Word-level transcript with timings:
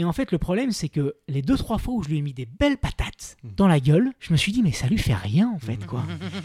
Et 0.00 0.04
en 0.04 0.14
fait, 0.14 0.32
le 0.32 0.38
problème, 0.38 0.72
c'est 0.72 0.88
que 0.88 1.16
les 1.28 1.42
deux, 1.42 1.58
trois 1.58 1.76
fois 1.76 1.92
où 1.92 2.02
je 2.02 2.08
lui 2.08 2.16
ai 2.16 2.22
mis 2.22 2.32
des 2.32 2.46
belles 2.46 2.78
patates 2.78 3.36
Mhm. 3.44 3.50
dans 3.54 3.68
la 3.68 3.80
gueule, 3.80 4.12
je 4.18 4.32
me 4.32 4.38
suis 4.38 4.50
dit, 4.50 4.62
mais 4.62 4.72
ça 4.72 4.86
lui 4.86 4.96
fait 4.96 5.12
rien, 5.12 5.52
en 5.54 5.58
fait, 5.58 5.84
quoi. 5.86 6.02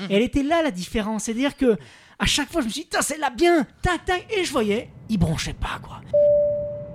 Et 0.09 0.16
elle 0.16 0.24
était 0.24 0.43
là, 0.43 0.62
la 0.62 0.71
différence. 0.71 1.24
C'est-à-dire 1.24 1.55
que 1.55 1.78
à 2.20 2.26
chaque 2.26 2.52
fois, 2.52 2.60
je 2.60 2.65
me 2.65 2.71
suis 2.71 2.81
dit, 2.83 2.89
c'est 2.99 3.18
là 3.18 3.29
bien, 3.29 3.65
tac, 3.81 4.04
tac, 4.04 4.28
et 4.38 4.44
je 4.44 4.52
voyais, 4.52 4.89
il 5.07 5.18
bronchait 5.18 5.54
pas, 5.54 5.79
quoi. 5.81 6.02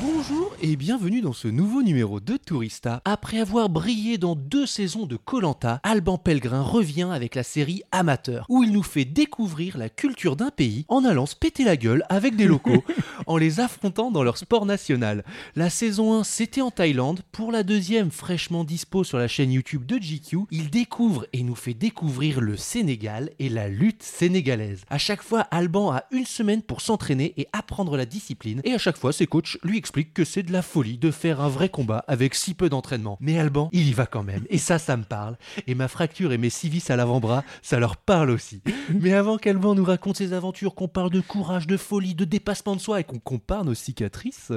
Bonjour 0.00 0.54
et 0.60 0.76
bienvenue 0.76 1.22
dans 1.22 1.32
ce 1.32 1.48
nouveau 1.48 1.82
numéro 1.82 2.20
de 2.20 2.36
Tourista. 2.36 3.00
Après 3.04 3.38
avoir 3.38 3.70
brillé 3.70 4.18
dans 4.18 4.34
deux 4.34 4.66
saisons 4.66 5.06
de 5.06 5.16
Colanta, 5.16 5.80
Alban 5.84 6.18
Pellegrin 6.18 6.60
revient 6.60 7.08
avec 7.12 7.34
la 7.34 7.42
série 7.42 7.82
Amateur, 7.92 8.44
où 8.50 8.62
il 8.62 8.72
nous 8.72 8.82
fait 8.82 9.06
découvrir 9.06 9.78
la 9.78 9.88
culture 9.88 10.36
d'un 10.36 10.50
pays 10.50 10.84
en 10.88 11.04
allant 11.04 11.24
se 11.24 11.34
péter 11.36 11.64
la 11.64 11.76
gueule 11.76 12.04
avec 12.10 12.36
des 12.36 12.46
locaux, 12.46 12.84
en 13.26 13.38
les 13.38 13.60
affrontant 13.60 14.10
dans 14.10 14.22
leur 14.22 14.36
sport 14.36 14.66
national. 14.66 15.24
La 15.54 15.70
saison 15.70 16.18
1, 16.20 16.24
c'était 16.24 16.60
en 16.60 16.70
Thaïlande. 16.70 17.22
Pour 17.32 17.50
la 17.50 17.62
deuxième, 17.62 18.10
fraîchement 18.10 18.64
dispo 18.64 19.02
sur 19.02 19.18
la 19.18 19.28
chaîne 19.28 19.52
YouTube 19.52 19.86
de 19.86 19.96
GQ, 19.96 20.46
il 20.50 20.68
découvre 20.68 21.26
et 21.32 21.42
nous 21.42 21.54
fait 21.54 21.74
découvrir 21.74 22.40
le 22.40 22.56
Sénégal 22.56 23.30
et 23.38 23.48
la 23.48 23.68
lutte 23.68 24.02
sénégalaise. 24.02 24.82
À 24.90 24.98
chaque 24.98 25.22
fois, 25.22 25.40
Alban 25.40 25.92
a 25.92 26.04
une 26.10 26.26
semaine 26.26 26.62
pour 26.62 26.82
s'entraîner 26.82 27.32
et 27.36 27.48
apprendre 27.52 27.96
la 27.96 28.04
discipline, 28.04 28.60
et 28.64 28.74
à 28.74 28.78
chaque 28.78 28.98
fois, 28.98 29.12
ses 29.12 29.26
coachs 29.26 29.56
lui 29.62 29.78
expliquent 29.86 30.14
que 30.14 30.24
c'est 30.24 30.42
de 30.42 30.52
la 30.52 30.62
folie 30.62 30.98
de 30.98 31.12
faire 31.12 31.40
un 31.40 31.48
vrai 31.48 31.68
combat 31.68 32.04
avec 32.08 32.34
si 32.34 32.54
peu 32.54 32.68
d'entraînement. 32.68 33.18
Mais 33.20 33.38
Alban, 33.38 33.68
il 33.72 33.88
y 33.88 33.92
va 33.92 34.04
quand 34.04 34.24
même, 34.24 34.44
et 34.50 34.58
ça, 34.58 34.80
ça 34.80 34.96
me 34.96 35.04
parle. 35.04 35.36
Et 35.68 35.76
ma 35.76 35.86
fracture 35.86 36.32
et 36.32 36.38
mes 36.38 36.50
civis 36.50 36.82
à 36.88 36.96
l'avant-bras, 36.96 37.44
ça 37.62 37.78
leur 37.78 37.96
parle 37.96 38.30
aussi. 38.30 38.62
Mais 38.90 39.12
avant 39.12 39.38
qu'Alban 39.38 39.76
nous 39.76 39.84
raconte 39.84 40.16
ses 40.16 40.32
aventures, 40.32 40.74
qu'on 40.74 40.88
parle 40.88 41.10
de 41.10 41.20
courage, 41.20 41.68
de 41.68 41.76
folie, 41.76 42.16
de 42.16 42.24
dépassement 42.24 42.74
de 42.74 42.80
soi 42.80 42.98
et 42.98 43.04
qu'on 43.04 43.20
compare 43.20 43.64
nos 43.64 43.74
cicatrices, 43.74 44.50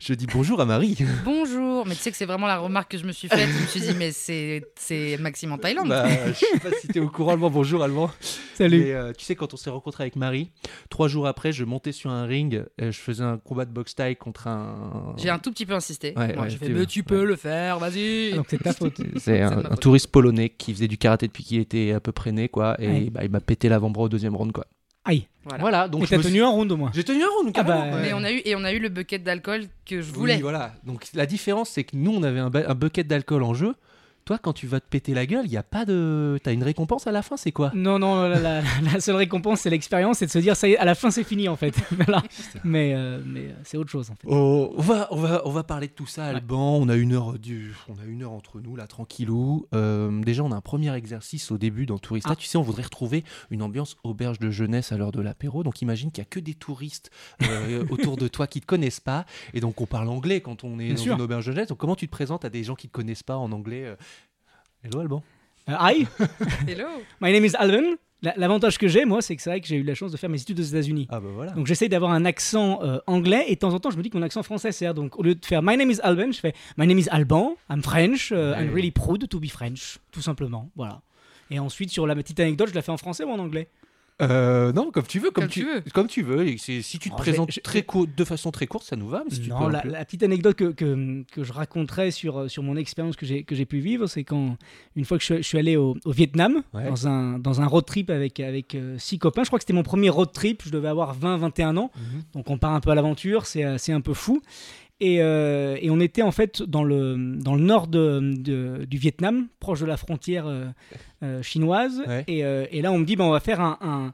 je 0.00 0.12
dis 0.12 0.26
bonjour 0.26 0.60
à 0.60 0.64
Marie. 0.64 0.98
Bonjour, 1.24 1.86
mais 1.86 1.94
tu 1.94 2.00
sais 2.00 2.10
que 2.10 2.16
c'est 2.16 2.26
vraiment 2.26 2.48
la 2.48 2.58
remarque 2.58 2.90
que 2.90 2.98
je 2.98 3.06
me 3.06 3.12
suis 3.12 3.28
faite. 3.28 3.48
Je 3.48 3.62
me 3.62 3.66
suis 3.68 3.80
dit, 3.80 3.94
mais 3.96 4.10
c'est 4.10 4.64
c'est 4.74 5.18
Maxime 5.18 5.52
en 5.52 5.58
Thaïlande. 5.58 5.88
Bah, 5.88 6.08
je 6.32 6.32
sais 6.34 6.58
pas 6.58 6.76
si 6.80 6.88
t'es 6.88 6.98
au 6.98 7.08
courant, 7.08 7.34
Alban. 7.34 7.48
Bonjour, 7.48 7.84
Alban. 7.84 8.10
Salut. 8.54 8.80
Mais, 8.80 8.92
euh, 8.92 9.12
tu 9.16 9.24
sais, 9.24 9.36
quand 9.36 9.54
on 9.54 9.56
s'est 9.56 9.70
rencontré 9.70 10.02
avec 10.02 10.16
Marie, 10.16 10.50
trois 10.90 11.06
jours 11.06 11.28
après, 11.28 11.52
je 11.52 11.62
montais 11.62 11.92
sur 11.92 12.10
un 12.10 12.24
ring, 12.24 12.64
et 12.76 12.90
je 12.90 12.98
faisais 12.98 13.22
un 13.22 13.38
combat 13.38 13.66
de 13.66 13.72
boxe 13.72 13.94
taille 13.94 14.16
contre 14.16 14.48
un. 14.48 14.63
J'ai 15.16 15.30
un 15.30 15.38
tout 15.38 15.50
petit 15.50 15.66
peu 15.66 15.74
insisté. 15.74 16.12
Ouais, 16.16 16.34
Moi, 16.34 16.44
ouais, 16.44 16.50
j'ai 16.50 16.56
fait, 16.58 16.66
tu- 16.66 16.72
mais 16.74 16.86
tu 16.86 17.02
peux 17.02 17.20
ouais. 17.20 17.26
le 17.26 17.36
faire, 17.36 17.78
vas-y. 17.78 18.32
Donc 18.34 18.46
c'est 18.48 18.62
ta 18.62 18.72
faute. 18.74 19.00
C'est 19.16 19.40
un, 19.40 19.62
touriste 19.80 20.08
polonais 20.08 20.48
qui 20.50 20.72
faisait 20.74 20.88
du 20.88 20.98
karaté 20.98 21.26
depuis 21.26 21.44
qu'il 21.44 21.60
était 21.60 21.92
à 21.92 22.00
peu 22.00 22.12
près 22.12 22.32
né, 22.32 22.48
quoi. 22.48 22.76
Et 22.80 23.10
bah, 23.10 23.20
il 23.24 23.30
m'a 23.30 23.40
pété 23.40 23.68
l'avant-bras 23.68 24.04
au 24.04 24.08
deuxième 24.08 24.34
round, 24.36 24.52
quoi. 24.52 24.66
Aïe. 25.06 25.26
Voilà. 25.44 25.60
Voilà, 25.60 25.88
donc 25.88 26.04
Et 26.04 26.06
je 26.06 26.10
t'as 26.10 26.16
tenu 26.22 26.30
suis- 26.32 26.40
un 26.40 26.48
round 26.48 26.72
au 26.72 26.76
moins. 26.78 26.90
J'ai 26.94 27.04
tenu 27.04 27.22
un 27.22 27.28
round, 27.38 27.52
Ah 27.56 27.62
bah. 27.62 27.84
Mais 28.00 28.12
on 28.14 28.24
a 28.24 28.32
eu 28.32 28.40
et 28.44 28.56
on 28.56 28.64
a 28.64 28.72
eu 28.72 28.78
le 28.78 28.88
bucket 28.88 29.22
d'alcool 29.22 29.64
que 29.84 30.00
je 30.00 30.10
Oui, 30.12 30.16
voulais. 30.18 30.36
voilà. 30.38 30.72
Donc 30.84 31.04
la 31.14 31.26
différence, 31.26 31.68
c'est 31.68 31.84
que 31.84 31.94
nous, 31.96 32.10
on 32.12 32.22
avait 32.22 32.40
un, 32.40 32.50
un 32.54 32.74
bucket 32.74 33.06
d'alcool 33.06 33.42
en 33.42 33.52
jeu. 33.52 33.74
Toi, 34.24 34.38
quand 34.38 34.54
tu 34.54 34.66
vas 34.66 34.80
te 34.80 34.86
péter 34.88 35.12
la 35.12 35.26
gueule, 35.26 35.44
il 35.44 35.52
y 35.52 35.58
a 35.58 35.62
pas 35.62 35.84
de. 35.84 36.38
T'as 36.42 36.54
une 36.54 36.62
récompense 36.62 37.06
à 37.06 37.12
la 37.12 37.20
fin, 37.20 37.36
c'est 37.36 37.52
quoi? 37.52 37.70
Non, 37.74 37.98
non, 37.98 38.22
la, 38.22 38.40
la- 38.40 38.62
la 38.92 39.00
seule 39.00 39.16
récompense, 39.16 39.60
c'est 39.60 39.68
l'expérience, 39.70 40.18
c'est 40.18 40.26
de 40.26 40.30
se 40.30 40.38
dire, 40.38 40.56
ça 40.56 40.66
y 40.66 40.72
est, 40.72 40.78
à 40.78 40.86
la 40.86 40.94
fin, 40.94 41.10
c'est 41.10 41.24
fini, 41.24 41.46
en 41.48 41.56
fait. 41.56 41.74
Voilà. 41.90 42.22
Mais, 42.64 42.94
euh, 42.94 43.20
mais 43.26 43.40
euh, 43.48 43.52
c'est 43.64 43.76
autre 43.76 43.90
chose, 43.90 44.10
en 44.10 44.14
fait. 44.14 44.26
Oh, 44.26 44.72
on, 44.78 44.80
va, 44.80 45.08
on, 45.10 45.16
va, 45.16 45.42
on 45.44 45.50
va 45.50 45.62
parler 45.62 45.88
de 45.88 45.92
tout 45.92 46.06
ça, 46.06 46.24
Alban. 46.24 46.76
On 46.76 46.88
a 46.88 46.96
une 46.96 47.12
heure, 47.12 47.38
du, 47.38 47.74
on 47.88 47.92
a 48.02 48.06
une 48.06 48.22
heure 48.22 48.32
entre 48.32 48.60
nous, 48.60 48.76
là, 48.76 48.86
tranquillou. 48.86 49.66
Euh, 49.74 50.22
déjà, 50.22 50.42
on 50.42 50.52
a 50.52 50.56
un 50.56 50.60
premier 50.62 50.94
exercice 50.94 51.50
au 51.50 51.58
début 51.58 51.84
dans 51.84 51.98
Tourista. 51.98 52.30
Ah. 52.32 52.36
Tu 52.36 52.46
sais, 52.46 52.56
on 52.56 52.62
voudrait 52.62 52.82
retrouver 52.82 53.24
une 53.50 53.60
ambiance 53.60 53.96
auberge 54.04 54.38
de 54.38 54.50
jeunesse 54.50 54.90
à 54.90 54.96
l'heure 54.96 55.12
de 55.12 55.20
l'apéro. 55.20 55.62
Donc, 55.62 55.82
imagine 55.82 56.10
qu'il 56.10 56.22
n'y 56.22 56.26
a 56.26 56.30
que 56.30 56.40
des 56.40 56.54
touristes 56.54 57.10
euh, 57.42 57.84
autour 57.90 58.16
de 58.16 58.26
toi 58.28 58.46
qui 58.46 58.62
te 58.62 58.66
connaissent 58.66 59.00
pas. 59.00 59.26
Et 59.52 59.60
donc, 59.60 59.82
on 59.82 59.86
parle 59.86 60.08
anglais 60.08 60.40
quand 60.40 60.64
on 60.64 60.78
est 60.78 60.86
Bien 60.86 60.94
dans 60.94 61.02
sûr. 61.02 61.14
une 61.16 61.20
auberge 61.20 61.44
de 61.46 61.52
jeunesse. 61.52 61.68
Donc, 61.68 61.78
comment 61.78 61.96
tu 61.96 62.06
te 62.06 62.12
présentes 62.12 62.46
à 62.46 62.48
des 62.50 62.64
gens 62.64 62.74
qui 62.74 62.88
te 62.88 62.92
connaissent 62.92 63.22
pas 63.22 63.36
en 63.36 63.52
anglais 63.52 63.84
euh 63.84 63.96
Hello, 64.84 65.00
Alban. 65.00 65.22
Euh, 65.68 65.72
hi, 65.80 66.06
Hello. 66.68 66.86
my 67.20 67.32
name 67.32 67.44
is 67.44 67.54
Alvin. 67.58 67.96
La- 68.22 68.34
L'avantage 68.36 68.78
que 68.78 68.86
j'ai, 68.88 69.04
moi, 69.04 69.22
c'est 69.22 69.34
que 69.36 69.42
c'est 69.42 69.50
vrai 69.50 69.60
que 69.60 69.66
j'ai 69.66 69.76
eu 69.76 69.82
la 69.82 69.94
chance 69.94 70.10
de 70.12 70.16
faire 70.16 70.30
mes 70.30 70.40
études 70.40 70.58
aux 70.60 70.62
États-Unis. 70.62 71.06
Ah, 71.10 71.20
bah 71.20 71.28
voilà. 71.34 71.52
Donc 71.52 71.66
j'essaye 71.66 71.88
d'avoir 71.88 72.12
un 72.12 72.24
accent 72.24 72.80
euh, 72.82 72.98
anglais 73.06 73.44
et 73.48 73.54
de 73.54 73.58
temps 73.60 73.72
en 73.74 73.80
temps 73.80 73.90
je 73.90 73.96
me 73.96 74.02
dis 74.02 74.10
que 74.10 74.16
mon 74.16 74.22
accent 74.22 74.42
français 74.42 74.72
sert. 74.72 74.94
Donc 74.94 75.18
au 75.18 75.22
lieu 75.22 75.34
de 75.34 75.44
faire 75.44 75.62
My 75.62 75.76
name 75.76 75.90
is 75.90 76.00
Alban, 76.02 76.32
je 76.32 76.40
fais 76.40 76.54
My 76.76 76.86
name 76.86 76.98
is 76.98 77.08
Alban, 77.10 77.56
I'm 77.70 77.82
French, 77.82 78.30
uh, 78.30 78.54
I'm 78.58 78.72
really 78.74 78.90
proud 78.90 79.26
to 79.28 79.40
be 79.40 79.48
French, 79.50 79.98
tout 80.10 80.22
simplement. 80.22 80.70
Voilà. 80.76 81.00
Et 81.50 81.58
ensuite 81.58 81.90
sur 81.90 82.06
la 82.06 82.14
petite 82.14 82.40
anecdote, 82.40 82.68
je 82.70 82.74
la 82.74 82.82
fais 82.82 82.92
en 82.92 82.96
français 82.96 83.24
ou 83.24 83.30
en 83.30 83.38
anglais 83.38 83.68
Euh, 84.22 84.72
non, 84.72 84.92
comme 84.92 85.06
tu 85.06 85.18
veux. 85.18 85.30
Comme, 85.32 85.44
Comme 85.44 85.50
tu 85.50 85.64
veux. 85.64 85.80
Comme 85.92 86.06
tu 86.06 86.22
veux. 86.22 86.46
Et 86.46 86.56
c'est- 86.56 86.82
si 86.82 87.00
tu 87.00 87.08
te 87.10 87.14
Oh, 87.14 87.18
présentes 87.18 87.50
je- 87.50 87.60
très 87.60 87.82
court, 87.82 88.06
de 88.06 88.24
façon 88.24 88.52
très 88.52 88.66
courte, 88.68 88.84
ça 88.84 88.94
nous 88.94 89.08
va. 89.08 89.24
Mais 89.28 89.34
si 89.34 89.40
tu 89.40 89.48
Non, 89.50 89.66
peux 89.66 89.72
la, 89.72 90.04
petite 90.04 90.22
anecdote 90.22 90.54
que, 90.54 90.70
que, 90.70 91.24
que 91.32 91.42
je 91.42 91.52
raconterai 91.52 92.12
sur, 92.12 92.38
euh, 92.42 92.48
sur 92.48 92.62
mon 92.62 92.76
expérience 92.76 93.16
que 93.16 93.26
j'ai 93.26 93.42
que 93.42 93.56
j'ai 93.56 93.66
pu 93.66 93.80
vivre, 93.80 94.06
c'est 94.06 94.22
quand 94.22 94.56
une 94.94 95.04
fois 95.04 95.18
que 95.18 95.22
je, 95.24 95.34
suis- 95.34 95.42
je 95.42 95.48
suis 95.48 95.58
allé 95.58 95.76
au, 95.76 95.96
au 96.04 96.12
Vietnam 96.12 96.62
Ouais. 96.72 96.84
dans, 96.88 97.08
un, 97.08 97.40
dans 97.40 97.60
un 97.60 97.66
road 97.66 97.84
trip 97.86 98.08
avec, 98.08 98.38
avec 98.38 98.76
euh, 98.76 98.96
six 98.98 99.18
copains. 99.18 99.42
Je 99.42 99.48
crois 99.48 99.58
que 99.58 99.64
c'était 99.64 99.72
mon 99.72 99.82
premier 99.82 100.10
road 100.10 100.30
trip, 100.32 100.62
je 100.64 100.70
devais 100.70 100.88
avoir 100.88 101.16
20-21 101.18 101.76
ans. 101.76 101.90
Mhm. 101.96 102.22
Donc 102.34 102.50
on 102.50 102.56
part 102.58 102.72
un 102.74 102.80
peu 102.80 102.90
à 102.90 102.94
l'aventure, 102.94 103.46
c'est 103.46 103.78
c'est 103.78 103.92
un 103.92 104.00
peu 104.00 104.14
fou. 104.14 104.40
Et, 105.06 105.20
euh, 105.20 105.76
et 105.82 105.90
on 105.90 106.00
était 106.00 106.22
en 106.22 106.30
fait 106.32 106.62
dans 106.62 106.82
le, 106.82 107.16
dans 107.38 107.54
le 107.54 107.60
nord 107.62 107.88
de, 107.88 108.20
de- 108.36 108.86
du 108.86 108.96
Vietnam, 108.96 109.48
proche 109.60 109.80
de 109.80 109.86
la 109.86 109.98
frontière 109.98 110.46
euh, 110.46 110.64
euh, 111.22 111.42
chinoise. 111.42 112.02
Ouais. 112.06 112.24
Et, 112.26 112.42
euh, 112.44 112.66
et 112.70 112.80
là, 112.80 112.90
on 112.90 112.98
me 112.98 113.04
dit, 113.04 113.14
bah, 113.16 113.24
on 113.24 113.30
va 113.30 113.40
faire 113.40 113.60
un, 113.60 113.78
un, 113.82 114.12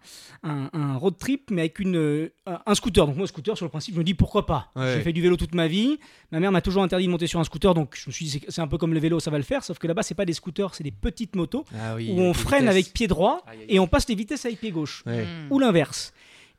un- 0.48 0.70
un 0.72 0.96
road 0.96 1.14
trip, 1.18 1.50
mais 1.52 1.62
avec 1.62 1.78
une, 1.78 1.96
euh, 1.96 2.32
un 2.66 2.74
scooter. 2.74 3.06
Donc 3.06 3.16
moi, 3.16 3.26
scooter, 3.28 3.56
sur 3.56 3.66
le 3.66 3.70
principe, 3.70 3.94
je 3.94 4.00
me 4.00 4.04
dis, 4.04 4.14
pourquoi 4.14 4.46
pas? 4.46 4.72
Ouais. 4.74 4.94
J'ai 4.96 5.02
fait 5.02 5.12
du 5.12 5.22
vélo 5.22 5.36
toute 5.36 5.54
ma 5.54 5.68
vie. 5.68 5.98
Ma 6.32 6.40
mère 6.40 6.50
m'a 6.50 6.60
toujours 6.60 6.82
interdit 6.82 7.06
de 7.06 7.10
monter 7.10 7.26
sur 7.28 7.38
un 7.40 7.44
scooter, 7.44 7.72
donc 7.74 7.94
je 7.96 8.08
me 8.08 8.12
suis 8.12 8.24
dit, 8.26 8.40
c'est- 8.48 8.60
un 8.60 8.66
peu 8.68 8.78
comme 8.78 8.92
le 8.94 9.00
vélo, 9.00 9.20
ça 9.20 9.30
va 9.30 9.38
le 9.38 9.44
faire. 9.44 9.62
Sauf 9.62 9.78
que 9.78 9.86
là-bas, 9.86 10.02
c'est 10.02 10.14
pas 10.16 10.24
des 10.24 10.32
scooters, 10.32 10.74
c'est 10.74 10.84
des 10.84 10.90
petites 10.90 11.36
motos 11.36 11.64
Ah 11.74 11.94
oui, 11.94 12.12
où 12.12 12.20
on 12.20 12.34
freine 12.34 12.62
vitesses. 12.62 12.70
avec 12.74 12.92
pied 12.92 13.06
droit 13.06 13.42
Aïe, 13.46 13.58
aïe, 13.60 13.66
et 13.68 13.78
on 13.78 13.86
passe 13.86 14.08
les 14.08 14.14
vitesses 14.16 14.44
avec 14.44 14.58
pied 14.60 14.70
gauche 14.72 15.02
Ouais. 15.06 15.24
Ou 15.50 15.58
l'inverse. 15.60 16.12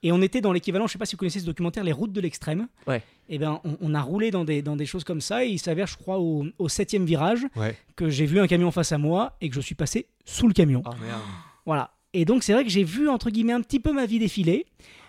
Et 0.04 0.12
on 0.12 0.22
était 0.22 0.42
dans 0.42 0.52
l'équivalent, 0.52 0.88
je 0.88 0.94
sais 0.94 0.98
pas 0.98 1.06
si 1.06 1.16
vous 1.16 1.20
connaissez 1.20 1.40
ce 1.42 1.46
documentaire, 1.46 1.84
Les 1.84 1.92
routes 1.92 2.12
de 2.12 2.22
l'extrême. 2.22 2.68
Ouais. 2.88 3.04
Et 3.30 3.38
ben, 3.38 3.62
on, 3.64 3.78
on 3.82 3.94
a 3.94 4.02
roulé 4.02 4.32
dans 4.32 4.44
des, 4.44 4.62
dans 4.62 4.76
des 4.76 4.86
choses 4.88 5.04
comme 5.04 5.22
ça, 5.22 5.46
et 5.46 5.50
il 5.50 5.60
s'avère, 5.60 5.86
je 5.88 5.96
crois, 5.98 6.20
au, 6.20 6.46
au 6.58 6.70
septième 6.70 7.06
virage, 7.06 7.46
Ouais. 7.56 7.78
que 7.96 8.10
j'ai 8.10 8.26
vu 8.26 8.40
un 8.40 8.48
camion 8.48 8.72
face 8.72 8.92
à 8.92 8.98
moi 8.98 9.36
et 9.42 9.50
que 9.50 9.56
je 9.56 9.62
suis 9.62 9.76
passé 9.76 10.08
sous 10.26 10.48
le 10.48 10.54
camion. 10.54 10.82
Ah 10.86 10.92
merde. 11.02 11.22
Voilà. 11.66 11.92
Et 12.14 12.26
donc, 12.26 12.44
c'est 12.44 12.54
vrai 12.54 12.64
que 12.64 12.70
j'ai 12.70 12.84
vu, 12.84 13.08
entre 13.10 13.30
guillemets, 13.30 13.54
un 13.54 13.62
petit 13.62 13.80
peu 13.80 13.94
ma 13.94 14.06
vie 14.06 14.20
défiler. 14.20 14.66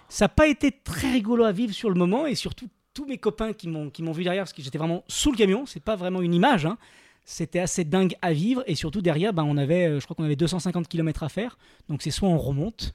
Ça 0.08 0.26
n'a 0.26 0.28
pas 0.28 0.46
été 0.46 0.70
très 0.70 1.10
rigolo 1.10 1.44
à 1.44 1.52
vivre 1.52 1.72
sur 1.72 1.88
le 1.88 1.94
moment, 1.96 2.26
et 2.26 2.34
surtout, 2.34 2.68
tous 2.94 3.06
mes 3.06 3.16
copains 3.16 3.54
qui 3.54 3.68
m'ont 3.68 3.88
qui 3.88 4.02
m'ont 4.02 4.12
vu 4.12 4.22
derrière, 4.24 4.42
parce 4.42 4.52
que 4.52 4.60
j'étais 4.60 4.76
vraiment 4.76 5.02
sous 5.08 5.32
le 5.32 5.38
camion, 5.38 5.64
c'est 5.64 5.82
pas 5.82 5.96
vraiment 5.96 6.20
une 6.20 6.34
image, 6.34 6.66
hein. 6.66 6.76
C'était 7.24 7.60
assez 7.60 7.84
dingue 7.84 8.14
à 8.20 8.32
vivre, 8.34 8.62
et 8.66 8.74
surtout 8.74 9.00
derrière, 9.00 9.32
ben, 9.32 9.44
on 9.44 9.56
avait, 9.56 9.86
euh, 9.86 10.00
je 10.00 10.04
crois 10.04 10.14
qu'on 10.16 10.24
avait 10.24 10.36
250 10.36 10.86
km 10.88 11.22
à 11.22 11.28
faire. 11.30 11.56
Donc, 11.88 12.02
c'est 12.02 12.10
soit 12.10 12.28
on 12.28 12.36
remonte, 12.36 12.94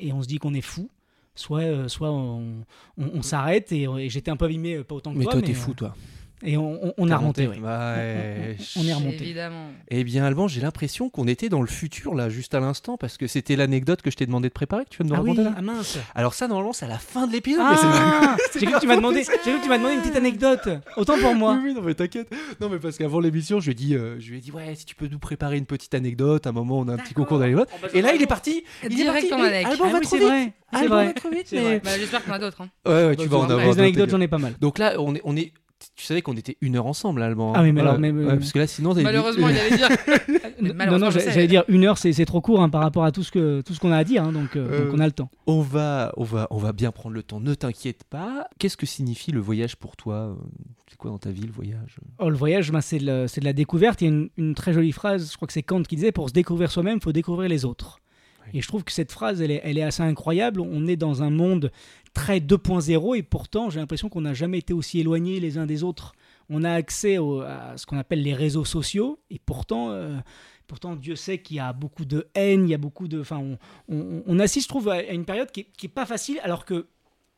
et 0.00 0.12
on 0.12 0.20
se 0.22 0.26
dit 0.26 0.38
qu'on 0.38 0.54
est 0.54 0.60
fou, 0.62 0.90
soit, 1.38 1.60
euh, 1.62 1.88
soit 1.88 2.10
on, 2.10 2.64
on- 2.98 3.10
on 3.14 3.22
s'arrête, 3.22 3.70
et, 3.72 3.82
et 3.84 4.08
j'étais 4.10 4.30
un 4.30 4.36
peu 4.36 4.44
abîmé, 4.46 4.74
euh, 4.76 4.84
pas 4.84 4.94
autant 4.94 5.12
que 5.12 5.18
Mais 5.18 5.24
toi. 5.24 5.34
toi, 5.34 5.42
t'es 5.42 5.52
euh, 5.52 5.54
fou, 5.54 5.74
toi. 5.74 5.94
Et 6.44 6.56
on, 6.56 6.84
on- 6.86 6.94
on 6.98 7.10
a 7.10 7.16
remonté, 7.16 7.48
oui. 7.48 7.56
Bah, 7.60 7.94
ouais. 7.96 8.56
On 8.76 8.86
est 8.86 8.92
remonté. 8.94 9.22
Évidemment. 9.24 9.66
Eh 9.88 10.04
bien, 10.04 10.24
Alban, 10.24 10.46
j'ai 10.48 10.60
l'impression 10.60 11.10
qu'on 11.10 11.26
était 11.26 11.48
dans 11.48 11.60
le 11.60 11.66
futur, 11.66 12.14
là, 12.14 12.28
juste 12.28 12.54
à 12.54 12.60
l'instant, 12.60 12.96
parce 12.96 13.16
que 13.16 13.26
c'était 13.26 13.56
l'anecdote 13.56 14.02
que 14.02 14.10
je 14.10 14.16
t'ai 14.16 14.26
demandé 14.26 14.48
de 14.48 14.52
préparer, 14.52 14.84
que 14.84 14.90
tu 14.90 14.98
viens 15.02 15.06
de 15.06 15.10
nous 15.10 15.16
Ah 15.20 15.22
oui, 15.22 15.30
raconter, 15.30 15.48
là. 15.50 15.54
ah 15.58 15.62
mince 15.62 15.98
Alors 16.14 16.34
ça, 16.34 16.46
normalement, 16.46 16.72
c'est 16.72 16.84
à 16.84 16.88
la 16.88 16.98
fin 16.98 17.26
de 17.26 17.32
l'épisode. 17.32 17.62
Ah 17.64 18.36
J'ai 18.58 18.66
cru 18.66 18.74
que 18.74 18.80
tu 18.80 18.86
m'as 18.86 18.96
demandé, 18.96 19.18
j'ai 19.24 19.50
cru 19.50 19.58
que 19.58 19.62
tu 19.62 19.68
m'as 19.68 19.78
demandé 19.78 19.94
une 19.94 20.00
petite 20.00 20.16
anecdote. 20.16 20.68
Autant 20.96 21.18
pour 21.18 21.34
moi. 21.34 21.54
Oui, 21.60 21.70
oui, 21.70 21.74
non, 21.74 21.82
mais 21.82 21.94
t'inquiète. 21.94 22.32
Non, 22.60 22.68
mais 22.68 22.78
parce 22.78 22.96
qu'avant 22.98 23.18
l'émission, 23.20 23.58
je 23.58 23.66
lui 23.66 23.72
ai 23.72 23.74
dit, 23.74 23.94
euh, 23.96 24.16
je 24.20 24.30
lui 24.30 24.38
ai 24.38 24.40
dit, 24.40 24.52
ouais, 24.52 24.74
si 24.76 24.84
tu 24.84 24.94
peux 24.94 25.08
nous 25.08 25.18
préparer 25.18 25.56
une 25.58 25.66
petite 25.66 25.94
anecdote, 25.94 26.46
à 26.46 26.50
un 26.50 26.52
moment, 26.52 26.78
on 26.78 26.88
a 26.88 26.92
un 26.94 26.98
petit 26.98 27.14
concours 27.14 27.38
d'anecdotes. 27.40 27.68
Et 27.94 28.00
là, 28.02 28.14
il 28.14 28.22
est 28.22 28.26
parti. 28.26 28.62
Il 28.88 29.00
est 29.00 29.04
parti. 29.06 29.32
en 29.34 29.38
Et 29.38 29.46
anec. 29.48 29.66
Alban 29.66 29.84
Ah 29.86 29.90
va 29.90 29.98
oui, 29.98 30.04
trop 30.04 30.10
c'est 30.16 30.18
vite. 30.18 30.28
vrai. 30.28 30.52
C'est 30.72 30.78
Alban 30.78 31.04
va 31.06 31.12
trop 31.14 31.30
vite. 31.30 31.54
Bah, 31.84 31.90
J'espère 31.98 32.20
qu'il 32.22 32.28
y 32.28 32.32
en 32.32 32.36
a 32.36 32.38
d'autres. 32.38 32.60
hein. 32.60 32.68
Ouais, 32.86 33.06
ouais, 33.08 33.16
tu 33.16 33.26
vas 33.26 33.36
en 33.38 33.46
Les 33.46 33.52
avoir. 33.54 33.78
anecdotes, 33.78 33.98
d'autres, 33.98 34.10
j'en 34.12 34.20
ai 34.20 34.28
pas 34.28 34.38
mal. 34.38 34.54
Donc 34.60 34.78
là, 34.78 34.94
on 34.98 35.14
est, 35.14 35.20
on 35.24 35.36
est, 35.36 35.52
tu 35.98 36.04
savais 36.04 36.22
qu'on 36.22 36.36
était 36.36 36.56
une 36.60 36.76
heure 36.76 36.86
ensemble, 36.86 37.20
Alban. 37.22 37.52
Ah 37.56 37.62
oui, 37.62 37.72
mais 37.72 37.80
Voilà. 37.82 37.96
alors, 37.96 38.00
Ouais, 38.00 38.24
euh, 38.24 38.36
parce 38.36 38.52
que 38.52 38.58
là, 38.60 38.66
sinon, 38.68 38.94
dit- 38.94 39.02
Malheureusement, 39.02 39.48
il 39.48 39.58
allait 39.58 39.76
dire. 39.76 39.88
Mais 40.74 40.86
non, 40.86 40.98
non, 40.98 41.10
j'allais 41.10 41.46
dire 41.48 41.64
une 41.68 41.84
heure, 41.84 41.98
c'est 41.98 42.12
c'est 42.12 42.24
trop 42.24 42.40
court 42.40 42.62
hein, 42.62 42.68
par 42.68 42.82
rapport 42.82 43.04
à 43.04 43.10
tout 43.12 43.22
ce 43.24 43.30
que 43.32 43.60
tout 43.62 43.74
ce 43.74 43.80
qu'on 43.80 43.90
a 43.92 43.96
à 43.96 44.04
dire, 44.04 44.22
hein, 44.22 44.32
donc, 44.32 44.54
euh, 44.56 44.68
Euh, 44.70 44.84
donc 44.86 44.94
on 44.94 44.98
a 45.00 45.06
le 45.06 45.12
temps. 45.12 45.28
On 45.48 45.60
va, 45.60 46.12
on 46.16 46.22
va, 46.24 46.46
on 46.50 46.58
va 46.58 46.72
bien 46.72 46.90
prendre 46.92 47.14
le 47.16 47.22
temps. 47.24 47.40
Ne 47.40 47.54
t'inquiète 47.54 48.04
pas. 48.04 48.48
Qu'est-ce 48.58 48.76
que 48.76 48.86
signifie 48.86 49.32
le 49.32 49.40
voyage 49.40 49.74
pour 49.76 49.96
toi 49.96 50.36
C'est 50.88 50.96
quoi 50.96 51.10
dans 51.10 51.18
ta 51.18 51.30
vie 51.30 51.42
le 51.46 51.52
voyage? 51.52 51.98
Oh, 52.20 52.28
le 52.30 52.36
voyage, 52.36 52.70
ben, 52.70 52.80
c'est 52.80 52.98
de 52.98 53.44
la 53.44 53.52
découverte. 53.52 54.00
Il 54.02 54.04
y 54.04 54.08
a 54.08 54.14
une, 54.14 54.28
une 54.36 54.54
très 54.54 54.72
jolie 54.72 54.92
phrase, 54.92 55.30
je 55.32 55.36
crois 55.36 55.46
que 55.46 55.52
c'est 55.52 55.62
Kant 55.64 55.82
qui 55.82 55.96
disait 55.96 56.12
pour 56.12 56.28
se 56.28 56.34
découvrir 56.34 56.70
soi-même, 56.70 56.98
il 56.98 57.02
faut 57.04 57.12
découvrir 57.12 57.48
les 57.48 57.64
autres. 57.64 57.98
Oui. 58.46 58.58
Et 58.58 58.62
je 58.62 58.68
trouve 58.68 58.82
que 58.84 58.92
cette 58.92 59.12
phrase, 59.12 59.42
elle 59.42 59.50
est, 59.50 59.60
elle 59.64 59.78
est 59.78 59.82
assez 59.82 60.02
incroyable. 60.02 60.60
On 60.60 60.86
est 60.86 60.96
dans 60.96 61.22
un 61.22 61.30
monde 61.30 61.70
très 62.18 62.40
2.0 62.40 63.16
et 63.16 63.22
pourtant, 63.22 63.70
j'ai 63.70 63.78
l'impression 63.78 64.08
qu'on 64.08 64.22
n'a 64.22 64.34
jamais 64.34 64.58
été 64.58 64.72
aussi 64.72 64.98
éloignés 64.98 65.38
les 65.38 65.56
uns 65.56 65.66
des 65.66 65.84
autres. 65.84 66.14
On 66.50 66.64
a 66.64 66.72
accès 66.72 67.16
à 67.16 67.74
ce 67.76 67.86
qu'on 67.86 67.96
appelle 67.96 68.22
les 68.22 68.34
réseaux 68.34 68.64
sociaux 68.64 69.20
et 69.30 69.38
pourtant, 69.38 69.90
euh, 69.90 70.18
pourtant 70.66 70.96
Dieu 70.96 71.14
sait 71.14 71.38
qu'il 71.38 71.58
y 71.58 71.60
a 71.60 71.72
beaucoup 71.72 72.04
de 72.04 72.26
haine, 72.34 72.64
il 72.66 72.70
y 72.70 72.74
a 72.74 72.78
beaucoup 72.78 73.06
de. 73.06 73.20
Enfin, 73.20 73.40
on 73.88 74.38
assiste, 74.40 74.64
je 74.64 74.68
trouve, 74.68 74.88
à 74.88 75.04
une 75.04 75.24
période 75.24 75.52
qui 75.52 75.68
n'est 75.80 75.88
pas 75.88 76.06
facile 76.06 76.40
alors 76.42 76.64
que. 76.64 76.88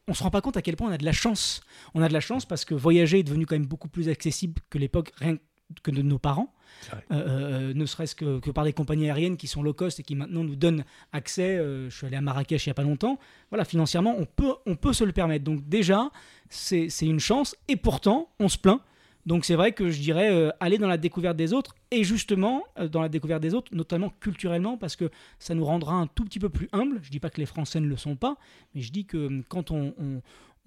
On 0.09 0.15
se 0.15 0.23
rend 0.23 0.31
pas 0.31 0.41
compte 0.41 0.57
à 0.57 0.63
quel 0.63 0.77
point 0.77 0.89
on 0.89 0.93
a 0.93 0.99
de 0.99 1.05
la 1.05 1.13
chance. 1.13 1.61
On 1.95 2.03
a 2.03 2.09
de 2.09 2.15
la 2.15 2.21
chance 2.21 2.47
parce 2.47 2.65
que 2.65 2.75
voyager 2.75 3.19
est 3.19 3.23
devenu 3.23 3.45
quand 3.45 3.55
même 3.55 3.67
beaucoup 3.67 3.89
plus 3.89 4.09
accessible 4.09 4.61
que 4.71 4.79
l'époque, 4.79 5.13
rien 5.19 5.37
que 5.83 5.91
de 5.91 6.03
nos 6.03 6.19
parents. 6.19 6.53
Euh, 6.93 6.99
euh, 7.11 7.75
ne 7.75 7.87
serait-ce 7.87 8.15
que, 8.15 8.39
par 8.51 8.65
des 8.65 8.73
compagnies 8.73 9.07
aériennes 9.07 9.37
qui 9.37 9.47
sont 9.47 9.63
low 9.63 9.73
cost 9.73 10.01
et 10.01 10.03
qui 10.03 10.15
maintenant 10.15 10.45
nous 10.45 10.57
donnent 10.57 10.85
accès. 11.13 11.57
euh, 11.59 11.89
je 11.91 11.97
suis 11.97 12.07
allé 12.07 12.17
à 12.17 12.21
Marrakech 12.21 12.67
il 12.67 12.69
n'y 12.69 12.73
a 12.73 12.75
pas 12.75 12.83
longtemps. 12.83 13.19
Voilà, 13.51 13.65
financièrement, 13.65 14.15
on 14.19 14.25
peut, 14.25 14.55
on 14.67 14.77
peut 14.77 14.93
se 14.93 15.05
le 15.05 15.13
permettre. 15.13 15.45
Donc 15.45 15.69
déjà, 15.69 16.11
c'est 16.49 16.89
une 17.03 17.21
chance 17.21 17.55
et 17.69 17.77
pourtant, 17.77 18.29
on 18.39 18.49
se 18.49 18.59
plaint. 18.59 18.81
Donc 19.27 19.45
c'est 19.45 19.55
vrai 19.55 19.73
que 19.73 19.91
je 19.91 20.01
dirais 20.01 20.51
aller 20.61 20.79
dans 20.79 20.89
la 20.89 20.97
découverte 20.97 21.37
des 21.37 21.53
autres 21.53 21.75
et 21.91 22.05
justement 22.05 22.65
dans 22.91 23.03
la 23.03 23.11
découverte 23.11 23.43
des 23.43 23.53
autres, 23.55 23.75
notamment 23.75 24.11
culturellement, 24.19 24.79
parce 24.79 24.97
que 24.97 25.11
ça 25.39 25.55
nous 25.55 25.65
rendra 25.65 25.95
un 25.95 26.07
tout 26.07 26.25
petit 26.25 26.39
peu 26.39 26.49
plus 26.49 26.69
humble. 26.73 27.01
Je 27.03 27.11
dis 27.11 27.21
pas 27.21 27.29
que 27.29 27.39
les 27.39 27.47
Français 27.47 27.81
ne 27.81 27.87
le 27.87 27.97
sont 27.99 28.17
pas, 28.17 28.37
mais 28.75 28.81
je 28.81 28.91
dis 28.91 29.05
que 29.05 29.43
quand 29.49 29.71
on- 29.71 29.95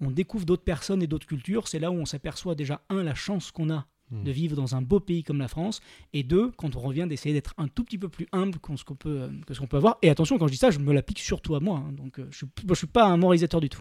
on 0.00 0.10
découvre 0.10 0.44
d'autres 0.46 0.62
personnes 0.62 1.02
et 1.02 1.06
d'autres 1.08 1.26
cultures, 1.26 1.66
c'est 1.66 1.80
là 1.80 1.90
où 1.90 1.94
on 1.94 2.06
s'aperçoit 2.06 2.54
déjà 2.54 2.80
un 2.90 3.02
la 3.02 3.14
chance 3.14 3.50
qu'on 3.50 3.70
a 3.70 3.86
de 4.10 4.30
vivre 4.30 4.54
dans 4.54 4.76
un 4.76 4.82
beau 4.82 5.00
pays 5.00 5.24
comme 5.24 5.38
la 5.38 5.48
France, 5.48 5.80
et 6.12 6.22
deux, 6.22 6.52
quand 6.56 6.76
on 6.76 6.80
revient 6.80 7.06
d'essayer 7.08 7.32
d'être 7.34 7.52
un 7.58 7.66
tout 7.68 7.82
petit 7.82 7.98
peu 7.98 8.08
plus 8.08 8.26
humble 8.32 8.58
que 8.60 8.76
ce 8.76 8.84
qu'on 8.84 8.94
peut, 8.94 9.22
euh, 9.22 9.28
que 9.46 9.54
ce 9.54 9.60
qu'on 9.60 9.66
peut 9.66 9.78
avoir. 9.78 9.98
Et 10.02 10.10
attention, 10.10 10.38
quand 10.38 10.46
je 10.46 10.52
dis 10.52 10.58
ça, 10.58 10.70
je 10.70 10.78
me 10.78 10.92
l'applique 10.92 11.18
surtout 11.18 11.54
à 11.56 11.60
moi. 11.60 11.78
hein. 11.78 11.92
donc 11.92 12.20
euh, 12.20 12.26
je 12.30 12.36
suis, 12.36 12.46
je 12.68 12.74
suis 12.74 12.86
pas 12.86 13.06
un 13.06 13.16
moralisateur 13.16 13.60
du 13.60 13.68
tout. 13.70 13.80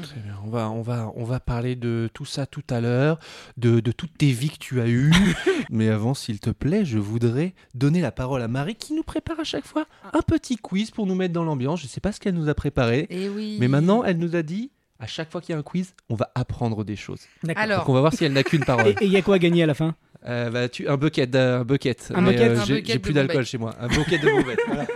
Très 0.00 0.20
bien. 0.20 0.38
On 0.44 0.48
va, 0.50 0.70
on 0.70 0.82
va, 0.82 1.10
on 1.16 1.24
va 1.24 1.40
parler 1.40 1.74
de 1.74 2.08
tout 2.14 2.24
ça 2.24 2.46
tout 2.46 2.62
à 2.70 2.80
l'heure, 2.80 3.18
de, 3.56 3.80
de 3.80 3.92
toutes 3.92 4.16
tes 4.16 4.30
vies 4.30 4.50
que 4.50 4.58
tu 4.58 4.80
as 4.80 4.88
eues. 4.88 5.12
Mais 5.70 5.88
avant, 5.88 6.14
s'il 6.14 6.38
te 6.38 6.50
plaît, 6.50 6.84
je 6.84 6.98
voudrais 6.98 7.54
donner 7.74 8.00
la 8.00 8.12
parole 8.12 8.42
à 8.42 8.48
Marie 8.48 8.74
qui 8.76 8.94
nous 8.94 9.02
prépare 9.02 9.40
à 9.40 9.44
chaque 9.44 9.66
fois 9.66 9.86
un 10.12 10.22
petit 10.22 10.56
quiz 10.56 10.90
pour 10.90 11.06
nous 11.06 11.14
mettre 11.14 11.34
dans 11.34 11.44
l'ambiance. 11.44 11.80
Je 11.80 11.86
ne 11.86 11.90
sais 11.90 12.00
pas 12.00 12.12
ce 12.12 12.20
qu'elle 12.20 12.34
nous 12.34 12.48
a 12.48 12.54
préparé, 12.54 13.06
Et 13.10 13.28
oui. 13.28 13.56
mais 13.58 13.68
maintenant, 13.68 14.04
elle 14.04 14.18
nous 14.18 14.36
a 14.36 14.42
dit 14.42 14.70
à 15.02 15.06
chaque 15.06 15.30
fois 15.30 15.40
qu'il 15.40 15.52
y 15.52 15.56
a 15.56 15.58
un 15.58 15.62
quiz, 15.62 15.94
on 16.08 16.14
va 16.14 16.30
apprendre 16.34 16.84
des 16.84 16.96
choses. 16.96 17.22
D'accord. 17.42 17.62
Alors, 17.62 17.78
Donc 17.80 17.88
on 17.88 17.92
va 17.92 18.00
voir 18.00 18.12
si 18.14 18.24
elle 18.24 18.32
n'a 18.32 18.42
qu'une 18.44 18.64
parole. 18.64 18.94
Et 19.00 19.06
il 19.06 19.12
y 19.12 19.16
a 19.16 19.22
quoi 19.22 19.34
à 19.34 19.38
gagner 19.38 19.62
à 19.64 19.66
la 19.66 19.74
fin 19.74 19.94
Euh, 20.24 20.48
bah, 20.50 20.68
tu, 20.68 20.88
un 20.88 20.96
bucket, 20.96 21.28
d'un- 21.28 21.60
un 21.60 21.64
bucket. 21.64 22.12
Un 22.14 22.22
bucket 22.22 22.40
euh, 22.40 22.54
bucket 22.60 22.86
J'ai 22.86 22.92
de 22.94 22.98
plus 22.98 23.12
d'alcool 23.12 23.44
chez 23.44 23.58
moi. 23.58 23.74
Un 23.80 23.88
bucket 23.88 24.22
de 24.22 24.28
voilà. 24.68 24.86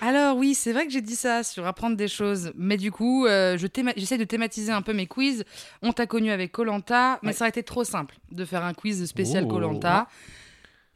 Alors 0.00 0.36
oui, 0.36 0.54
c'est 0.54 0.72
vrai 0.72 0.86
que 0.86 0.92
j'ai 0.92 1.00
dit 1.00 1.16
ça 1.16 1.42
sur 1.42 1.66
apprendre 1.66 1.96
des 1.96 2.06
choses, 2.06 2.52
mais 2.56 2.76
du 2.76 2.92
coup, 2.92 3.26
euh, 3.26 3.58
je 3.58 3.66
théma- 3.66 3.92
j'essaie 3.96 4.16
de 4.18 4.22
thématiser 4.24 4.70
un 4.70 4.82
peu 4.82 4.92
mes 4.92 5.06
quiz. 5.08 5.44
On 5.82 5.92
t'a 5.92 6.06
connu 6.06 6.30
avec 6.30 6.52
Colanta, 6.52 7.18
mais 7.22 7.28
Ouais. 7.30 7.32
ça 7.32 7.44
aurait 7.44 7.48
été 7.50 7.64
trop 7.64 7.82
simple 7.82 8.14
de 8.30 8.44
faire 8.44 8.62
un 8.64 8.74
quiz 8.74 9.04
spécial 9.06 9.44
Oh. 9.46 9.48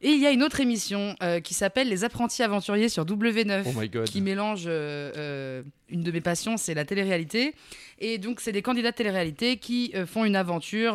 Et 0.04 0.10
il 0.10 0.20
y 0.20 0.26
a 0.26 0.32
une 0.32 0.42
autre 0.42 0.58
émission 0.58 1.14
euh, 1.22 1.38
qui 1.38 1.54
s'appelle 1.54 1.88
Les 1.88 2.02
apprentis 2.02 2.42
aventuriers 2.42 2.88
sur 2.88 3.04
W9. 3.04 3.62
Oh 3.64 4.04
qui 4.04 4.20
mélange 4.20 4.64
euh, 4.66 5.12
euh, 5.16 5.62
une 5.88 6.02
de 6.02 6.10
mes 6.10 6.20
passions, 6.20 6.56
c'est 6.56 6.74
la 6.74 6.84
télé-réalité. 6.84 7.54
Et 8.00 8.18
donc, 8.18 8.40
c'est 8.40 8.50
des 8.50 8.62
candidats 8.62 8.90
de 8.90 8.96
télé-réalité 8.96 9.58
qui 9.58 9.94
font 10.06 10.24
une 10.24 10.34
aventure. 10.34 10.94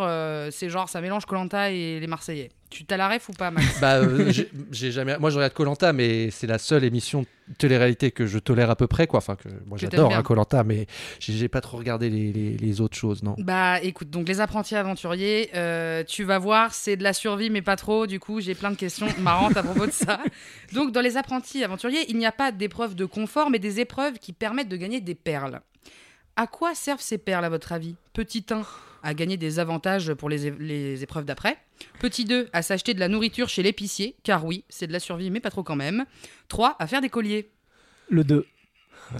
c'est 0.52 0.70
genre, 0.70 0.90
ça 0.90 1.00
mélange 1.00 1.26
Colanta 1.26 1.72
et 1.72 2.02
les 2.02 2.08
Marseillais. 2.08 2.50
Tu 2.70 2.84
t'as 2.84 2.98
la 2.98 3.08
ref 3.08 3.30
ou 3.30 3.32
pas, 3.34 3.50
Max? 3.50 3.80
Bah, 3.80 3.96
euh, 3.96 4.30
j'ai 4.30 4.50
j'ai 4.72 4.92
jamais. 4.92 5.18
Moi, 5.18 5.30
je 5.30 5.38
regarde 5.38 5.54
Colanta, 5.54 5.94
mais 5.94 6.30
c'est 6.32 6.48
la 6.48 6.58
seule 6.58 6.84
émission 6.84 7.22
de 7.22 7.54
télé-réalité 7.58 8.12
que 8.12 8.28
je 8.28 8.40
tolère 8.40 8.70
à 8.70 8.76
peu 8.76 8.88
près, 8.88 9.08
quoi. 9.08 9.20
Enfin, 9.20 9.38
que 9.38 9.48
moi, 9.66 9.78
Que 9.78 9.82
t'aimes 9.86 9.92
j'adore 9.92 10.10
bien. 10.10 10.22
Colanta, 10.22 10.64
mais 10.66 10.86
j'ai 11.20 11.32
j'ai 11.32 11.48
pas 11.48 11.62
trop 11.62 11.78
regardé 11.78 12.10
les, 12.10 12.34
les- 12.34 12.58
les 12.58 12.82
autres 12.82 12.98
choses, 12.98 13.24
non. 13.24 13.36
Bah 13.38 13.82
écoute, 13.82 14.10
donc 14.10 14.28
les 14.28 14.42
apprentis 14.42 14.76
aventuriers, 14.76 15.50
euh, 15.56 16.04
tu 16.04 16.26
vas 16.26 16.40
voir, 16.40 16.74
c'est 16.74 16.98
de 16.98 17.04
la 17.04 17.14
survie, 17.14 17.50
mais 17.50 17.62
pas 17.62 17.78
trop. 17.78 18.06
Du 18.06 18.20
coup, 18.20 18.42
j'ai 18.42 18.54
plein 18.54 18.72
de 18.72 18.76
questions 18.76 19.08
marrantes 19.20 19.56
à 19.56 19.64
propos 19.64 19.86
de 19.88 19.92
ça. 19.92 20.20
Donc 20.74 20.92
dans 20.92 21.02
les 21.02 21.16
apprentis 21.16 21.64
aventuriers, 21.64 22.06
il 22.10 22.18
n'y 22.18 22.26
a 22.26 22.34
pas 22.34 22.52
d'épreuves 22.52 22.96
de 22.96 23.06
confort, 23.06 23.50
mais 23.50 23.60
des 23.60 23.80
épreuves 23.80 24.20
qui 24.20 24.34
permettent 24.34 24.70
de 24.70 24.78
gagner 24.78 25.00
des 25.00 25.16
perles. 25.16 25.62
À 26.36 26.48
quoi 26.48 26.76
servent 26.76 27.02
ces 27.02 27.18
perles, 27.18 27.46
à 27.46 27.50
votre 27.50 27.72
avis? 27.72 27.96
Petit 28.14 28.46
1, 28.52 28.62
à 29.04 29.14
gagner 29.14 29.38
des 29.38 29.60
avantages 29.60 30.14
pour 30.14 30.30
les, 30.30 30.52
les 30.52 31.04
épreuves 31.04 31.26
d'après. 31.26 31.58
Petit 32.00 32.26
2, 32.26 32.50
à 32.54 32.62
s'acheter 32.62 32.94
de 32.94 33.00
la 33.00 33.08
nourriture 33.08 33.50
chez 33.50 33.64
l'épicier, 33.64 34.16
car 34.24 34.46
oui, 34.46 34.64
c'est 34.70 34.88
de 34.88 34.94
la 34.94 35.00
survie, 35.00 35.30
mais 35.32 35.40
pas 35.40 35.50
trop 35.52 35.64
quand 35.64 35.76
même. 35.76 36.06
3, 36.48 36.76
à 36.80 36.88
faire 36.88 37.02
des 37.02 37.10
colliers. 37.10 37.52
Le 38.10 38.24
2. 38.24 38.46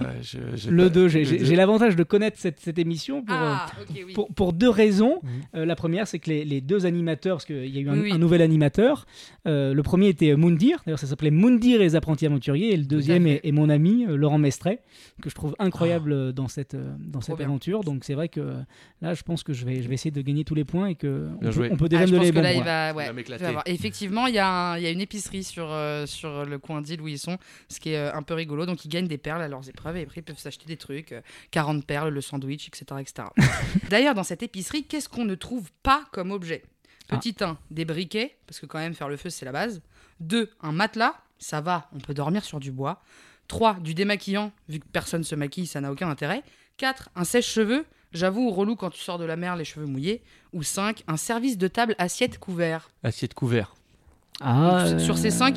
Ouais, 0.00 0.06
je- 0.22 0.38
j'ai 0.54 0.70
Le 0.70 0.84
pas- 0.84 0.88
2, 0.90 1.08
j'ai- 1.08 1.56
l'avantage 1.56 1.96
de 1.96 2.02
connaître 2.02 2.38
cette, 2.38 2.60
cette 2.60 2.78
émission 2.78 3.22
pour, 3.22 3.34
euh, 3.34 3.54
Ah, 3.54 3.66
oui. 3.90 4.12
pour, 4.14 4.28
pour 4.34 4.52
deux 4.52 4.68
raisons. 4.68 5.20
Mhm. 5.22 5.30
Euh, 5.56 5.64
la 5.66 5.76
première, 5.76 6.06
c'est 6.06 6.18
que 6.18 6.30
les, 6.30 6.44
les 6.44 6.60
deux 6.60 6.86
animateurs, 6.86 7.36
parce 7.36 7.44
qu'il 7.46 7.66
y 7.66 7.78
a 7.78 7.80
eu 7.80 7.88
un, 7.88 7.94
Oui, 7.94 8.00
oui. 8.04 8.12
un 8.12 8.18
nouvel 8.18 8.42
animateur, 8.42 9.06
euh, 9.46 9.72
le 9.74 9.82
premier 9.82 10.08
était 10.08 10.34
Moundir, 10.36 10.82
d'ailleurs 10.86 10.98
ça 10.98 11.06
s'appelait 11.06 11.30
Moundir 11.30 11.80
et 11.80 11.84
les 11.84 11.96
apprentis 11.96 12.26
aventuriers, 12.26 12.72
et 12.74 12.76
le 12.76 12.84
deuxième 12.84 13.26
est, 13.26 13.40
est 13.44 13.52
mon 13.52 13.68
ami 13.68 14.06
euh, 14.08 14.16
Laurent 14.16 14.38
Mestret, 14.38 14.80
que 15.22 15.30
je 15.30 15.34
trouve 15.34 15.54
incroyable 15.58 16.12
euh, 16.12 16.32
dans 16.32 16.48
cette, 16.48 16.74
euh, 16.74 16.92
dans 16.98 17.20
cette 17.20 17.40
aventure. 17.40 17.82
Donc 17.84 18.04
c'est 18.04 18.14
vrai 18.14 18.28
que 18.28 18.40
euh, 18.40 18.60
là, 19.02 19.14
je 19.14 19.22
pense 19.22 19.42
que 19.42 19.52
je 19.52 19.64
vais, 19.64 19.82
je 19.82 19.88
vais 19.88 19.94
essayer 19.94 20.10
de 20.10 20.20
gagner 20.22 20.44
tous 20.44 20.54
les 20.54 20.64
points 20.64 20.88
et 20.88 20.94
que 20.94 21.28
on 21.36 21.38
peut, 21.38 21.50
joué. 21.50 21.68
on 21.72 21.76
peut 21.76 21.86
Ah, 21.86 21.88
déjà 21.88 22.06
me 22.06 22.10
donner 22.10 22.24
les 22.26 22.32
bons 22.32 22.40
points. 22.42 22.64
va, 22.64 22.94
ouais, 22.94 23.10
va 23.12 23.62
effectivement, 23.66 24.26
il 24.26 24.34
y, 24.34 24.38
a 24.38 24.48
un- 24.72 24.76
il 24.78 24.82
y 24.84 24.86
a 24.86 24.90
une 24.90 25.00
épicerie 25.00 25.44
sur, 25.44 25.66
euh, 25.70 26.06
sur 26.06 26.44
le 26.44 26.58
coin 26.58 26.82
d'île 26.82 27.00
où 27.00 27.08
ils 27.08 27.18
sont, 27.18 27.38
ce 27.68 27.80
qui 27.80 27.90
est 27.90 27.96
euh, 27.96 28.12
un 28.14 28.22
peu 28.22 28.34
rigolo. 28.34 28.66
Donc, 28.66 28.84
ils 28.84 28.88
gagnent 28.88 29.06
des 29.08 29.18
perles 29.18 29.42
à 29.42 29.48
leurs 29.48 29.68
épreuves 29.78 29.96
et 29.96 30.02
après, 30.02 30.20
ils 30.20 30.24
peuvent 30.24 30.38
s'acheter 30.38 30.66
des 30.66 30.76
trucs, 30.76 31.12
euh, 31.12 31.20
40 31.52 31.84
perles, 31.84 32.10
le 32.10 32.20
sandwich, 32.20 32.68
etc. 32.68 32.84
etc. 33.00 33.28
D'ailleurs, 33.90 34.14
dans 34.14 34.24
cette 34.24 34.42
épicerie, 34.42 34.84
qu'est-ce 34.84 35.08
qu'on 35.08 35.24
ne 35.24 35.34
trouve 35.34 35.70
pas 35.82 36.04
comme 36.12 36.32
objet? 36.32 36.62
Ah. 37.08 37.16
Petit 37.16 37.36
1, 37.40 37.56
des 37.70 37.84
briquets, 37.84 38.36
parce 38.46 38.60
que 38.60 38.66
quand 38.66 38.78
même, 38.78 38.94
faire 38.94 39.08
le 39.08 39.16
feu, 39.16 39.30
c'est 39.30 39.44
la 39.44 39.52
base. 39.52 39.80
2, 40.20 40.50
un 40.60 40.72
matelas, 40.72 41.14
ça 41.38 41.60
va, 41.60 41.88
on 41.94 41.98
peut 41.98 42.14
dormir 42.14 42.44
sur 42.44 42.60
du 42.60 42.72
bois. 42.72 43.02
3, 43.46 43.74
du 43.80 43.94
démaquillant, 43.94 44.52
vu 44.68 44.80
que 44.80 44.86
personne 44.92 45.24
se 45.24 45.34
maquille, 45.34 45.66
ça 45.66 45.80
n'a 45.80 45.90
aucun 45.90 46.10
intérêt. 46.10 46.42
4, 46.76 47.10
un 47.14 47.24
sèche-cheveux, 47.24 47.86
j'avoue, 48.12 48.50
relou 48.50 48.76
quand 48.76 48.90
tu 48.90 49.00
sors 49.00 49.18
de 49.18 49.24
la 49.24 49.36
mer, 49.36 49.56
les 49.56 49.64
cheveux 49.64 49.86
mouillés. 49.86 50.22
Ou 50.52 50.62
5, 50.62 51.04
un 51.06 51.16
service 51.16 51.56
de 51.56 51.68
table 51.68 51.94
assiette 51.98 52.38
couvert. 52.38 52.90
Assiette 53.02 53.34
couvert. 53.34 53.74
Ah, 54.40 54.84
Donc, 54.90 55.00
sur 55.00 55.16
ces 55.16 55.34
euh, 55.34 55.38
5, 55.38 55.56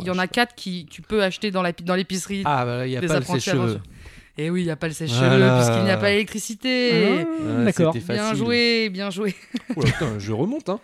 il 0.00 0.06
y 0.06 0.10
en 0.10 0.18
a 0.18 0.26
4 0.26 0.54
qui 0.54 0.86
tu 0.90 1.02
peux 1.02 1.22
acheter 1.22 1.50
dans 1.50 1.62
la- 1.62 1.72
dans 1.72 1.94
l'épicerie 1.94 2.42
Ah, 2.44 2.64
bah 2.64 2.76
là, 2.78 2.86
il 2.86 2.90
n'y 2.90 2.96
a 2.96 3.00
des 3.00 3.06
pas 3.06 3.14
le 3.14 3.18
apprentis 3.20 3.40
sèche-cheveux. 3.40 3.62
aventuriers. 3.62 3.90
Et 4.36 4.50
oui, 4.50 4.62
il 4.62 4.64
n'y 4.64 4.70
a 4.70 4.76
pas 4.76 4.88
le 4.88 4.92
sèche-cheveux, 4.94 5.28
Voilà. 5.28 5.56
puisqu'il 5.56 5.84
n'y 5.84 5.90
a 5.90 5.96
pas 5.96 6.10
l'électricité. 6.10 6.90
Ah, 6.92 7.24
Ah, 7.60 7.64
D'accord. 7.64 7.92
c'était 7.94 8.12
Bien 8.14 8.34
joué, 8.34 8.88
bien 8.90 9.10
joué. 9.10 9.34
Oula, 9.76 9.90
putain, 9.92 10.18
je 10.18 10.32
remonte, 10.32 10.68
hein. 10.68 10.80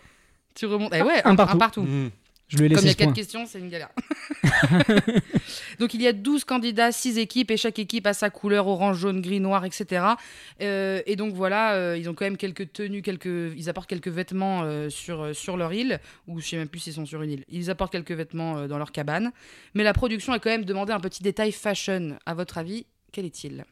Tu 0.55 0.67
remontes. 0.67 0.93
Eh 0.95 1.03
ouais, 1.03 1.21
Un 1.25 1.35
partout. 1.37 1.83
Mmh. 1.83 2.11
Je 2.51 2.59
lui 2.59 2.67
ai 2.67 2.69
Comme 2.75 2.85
il 2.85 2.89
y 2.89 2.91
a 2.91 2.93
ce 2.93 2.97
4 2.97 3.07
point. 3.07 3.15
questions, 3.15 3.47
c'est 3.47 3.61
une 3.61 3.69
galère. 3.69 3.91
Donc 5.79 5.95
il 5.95 6.03
y 6.03 6.09
a 6.09 6.13
12 6.13 6.45
candidats, 6.45 6.91
6 6.91 7.19
équipes, 7.19 7.53
et 7.53 7.57
chaque 7.57 7.79
équipe 7.79 8.09
a 8.09 8.13
sa 8.13 8.29
couleur 8.29 8.67
orange, 8.67 8.99
jaune, 8.99 9.21
gris, 9.21 9.39
noir, 9.39 9.65
etc. 9.65 10.05
Euh, 10.61 11.01
et 11.07 11.15
donc 11.15 11.33
voilà, 11.35 11.75
euh, 11.75 11.97
ils 11.97 12.09
ont 12.11 12.15
quand 12.15 12.25
même 12.25 12.37
quelques 12.37 12.73
tenues, 12.73 13.03
quelques... 13.03 13.55
ils 13.57 13.69
apportent 13.69 13.89
quelques 13.89 14.09
vêtements 14.09 14.63
euh, 14.65 14.91
sur, 14.91 15.35
sur 15.35 15.57
leur 15.57 15.73
île, 15.73 16.01
ou 16.27 16.41
je 16.41 16.49
sais 16.49 16.57
même 16.57 16.69
plus 16.69 16.81
s'ils 16.81 16.95
sont 16.95 17.07
sur 17.07 17.23
une 17.23 17.31
île. 17.31 17.45
Ils 17.49 17.71
apportent 17.71 17.93
quelques 17.93 18.11
vêtements 18.11 18.67
dans 18.67 18.79
leur 18.79 18.91
cabane. 18.91 19.31
Mais 19.75 19.85
la 19.85 19.93
production 19.93 20.33
a 20.33 20.41
quand 20.41 20.51
même 20.51 20.65
demandé 20.65 20.93
un 20.93 21.01
petit 21.01 21.23
détail 21.23 21.53
fashion. 21.53 22.19
À 22.27 22.35
votre 22.35 22.59
avis, 22.59 22.85
quel 23.13 23.27
est-il? 23.27 23.65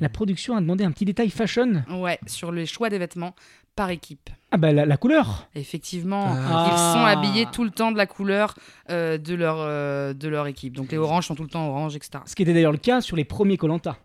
La 0.00 0.08
production 0.08 0.56
a 0.56 0.60
demandé 0.60 0.84
un 0.84 0.90
petit 0.90 1.04
détail 1.04 1.30
fashion? 1.30 1.84
Ouais, 1.88 2.18
sur 2.26 2.52
les 2.52 2.66
choix 2.66 2.90
des 2.90 2.98
vêtements 2.98 3.34
par 3.74 3.90
équipe. 3.90 4.30
Ah 4.50 4.56
bah 4.58 4.72
la, 4.72 4.84
la 4.84 4.96
couleur. 4.96 5.48
Effectivement, 5.54 6.26
Ah. 6.28 6.68
ils 6.72 6.78
sont 6.78 7.04
habillés 7.04 7.46
tout 7.52 7.64
le 7.64 7.70
temps 7.70 7.90
de 7.92 7.96
la 7.96 8.06
couleur 8.06 8.54
euh, 8.90 9.16
de, 9.18 9.34
leur, 9.34 9.56
euh, 9.60 10.12
de 10.12 10.28
leur 10.28 10.46
équipe. 10.46 10.74
Donc 10.76 10.92
les 10.92 10.98
oranges 10.98 11.26
sont 11.26 11.34
tout 11.34 11.42
le 11.42 11.48
temps 11.48 11.68
orange, 11.68 11.96
etc. 11.96 12.22
Ce 12.26 12.34
qui 12.34 12.42
était 12.42 12.52
d'ailleurs 12.52 12.72
le 12.72 12.78
cas 12.78 13.00
sur 13.00 13.16
les 13.16 13.24
premiers 13.24 13.56
Colanta. 13.56 13.96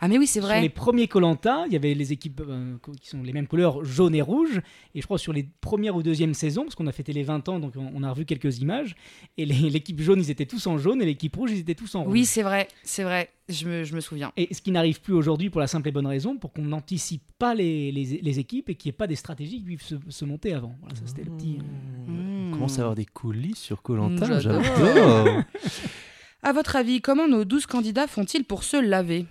Ah 0.00 0.08
mais 0.08 0.18
oui, 0.18 0.26
c'est 0.26 0.40
Sur 0.40 0.48
vrai. 0.48 0.60
les 0.60 0.68
premiers 0.68 1.08
Colanta, 1.08 1.64
il 1.66 1.72
y 1.72 1.76
avait 1.76 1.94
les 1.94 2.12
équipes 2.12 2.42
euh, 2.46 2.76
qui 3.00 3.08
sont 3.08 3.22
les 3.22 3.32
mêmes 3.32 3.46
couleurs, 3.46 3.84
jaune 3.84 4.14
et 4.14 4.22
rouge. 4.22 4.60
Et 4.94 5.00
je 5.00 5.06
crois 5.06 5.18
sur 5.18 5.32
les 5.32 5.48
premières 5.60 5.96
ou 5.96 6.02
deuxièmes 6.02 6.34
saisons, 6.34 6.62
parce 6.64 6.74
qu'on 6.74 6.86
a 6.86 6.92
fêté 6.92 7.12
les 7.12 7.22
20 7.22 7.48
ans, 7.48 7.58
donc 7.60 7.74
on 7.76 7.90
on 7.94 8.02
a 8.02 8.10
revu 8.10 8.24
quelques 8.24 8.58
images. 8.60 8.94
Et 9.36 9.44
les- 9.46 9.54
l'équipe 9.70 10.00
jaune, 10.00 10.20
ils 10.20 10.30
étaient 10.30 10.46
tous 10.46 10.66
en 10.66 10.78
jaune, 10.78 11.00
et 11.02 11.04
l'équipe 11.06 11.34
rouge, 11.34 11.50
ils 11.52 11.58
étaient 11.60 11.74
tous 11.74 11.94
en 11.94 12.04
rouge. 12.04 12.12
Oui, 12.12 12.24
c'est 12.26 12.42
vrai, 12.42 12.68
c'est 12.82 13.02
vrai. 13.04 13.30
Je 13.48 13.66
me, 13.66 13.82
je 13.84 13.94
me 13.96 14.00
souviens. 14.00 14.30
Et 14.36 14.54
ce 14.54 14.60
qui 14.62 14.70
n'arrive 14.70 15.00
plus 15.00 15.12
aujourd'hui 15.14 15.50
pour 15.50 15.60
la 15.60 15.66
simple 15.66 15.88
et 15.88 15.92
bonne 15.92 16.06
raison, 16.06 16.36
pour 16.36 16.52
qu'on 16.52 16.62
n'anticipe 16.62 17.22
pas 17.38 17.54
les, 17.54 17.90
les- 17.90 18.20
les 18.22 18.38
équipes 18.38 18.68
et 18.70 18.74
qu'il 18.76 18.90
n'y 18.90 18.94
ait 18.94 18.96
pas 18.98 19.08
des 19.08 19.16
stratégies 19.16 19.58
qui 19.58 19.64
puissent 19.64 19.82
se, 19.82 19.96
se 20.08 20.24
monter 20.24 20.52
avant. 20.54 20.76
Voilà, 20.80 20.94
ça 20.94 21.02
c'était 21.06 21.24
le 21.24 21.30
petit. 21.32 21.58
euh, 21.58 22.10
Mmh. 22.10 22.48
On 22.50 22.52
commence 22.54 22.78
à 22.78 22.82
avoir 22.82 22.94
des 22.94 23.06
coulisses 23.06 23.58
sur 23.58 23.82
Colanta. 23.82 24.26
Mmh, 24.26 24.40
j'adore. 24.40 24.62
À 26.42 26.52
votre 26.52 26.76
avis, 26.76 27.00
comment 27.02 27.28
nos 27.28 27.44
12 27.44 27.66
candidats 27.66 28.06
font-ils 28.06 28.44
pour 28.44 28.64
se 28.64 28.76
laver? 28.78 29.26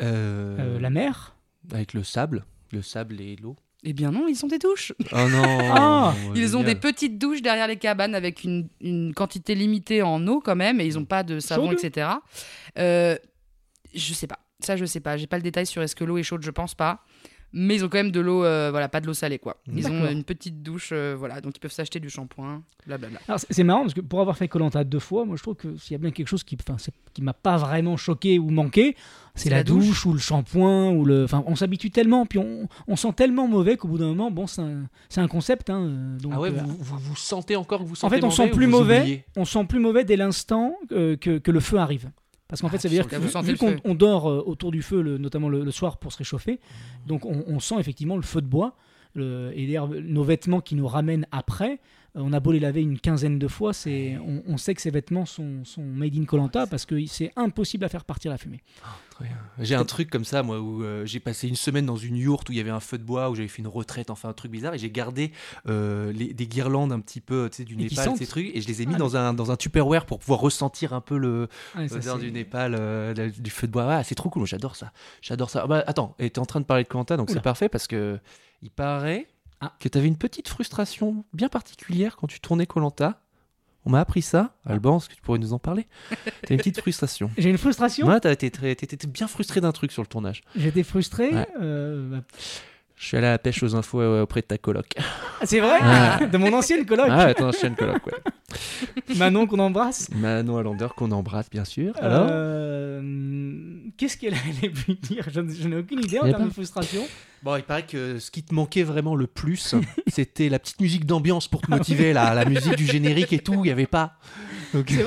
La 0.00 0.90
mer 0.90 1.36
Avec 1.72 1.92
le 1.94 2.02
sable, 2.02 2.44
le 2.72 2.82
sable 2.82 3.20
et 3.20 3.36
l'eau. 3.36 3.56
Eh 3.82 3.94
bien 3.94 4.10
non, 4.10 4.28
ils 4.28 4.44
ont 4.44 4.48
des 4.48 4.58
douches. 4.58 4.92
Oh 5.12 5.28
non. 5.28 5.42
Ah, 5.72 6.14
Ils 6.34 6.56
ont 6.56 6.62
des 6.62 6.74
petites 6.74 7.18
douches 7.18 7.40
derrière 7.40 7.66
les 7.66 7.78
cabanes 7.78 8.14
avec 8.14 8.44
une, 8.44 8.68
une 8.80 9.14
quantité 9.14 9.54
limitée 9.54 10.02
en 10.02 10.26
eau 10.26 10.40
quand 10.40 10.56
même, 10.56 10.80
et 10.80 10.86
ils 10.86 10.94
n'ont 10.94 11.06
pas 11.06 11.22
de 11.22 11.40
savon, 11.40 11.70
Chaude 11.70 11.78
etc. 11.82 12.08
Euh, 12.78 13.16
je 13.94 14.12
sais 14.12 14.26
pas. 14.26 14.38
Ça, 14.62 14.76
je 14.76 14.84
sais 14.84 15.00
pas. 15.00 15.16
J'ai 15.16 15.26
pas 15.26 15.36
le 15.36 15.42
détail 15.42 15.64
sur 15.64 15.80
est-ce 15.82 15.96
que 15.96 16.04
l'eau 16.04 16.18
est 16.18 16.22
chaude, 16.22 16.42
je 16.42 16.50
pense 16.50 16.74
pas. 16.74 17.02
Mais 17.52 17.74
ils 17.74 17.84
ont 17.84 17.88
quand 17.88 17.98
même 17.98 18.12
de 18.12 18.20
l'eau, 18.20 18.44
euh, 18.44 18.68
voilà, 18.70 18.88
pas 18.88 19.00
de 19.00 19.06
l'eau 19.06 19.14
salée, 19.14 19.38
quoi. 19.40 19.56
Ils 19.66 19.86
ont 19.88 20.08
une 20.08 20.22
petite 20.22 20.62
douche, 20.62 20.90
euh, 20.92 21.16
voilà, 21.18 21.40
donc 21.40 21.56
ils 21.56 21.58
peuvent 21.60 21.72
s'acheter 21.72 21.98
du 21.98 22.08
shampoing, 22.08 22.62
blablabla. 22.86 23.18
Alors, 23.26 23.40
c'est- 23.40 23.52
c'est 23.52 23.64
marrant 23.64 23.80
parce 23.82 23.94
que 23.94 24.00
pour 24.00 24.20
avoir 24.20 24.36
fait 24.36 24.46
Colanta 24.46 24.84
deux 24.84 25.00
fois, 25.00 25.24
moi 25.24 25.34
je 25.36 25.42
trouve 25.42 25.56
que 25.56 25.76
s'il 25.76 25.92
y 25.92 25.94
a 25.96 25.98
bien 25.98 26.12
quelque 26.12 26.28
chose 26.28 26.44
qui, 26.44 26.56
qui 27.12 27.22
m'a 27.22 27.32
pas 27.32 27.56
vraiment 27.56 27.96
choqué 27.96 28.38
ou 28.38 28.50
manqué, 28.50 28.94
c'est 29.34 29.50
la, 29.50 29.64
douche. 29.64 30.06
ou 30.06 30.12
le 30.12 30.18
shampoing 30.20 30.90
ou 30.90 31.04
le, 31.04 31.24
enfin, 31.24 31.42
on 31.46 31.56
s'habitue 31.56 31.90
tellement, 31.90 32.24
puis 32.24 32.38
on, 32.38 32.68
on 32.86 32.94
sent 32.96 33.12
tellement 33.16 33.48
mauvais 33.48 33.76
qu'au 33.76 33.88
bout 33.88 33.98
d'un 33.98 34.08
moment, 34.08 34.30
bon, 34.30 34.46
c'est 34.46 34.62
un, 34.62 34.84
c'est 35.08 35.20
un 35.20 35.28
concept, 35.28 35.70
hein, 35.70 35.80
euh, 35.82 36.18
donc, 36.18 36.32
Ah 36.36 36.40
ouais, 36.40 36.50
euh, 36.50 36.62
vous, 36.64 36.76
vous, 36.78 36.98
vous 36.98 37.16
sentez 37.16 37.56
encore 37.56 37.80
que 37.80 37.84
vous 37.84 37.92
En 37.92 37.96
sentez 37.96 38.16
fait, 38.16 38.22
on 38.24 38.28
mauvais 38.28 38.36
sent 38.36 38.50
plus 38.50 38.66
mauvais. 38.68 39.24
on 39.36 39.44
sent 39.44 39.64
plus 39.64 39.80
mauvais 39.80 40.04
dès 40.04 40.16
l'instant 40.16 40.74
euh, 40.92 41.16
que, 41.16 41.38
que 41.38 41.50
le 41.50 41.60
feu 41.60 41.78
arrive. 41.78 42.10
Parce 42.50 42.60
qu'en 42.60 42.68
fait, 42.68 42.76
Ah, 42.76 42.80
ça 42.80 42.88
veut 42.88 42.94
dire 42.94 43.04
que 43.08 43.14
vu 43.42 43.56
qu'on 43.80 43.94
dort 43.94 44.28
euh, 44.28 44.42
autour 44.44 44.70
du 44.72 44.82
feu, 44.82 45.00
le- 45.00 45.16
notamment 45.18 45.48
le, 45.48 45.64
le 45.64 45.70
soir 45.70 45.96
pour 45.98 46.12
se 46.12 46.18
réchauffer, 46.18 46.60
donc 47.06 47.24
on, 47.24 47.44
on 47.46 47.60
sent 47.60 47.76
effectivement 47.78 48.16
le 48.16 48.22
feu 48.22 48.42
de 48.42 48.46
bois. 48.46 48.74
Le- 49.14 49.52
et 49.54 49.66
d'ailleurs, 49.66 49.88
nos 49.88 50.22
vêtements 50.24 50.60
qui 50.60 50.74
nous 50.74 50.86
ramènent 50.86 51.26
après, 51.32 51.78
on 52.14 52.32
a 52.32 52.40
beau 52.40 52.52
les 52.52 52.60
laver 52.60 52.82
une 52.82 52.98
quinzaine 52.98 53.38
de 53.38 53.48
fois, 53.48 53.72
c'est, 53.72 54.18
on, 54.18 54.42
on 54.46 54.56
sait 54.56 54.74
que 54.74 54.82
ces 54.82 54.90
vêtements 54.90 55.26
sont, 55.26 55.64
sont 55.64 55.82
made 55.82 56.16
in 56.16 56.24
Colanta 56.24 56.66
parce 56.66 56.84
que 56.86 57.04
c'est 57.06 57.32
impossible 57.36 57.84
à 57.84 57.88
faire 57.88 58.04
partir 58.04 58.30
la 58.30 58.38
fumée. 58.38 58.60
Bien. 59.20 59.28
J'ai 59.58 59.74
un 59.74 59.84
truc 59.84 60.08
comme 60.08 60.24
ça, 60.24 60.42
moi, 60.42 60.60
où 60.60 60.82
euh, 60.82 61.04
j'ai 61.04 61.20
passé 61.20 61.46
une 61.46 61.54
semaine 61.54 61.84
dans 61.84 61.96
une 61.98 62.16
yourte 62.16 62.48
où 62.48 62.52
il 62.52 62.56
y 62.56 62.60
avait 62.60 62.70
un 62.70 62.80
feu 62.80 62.96
de 62.96 63.02
bois, 63.04 63.28
où 63.28 63.34
j'avais 63.34 63.48
fait 63.48 63.60
une 63.60 63.68
retraite, 63.68 64.08
enfin 64.08 64.30
un 64.30 64.32
truc 64.32 64.50
bizarre, 64.50 64.72
et 64.72 64.78
j'ai 64.78 64.90
gardé 64.90 65.32
euh, 65.68 66.10
les- 66.12 66.32
des 66.32 66.46
guirlandes 66.46 66.90
un 66.90 67.00
petit 67.00 67.20
peu, 67.20 67.48
tu 67.50 67.58
sais, 67.58 67.64
du 67.64 67.74
Et 67.74 67.76
Népal, 67.76 68.16
ces 68.16 68.26
trucs, 68.26 68.50
et 68.56 68.62
je 68.62 68.66
les 68.66 68.80
ai 68.80 68.86
mis 68.86 68.94
Ah, 68.94 68.98
dans, 68.98 69.16
un, 69.18 69.34
dans 69.34 69.50
un 69.50 69.56
Tupperware 69.56 70.06
pour 70.06 70.20
pouvoir 70.20 70.40
ressentir 70.40 70.94
un 70.94 71.02
peu 71.02 71.18
le 71.18 71.48
l'odeur 71.76 72.16
c'est- 72.16 72.22
du 72.24 72.32
Népal, 72.32 72.74
euh, 72.78 73.30
du 73.30 73.50
feu 73.50 73.66
de 73.66 73.72
bois. 73.72 73.92
Ah, 73.94 74.04
c'est 74.04 74.14
trop 74.14 74.30
cool, 74.30 74.46
j'adore 74.46 74.74
ça. 74.74 74.90
J'adore 75.20 75.50
ça. 75.50 75.62
Ah 75.64 75.66
bah, 75.66 75.84
attends, 75.86 76.14
et 76.18 76.30
t'es 76.30 76.38
en 76.38 76.46
train 76.46 76.60
de 76.60 76.64
parler 76.64 76.84
de 76.84 76.88
Quentin, 76.88 77.18
donc 77.18 77.28
c'est 77.28 77.42
parfait 77.42 77.68
parce 77.68 77.86
que 77.86 78.18
il 78.62 78.70
paraît 78.70 79.26
Ah. 79.60 79.72
que 79.80 79.88
t'avais 79.88 80.08
une 80.08 80.16
petite 80.16 80.48
frustration 80.48 81.24
bien 81.32 81.48
particulière 81.48 82.16
quand 82.16 82.26
tu 82.26 82.40
tournais 82.40 82.66
Colanta. 82.66 83.20
On 83.86 83.90
m'a 83.90 84.00
appris 84.00 84.22
ça. 84.22 84.54
Alban, 84.66 84.98
est-ce 84.98 85.08
que 85.08 85.14
tu 85.14 85.22
pourrais 85.22 85.38
nous 85.38 85.52
en 85.54 85.58
parler? 85.58 85.86
T'as 86.46 86.54
une 86.54 86.58
petite 86.58 86.80
frustration. 86.82 87.30
J'ai 87.38 87.48
une 87.50 87.58
frustration? 87.58 88.06
Ouais, 88.06 88.20
t'as 88.20 88.32
été 88.32 88.50
très- 88.50 88.74
t'étais 88.74 89.06
bien 89.06 89.26
frustré 89.26 89.60
d'un 89.60 89.72
truc 89.72 89.90
sur 89.92 90.02
le 90.02 90.06
tournage. 90.08 90.42
J'étais 90.56 90.82
frustré. 90.82 91.30
Ouais. 91.34 91.48
euh, 91.60 92.10
bah, 92.10 92.22
Je 92.96 93.06
suis 93.06 93.16
allé 93.16 93.26
à 93.26 93.30
la 93.32 93.38
pêche 93.38 93.62
aux 93.62 93.74
infos 93.74 94.00
euh, 94.02 94.22
auprès 94.22 94.42
de 94.42 94.46
ta 94.46 94.58
coloc. 94.58 94.92
ah, 94.98 95.44
c'est 95.46 95.60
vrai? 95.60 95.78
Ah. 95.80 96.26
De 96.26 96.36
mon 96.36 96.52
ancienne 96.52 96.84
coloc, 96.84 97.06
Ah, 97.08 97.20
attends, 97.28 97.48
ancienne 97.48 97.74
coloc, 97.74 98.06
ouais. 98.06 99.16
Manon 99.16 99.46
qu'on 99.46 99.58
embrasse. 99.60 100.10
Manon 100.14 100.58
Allander 100.58 100.88
qu'on 100.94 101.10
embrasse, 101.10 101.48
bien 101.48 101.64
sûr. 101.64 101.94
Alors? 102.00 102.26
Euh, 102.30 103.00
Qu'est-ce 103.96 104.16
qu'elle 104.16 104.34
allait 104.34 104.72
lui 104.86 104.96
dire 104.96 105.26
Je, 105.32 105.40
n'ai 105.40 105.76
aucune 105.76 106.00
idée 106.00 106.18
en 106.18 106.28
termes 106.28 106.48
de 106.48 106.52
frustration. 106.52 107.02
Bon, 107.42 107.56
il 107.56 107.62
paraît 107.62 107.86
que 107.86 108.18
ce 108.18 108.30
qui 108.30 108.42
te 108.42 108.54
manquait 108.54 108.82
vraiment 108.82 109.14
le 109.14 109.26
plus, 109.26 109.74
c'était 110.08 110.50
la 110.50 110.58
petite 110.58 110.80
musique 110.80 111.06
d'ambiance 111.06 111.48
pour 111.48 111.62
te 111.62 111.70
motiver, 111.70 112.12
la, 112.12 112.44
musique 112.44 112.76
du 112.76 112.84
générique 112.84 113.32
et 113.32 113.38
tout, 113.38 113.54
il 113.54 113.62
n'y 113.62 113.70
avait 113.70 113.86
pas. 113.86 114.18
Okay. 114.74 115.04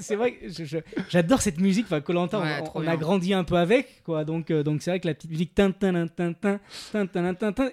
C'est 0.00 0.14
vrai, 0.14 0.38
vrai 0.46 0.84
j'adore 1.08 1.40
cette 1.40 1.58
musique. 1.58 1.86
Enfin, 1.86 2.00
Colanta, 2.00 2.40
on, 2.74 2.86
a 2.86 2.96
grandi 2.96 3.34
un 3.34 3.44
peu 3.44 3.56
avec, 3.56 4.04
quoi. 4.04 4.24
Donc, 4.24 4.46
c'est 4.48 4.90
vrai 4.90 5.00
que 5.00 5.08
la 5.08 5.14
petite 5.14 5.30
musique 5.30 5.52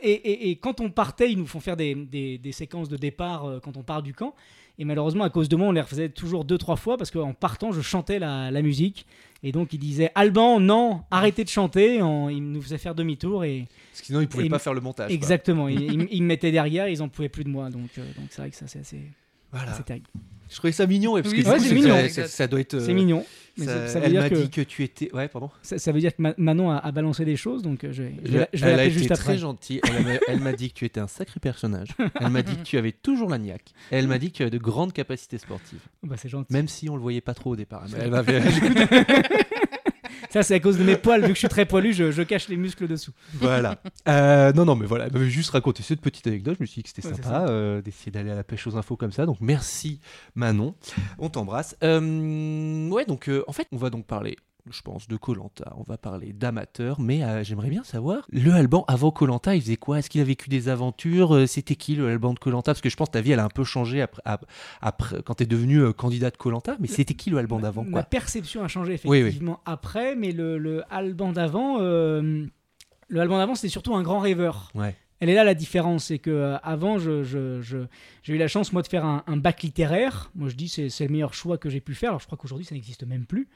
et, 0.01 0.49
et, 0.49 0.55
quand 0.55 0.79
on 0.81 0.89
partait, 0.89 1.31
ils 1.31 1.37
nous 1.37 1.45
font 1.45 1.59
faire 1.59 1.77
des, 1.77 2.39
séquences 2.53 2.89
de 2.89 2.97
départ 2.97 3.59
quand 3.63 3.77
on 3.77 3.83
part 3.83 4.01
du 4.01 4.13
camp. 4.13 4.33
Et 4.77 4.83
malheureusement, 4.83 5.23
à 5.23 5.29
cause 5.29 5.47
de 5.47 5.55
moi, 5.55 5.67
on 5.67 5.71
les 5.71 5.81
refaisait 5.81 6.09
toujours 6.09 6.43
deux, 6.43 6.57
trois 6.57 6.75
fois 6.75 6.97
parce 6.97 7.11
qu'en 7.11 7.33
partant, 7.33 7.71
je 7.71 7.81
chantais 7.81 8.19
la 8.19 8.61
musique. 8.61 9.05
Et 9.47 9.51
donc, 9.51 9.73
ils 9.73 9.77
disaient 9.77 10.09
Alban, 10.15 10.59
non, 10.59 11.01
arrêtez 11.11 11.43
de 11.43 11.49
chanter. 11.49 12.01
En- 12.01 12.29
ils 12.29 12.41
nous 12.41 12.63
faisaient 12.63 12.79
faire 12.79 12.95
demi-tour. 12.95 13.43
Et 13.45 13.67
sinon, 13.93 14.19
ils 14.21 14.27
pouvaient 14.27 14.47
Et- 14.47 14.49
pas 14.49 14.57
faire 14.57 14.73
le 14.73 14.81
montage. 14.81 15.11
exactement, 15.11 15.67
ils, 15.67 15.79
ils- 15.93 16.07
ils 16.09 16.23
me 16.23 16.27
mettaient 16.27 16.51
derrière, 16.51 16.87
ils 16.89 17.01
en 17.03 17.09
pouvaient 17.09 17.29
plus 17.29 17.43
de 17.43 17.49
moi. 17.49 17.69
Donc, 17.69 17.89
euh, 17.99 18.01
donc 18.17 18.25
c'est 18.31 18.41
vrai 18.41 18.49
que 18.49 18.55
ça, 18.55 18.65
c'est 18.67 18.79
assez, 18.79 19.01
Voilà. 19.51 19.73
c'est 19.73 19.83
terrible. 19.85 20.07
Je 20.49 20.55
trouvais 20.55 20.73
ça 20.73 20.87
mignon, 20.87 21.15
et 21.17 21.21
parce 21.21 21.33
Oui, 21.35 21.43
que 21.43 21.47
coup, 21.69 21.73
mignon. 21.75 21.95
ça- 21.95 22.09
ça, 22.09 22.27
ça 22.27 22.47
doit 22.47 22.59
être. 22.59 22.73
euh, 22.73 22.79
C'est 22.85 22.93
mignon. 22.95 23.23
Mais 23.57 23.65
ça- 23.65 23.87
ça, 23.87 23.93
ça 23.93 23.99
veut 23.99 24.05
elle 24.05 24.11
dire 24.11 24.21
m'a 24.21 24.29
que 24.29 24.35
dit 24.35 24.49
que 24.49 24.61
tu 24.61 24.83
étais. 24.83 25.13
Ouais, 25.15 25.27
pardon. 25.29 25.49
Ça, 25.61 25.77
ça 25.77 25.91
veut 25.91 25.99
dire 26.01 26.15
que 26.15 26.21
Ma- 26.21 26.33
Manon 26.37 26.71
a, 26.71 26.77
a 26.77 26.91
balancé 26.91 27.23
des 27.23 27.37
choses, 27.37 27.61
donc 27.63 27.83
euh, 27.85 27.93
je, 27.93 28.03
vais- 28.03 28.15
je 28.23 28.27
je 28.27 28.31
vais 28.31 28.45
elle 28.53 28.63
a 28.65 28.69
l'appeler 28.71 28.85
été 28.89 28.91
juste 28.99 29.09
très 29.13 29.21
après. 29.21 29.37
gentille. 29.37 29.79
Elle 29.87 30.03
m'a- 30.03 30.19
Elle 30.27 30.39
m'a 30.41 30.53
dit 30.53 30.69
que 30.69 30.73
tu 30.75 30.85
étais 30.85 30.99
un 30.99 31.07
sacré 31.07 31.39
personnage. 31.39 31.89
Elle 32.19 32.29
m'a 32.29 32.41
dit 32.41 32.55
que 32.57 32.63
tu 32.63 32.77
avais 32.77 32.91
toujours 32.91 33.29
la 33.29 33.37
niaque. 33.37 33.73
Et 33.91 33.95
elle 33.95 34.07
m'a 34.07 34.17
dit 34.17 34.31
que 34.31 34.37
tu 34.37 34.41
avais 34.43 34.51
de 34.51 34.57
grandes 34.57 34.91
capacités 34.93 35.37
sportives. 35.37 35.79
Bah, 36.03 36.15
c'est 36.17 36.29
gentil. 36.29 36.51
Même 36.51 36.67
si 36.67 36.89
on 36.89 36.95
le 36.95 37.01
voyait 37.01 37.21
pas 37.21 37.33
trop 37.33 37.51
au 37.51 37.55
départ. 37.55 37.83
Mais 37.91 37.99
elle 38.01 38.11
m'avait- 38.11 38.41
Ça, 40.35 40.43
c'est 40.43 40.55
à 40.55 40.59
cause 40.59 40.77
de 40.77 40.83
mes 40.83 40.97
poils. 40.97 41.21
Vu 41.21 41.29
que 41.29 41.33
je 41.35 41.39
suis 41.39 41.47
très 41.47 41.65
poilu, 41.65 41.93
je, 41.93 42.11
je 42.11 42.21
cache 42.21 42.49
les 42.49 42.57
muscles 42.57 42.89
dessous. 42.89 43.11
voilà. 43.35 43.77
Euh, 44.09 44.51
non, 44.51 44.65
non, 44.65 44.75
mais 44.75 44.85
voilà. 44.85 45.07
Juste 45.23 45.51
raconté 45.51 45.81
cette 45.81 46.01
petite 46.01 46.27
anecdote. 46.27 46.57
Je 46.59 46.63
me 46.63 46.65
suis 46.65 46.81
dit 46.81 46.83
que 46.83 46.89
c'était 46.89 47.07
Ouais, 47.07 47.13
sympa 47.23 47.45
euh, 47.47 47.81
d'essayer 47.81 48.11
d'aller 48.11 48.31
à 48.31 48.35
la 48.35 48.43
pêche 48.43 48.67
aux 48.67 48.75
infos 48.75 48.97
comme 48.97 49.13
ça. 49.13 49.25
Donc 49.25 49.37
merci 49.39 50.01
Manon. 50.35 50.75
On 51.19 51.29
t'embrasse. 51.29 51.77
Euh, 51.83 52.89
ouais, 52.89 53.05
donc 53.05 53.31
en 53.47 53.53
fait, 53.53 53.67
on 53.71 53.77
va 53.77 53.89
donc 53.89 54.05
parler. 54.05 54.35
Je 54.71 54.81
pense 54.81 55.07
de 55.07 55.15
Colanta, 55.15 55.73
on 55.77 55.83
va 55.83 55.95
parler 55.97 56.33
d'amateurs, 56.33 56.99
mais 56.99 57.23
euh, 57.23 57.43
j'aimerais 57.43 57.69
bien 57.69 57.83
savoir 57.83 58.25
le 58.31 58.51
Alban 58.51 58.83
avant 58.87 59.11
Colanta, 59.11 59.53
il 59.55 59.61
faisait 59.61 59.77
quoi? 59.77 59.99
Est-ce 59.99 60.09
qu'il 60.09 60.21
a 60.21 60.23
vécu 60.23 60.49
des 60.49 60.69
aventures? 60.69 61.35
Euh, 61.35 61.45
C'était 61.45 61.75
qui 61.75 61.95
le 61.95 62.07
Alban 62.09 62.33
de 62.33 62.39
Colanta? 62.39 62.71
Parce 62.71 62.81
que 62.81 62.89
je 62.89 62.95
pense 62.95 63.09
que 63.09 63.13
ta 63.13 63.21
vie 63.21 63.31
elle 63.31 63.39
a 63.39 63.45
un 63.45 63.49
peu 63.49 63.63
changé 63.63 64.01
après, 64.01 64.23
ap- 64.25 64.45
après 64.81 65.21
quand 65.23 65.35
t'es 65.35 65.45
devenu 65.45 65.77
euh, 65.81 65.93
candidat 65.93 66.31
de 66.31 66.37
Colanta, 66.37 66.77
mais 66.79 66.87
c'était 66.87 67.13
qui 67.13 67.29
le 67.29 67.37
Alban 67.37 67.59
d'avant 67.59 67.83
Ma 67.83 67.91
quoi 67.91 68.03
perception 68.03 68.63
a 68.63 68.67
changé 68.67 68.99
Oui, 69.05 69.09
oui. 69.17 69.17
effectivement 69.19 69.59
après, 69.65 70.15
mais 70.15 70.31
le, 70.31 70.57
le 70.57 70.81
Alban 70.89 71.31
d'avant, 71.31 71.77
euh, 71.81 72.45
le 73.07 73.19
Alban 73.21 73.37
d'avant, 73.37 73.53
c'était 73.53 73.69
surtout 73.69 73.95
un 73.95 74.01
grand 74.01 74.19
rêveur. 74.19 74.71
Ouais. 74.73 74.95
Elle 75.19 75.29
est 75.29 75.35
là 75.35 75.43
la 75.43 75.53
différence, 75.53 76.05
c'est 76.05 76.17
que 76.19 76.31
euh, 76.31 76.57
avant, 76.63 76.97
je, 76.97 77.21
je- 77.23 77.61
je- 77.61 77.85
j'ai 78.23 78.33
eu 78.33 78.37
la 78.39 78.47
chance 78.47 78.73
moi 78.73 78.81
de 78.81 78.87
faire 78.87 79.05
un, 79.05 79.23
un 79.27 79.37
bac 79.37 79.61
littéraire. 79.61 80.31
Moi, 80.33 80.49
je 80.49 80.55
dis 80.55 80.67
c'est 80.69 80.89
c'est 80.89 81.05
le 81.05 81.11
meilleur 81.11 81.35
choix 81.35 81.59
que 81.59 81.69
j'ai 81.69 81.81
pu 81.81 81.93
faire. 81.93 82.09
Alors, 82.09 82.19
je 82.19 82.25
crois 82.25 82.37
qu'aujourd'hui, 82.37 82.65
ça 82.65 82.73
n'existe 82.73 83.03
même 83.05 83.25
plus. 83.27 83.47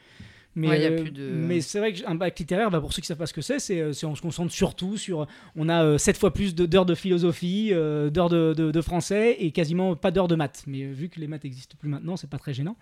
Mais, 0.56 0.68
Ouais, 0.68 0.86
euh, 0.88 1.10
de- 1.10 1.30
mais 1.32 1.62
c'est 1.62 1.78
vrai 1.80 1.94
qu'un 1.94 2.16
bac 2.16 2.38
littéraire, 2.38 2.72
bah, 2.72 2.82
pour 2.82 2.92
ceux 2.92 3.02
qui 3.02 3.08
savent 3.08 3.18
pas 3.18 3.28
ce 3.28 3.34
que 3.34 3.42
c'est, 3.42 3.60
c'est, 3.60 3.80
euh, 3.80 3.94
c'est 3.94 4.06
on 4.08 4.16
se 4.16 4.22
concentre 4.22 4.52
surtout 4.52 4.98
sur. 4.98 5.28
On 5.56 5.70
a 5.70 5.84
euh, 5.86 5.98
sept 6.00 6.18
fois 6.18 6.34
plus 6.34 6.56
de- 6.56 6.66
d'heures 6.66 6.88
de 6.88 6.96
philosophie, 6.96 7.70
euh, 7.72 8.10
d'heures 8.10 8.30
de, 8.30 8.54
de- 8.58 8.72
de 8.72 8.82
français 8.82 9.38
et 9.40 9.52
quasiment 9.52 9.96
pas 9.96 10.10
d'heures 10.12 10.28
de 10.28 10.36
maths. 10.36 10.64
Mais 10.68 10.86
vu 10.86 11.08
que 11.10 11.20
les 11.20 11.28
maths 11.28 11.44
n'existent 11.44 11.76
plus 11.80 11.88
maintenant, 11.90 12.18
c'est 12.18 12.30
pas 12.30 12.40
très 12.40 12.54
gênant. 12.54 12.76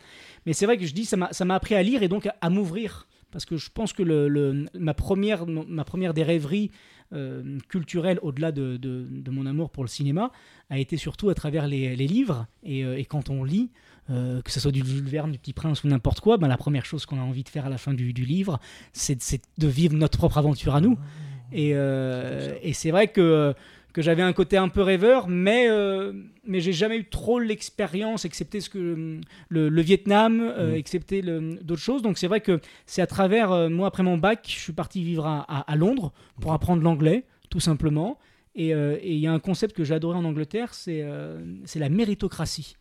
Mais 0.46 0.54
c'est 0.54 0.66
vrai 0.66 0.78
que 0.78 0.86
je 0.86 0.94
dis, 0.94 1.04
ça 1.06 1.18
m'a 1.18 1.34
ça 1.34 1.44
m'a 1.46 1.56
appris 1.56 1.76
à 1.76 1.84
lire 1.84 2.04
et 2.04 2.08
donc 2.08 2.26
à, 2.26 2.36
à 2.42 2.50
m'ouvrir. 2.50 3.08
Parce 3.32 3.44
que 3.46 3.58
je 3.58 3.70
pense 3.70 3.92
que 3.92 4.02
le, 4.02 4.30
le- 4.30 4.66
ma, 4.80 4.94
première, 4.94 5.46
ma 5.46 5.84
première 5.84 6.14
des 6.14 6.24
rêveries 6.24 6.72
euh, 7.14 7.58
culturelles, 7.70 8.20
au-delà 8.22 8.52
de, 8.54 8.78
de- 8.78 9.06
de 9.10 9.32
mon 9.32 9.46
amour 9.46 9.70
pour 9.70 9.84
le 9.84 9.90
cinéma, 9.90 10.32
a 10.70 10.80
été 10.80 10.96
surtout 10.98 11.30
à 11.30 11.36
travers 11.36 11.68
les, 11.68 11.96
les 11.96 12.08
livres. 12.08 12.48
Et, 12.64 12.84
euh, 12.86 12.98
et 12.98 13.06
quand 13.06 13.30
on 13.30 13.44
lit, 13.44 13.70
euh, 14.10 14.42
que 14.42 14.52
ce 14.52 14.60
soit 14.60 14.72
du 14.72 14.86
Jules 14.86 15.04
Verne, 15.08 15.32
du 15.32 15.38
Petit 15.40 15.54
Prince 15.54 15.84
ou 15.84 15.88
n'importe 15.88 16.20
quoi, 16.22 16.38
ben, 16.38 16.48
la 16.48 16.58
première 16.58 16.86
chose 16.86 17.06
qu'on 17.06 17.18
a 17.20 17.24
envie 17.24 17.44
de 17.44 17.50
faire 17.50 17.66
à 17.66 17.70
la 17.70 17.78
fin 17.78 17.94
du, 17.94 18.14
du 18.14 18.26
livre, 18.26 18.60
c'est 18.94 19.18
de 19.58 19.68
vivre 19.68 19.96
notre 19.96 20.18
propre 20.18 20.38
aventure 20.38 20.76
à 20.76 20.82
nous. 20.82 20.98
Et, 21.52 21.72
euh, 21.74 22.54
et 22.62 22.74
c'est 22.74 22.92
vrai 22.92 23.08
que, 23.08 23.54
que 23.94 24.02
j'avais 24.02 24.22
un 24.22 24.34
côté 24.34 24.58
un 24.58 24.68
peu 24.70 24.82
rêveur, 24.82 25.28
mais, 25.28 25.68
euh, 25.70 26.12
mais 26.46 26.60
j'ai 26.60 26.74
jamais 26.74 26.98
eu 26.98 27.06
trop 27.10 27.40
l'expérience, 27.40 28.26
excepté 28.26 28.60
ce 28.62 28.70
que, 28.70 29.20
le, 29.50 29.70
le 29.70 29.82
Vietnam, 29.82 30.40
euh, 30.42 30.72
Mhm. 30.72 30.76
excepté 30.76 31.22
d'autres 31.22 31.82
choses. 31.82 32.02
Donc 32.02 32.18
c'est 32.18 32.28
vrai 32.28 32.42
que 32.42 32.60
c'est 32.86 33.02
à 33.02 33.08
travers, 33.08 33.52
euh, 33.52 33.70
moi 33.70 33.88
après 33.88 34.04
mon 34.04 34.18
bac, 34.18 34.46
je 34.48 34.60
suis 34.60 34.74
parti 34.74 35.04
vivre 35.04 35.26
à, 35.26 35.40
à- 35.48 35.72
à 35.72 35.76
Londres 35.76 36.12
pour 36.42 36.54
apprendre 36.54 36.84
l'anglais, 36.84 37.24
tout 37.50 37.60
simplement. 37.62 38.18
Et 38.56 38.74
euh, 38.74 38.98
il 39.04 39.18
y 39.18 39.28
a 39.28 39.32
un 39.34 39.40
concept 39.40 39.76
que 39.76 39.84
j'ai 39.84 39.94
adoré 39.94 40.18
en 40.18 40.26
Angleterre, 40.26 40.74
c'est 40.74 41.02
euh, 41.04 41.40
c'est 41.66 41.80
la 41.80 41.90
méritocratie. 41.90 42.76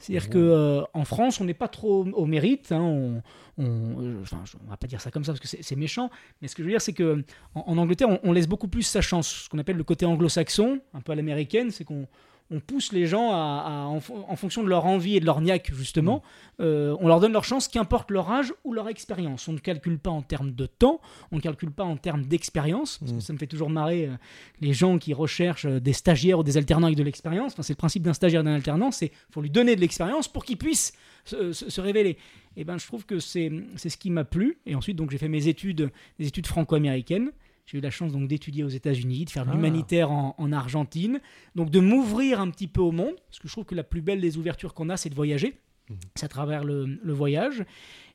C'est-à-dire 0.00 0.30
que 0.30 0.38
euh, 0.38 0.82
en 0.94 1.04
France, 1.04 1.40
on 1.40 1.44
n'est 1.44 1.54
pas 1.54 1.68
trop 1.68 2.04
au 2.04 2.26
mérite. 2.26 2.72
hein, 2.72 2.80
on, 2.80 3.22
on, 3.58 4.02
euh, 4.02 4.22
enfin, 4.22 4.42
on 4.66 4.70
va 4.70 4.76
pas 4.76 4.86
dire 4.86 5.00
ça 5.00 5.10
comme 5.10 5.24
ça 5.24 5.32
parce 5.32 5.40
que 5.40 5.46
c'est 5.48 5.62
c'est 5.62 5.76
méchant. 5.76 6.10
Mais 6.40 6.48
ce 6.48 6.54
que 6.56 6.62
je 6.62 6.66
veux 6.66 6.72
dire, 6.72 6.80
c'est 6.80 6.94
que 6.94 7.22
en, 7.54 7.60
en 7.66 7.78
Angleterre, 7.78 8.08
on, 8.08 8.18
on 8.22 8.32
laisse 8.32 8.48
beaucoup 8.48 8.68
plus 8.68 8.82
sa 8.82 9.02
chance. 9.02 9.28
Ce 9.44 9.48
qu'on 9.48 9.58
appelle 9.58 9.76
le 9.76 9.84
côté 9.84 10.06
anglo-saxon, 10.06 10.80
un 10.94 11.00
peu 11.00 11.12
à 11.12 11.14
l'américaine, 11.14 11.70
c'est 11.70 11.84
qu'on 11.84 12.08
on 12.50 12.58
pousse 12.60 12.92
les 12.92 13.06
gens 13.06 13.30
à, 13.32 13.36
à- 13.66 13.84
en, 13.86 14.00
fon- 14.00 14.24
en 14.28 14.36
fonction 14.36 14.62
de 14.64 14.68
leur 14.68 14.84
envie 14.86 15.16
et 15.16 15.20
de 15.20 15.24
leur 15.26 15.40
niaque, 15.40 15.72
justement. 15.74 16.22
euh, 16.60 16.96
on 17.00 17.06
leur 17.08 17.20
donne 17.20 17.32
leur 17.32 17.44
chance, 17.44 17.68
qu'importe 17.68 18.10
leur 18.10 18.30
âge 18.30 18.52
ou 18.64 18.72
leur 18.74 18.88
expérience. 18.88 19.46
On 19.48 19.52
ne 19.52 19.58
calcule 19.58 19.98
pas 19.98 20.10
en 20.10 20.20
termes 20.22 20.52
de 20.52 20.66
temps, 20.66 21.00
on 21.32 21.36
ne 21.36 21.40
calcule 21.40 21.70
pas 21.70 21.84
en 21.84 21.96
termes 21.96 22.24
d'expérience. 22.26 22.98
Parce 22.98 23.12
que 23.12 23.16
Mm. 23.16 23.20
ça 23.20 23.32
me 23.32 23.38
fait 23.38 23.46
toujours 23.46 23.70
marrer 23.70 24.06
euh, 24.06 24.14
les 24.60 24.72
gens 24.72 24.98
qui 24.98 25.14
recherchent 25.14 25.64
euh, 25.66 25.80
des 25.80 25.92
stagiaires 25.92 26.38
ou 26.40 26.42
des 26.42 26.56
alternants 26.56 26.86
avec 26.88 26.98
de 26.98 27.02
l'expérience. 27.04 27.52
Enfin, 27.52 27.62
c'est 27.62 27.72
le 27.74 27.78
principe 27.78 28.02
d'un 28.02 28.12
stagiaire 28.14 28.40
et 28.40 28.44
d'un 28.44 28.54
alternant, 28.54 28.90
c'est 28.90 29.12
faut 29.30 29.40
lui 29.40 29.50
donner 29.50 29.76
de 29.76 29.80
l'expérience 29.80 30.26
pour 30.28 30.44
qu'il 30.44 30.56
puisse 30.58 30.92
se, 31.24 31.52
se- 31.52 31.70
se 31.70 31.80
révéler. 31.80 32.18
Et 32.56 32.64
ben, 32.64 32.78
je 32.78 32.86
trouve 32.86 33.06
que 33.06 33.20
c'est 33.20 33.50
c'est 33.76 33.88
ce 33.90 33.96
qui 33.96 34.10
m'a 34.10 34.24
plu. 34.24 34.58
Et 34.66 34.74
ensuite, 34.74 34.96
donc, 34.96 35.10
j'ai 35.12 35.18
fait 35.18 35.28
mes 35.28 35.46
études, 35.46 35.90
des 36.18 36.26
études 36.26 36.46
franco-américaines. 36.48 37.30
J'ai 37.70 37.78
eu 37.78 37.80
la 37.80 37.90
chance 37.90 38.10
donc 38.12 38.26
d'étudier 38.26 38.64
aux 38.64 38.68
États-Unis, 38.68 39.26
de 39.26 39.30
faire 39.30 39.44
de 39.44 39.50
Ah. 39.50 39.54
l'humanitaire 39.54 40.10
en, 40.10 40.34
en 40.38 40.52
Argentine, 40.52 41.20
donc 41.54 41.70
de 41.70 41.78
m'ouvrir 41.78 42.40
un 42.40 42.50
petit 42.50 42.66
peu 42.66 42.80
au 42.80 42.90
monde, 42.90 43.14
parce 43.28 43.38
que 43.38 43.46
je 43.46 43.52
trouve 43.52 43.64
que 43.64 43.74
la 43.76 43.84
plus 43.84 44.00
belle 44.02 44.20
des 44.20 44.38
ouvertures 44.38 44.74
qu'on 44.74 44.88
a, 44.88 44.96
c'est 44.96 45.08
de 45.10 45.14
voyager. 45.14 45.54
Mhm. 45.88 45.96
C'est 46.16 46.24
à 46.26 46.28
travers 46.28 46.64
le, 46.64 46.84
le 47.02 47.12
voyage. 47.12 47.64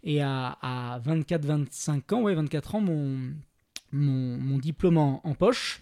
Et 0.03 0.21
à, 0.21 0.57
à 0.61 0.99
24-25 0.99 2.13
ans, 2.13 2.21
ouais, 2.23 2.35
24 2.35 2.75
ans, 2.75 2.81
mon, 2.81 3.17
mon, 3.91 4.37
mon 4.37 4.57
diplôme 4.57 4.97
en, 4.97 5.21
en 5.23 5.33
poche, 5.35 5.81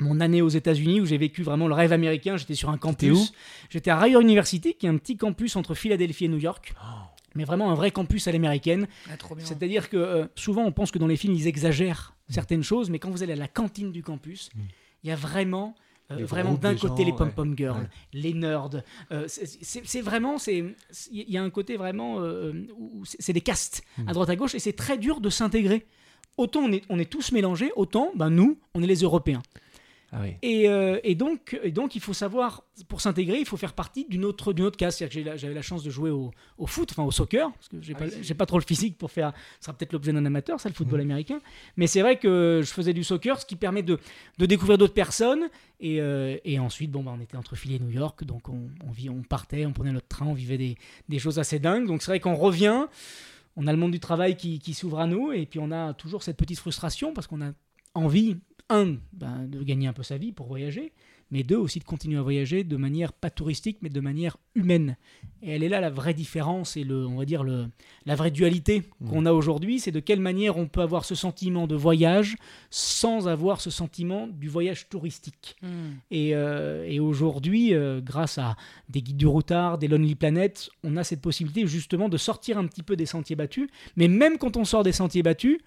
mon 0.00 0.20
année 0.20 0.42
aux 0.42 0.48
États-Unis 0.48 1.00
où 1.00 1.06
j'ai 1.06 1.16
vécu 1.18 1.42
vraiment 1.44 1.68
le 1.68 1.74
rêve 1.74 1.92
américain. 1.92 2.36
J'étais 2.36 2.54
sur 2.56 2.68
un 2.70 2.78
campus. 2.78 3.32
J'étais 3.70 3.90
à 3.90 3.98
Rider 3.98 4.20
University, 4.20 4.74
qui 4.74 4.86
est 4.86 4.88
un 4.88 4.96
petit 4.98 5.16
campus 5.16 5.54
entre 5.56 5.74
Philadelphie 5.74 6.24
et 6.24 6.28
New 6.28 6.38
York. 6.38 6.74
Mais 7.34 7.44
vraiment 7.44 7.70
un 7.70 7.74
vrai 7.74 7.90
campus 7.90 8.28
à 8.28 8.32
l'américaine. 8.32 8.86
Ah. 9.10 9.14
C'est-à-dire 9.38 9.88
que 9.90 9.96
euh, 9.96 10.26
souvent 10.36 10.62
on 10.64 10.72
pense 10.72 10.90
que 10.90 10.98
dans 10.98 11.06
les 11.06 11.16
films 11.16 11.34
ils 11.34 11.46
exagèrent 11.46 12.14
certaines 12.28 12.62
choses, 12.62 12.90
mais 12.90 12.98
quand 12.98 13.10
vous 13.10 13.22
allez 13.22 13.32
à 13.32 13.36
la 13.36 13.48
cantine 13.48 13.90
du 13.92 14.02
campus, 14.02 14.50
Mm. 14.54 14.60
il 15.04 15.08
y 15.08 15.12
a 15.12 15.16
vraiment. 15.16 15.74
euh, 16.10 16.24
vraiment 16.26 16.52
d'un 16.52 16.74
côté 16.76 17.02
gens, 17.02 17.08
les 17.10 17.16
pom-pom 17.16 17.50
ouais. 17.50 17.56
girls, 17.56 17.80
Ouais. 17.80 17.88
les 18.12 18.34
nerds, 18.34 18.68
euh, 19.10 19.24
c'est- 19.26 20.00
vraiment, 20.02 20.36
c'est 20.36 20.62
il 21.10 21.30
y 21.30 21.38
a 21.38 21.42
un 21.42 21.48
côté 21.48 21.78
vraiment 21.78 22.20
euh, 22.20 22.52
où 22.78 23.04
c'est 23.06 23.32
des 23.32 23.40
castes 23.40 23.82
Mm. 23.96 24.08
à 24.08 24.12
droite 24.12 24.28
à 24.28 24.36
gauche 24.36 24.54
et 24.54 24.58
c'est 24.58 24.74
très 24.74 24.98
dur 24.98 25.20
de 25.22 25.30
s'intégrer. 25.30 25.86
Autant 26.36 26.60
on 26.60 26.72
est, 26.72 26.82
on 26.90 26.98
est 26.98 27.10
tous 27.10 27.32
mélangés, 27.32 27.72
autant 27.74 28.10
ben 28.14 28.28
nous 28.28 28.58
on 28.74 28.82
est 28.82 28.86
les 28.86 28.96
Européens. 29.02 29.42
Ah 30.16 30.20
oui. 30.22 30.36
Et, 30.42 30.68
euh, 30.68 31.00
et 31.02 31.16
donc, 31.16 31.58
et 31.64 31.72
donc, 31.72 31.96
il 31.96 32.00
faut 32.00 32.12
savoir, 32.12 32.62
pour 32.86 33.00
s'intégrer, 33.00 33.38
il 33.40 33.44
faut 33.46 33.56
faire 33.56 33.72
partie 33.72 34.06
d'une 34.08 34.24
autre, 34.24 34.52
d'une 34.52 34.64
autre 34.66 34.76
case. 34.76 34.96
C'est-à-dire 34.96 35.32
que 35.32 35.36
j'avais 35.38 35.54
la 35.54 35.62
chance 35.62 35.82
de 35.82 35.90
jouer 35.90 36.10
au, 36.10 36.30
au 36.56 36.66
foot, 36.68 36.88
enfin 36.92 37.02
au 37.02 37.10
soccer, 37.10 37.50
parce 37.52 37.68
que 37.68 37.82
j'ai 37.82 37.94
Ah 37.96 37.98
pas, 37.98 38.04
oui, 38.06 38.46
trop 38.46 38.58
le 38.58 38.64
physique 38.64 38.96
pour 38.96 39.10
faire. 39.10 39.32
Ce 39.58 39.64
sera 39.66 39.76
peut-être 39.76 39.92
l'objet 39.92 40.12
d'un 40.12 40.24
amateur, 40.24 40.60
ça, 40.60 40.68
le 40.68 40.74
football 40.74 41.00
Mhm. 41.00 41.06
américain. 41.10 41.40
Mais 41.76 41.88
c'est 41.88 42.00
vrai 42.00 42.16
que 42.18 42.60
je 42.64 42.70
faisais 42.72 42.92
du 42.92 43.02
soccer, 43.02 43.40
ce 43.40 43.44
qui 43.46 43.56
permet 43.56 43.82
de, 43.82 43.98
de 44.38 44.46
découvrir 44.46 44.78
d'autres 44.78 44.94
personnes. 44.94 45.48
Et, 45.80 46.00
euh, 46.00 46.36
et 46.44 46.60
ensuite, 46.60 46.92
bon, 46.92 47.02
bah, 47.02 47.12
on 47.18 47.20
était 47.20 47.36
entre 47.36 47.56
Philly 47.56 47.74
et 47.74 47.78
New 47.80 47.90
York, 47.90 48.22
donc 48.24 48.48
on, 48.48 48.68
on, 48.86 48.92
vit, 48.92 49.10
on 49.10 49.22
partait, 49.22 49.66
on 49.66 49.72
prenait 49.72 49.90
notre 49.92 50.06
train, 50.08 50.26
on 50.26 50.34
vivait 50.34 50.58
des, 50.58 50.76
des 51.08 51.18
choses 51.18 51.40
assez 51.40 51.58
dingues. 51.58 51.86
Donc 51.88 52.02
c'est 52.02 52.12
vrai 52.12 52.20
qu'on 52.20 52.36
revient, 52.36 52.86
on 53.56 53.66
a 53.66 53.72
le 53.72 53.78
monde 53.78 53.90
du 53.90 54.00
travail 54.00 54.36
qui, 54.36 54.60
qui 54.60 54.74
s'ouvre 54.74 55.00
à 55.00 55.06
nous, 55.08 55.32
et 55.32 55.44
puis 55.44 55.58
on 55.58 55.72
a 55.72 55.92
toujours 55.92 56.22
cette 56.22 56.36
petite 56.36 56.58
frustration 56.60 57.12
parce 57.12 57.26
qu'on 57.26 57.42
a 57.42 57.50
envie, 57.94 58.36
un, 58.74 58.96
ben, 59.12 59.46
de 59.46 59.62
gagner 59.62 59.86
un 59.86 59.92
peu 59.92 60.02
sa 60.02 60.18
vie 60.18 60.32
pour 60.32 60.46
voyager, 60.46 60.92
mais 61.30 61.42
deux, 61.42 61.56
aussi 61.56 61.78
de 61.78 61.84
continuer 61.84 62.18
à 62.18 62.22
voyager 62.22 62.64
de 62.64 62.76
manière 62.76 63.12
pas 63.12 63.30
touristique, 63.30 63.78
mais 63.82 63.88
de 63.88 64.00
manière 64.00 64.36
humaine. 64.54 64.96
Et 65.42 65.50
elle 65.52 65.62
est 65.62 65.68
là 65.68 65.80
la 65.80 65.90
vraie 65.90 66.14
différence 66.14 66.76
et 66.76 66.84
le, 66.84 67.06
on 67.06 67.16
va 67.16 67.24
dire 67.24 67.42
le, 67.42 67.66
la 68.06 68.14
vraie 68.14 68.30
dualité 68.30 68.84
Mm. 69.04 69.10
qu'on 69.10 69.26
a 69.26 69.32
aujourd'hui, 69.32 69.80
c'est 69.80 69.90
de 69.90 70.00
quelle 70.00 70.20
manière 70.20 70.56
on 70.56 70.66
peut 70.66 70.80
avoir 70.80 71.04
ce 71.04 71.14
sentiment 71.14 71.66
de 71.66 71.74
voyage 71.74 72.36
sans 72.70 73.28
avoir 73.28 73.60
ce 73.60 73.70
sentiment 73.70 74.26
du 74.26 74.48
voyage 74.48 74.88
touristique. 74.88 75.56
Et, 76.10 76.34
euh, 76.34 76.84
et 76.88 77.00
aujourd'hui, 77.00 77.74
euh, 77.74 78.00
grâce 78.00 78.38
à 78.38 78.56
des 78.88 79.02
guides 79.02 79.16
du 79.16 79.26
routard, 79.26 79.78
des 79.78 79.88
Lonely 79.88 80.14
Planet, 80.14 80.70
on 80.82 80.96
a 80.96 81.04
cette 81.04 81.20
possibilité 81.20 81.66
justement 81.66 82.08
de 82.08 82.16
sortir 82.16 82.58
un 82.58 82.66
petit 82.66 82.82
peu 82.82 82.96
des 82.96 83.06
sentiers 83.06 83.36
battus. 83.36 83.68
Mais 83.96 84.08
même 84.08 84.38
quand 84.38 84.56
on 84.56 84.64
sort 84.64 84.82
des 84.82 84.92
sentiers 84.92 85.22
battus, 85.22 85.58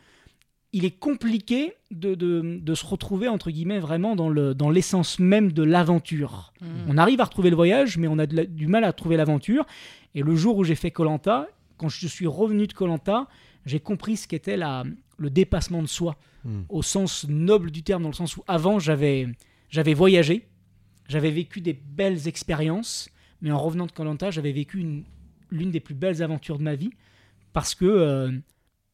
il 0.74 0.84
est 0.86 0.92
compliqué 1.00 1.74
de, 1.92 2.14
de- 2.16 2.60
de 2.62 2.76
se 2.76 2.86
retrouver, 2.86 3.28
entre 3.28 3.50
guillemets, 3.52 3.80
vraiment 3.80 4.16
dans 4.16 4.30
le- 4.30 4.54
dans 4.54 4.70
l'essence 4.70 5.18
même 5.20 5.52
de 5.54 5.64
l'aventure. 5.64 6.54
Hmm. 6.62 6.66
On 6.90 6.98
arrive 6.98 7.22
à 7.22 7.26
retrouver 7.26 7.50
le 7.50 7.56
voyage, 7.56 7.98
mais 7.98 8.08
on 8.08 8.20
a 8.20 8.26
la- 8.26 8.46
du 8.46 8.68
mal 8.68 8.84
à 8.84 8.92
trouver 8.94 9.16
l'aventure. 9.18 9.66
Et 10.14 10.22
le 10.22 10.36
jour 10.36 10.58
où 10.58 10.64
j'ai 10.64 10.76
fait 10.76 10.92
Colanta, 10.92 11.48
quand 11.78 11.90
je 11.90 12.08
suis 12.08 12.28
revenu 12.28 12.68
de 12.68 12.74
Colanta, 12.74 13.28
j'ai 13.66 13.80
compris 13.80 14.18
ce 14.18 14.28
qu'était 14.28 14.58
la- 14.58 14.84
le 15.18 15.30
dépassement 15.30 15.82
de 15.82 15.88
soi 15.88 16.18
Hmm. 16.44 16.62
au 16.70 16.82
sens 16.82 17.26
noble 17.28 17.72
du 17.72 17.82
terme, 17.84 18.04
dans 18.04 18.10
le 18.10 18.14
sens 18.16 18.38
où 18.38 18.44
avant 18.48 18.78
j'avais 18.80 19.28
j'avais 19.70 19.94
voyagé, 19.94 20.48
j'avais 21.10 21.32
vécu 21.32 21.60
des 21.62 21.74
belles 21.74 22.28
expériences, 22.28 23.10
mais 23.42 23.52
en 23.52 23.60
revenant 23.60 23.86
de 23.86 23.92
Colanta, 23.92 24.32
j'avais 24.32 24.52
vécu 24.54 24.80
une- 24.80 25.04
l'une 25.50 25.72
des 25.72 25.80
plus 25.82 25.96
belles 25.96 26.22
aventures 26.24 26.58
de 26.58 26.64
ma 26.64 26.76
vie 26.76 26.92
parce 27.54 27.74
que 27.76 27.86
euh, 27.86 28.32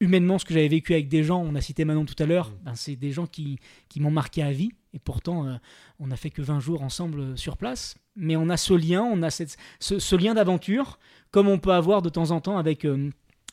humainement, 0.04 0.38
ce 0.40 0.46
que 0.46 0.54
j'avais 0.54 0.68
vécu 0.68 0.94
avec 0.94 1.08
des 1.08 1.24
gens, 1.24 1.42
on 1.42 1.56
a 1.56 1.62
cité 1.62 1.86
Manon 1.86 2.06
tout 2.06 2.22
à 2.22 2.26
l'heure, 2.26 2.50
Mm. 2.50 2.54
ben, 2.66 2.76
c'est 2.76 2.96
des 2.96 3.12
gens 3.12 3.26
qui, 3.28 3.58
qui 3.90 4.00
m'ont 4.00 4.12
marqué 4.12 4.44
à 4.44 4.52
vie. 4.52 4.72
Et 4.94 5.00
pourtant, 5.00 5.48
euh, 5.48 5.54
on 6.00 6.08
n'a 6.08 6.16
fait 6.18 6.30
que 6.30 6.42
20 6.42 6.60
jours 6.60 6.84
ensemble 6.84 7.20
euh, 7.20 7.36
sur 7.36 7.58
place. 7.58 7.96
Mais 8.16 8.36
on 8.36 8.50
a 8.50 8.58
ce 8.58 8.74
lien, 8.74 9.02
on 9.04 9.24
a 9.24 9.30
cette- 9.32 9.58
ce, 9.80 9.98
ce 10.00 10.16
lien 10.16 10.34
d'aventure, 10.36 11.00
comme 11.32 11.48
on 11.48 11.58
peut 11.58 11.72
avoir 11.72 12.02
de 12.04 12.10
temps 12.10 12.30
en 12.32 12.42
temps 12.42 12.58
avec, 12.60 12.86
euh, 12.86 13.10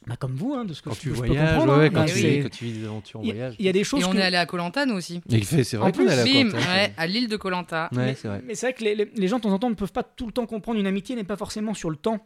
bah, 0.07 0.17
comme 0.17 0.35
vous, 0.35 0.53
hein, 0.55 0.65
de 0.67 0.75
ce 0.75 0.83
que 0.83 0.89
Quand 0.91 0.95
je, 0.97 1.01
tu 1.01 1.09
je 1.11 1.15
peux 1.21 1.27
voyages, 1.29 1.51
comprendre. 1.57 1.79
ouais, 1.79 1.87
hein. 1.87 1.91
quand, 1.91 2.01
Ben, 2.01 2.07
tu, 2.07 2.19
c'est- 2.19 2.41
quand 2.43 2.49
tu 2.51 2.65
vis 2.67 2.73
des 2.73 2.85
aventures 2.85 3.21
en 3.21 3.23
il 3.23 3.29
y, 3.29 3.31
a- 3.31 3.35
voyage. 3.35 3.57
il 3.59 3.65
y 3.65 3.69
a 3.69 3.73
des 3.73 3.85
choses 3.85 4.03
Et 4.03 4.05
on 4.07 4.13
que- 4.13 4.19
est 4.19 4.23
allé 4.23 4.37
à 4.37 4.45
Colanta 4.47 4.85
nous 4.87 4.95
aussi. 4.97 5.21
Il 5.31 5.45
fait, 5.45 5.65
c'est 5.65 5.77
vrai 5.79 5.89
En 5.89 5.93
qu'on 5.93 6.07
est 6.09 6.19
à 6.19 6.25
ouais, 6.25 6.93
à 6.97 7.07
l'île 7.07 7.29
de 7.29 7.37
Colanta. 7.37 7.89
Ouais, 7.93 7.99
mais 8.07 8.15
c'est 8.15 8.29
vrai. 8.29 8.43
mais 8.47 8.55
c'est 8.55 8.67
vrai 8.67 8.75
que 8.75 8.85
les, 8.85 8.95
les- 8.95 9.11
les 9.15 9.29
gens, 9.29 9.37
de 9.39 9.43
temps 9.43 9.53
en 9.53 9.59
temps, 9.59 9.71
ne 9.71 9.75
peuvent 9.75 9.93
pas 9.93 10.03
tout 10.03 10.27
le 10.27 10.33
temps 10.33 10.47
comprendre. 10.47 10.79
Une 10.79 10.87
amitié 10.87 11.17
n'est 11.17 11.25
pas 11.25 11.37
forcément 11.37 11.73
sur 11.75 11.89
le 11.91 11.97
temps 11.97 12.19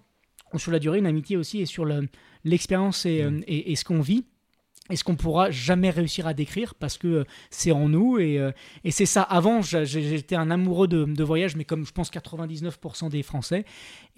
sur 0.58 0.72
la 0.72 0.78
durée. 0.78 0.98
Une 0.98 1.06
amitié 1.06 1.36
aussi 1.36 1.60
est 1.60 1.66
sur 1.66 1.84
le- 1.84 2.08
l'expérience 2.44 3.06
et, 3.06 3.22
Mm. 3.22 3.36
euh, 3.36 3.40
et- 3.46 3.72
et 3.72 3.76
ce 3.76 3.84
qu'on 3.84 4.00
vit. 4.00 4.24
Et 4.90 4.96
ce 4.96 5.04
qu'on 5.04 5.16
pourra 5.16 5.50
jamais 5.50 5.88
réussir 5.88 6.26
à 6.26 6.34
décrire 6.34 6.74
parce 6.74 6.98
que 6.98 7.06
euh, 7.08 7.24
c'est 7.48 7.72
en 7.72 7.88
nous. 7.88 8.18
Et, 8.18 8.38
euh, 8.38 8.50
et 8.84 8.90
c'est 8.90 9.06
ça. 9.06 9.22
Avant, 9.22 9.62
j'étais 9.62 10.36
un 10.36 10.50
amoureux 10.50 10.88
de, 10.88 11.04
de 11.04 11.24
voyage, 11.24 11.56
mais 11.56 11.64
comme 11.64 11.86
je 11.86 11.92
pense 11.92 12.10
99% 12.12 13.08
des 13.08 13.22
Français. 13.22 13.64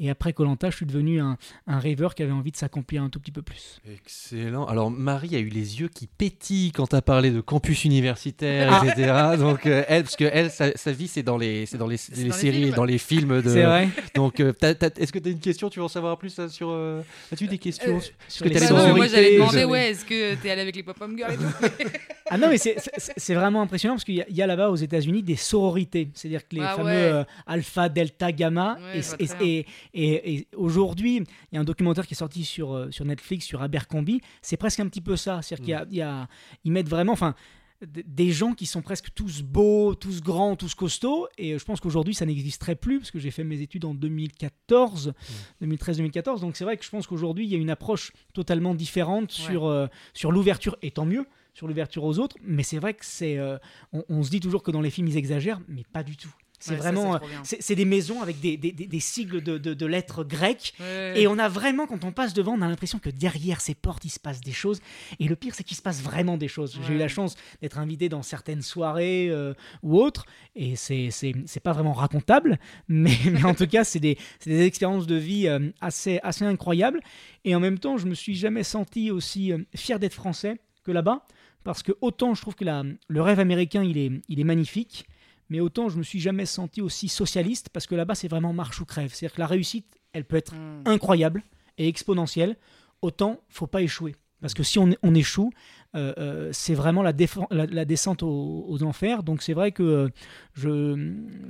Et 0.00 0.11
après 0.11 0.33
Colanta, 0.33 0.68
je 0.70 0.76
suis 0.76 0.85
devenu 0.85 1.20
un, 1.20 1.38
un 1.68 1.79
rêveur 1.79 2.14
qui 2.16 2.22
avait 2.24 2.33
envie 2.33 2.50
de 2.50 2.57
s'accomplir 2.57 3.02
un 3.02 3.09
tout 3.09 3.20
petit 3.20 3.31
peu 3.31 3.42
plus. 3.42 3.81
Excellent. 3.90 4.66
Alors 4.66 4.90
Marie 4.90 5.37
a 5.37 5.38
eu 5.38 5.48
les 5.48 5.81
yeux 5.81 5.88
qui 5.88 6.07
pétillent 6.09 6.72
quand 6.72 6.88
tu 6.88 6.96
as 6.96 7.00
parlé 7.02 7.31
de 7.31 7.40
campus 7.40 7.85
universitaire, 7.85 8.68
Ah. 8.72 8.85
etc. 8.87 9.12
Donc 9.38 9.66
euh, 9.66 9.85
elle, 9.88 10.02
parce 10.02 10.16
que 10.16 10.24
elle, 10.31 10.50
sa, 10.50 10.76
sa 10.76 10.92
vie 10.92 11.09
c'est 11.09 11.22
dans 11.22 11.38
les, 11.38 11.64
c'est 11.66 11.79
dans 11.79 11.87
les, 11.87 11.96
les 11.96 12.16
dans 12.16 12.26
les 12.26 12.33
séries, 12.33 12.57
films. 12.59 12.68
et 12.68 12.72
dans 12.76 12.85
les 12.85 12.98
films. 12.98 13.40
De... 13.40 13.48
C'est 13.48 13.62
vrai. 13.62 13.88
Donc 14.14 14.40
euh, 14.40 14.52
est-ce 14.62 15.12
que 15.12 15.18
tu 15.20 15.29
as 15.29 15.33
une 15.33 15.38
question? 15.38 15.70
Tu 15.70 15.79
veux 15.79 15.85
en 15.85 15.88
savoir 15.88 16.18
plus 16.18 16.37
là, 16.38 16.48
sur 16.48 16.68
euh, 16.70 17.00
As-tu 17.33 17.46
des 17.46 17.59
questions 17.59 17.96
Euh, 17.98 18.00
Sur 18.29 18.44
que 18.44 18.48
les 18.50 18.61
les 18.61 18.66
Bah 18.66 18.88
non, 18.88 18.96
moi 18.96 19.07
j'allais 19.07 19.35
demander, 19.37 19.64
ouais, 19.64 19.90
est-ce 19.92 20.05
que 20.05 20.35
allé 20.57 20.62
avec 20.62 20.77
les 20.77 20.83
pop-up 20.83 21.11
girls 21.16 21.33
et 21.33 21.37
tout 21.37 21.45
Ah 22.31 22.38
non, 22.38 22.49
mais 22.49 22.59
c'est- 22.59 23.35
vraiment 23.35 23.62
impressionnant 23.62 23.95
parce 23.95 24.05
qu'il 24.05 24.25
y 24.29 24.42
a, 24.42 24.47
là-bas 24.47 24.71
aux 24.71 24.77
États-Unis 24.77 25.23
des 25.23 25.37
sororités. 25.37 26.09
C'est-à-dire 26.14 26.47
que 26.49 26.57
les 26.57 26.62
Ah 26.62 26.75
fameux 26.75 26.88
ouais. 26.88 27.12
euh, 27.12 27.25
alpha, 27.47 27.88
delta, 27.88 28.33
gamma. 28.33 28.79
Ouais, 28.81 29.01
et 29.40 29.66
et- 29.95 30.35
et, 30.35 30.47
aujourd'hui, 30.57 31.19
il 31.19 31.55
y 31.55 31.59
a 31.59 31.61
un 31.61 31.64
documentaire 31.64 32.07
qui 32.07 32.14
est 32.14 32.16
sorti 32.16 32.45
sur, 32.45 32.75
euh, 32.75 32.90
sur 32.90 33.05
Netflix, 33.05 33.45
sur 33.47 33.62
Abercrombie. 33.62 34.21
C'est 34.42 34.57
presque 34.57 34.81
un 34.81 34.88
petit 34.88 35.01
peu 35.01 35.14
ça. 35.16 35.40
C'est-à-dire 35.42 35.64
qu'il 35.64 35.99
y 36.01 36.01
a- 36.03 36.05
y 36.07 36.09
a- 36.09 36.27
ils 36.64 36.73
mettent 36.73 36.88
vraiment. 36.88 37.12
Enfin, 37.12 37.35
des 37.82 38.30
gens 38.30 38.54
qui 38.54 38.64
sont 38.66 38.80
presque 38.82 39.08
tous 39.14 39.42
beaux, 39.42 39.94
tous 39.94 40.22
grands, 40.22 40.56
tous 40.56 40.74
costauds. 40.74 41.28
Et 41.38 41.52
euh, 41.52 41.58
je 41.58 41.64
pense 41.64 41.80
qu'aujourd'hui, 41.80 42.14
ça 42.14 42.24
n'existerait 42.26 42.74
plus, 42.76 42.98
parce 42.98 43.10
que 43.10 43.18
j'ai 43.18 43.30
fait 43.30 43.44
mes 43.44 43.60
études 43.60 43.84
en 43.84 43.94
2014, 43.94 45.12
2013-2014. 45.62 46.40
Donc 46.40 46.56
c'est 46.56 46.64
vrai 46.64 46.76
que 46.76 46.84
je 46.84 46.90
pense 46.90 47.06
qu'aujourd'hui, 47.06 47.44
il 47.46 47.50
y 47.50 47.54
a 47.54 47.58
une 47.58 47.70
approche 47.70 48.12
totalement 48.34 48.74
différente 48.74 49.16
Ouais. 49.38 49.52
sur, 49.52 49.66
euh, 49.66 49.86
sur 50.14 50.32
l'ouverture, 50.32 50.76
et 50.82 50.90
tant 50.90 51.04
mieux, 51.06 51.26
sur 51.54 51.66
l'ouverture 51.66 52.04
aux 52.04 52.18
autres. 52.18 52.36
Mais 52.42 52.62
c'est 52.62 52.78
vrai 52.78 52.94
que 52.94 53.04
c'est... 53.04 53.38
euh, 53.38 53.58
on, 53.92 54.04
on 54.08 54.22
se 54.22 54.30
dit 54.30 54.40
toujours 54.40 54.62
que 54.62 54.70
dans 54.70 54.80
les 54.80 54.90
films, 54.90 55.08
ils 55.08 55.16
exagèrent, 55.16 55.60
mais 55.68 55.82
pas 55.92 56.02
du 56.02 56.16
tout. 56.16 56.32
C'est 56.59 56.73
Ouais, 56.73 56.77
vraiment... 56.79 57.21
c'est 57.45 57.57
euh, 57.57 57.59
c'est 57.61 57.75
des 57.75 57.85
maisons 57.85 58.23
avec 58.23 58.40
des, 58.40 58.57
des- 58.57 58.73
des- 58.73 58.87
des 58.87 59.01
sigles 59.01 59.42
de, 59.42 59.59
de- 59.59 59.75
de 59.75 59.87
lettres 59.87 60.25
grecques. 60.25 60.73
Ouais. 60.81 61.14
Et 61.21 61.27
on 61.27 61.38
a 61.38 61.49
vraiment, 61.49 61.87
quand 61.87 62.05
on 62.05 62.12
passe 62.12 62.33
devant, 62.35 62.55
on 62.55 62.62
a 62.62 62.69
l'impression 62.69 62.99
que 62.99 63.11
derrière 63.11 63.61
ces 63.61 63.75
portes, 63.75 64.05
il 64.05 64.11
se 64.11 64.19
passe 64.21 64.40
des 64.40 64.53
choses. 64.53 64.81
Et 65.21 65.29
le 65.29 65.37
pire, 65.37 65.55
c'est 65.55 65.64
qu'il 65.64 65.77
se 65.77 65.83
passe 65.83 66.01
vraiment 66.03 66.37
des 66.38 66.49
choses. 66.49 66.79
J'ai 66.87 66.95
eu 66.95 66.99
la 66.99 67.09
chance 67.09 67.35
d'être 67.61 67.79
invité 67.79 68.09
dans 68.09 68.23
certaines 68.23 68.62
soirées 68.62 69.29
euh, 69.31 69.55
ou 69.83 69.99
autres. 70.01 70.25
Et 70.55 70.77
c'est 70.77 71.11
c'est 71.11 71.35
c'est 71.47 71.61
pas 71.61 71.73
vraiment 71.73 71.92
racontable. 71.92 72.59
Mais, 72.88 73.16
mais 73.31 73.45
en 73.45 73.55
tout 73.55 73.66
cas, 73.66 73.85
c'est 73.85 74.01
des, 74.01 74.16
c'est 74.38 74.51
des 74.51 74.62
expériences 74.64 75.07
de 75.07 75.16
vie 75.16 75.49
euh, 75.49 75.71
assez, 75.81 76.21
assez 76.23 76.45
incroyables. 76.45 77.01
Et 77.45 77.55
en 77.55 77.61
même 77.61 77.79
temps, 77.79 77.97
je 77.99 78.07
me 78.07 78.14
suis 78.14 78.35
jamais 78.35 78.62
senti 78.64 79.11
aussi 79.11 79.53
euh, 79.53 79.59
fier 79.75 79.99
d'être 79.99 80.14
français 80.14 80.57
que 80.85 80.92
là-bas. 80.92 81.27
Parce 81.64 81.83
que 81.83 81.92
autant 82.01 82.33
je 82.35 82.40
trouve 82.42 82.55
que 82.55 82.64
la- 82.64 82.85
le 83.09 83.23
rêve 83.23 83.40
américain, 83.40 83.83
il 83.83 83.99
est, 83.99 84.12
il 84.29 84.38
est 84.40 84.45
magnifique. 84.45 85.07
Mais 85.48 85.61
autant 85.61 85.88
je 85.88 85.96
me 85.98 86.02
suis 86.02 86.20
jamais 86.20 86.46
senti 86.46 86.80
aussi 86.82 87.09
socialiste 87.09 87.68
parce 87.72 87.87
que 87.87 87.94
là-bas 87.94 88.14
c'est 88.14 88.28
vraiment 88.28 88.52
marche 88.52 88.80
ou 88.80 88.85
crève. 88.85 89.12
C'est-à-dire 89.14 89.35
que 89.37 89.40
la 89.40 89.46
réussite, 89.46 89.87
elle 90.12 90.24
peut 90.24 90.37
être 90.37 90.54
Mm. 90.54 90.82
incroyable 90.87 91.42
et 91.78 91.88
exponentielle, 91.88 92.56
autant 93.02 93.40
faut 93.48 93.66
pas 93.66 93.82
échouer. 93.82 94.16
Parce 94.40 94.52
que 94.54 94.62
si 94.62 94.78
on, 94.78 94.90
on 95.02 95.14
échoue, 95.14 95.50
euh, 95.94 96.12
euh, 96.18 96.50
c'est 96.52 96.74
vraiment 96.74 97.02
la, 97.02 97.12
défen- 97.14 97.46
la- 97.50 97.66
la 97.66 97.85
descente 97.87 98.22
aux, 98.22 98.64
aux 98.68 98.82
enfers. 98.82 99.22
Donc 99.22 99.42
c'est 99.42 99.54
vrai 99.54 99.72
que 99.72 100.11
euh, 100.56 101.06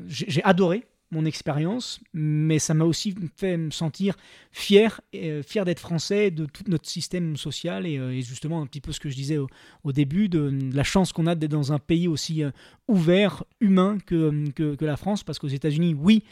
j'ai 0.09 0.43
adoré 0.45 0.87
mon 1.11 1.25
expérience, 1.25 2.01
mais 2.13 2.59
ça 2.59 2.75
m'a 2.75 2.85
aussi 2.85 3.15
fait 3.37 3.57
me 3.57 3.71
sentir 3.71 4.17
fier, 4.51 5.01
euh, 5.15 5.43
fier 5.43 5.65
d'être 5.65 5.81
français, 5.81 6.31
de 6.31 6.47
tout 6.47 6.65
notre 6.67 6.89
système 6.89 7.37
social 7.37 7.87
et, 7.87 7.99
euh, 7.99 8.13
et 8.13 8.23
justement 8.23 8.61
un 8.61 8.67
petit 8.67 8.81
peu 8.81 8.93
ce 8.93 8.99
que 8.99 9.09
je 9.09 9.15
disais 9.15 9.39
au, 9.39 9.47
au 9.85 9.93
début, 9.93 10.29
de, 10.29 10.51
de 10.51 10.77
la 10.77 10.83
chance 10.85 11.13
qu'on 11.13 11.27
a 11.27 11.35
d'être 11.35 11.51
dans 11.51 11.73
un 11.73 11.79
pays 11.79 12.09
aussi 12.09 12.43
euh, 12.43 12.51
ouvert, 12.89 13.45
humain 13.61 13.99
que, 14.05 14.51
que, 14.51 14.75
que 14.75 14.85
la 14.85 14.97
France, 14.97 15.23
parce 15.23 15.39
qu'aux 15.39 15.47
États-Unis, 15.47 15.95
oui, 15.95 16.25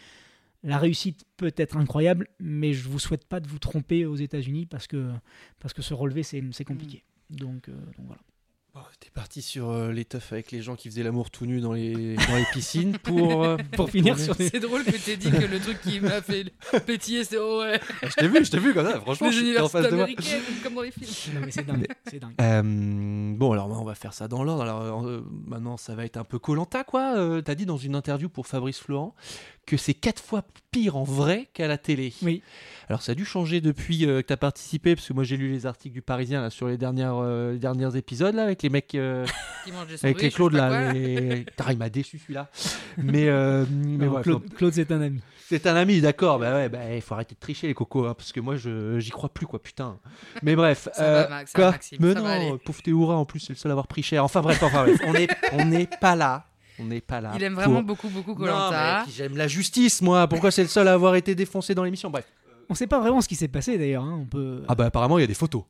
la 0.65 0.79
réussite 0.79 1.25
peut 1.37 1.53
être 1.57 1.77
incroyable, 1.77 2.27
mais 2.41 2.73
je 2.73 2.89
vous 2.89 2.99
souhaite 2.99 3.27
pas 3.27 3.39
de 3.39 3.47
vous 3.47 3.59
tromper 3.59 4.07
aux 4.07 4.17
États-Unis 4.17 4.67
parce 4.67 4.87
que, 4.87 5.13
parce 5.61 5.75
que 5.75 5.83
se 5.83 5.95
relever, 5.95 6.23
c'est 6.23 6.43
c'est 6.53 6.65
compliqué. 6.65 7.05
Donc, 7.31 7.69
euh, 7.69 7.73
donc 7.73 8.07
voilà. 8.07 8.23
Bon, 8.75 8.81
T'es 8.99 9.09
parti 9.11 9.41
sur 9.41 9.71
euh, 9.71 9.93
les 9.93 10.05
teufs 10.05 10.33
avec 10.33 10.51
les 10.51 10.61
gens 10.61 10.75
qui 10.75 10.89
faisaient 10.89 11.05
l'amour 11.05 11.31
tout 11.31 11.47
nu 11.47 11.61
dans 11.61 11.73
les, 11.75 12.17
dans 12.17 12.37
les 12.37 12.45
piscines 12.53 12.99
pour, 12.99 13.45
euh, 13.45 13.57
Pour 13.77 13.89
finir 13.89 14.19
sur 14.19 14.35
des... 14.35 14.49
C'est 14.49 14.59
drôle 14.59 14.83
que 14.83 14.91
t'aies 14.91 15.17
dit 15.17 15.31
que 15.31 15.45
le 15.45 15.61
truc 15.61 15.81
qui 15.81 16.01
m'a 16.01 16.21
fait 16.21 16.53
pétiller, 16.85 17.23
c'est 17.23 17.37
oh 17.39 17.61
ouais, 17.61 17.79
Ah, 18.03 18.09
Je 18.09 18.15
t'ai 18.15 18.27
vu, 18.27 18.45
je 18.45 18.51
t'ai 18.51 18.59
vu 18.59 18.75
comme 18.75 18.85
ça, 18.91 18.99
franchement, 19.01 19.29
les 19.29 19.33
je 19.33 19.39
suis 19.39 19.47
en 19.47 19.51
universités 19.69 19.79
face 19.83 19.91
de 19.93 19.95
moi. 19.97 20.05
américaines, 20.07 20.43
comme 20.65 20.75
dans 20.75 20.83
les 20.83 20.91
films. 20.91 21.35
Non, 21.35 21.41
mais 21.45 21.53
c'est 21.53 21.65
dingue. 21.65 21.87
c'est 22.11 22.19
dingue. 22.19 22.35
Euh, 22.41 23.33
bon, 23.37 23.53
alors 23.53 23.69
on 23.81 23.85
va 23.85 23.95
faire 23.95 24.13
ça 24.13 24.27
dans 24.27 24.43
l'ordre. 24.43 24.63
Alors 24.63 25.07
euh, 25.07 25.25
maintenant, 25.47 25.77
ça 25.77 25.95
va 25.95 26.05
être 26.05 26.17
un 26.17 26.25
peu 26.25 26.41
Colanta, 26.41 26.83
quoi. 26.83 27.15
Euh, 27.17 27.43
T'as 27.43 27.55
dit 27.55 27.67
dans 27.67 27.77
une 27.77 27.95
interview 27.95 28.29
pour 28.29 28.49
Fabrice 28.49 28.81
Florent 28.81 29.15
que 29.67 29.77
c'est 29.77 29.95
quatre 29.95 30.23
fois 30.23 30.43
pire 30.71 30.97
en 30.97 31.05
vrai 31.05 31.49
qu'à 31.55 31.67
la 31.69 31.79
télé. 31.79 32.13
Oui. 32.23 32.43
Alors 32.89 33.01
ça 33.03 33.13
a 33.13 33.15
dû 33.15 33.25
changer 33.25 33.61
depuis 33.61 34.05
euh, 34.07 34.21
que 34.21 34.27
t'as 34.27 34.37
participé, 34.37 34.95
parce 34.95 35.09
que 35.09 35.13
moi 35.15 35.25
j'ai 35.25 35.37
lu 35.37 35.51
les 35.51 35.65
articles 35.67 35.95
du 35.95 36.03
Parisien 36.03 36.43
là, 36.43 36.51
sur 36.51 36.69
les 36.69 36.77
dernières 36.77 37.17
euh, 37.17 37.53
les 37.53 37.59
derniers 37.59 37.97
épisodes 37.97 38.35
là 38.35 38.43
avec 38.43 38.63
les 38.63 38.69
mecs, 38.69 38.95
euh, 38.95 39.25
avec 40.03 40.21
les 40.21 40.31
Claude 40.31 40.53
là. 40.53 40.93
les- 40.93 41.47
il 41.71 41.77
m'a 41.79 41.89
déçu 41.89 42.19
celui-là. 42.19 42.51
mais 42.99 43.29
euh, 43.29 43.65
mais 43.71 44.07
Non, 44.07 44.13
ouais, 44.17 44.23
Claude, 44.23 44.53
Claude, 44.55 44.73
c'est 44.75 44.93
un 44.93 45.01
ami. 45.01 45.21
c'est 45.49 45.67
un 45.67 45.77
ami, 45.77 46.01
d'accord. 46.03 46.39
Bah 46.39 46.53
ouais, 46.55 46.69
bah 46.69 46.95
il 46.95 47.01
faut 47.01 47.15
arrêter 47.15 47.35
de 47.35 47.41
tricher 47.41 47.67
les 47.69 47.75
cocos, 47.75 48.07
hein, 48.07 48.15
parce 48.15 48.33
que 48.33 48.41
moi 48.41 48.57
je 48.57 48.99
j'y 48.99 49.11
crois 49.11 49.31
plus 49.33 49.47
quoi, 49.47 49.63
putain. 49.63 49.99
Mais 50.43 50.55
bref. 50.57 50.89
Ça 50.93 51.03
euh, 51.03 51.23
va, 51.23 51.29
Max, 51.31 51.53
ça 51.53 51.59
va, 51.59 51.65
quoi 51.65 51.71
Maxime, 51.73 51.99
Mais 52.01 52.13
ça 52.13 52.21
va 52.21 52.21
non, 52.21 52.51
aller. 52.51 52.59
pauvre 52.65 52.83
Théoura 52.83 53.17
en 53.17 53.25
plus 53.25 53.41
c'est 53.41 53.53
le 53.55 53.59
seul 53.59 53.71
à 53.71 53.73
avoir 53.75 53.87
pris 53.87 54.03
cher. 54.03 54.23
Enfin 54.25 54.43
bref, 54.43 54.63
enfin 54.63 54.85
bref, 54.85 55.01
on 55.07 55.15
est 55.15 55.29
on 55.53 55.65
n'est 55.65 55.87
pas 55.87 56.17
là, 56.17 56.47
on 56.79 56.85
n'est 56.85 57.01
pas 57.01 57.21
là. 57.21 57.33
Il 57.37 57.43
aime 57.43 57.55
pour- 57.55 57.63
vraiment 57.63 57.83
beaucoup, 57.83 58.09
beaucoup 58.09 58.31
Non, 58.33 58.37
Colanta. 58.47 59.05
j'aime 59.15 59.37
la 59.37 59.49
justice 59.49 60.03
moi. 60.03 60.27
Pourquoi 60.29 60.51
c'est 60.51 60.63
le 60.63 60.69
seul 60.69 60.89
à 60.89 60.93
avoir 60.93 61.15
été 61.17 61.35
défoncé 61.35 61.75
dans 61.75 61.85
l'émission? 61.85 62.11
Bref. 62.11 62.27
On 62.69 62.75
sait 62.75 62.87
pas 62.87 62.99
vraiment 62.99 63.21
ce 63.21 63.29
qui 63.29 63.37
s'est 63.37 63.49
passé 63.49 63.77
d'ailleurs. 63.79 64.05
hein, 64.05 64.19
On 64.23 64.25
peut. 64.25 64.63
Ah 64.69 64.75
bah 64.75 64.87
apparemment 64.87 65.19
il 65.19 65.23
y 65.23 65.25
a 65.25 65.29
des 65.29 65.35
photos. 65.35 65.65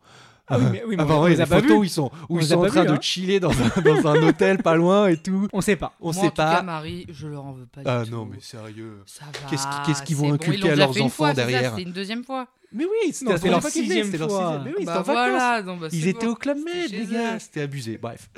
Ah 0.46 0.58
oui, 0.58 0.64
mais, 0.70 0.82
oui, 0.86 0.94
mais 0.96 1.02
Apparemment, 1.04 1.22
on 1.24 1.26
il 1.28 1.32
y 1.32 1.34
les 1.36 1.40
a 1.40 1.44
des 1.44 1.50
pas 1.50 1.60
photos 1.62 1.78
où 1.78 1.84
ils 1.84 1.88
sont, 1.88 2.10
où 2.28 2.36
On 2.36 2.38
ils 2.40 2.46
sont 2.46 2.58
en 2.62 2.66
train 2.66 2.84
de 2.84 2.90
hein. 2.90 2.98
chiller 3.00 3.40
dans 3.40 3.50
un, 3.50 3.80
dans 3.80 4.06
un 4.08 4.22
hôtel 4.28 4.58
pas 4.58 4.74
loin 4.76 5.06
et 5.08 5.16
tout. 5.16 5.48
On 5.54 5.62
sait 5.62 5.74
pas. 5.74 5.94
On 6.02 6.12
Moi, 6.12 6.12
sait 6.12 6.20
en 6.26 6.28
tout 6.28 6.34
pas. 6.36 6.56
cas, 6.56 6.62
Marie, 6.62 7.06
je 7.08 7.26
leur 7.28 7.46
en 7.46 7.52
veux 7.52 7.64
pas 7.64 7.80
Ah 7.86 8.04
du 8.04 8.10
non 8.10 8.26
tout. 8.26 8.32
mais 8.34 8.40
sérieux. 8.42 8.98
Ça 9.06 9.24
va. 9.24 9.48
Qu'est-ce 9.48 9.66
qui- 9.66 9.72
qu'est-ce 9.86 10.02
qu'ils 10.02 10.16
vont 10.16 10.24
c'est 10.24 10.28
bon, 10.28 10.34
inculquer 10.34 10.70
à 10.70 10.76
leurs 10.76 10.90
enfants 10.90 11.08
fois, 11.08 11.30
c'est 11.30 11.40
ça, 11.40 11.46
derrière 11.46 11.70
C'était 11.70 11.82
une 11.84 11.92
deuxième 11.94 12.24
fois. 12.24 12.46
Mais 12.74 12.84
oui, 12.84 13.12
c'était 13.12 13.48
leur 13.48 13.62
sixième 13.62 14.06
c'était 14.06 14.18
leur 14.18 14.28
fois. 14.28 14.40
sixième. 14.46 14.64
Mais 14.64 14.70
oui, 14.78 14.84
bah 14.84 14.94
c'était 14.98 15.10
en 15.10 15.14
vacances. 15.14 15.30
voilà, 15.30 15.62
bah, 15.62 15.88
Ils 15.92 16.08
étaient 16.08 16.26
bon. 16.26 16.32
au 16.32 16.34
Club 16.34 16.58
Med, 16.58 16.90
les 16.90 17.06
gars. 17.06 17.38
C'était 17.38 17.60
abusé. 17.62 17.98
Bref. 17.98 18.28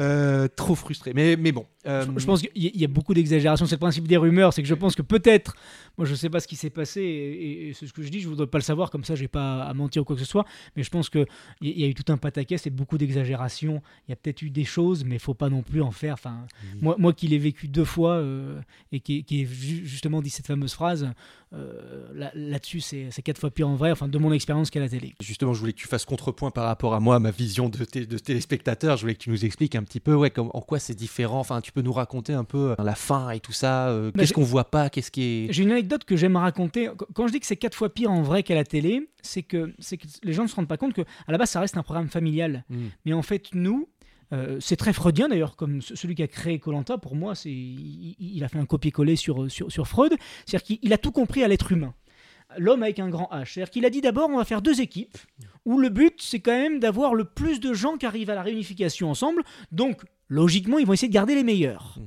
Euh, 0.00 0.48
trop 0.48 0.74
frustré. 0.74 1.12
Mais, 1.14 1.36
mais 1.36 1.52
bon. 1.52 1.66
euh, 1.86 2.04
Je, 2.14 2.20
je 2.20 2.26
pense 2.26 2.40
qu'il 2.40 2.50
y, 2.54 2.66
a- 2.68 2.70
il 2.74 2.80
y 2.80 2.84
a 2.84 2.88
beaucoup 2.88 3.14
d'exagération. 3.14 3.66
C'est 3.66 3.74
le 3.74 3.80
principe 3.80 4.06
des 4.06 4.16
rumeurs. 4.16 4.52
C'est 4.52 4.62
que 4.62 4.68
je 4.68 4.74
pense 4.74 4.94
que 4.94 5.02
peut-être, 5.02 5.54
moi 5.96 6.06
je 6.06 6.14
sais 6.14 6.30
pas 6.30 6.40
ce 6.40 6.46
qui 6.48 6.56
s'est 6.56 6.70
passé 6.70 7.00
et, 7.02 7.06
et- 7.06 7.68
et 7.68 7.72
c'est 7.74 7.86
ce 7.86 7.92
que 7.92 8.02
je 8.02 8.08
dis. 8.08 8.20
Je 8.20 8.28
voudrais 8.28 8.46
pas 8.46 8.58
le 8.58 8.62
savoir. 8.64 8.90
Comme 8.90 9.04
ça, 9.04 9.14
j'ai 9.14 9.28
pas 9.28 9.62
à 9.64 9.74
mentir 9.74 10.02
ou 10.02 10.04
quoi 10.04 10.16
que 10.16 10.22
ce 10.22 10.28
soit. 10.28 10.44
Mais 10.76 10.82
je 10.82 10.90
pense 10.90 11.10
que 11.10 11.26
il 11.60 11.68
y, 11.68 11.72
il 11.72 11.80
y 11.80 11.84
a 11.84 11.88
eu 11.88 11.94
tout 11.94 12.10
un 12.12 12.16
pataquès 12.16 12.66
et 12.66 12.70
beaucoup 12.70 12.96
d'exagération. 12.98 13.82
Il 14.06 14.10
y 14.10 14.14
a 14.14 14.16
peut-être 14.16 14.42
eu 14.42 14.50
des 14.50 14.64
choses, 14.64 15.04
mais 15.04 15.18
faut 15.18 15.34
pas 15.34 15.48
non 15.50 15.62
plus 15.62 15.82
en 15.82 15.90
faire. 15.90 16.14
Enfin, 16.14 16.46
moi, 16.80 16.94
moi 16.98 17.12
qui 17.12 17.26
l'ai 17.28 17.38
vécu 17.38 17.68
deux 17.68 17.84
fois 17.84 18.12
euh, 18.14 18.60
et 18.92 19.00
qui, 19.00 19.24
qui 19.24 19.42
ai 19.42 19.46
ju- 19.46 19.84
justement 19.86 20.22
dit 20.22 20.30
cette 20.30 20.46
fameuse 20.46 20.72
phrase, 20.74 21.08
euh, 21.54 22.06
là- 22.14 22.30
là-dessus 22.34 22.80
c'est 22.80 23.08
c'est 23.10 23.22
quatre 23.22 23.38
fois 23.38 23.50
pire 23.50 23.68
en 23.68 23.74
vrai. 23.74 23.90
Enfin, 23.90 24.08
de 24.08 24.18
mon 24.18 24.32
expérience 24.32 24.70
qu'à 24.70 24.80
la 24.80 24.88
télé. 24.88 25.14
Justement, 25.20 25.54
je 25.54 25.60
voulais 25.60 25.72
que 25.72 25.78
tu 25.78 25.88
fasses 25.88 26.04
contrepoint 26.04 26.50
par 26.50 26.64
rapport 26.64 26.94
à 26.94 27.00
moi, 27.00 27.18
ma 27.20 27.30
vision 27.30 27.68
de, 27.68 27.84
té- 27.84 28.06
de 28.06 28.18
téléspectateur. 28.18 28.96
Je 28.96 29.02
voulais 29.02 29.14
que 29.14 29.20
tu 29.22 29.30
nous 29.30 29.44
expliques 29.44 29.74
un 29.74 29.82
petit 29.82 30.00
peu 30.00 30.14
ouais, 30.14 30.30
comme, 30.30 30.50
en 30.54 30.60
quoi 30.60 30.78
c'est 30.78 30.94
différent. 30.94 31.40
Enfin, 31.40 31.60
tu 31.60 31.72
peux 31.72 31.82
nous 31.82 31.92
raconter 31.92 32.32
un 32.34 32.44
peu 32.44 32.72
euh, 32.78 32.82
la 32.84 32.94
fin 32.94 33.30
et 33.30 33.40
tout 33.40 33.52
ça. 33.52 33.88
euh, 33.88 34.10
Bah, 34.14 34.20
qu'est-ce 34.20 34.32
qu'on 34.34 34.42
voit 34.42 34.70
pas 34.70 34.90
Qu'est-ce 34.90 35.10
qui 35.10 35.22
est. 35.22 35.52
J'ai 35.52 35.62
une 35.62 35.72
anecdote 35.72 36.04
que 36.04 36.16
j'aime 36.16 36.36
raconter. 36.36 36.88
Qu- 36.98 37.04
Quand 37.14 37.26
je 37.26 37.32
dis 37.32 37.40
que 37.40 37.46
c'est 37.46 37.56
quatre 37.56 37.74
fois 37.76 37.92
pire 37.92 38.10
en 38.10 38.22
vrai 38.22 38.42
qu'à 38.42 38.54
la 38.54 38.64
télé, 38.64 39.08
c'est 39.22 39.42
que, 39.42 39.72
c'est 39.78 39.96
que 39.96 40.06
les 40.22 40.32
gens 40.32 40.42
ne 40.44 40.48
se 40.48 40.54
rendent 40.54 40.68
pas 40.68 40.76
compte 40.76 40.92
que 40.94 41.02
à 41.26 41.32
la 41.32 41.38
base 41.38 41.50
ça 41.50 41.60
reste 41.60 41.76
un 41.76 41.82
programme 41.82 42.08
familial. 42.08 42.64
Hmm. 42.68 42.88
Mais 43.04 43.12
en 43.14 43.22
fait, 43.22 43.46
nous, 43.54 43.88
euh, 44.32 44.58
c'est 44.60 44.76
très 44.76 44.92
freudien 44.92 45.28
d'ailleurs, 45.28 45.56
comme 45.56 45.80
ce- 45.82 45.94
celui 45.96 46.14
qui 46.14 46.22
a 46.22 46.28
créé 46.28 46.58
Colanta. 46.58 46.98
Pour 46.98 47.14
moi, 47.16 47.34
c'est 47.34 47.50
il, 47.50 48.16
il 48.18 48.44
a 48.44 48.48
fait 48.48 48.58
un 48.58 48.66
copier-coller 48.66 49.16
sur, 49.16 49.50
sur, 49.50 49.70
sur 49.72 49.86
Freud. 49.88 50.12
C'est-à-dire 50.46 50.66
qu'il 50.66 50.78
il 50.82 50.92
a 50.92 50.98
tout 50.98 51.12
compris 51.12 51.42
à 51.44 51.48
l'être 51.48 51.72
humain. 51.72 51.94
L'homme 52.56 52.82
avec 52.82 52.98
un 52.98 53.10
grand 53.10 53.28
H. 53.32 53.52
C'est-à-dire 53.52 53.70
qu'il 53.70 53.84
a 53.84 53.90
dit 53.90 54.00
d'abord, 54.00 54.30
on 54.30 54.38
va 54.38 54.44
faire 54.44 54.62
deux 54.62 54.80
équipes, 54.80 55.18
où 55.66 55.78
le 55.78 55.90
but, 55.90 56.14
c'est 56.22 56.40
quand 56.40 56.52
même 56.52 56.80
d'avoir 56.80 57.14
le 57.14 57.24
plus 57.24 57.60
de 57.60 57.74
gens 57.74 57.96
qui 57.98 58.06
arrivent 58.06 58.30
à 58.30 58.34
la 58.34 58.42
réunification 58.42 59.10
ensemble. 59.10 59.42
Donc, 59.70 60.00
logiquement, 60.28 60.78
ils 60.78 60.86
vont 60.86 60.94
essayer 60.94 61.08
de 61.08 61.12
garder 61.12 61.34
les 61.34 61.44
meilleurs. 61.44 61.98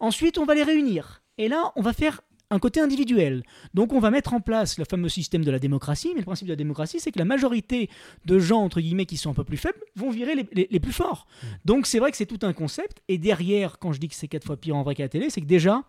Ensuite, 0.00 0.36
on 0.38 0.44
va 0.46 0.54
les 0.56 0.64
réunir. 0.64 1.22
Et 1.38 1.46
là, 1.48 1.72
on 1.76 1.82
va 1.82 1.92
faire 1.92 2.22
un 2.50 2.58
côté 2.58 2.80
individuel. 2.80 3.42
Donc 3.72 3.92
on 3.92 3.98
va 4.00 4.10
mettre 4.10 4.32
en 4.34 4.40
place 4.40 4.78
le 4.78 4.84
fameux 4.84 5.08
système 5.08 5.44
de 5.44 5.50
la 5.50 5.58
démocratie, 5.58 6.10
mais 6.14 6.20
le 6.20 6.24
principe 6.26 6.46
de 6.48 6.52
la 6.52 6.56
démocratie, 6.56 7.00
c'est 7.00 7.10
que 7.10 7.18
la 7.18 7.24
majorité 7.24 7.88
de 8.26 8.38
gens, 8.38 8.62
entre 8.62 8.80
guillemets, 8.80 9.06
qui 9.06 9.16
sont 9.16 9.30
un 9.30 9.34
peu 9.34 9.44
plus 9.44 9.56
faibles, 9.56 9.78
vont 9.96 10.10
virer 10.10 10.34
les, 10.34 10.46
les- 10.52 10.68
les 10.70 10.80
plus 10.80 10.92
forts. 10.92 11.26
Donc 11.64 11.86
c'est 11.86 11.98
vrai 11.98 12.10
que 12.10 12.16
c'est 12.16 12.26
tout 12.26 12.38
un 12.42 12.52
concept, 12.52 13.02
et 13.08 13.18
derrière, 13.18 13.78
quand 13.78 13.92
je 13.92 13.98
dis 14.00 14.08
que 14.08 14.14
c'est 14.14 14.28
quatre 14.28 14.44
fois 14.44 14.56
pire 14.56 14.76
en 14.76 14.82
vrai 14.82 14.94
qu'à 14.94 15.04
la 15.04 15.08
télé, 15.08 15.30
c'est 15.30 15.40
que 15.40 15.46
déjà, 15.46 15.82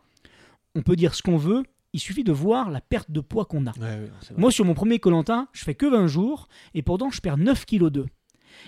on 0.76 0.82
peut 0.82 0.96
dire 0.96 1.13
ce 1.15 1.22
qu'on 1.22 1.38
veut, 1.38 1.63
il 1.94 2.00
suffit 2.00 2.24
de 2.26 2.32
voir 2.34 2.72
la 2.72 2.82
perte 2.82 3.12
de 3.12 3.22
poids 3.22 3.46
qu'on 3.46 3.68
a. 3.68 3.72
Ouais, 3.74 3.86
ouais. 3.86 4.10
Moi, 4.38 4.52
sur 4.52 4.65
mon 4.65 4.74
premier 4.74 5.00
Colantin, 5.00 5.48
je 5.54 5.63
fais 5.63 5.76
que 5.76 5.86
20 5.86 6.08
jours 6.08 6.48
et 6.74 6.82
pourtant 6.82 7.10
je 7.12 7.22
perds 7.22 7.38
9 7.38 7.65
kg 7.65 7.88
2. 7.89 8.06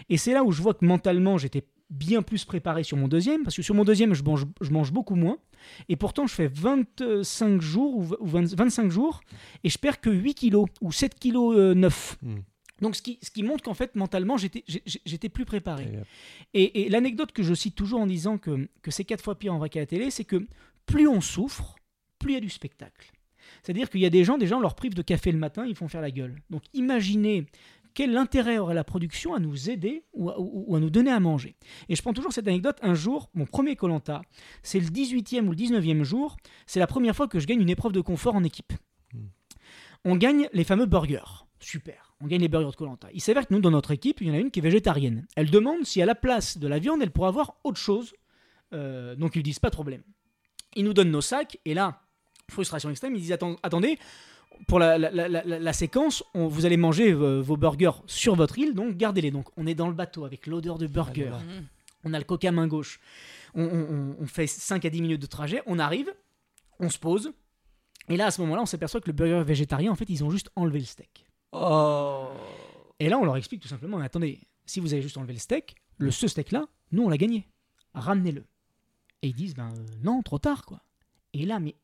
Et 0.09 0.17
c'est 0.17 0.33
là 0.33 0.43
où 0.43 0.51
je 0.51 0.61
vois 0.61 0.73
que 0.73 0.85
mentalement, 0.85 1.37
j'étais 1.37 1.63
bien 1.89 2.21
plus 2.21 2.43
préparé 2.45 2.83
sur 2.83 2.97
mon 2.97 3.07
deuxième, 3.07 3.43
parce 3.43 3.55
que 3.55 3.61
sur 3.61 3.75
mon 3.75 3.85
deuxième, 3.85 4.13
je 4.13 4.23
mange, 4.23 4.45
je 4.61 4.69
mange 4.71 4.91
beaucoup 4.91 5.15
moins. 5.15 5.37
Et 5.89 5.95
pourtant, 5.95 6.27
je 6.27 6.33
fais 6.35 6.47
25 6.47 7.61
jours 7.61 7.95
ou 7.97 8.03
v- 8.03 8.15
ou 8.19 8.27
20 8.27 8.53
25 8.55 8.91
jours 8.91 9.21
et 9.63 9.69
je 9.69 9.77
perds 9.77 10.01
que 10.01 10.09
8 10.09 10.33
kg 10.35 10.65
ou 10.81 10.91
7 10.91 11.19
kg 11.19 11.73
9. 11.75 12.17
Mm. 12.21 12.35
Donc, 12.81 12.95
ce 12.95 13.01
qui, 13.01 13.17
ce 13.23 13.31
qui 13.31 13.41
montre 13.41 13.63
qu'en 13.63 13.73
fait, 13.73 13.95
mentalement, 13.95 14.37
j'étais 14.37 15.29
plus 15.29 15.45
préparé. 15.45 15.87
Euh, 15.95 16.03
et 16.53 16.89
l'anecdote 16.89 17.31
que 17.31 17.41
je 17.41 17.53
cite 17.55 17.73
toujours 17.75 18.01
en 18.01 18.05
disant 18.05 18.37
que, 18.37 18.69
que 18.83 18.91
c'est 18.91 19.03
quatre 19.03 19.23
fois 19.23 19.37
pire 19.39 19.53
en 19.53 19.57
vrai 19.57 19.69
qu'à 19.69 19.79
la 19.79 19.87
télé, 19.87 20.11
c'est 20.11 20.25
que 20.25 20.45
plus 20.85 21.07
on 21.07 21.19
souffre, 21.21 21.75
plus 22.19 22.31
il 22.31 22.35
y 22.35 22.37
a 22.37 22.41
du 22.41 22.49
spectacle. 22.49 23.11
C'est-à-dire 23.63 23.89
qu'il 23.89 24.01
y 24.01 24.05
a 24.05 24.09
des 24.09 24.23
gens, 24.23 24.37
des 24.37 24.45
gens 24.47 24.59
leur 24.59 24.75
privent 24.75 24.93
de 24.93 25.01
café 25.01 25.31
le 25.31 25.37
matin, 25.39 25.65
ils 25.65 25.75
font 25.75 25.87
faire 25.87 26.01
la 26.01 26.11
gueule. 26.11 26.35
Donc 26.49 26.63
imaginez 26.73 27.45
quel 27.97 28.15
intérêt 28.15 28.59
aurait 28.59 28.75
la 28.75 28.83
production 28.83 29.33
à 29.33 29.39
nous 29.39 29.71
aider 29.71 30.03
ou 30.13 30.29
à, 30.29 30.39
ou- 30.39 30.65
ou 30.67 30.75
à 30.75 30.79
nous 30.79 30.91
donner 30.91 31.09
à 31.11 31.19
manger. 31.19 31.55
Et 31.89 31.95
je 31.95 32.01
prends 32.03 32.13
toujours 32.13 32.31
cette 32.31 32.47
anecdote. 32.47 32.77
Un 32.83 32.93
jour, 32.93 33.31
mon 33.33 33.45
premier 33.47 33.75
Colanta, 33.75 34.21
c'est 34.61 34.79
le 34.79 34.85
18e 34.85 35.47
ou 35.47 35.49
le 35.51 35.55
19e 35.57 36.03
jour, 36.03 36.37
c'est 36.67 36.79
la 36.79 36.85
première 36.85 37.15
fois 37.15 37.27
que 37.27 37.39
je 37.39 37.47
gagne 37.47 37.59
une 37.59 37.71
épreuve 37.71 37.93
de 37.93 38.01
confort 38.01 38.35
en 38.35 38.43
équipe. 38.43 38.71
On 40.05 40.15
gagne 40.15 40.47
les 40.53 40.63
fameux 40.63 40.85
burgers. 40.85 41.45
Super. 41.59 42.13
On 42.21 42.27
gagne 42.27 42.41
les 42.41 42.47
burgers 42.47 42.69
de 42.71 42.75
Colanta. 42.75 43.07
Il 43.13 43.21
s'avère 43.21 43.47
que 43.47 43.53
nous, 43.53 43.61
dans 43.61 43.71
notre 43.71 43.89
équipe, 43.91 44.21
il 44.21 44.27
y 44.27 44.31
en 44.31 44.35
a 44.35 44.37
une 44.39 44.51
qui 44.51 44.59
est 44.59 44.61
végétarienne. 44.61 45.25
Elle 45.35 45.49
demande 45.49 45.83
si 45.83 45.99
à 46.01 46.05
la 46.05 46.13
place 46.15 46.59
de 46.59 46.67
la 46.67 46.77
viande, 46.77 47.01
elle 47.01 47.11
pourrait 47.11 47.29
avoir 47.29 47.55
autre 47.63 47.79
chose. 47.79 48.13
Euh, 48.73 49.15
donc 49.15 49.35
ils 49.35 49.41
disent 49.43 49.59
pas 49.59 49.69
de 49.69 49.75
problème. 49.75 50.03
Ils 50.75 50.83
nous 50.85 50.93
donnent 50.93 51.09
nos 51.11 51.21
sacs 51.21 51.57
et 51.65 51.73
là, 51.73 52.01
frustration 52.49 52.89
extrême, 52.91 53.15
ils 53.15 53.21
disent 53.21 53.31
attendez, 53.63 53.97
pour 54.67 54.79
la, 54.79 54.97
la- 54.97 55.11
la- 55.11 55.27
la- 55.29 55.59
la 55.59 55.73
séquence, 55.73 56.23
on- 56.33 56.47
vous 56.47 56.65
allez 56.65 56.77
manger 56.77 57.11
euh, 57.11 57.41
vos 57.41 57.57
burgers 57.57 57.91
sur 58.05 58.35
votre 58.35 58.57
île, 58.57 58.73
donc 58.73 58.97
gardez-les. 58.97 59.31
Donc 59.31 59.47
on 59.57 59.65
est 59.67 59.75
dans 59.75 59.87
le 59.87 59.93
bateau 59.93 60.25
avec 60.25 60.47
l'odeur 60.47 60.77
de 60.77 60.87
burger. 60.87 61.31
Ah, 61.33 61.39
Mmh. 61.39 61.65
On 62.03 62.13
a 62.13 62.19
le 62.19 62.23
coca 62.25 62.51
main 62.51 62.67
gauche. 62.67 62.99
On, 63.55 63.63
on- 63.63 63.93
on- 63.93 64.15
on 64.21 64.27
fait 64.27 64.47
5 64.47 64.85
à 64.85 64.89
10 64.89 65.01
minutes 65.01 65.21
de 65.21 65.25
trajet. 65.27 65.61
On 65.65 65.79
arrive, 65.79 66.13
on 66.79 66.89
se 66.89 66.97
pose. 66.99 67.31
Et 68.09 68.15
là, 68.17 68.27
à 68.27 68.31
ce 68.31 68.39
moment-là, 68.41 68.61
on 68.61 68.65
s'aperçoit 68.65 69.01
que 69.01 69.07
le 69.07 69.13
burger 69.13 69.43
végétarien, 69.43 69.91
en 69.91 69.95
fait, 69.95 70.09
ils 70.09 70.23
ont 70.23 70.29
juste 70.29 70.49
enlevé 70.55 70.79
le 70.79 70.85
steak. 70.85 71.25
Oh. 71.51 72.27
Et 72.99 73.09
là, 73.09 73.17
on 73.17 73.25
leur 73.25 73.35
explique 73.35 73.61
tout 73.61 73.67
simplement, 73.67 73.97
mais 73.97 74.05
attendez, 74.05 74.39
si 74.65 74.79
vous 74.79 74.93
avez 74.93 75.01
juste 75.01 75.17
enlevé 75.17 75.33
le 75.33 75.39
steak, 75.39 75.75
le 75.97 76.11
ce 76.11 76.27
steak-là, 76.27 76.65
nous, 76.91 77.03
on 77.03 77.09
l'a 77.09 77.17
gagné. 77.17 77.47
Ramenez-le. 77.93 78.43
Et 79.23 79.27
ils 79.29 79.33
disent, 79.35 79.55
ben 79.55 79.69
euh, 79.75 79.85
non, 80.03 80.21
trop 80.21 80.37
tard, 80.39 80.65
quoi. 80.65 80.81
Et 81.33 81.45
là, 81.45 81.59
mais... 81.59 81.75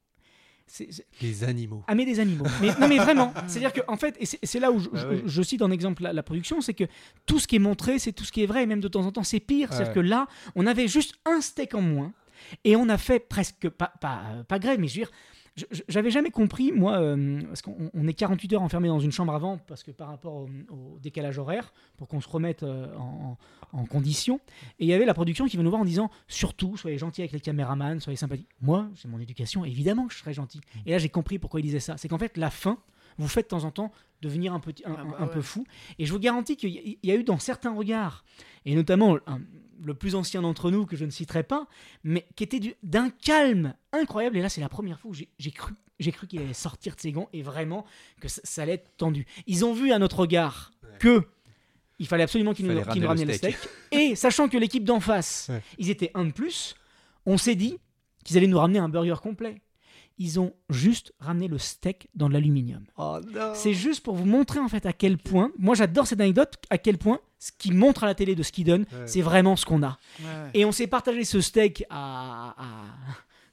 c'est- 0.67 0.91
c'est- 0.91 1.05
Les 1.21 1.43
animaux. 1.43 1.83
Ah 1.87 1.95
mais 1.95 2.05
des 2.05 2.19
animaux. 2.19 2.45
Mais, 2.61 2.69
non 2.79 2.87
mais 2.87 2.97
vraiment, 2.97 3.33
c'est-à-dire 3.47 3.73
que 3.73 3.81
en 3.87 3.97
fait, 3.97 4.15
et 4.19 4.25
c'est 4.25 4.39
c'est 4.43 4.59
là 4.59 4.71
où 4.71 4.79
je, 4.79 4.89
Bah 4.89 4.99
je- 5.01 5.07
oui. 5.07 5.21
je 5.25 5.41
cite 5.41 5.61
en 5.61 5.71
exemple 5.71 6.03
la, 6.03 6.13
la 6.13 6.23
production, 6.23 6.61
c'est 6.61 6.73
que 6.73 6.85
tout 7.25 7.39
ce 7.39 7.47
qui 7.47 7.55
est 7.57 7.59
montré, 7.59 7.99
c'est 7.99 8.11
tout 8.13 8.23
ce 8.23 8.31
qui 8.31 8.43
est 8.43 8.47
vrai, 8.47 8.63
et 8.63 8.65
même 8.65 8.81
de 8.81 8.87
temps 8.87 9.05
en 9.05 9.11
temps, 9.11 9.23
c'est 9.23 9.39
pire. 9.39 9.69
C'est-à-dire 9.71 9.89
Ouais. 9.89 9.93
que 9.95 9.99
là, 9.99 10.27
on 10.55 10.65
avait 10.67 10.87
juste 10.87 11.15
un 11.25 11.41
steak 11.41 11.75
en 11.75 11.81
moins, 11.81 12.13
et 12.63 12.75
on 12.75 12.89
a 12.89 12.97
fait 12.97 13.19
presque, 13.19 13.69
pas, 13.69 13.93
pas, 14.01 14.21
pas 14.47 14.59
grève, 14.59 14.79
mais 14.79 14.87
je 14.87 14.99
veux 14.99 15.05
dire, 15.05 15.11
j'avais 15.87 16.09
jamais 16.09 16.31
compris, 16.31 16.71
moi, 16.71 16.97
euh, 16.99 17.41
parce 17.43 17.61
qu'on 17.61 17.91
on 17.93 18.07
est 18.07 18.13
48 18.13 18.53
heures 18.53 18.61
enfermé 18.63 18.87
dans 18.87 18.99
une 18.99 19.11
chambre 19.11 19.33
avant, 19.33 19.59
parce 19.67 19.83
que 19.83 19.91
par 19.91 20.07
rapport 20.07 20.33
au, 20.33 20.99
décalage 21.01 21.37
horaire, 21.37 21.73
pour 21.97 22.07
qu'on 22.07 22.21
se 22.21 22.27
remette 22.27 22.63
euh, 22.63 22.87
en, 22.95 23.37
en- 23.71 23.85
condition. 23.85 24.39
Et 24.79 24.85
il 24.85 24.87
y 24.87 24.93
avait 24.93 25.05
la 25.05 25.13
production 25.13 25.45
qui 25.45 25.55
venait 25.57 25.65
nous 25.65 25.69
voir 25.69 25.81
en 25.81 25.85
disant 25.85 26.09
surtout, 26.27 26.75
soyez 26.77 26.97
gentils 26.97 27.21
avec 27.21 27.33
les 27.33 27.39
caméramans, 27.39 27.99
soyez 27.99 28.17
sympathiques. 28.17 28.49
Moi, 28.61 28.89
c'est 28.95 29.07
mon 29.07 29.19
éducation, 29.19 29.63
évidemment 29.65 30.07
que 30.07 30.13
je 30.13 30.19
serais 30.19 30.33
gentil. 30.33 30.61
Et 30.85 30.91
là, 30.91 30.97
j'ai 30.97 31.09
compris 31.09 31.37
pourquoi 31.37 31.59
il 31.59 31.63
disait 31.63 31.79
ça. 31.79 31.97
C'est 31.97 32.07
qu'en 32.07 32.17
fait, 32.17 32.37
la 32.37 32.49
fin 32.49 32.79
vous 33.17 33.27
fait 33.27 33.43
de 33.43 33.47
temps 33.47 33.63
en 33.63 33.71
temps 33.71 33.91
devenir 34.21 34.53
un, 34.53 34.59
petit, 34.59 34.83
un, 34.85 34.95
Ah 34.97 35.03
bah 35.03 35.15
un- 35.19 35.25
ouais. 35.25 35.33
peu 35.33 35.41
fou. 35.41 35.65
Et 35.99 36.05
je 36.05 36.11
vous 36.13 36.19
garantis 36.19 36.55
qu'il 36.55 36.97
y, 37.03 37.11
a 37.11 37.15
eu 37.15 37.23
dans 37.23 37.39
certains 37.39 37.73
regards, 37.75 38.23
et 38.65 38.73
notamment 38.75 39.17
un- 39.27 39.41
le 39.83 39.93
plus 39.93 40.15
ancien 40.15 40.41
d'entre 40.41 40.71
nous, 40.71 40.85
que 40.85 40.95
je 40.95 41.03
ne 41.03 41.09
citerai 41.09 41.43
pas, 41.43 41.67
mais 42.05 42.25
qui 42.37 42.43
était 42.45 42.59
du- 42.61 42.75
d'un 42.83 43.09
calme 43.09 43.73
incroyable. 43.91 44.37
Et 44.37 44.41
là, 44.41 44.47
c'est 44.49 44.61
la 44.61 44.69
première 44.69 44.99
fois 44.99 45.11
où 45.11 45.13
j'ai 45.13 45.51
cru, 45.51 45.73
j'ai 45.99 46.11
cru 46.13 46.25
qu'il 46.27 46.41
allait 46.41 46.53
sortir 46.53 46.95
de 46.95 47.01
ses 47.01 47.11
gants 47.11 47.27
et 47.33 47.41
vraiment 47.41 47.85
que 48.21 48.29
ça, 48.29 48.39
ça 48.45 48.61
allait 48.63 48.73
être 48.73 48.95
tendu. 48.97 49.25
Ils 49.45 49.65
ont 49.65 49.73
vu 49.73 49.91
à 49.91 49.99
notre 49.99 50.19
regard 50.19 50.71
que 50.99 51.27
il 51.99 52.07
fallait 52.07 52.23
absolument 52.23 52.53
qu'ils 52.53 52.65
nous, 52.67 52.81
ramènent 52.81 53.19
le 53.19 53.25
le 53.25 53.33
steak. 53.33 53.57
Et 53.91 54.15
sachant 54.15 54.47
que 54.49 54.57
l'équipe 54.57 54.83
d'en 54.83 54.99
face, 54.99 55.47
Ouais. 55.49 55.61
ils 55.77 55.89
étaient 55.89 56.11
un 56.15 56.25
de 56.25 56.31
plus, 56.31 56.75
on 57.25 57.37
s'est 57.37 57.55
dit 57.55 57.77
qu'ils 58.23 58.37
allaient 58.37 58.47
nous 58.47 58.57
ramener 58.57 58.79
un 58.79 58.89
burger 58.89 59.15
complet. 59.21 59.61
Ils 60.19 60.39
ont 60.39 60.53
juste 60.69 61.13
ramené 61.19 61.47
le 61.47 61.57
steak 61.57 62.07
dans 62.15 62.27
de 62.29 62.33
l'aluminium. 62.33 62.83
Oh. 62.97 63.17
C'est 63.55 63.73
juste 63.73 64.03
pour 64.03 64.15
vous 64.15 64.25
montrer 64.25 64.59
en 64.59 64.67
fait 64.67 64.85
à 64.85 64.93
quel 64.93 65.17
point, 65.17 65.51
moi 65.57 65.73
j'adore 65.75 66.05
cette 66.07 66.21
anecdote, 66.21 66.55
à 66.69 66.77
quel 66.77 66.97
point 66.97 67.19
ce 67.39 67.51
qui 67.57 67.71
montre 67.71 68.03
à 68.03 68.07
la 68.07 68.15
télé 68.15 68.35
de 68.35 68.43
ce 68.43 68.51
qu'ils 68.51 68.65
donnent, 68.65 68.85
Ouais. 68.93 69.07
c'est 69.07 69.21
vraiment 69.21 69.55
ce 69.55 69.65
qu'on 69.65 69.81
a. 69.83 69.97
Ouais. 70.19 70.25
Et 70.53 70.65
on 70.65 70.71
s'est 70.71 70.87
partagé 70.87 71.23
ce 71.25 71.41
steak 71.41 71.83
à, 71.89 72.55
à- 72.57 72.95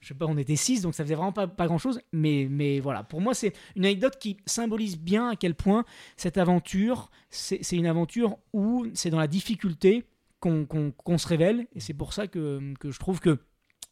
je 0.01 0.07
sais 0.07 0.13
pas, 0.13 0.25
on 0.27 0.37
était 0.37 0.55
6, 0.55 0.81
donc 0.81 0.95
ça 0.95 1.03
faisait 1.03 1.15
vraiment 1.15 1.31
pas, 1.31 1.47
pas 1.47 1.67
grand 1.67 1.77
chose. 1.77 1.99
Mais, 2.11 2.47
mais 2.49 2.79
voilà, 2.79 3.03
pour 3.03 3.21
moi, 3.21 3.33
c'est 3.33 3.53
une 3.75 3.85
anecdote 3.85 4.17
qui 4.19 4.37
symbolise 4.45 4.97
bien 4.97 5.29
à 5.29 5.35
quel 5.35 5.53
point 5.55 5.83
cette 6.17 6.37
aventure, 6.37 7.09
c'est 7.29 7.61
une 7.71 7.85
aventure 7.85 8.37
où 8.53 8.85
c'est 8.93 9.09
dans 9.11 9.19
la 9.19 9.27
difficulté 9.27 10.05
qu'on 10.39 10.65
qu'on- 10.65 10.91
qu'on 10.91 11.17
se 11.19 11.27
révèle. 11.27 11.67
Et 11.75 11.79
c'est 11.79 11.93
pour 11.93 12.13
ça 12.13 12.27
que, 12.27 12.73
que 12.79 12.89
je 12.91 12.99
trouve 12.99 13.19
que 13.19 13.39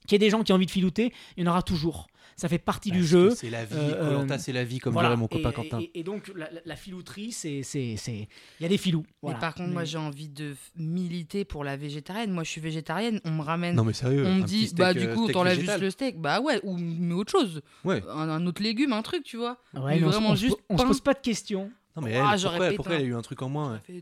qu'il 0.07 0.13
y 0.13 0.15
ait 0.15 0.19
des 0.27 0.31
gens 0.31 0.41
qui 0.43 0.51
ont 0.51 0.55
envie 0.55 0.65
de 0.65 0.71
filouter, 0.71 1.13
il 1.37 1.43
y 1.43 1.47
en 1.47 1.51
aura 1.51 1.61
toujours. 1.61 2.07
Ça 2.39 2.47
fait 2.47 2.57
partie 2.57 2.89
du 2.91 3.05
jeu. 3.05 3.31
C'est 3.31 3.49
la 3.49 3.65
vie. 3.65 3.75
Euh, 3.75 4.09
Colanta, 4.11 4.35
euh, 4.35 4.37
c'est 4.39 4.53
la 4.53 4.63
vie, 4.63 4.79
comme 4.79 4.93
Voilà. 4.93 5.09
dirait 5.09 5.17
mon 5.19 5.27
copain 5.27 5.49
et, 5.49 5.53
Quentin. 5.53 5.79
et- 5.81 5.99
et 5.99 6.03
donc, 6.03 6.31
la, 6.35 6.49
la- 6.65 6.75
filouterie, 6.77 7.31
c'est. 7.33 7.63
c'est- 7.63 7.95
c'est- 7.97 8.27
Il 8.59 8.63
y 8.63 8.65
a 8.65 8.69
des 8.69 8.77
filous. 8.77 9.03
Mais 9.07 9.13
voilà. 9.23 9.39
par 9.39 9.53
contre, 9.55 9.71
moi, 9.71 9.81
Mais- 9.81 9.85
j'ai 9.87 9.97
envie 9.97 10.29
de 10.29 10.55
militer 10.77 11.43
pour 11.43 11.63
la 11.63 11.75
végétarienne. 11.75 12.31
Moi, 12.31 12.43
je 12.43 12.49
suis 12.51 12.61
végétarienne. 12.61 13.19
On 13.25 13.31
me 13.31 13.41
ramène. 13.41 13.75
Non 13.75 13.83
mais 13.83 13.93
sérieux. 13.93 14.25
on 14.25 14.35
me 14.35 14.43
dit, 14.43 14.67
steak, 14.67 14.77
bah, 14.79 14.93
du 14.93 15.01
euh, 15.07 15.13
coup, 15.13 15.23
steak 15.25 15.33
t'enlèves 15.33 15.59
juste 15.59 15.79
le 15.79 15.89
steak. 15.89 16.19
Bah 16.19 16.39
ouais, 16.41 16.59
ou 16.63 16.77
mais 16.77 17.13
autre 17.13 17.31
chose. 17.31 17.61
Ouais. 17.83 18.01
Un, 18.09 18.29
un 18.29 18.45
autre 18.47 18.63
légume, 18.63 18.93
un 18.93 19.01
truc, 19.01 19.23
tu 19.23 19.37
vois. 19.37 19.57
Ouais, 19.73 19.81
mais 19.85 19.95
mais 19.95 19.99
vraiment 20.07 20.29
on 20.31 20.35
juste 20.35 20.55
on 20.69 20.77
se 20.77 20.83
pose 20.85 21.01
pas 21.01 21.13
de 21.13 21.19
questions. 21.19 21.69
Non 21.95 22.03
mais 22.03 22.15
Ah, 22.17 22.31
elle, 22.33 22.39
j'aurais 22.39 22.57
pourquoi, 22.57 22.75
pourquoi 22.75 22.95
elle 22.95 23.01
a 23.01 23.05
eu 23.05 23.15
un 23.15 23.21
truc 23.21 23.41
en 23.41 23.49
moins 23.49 23.73
ouais. 23.73 23.93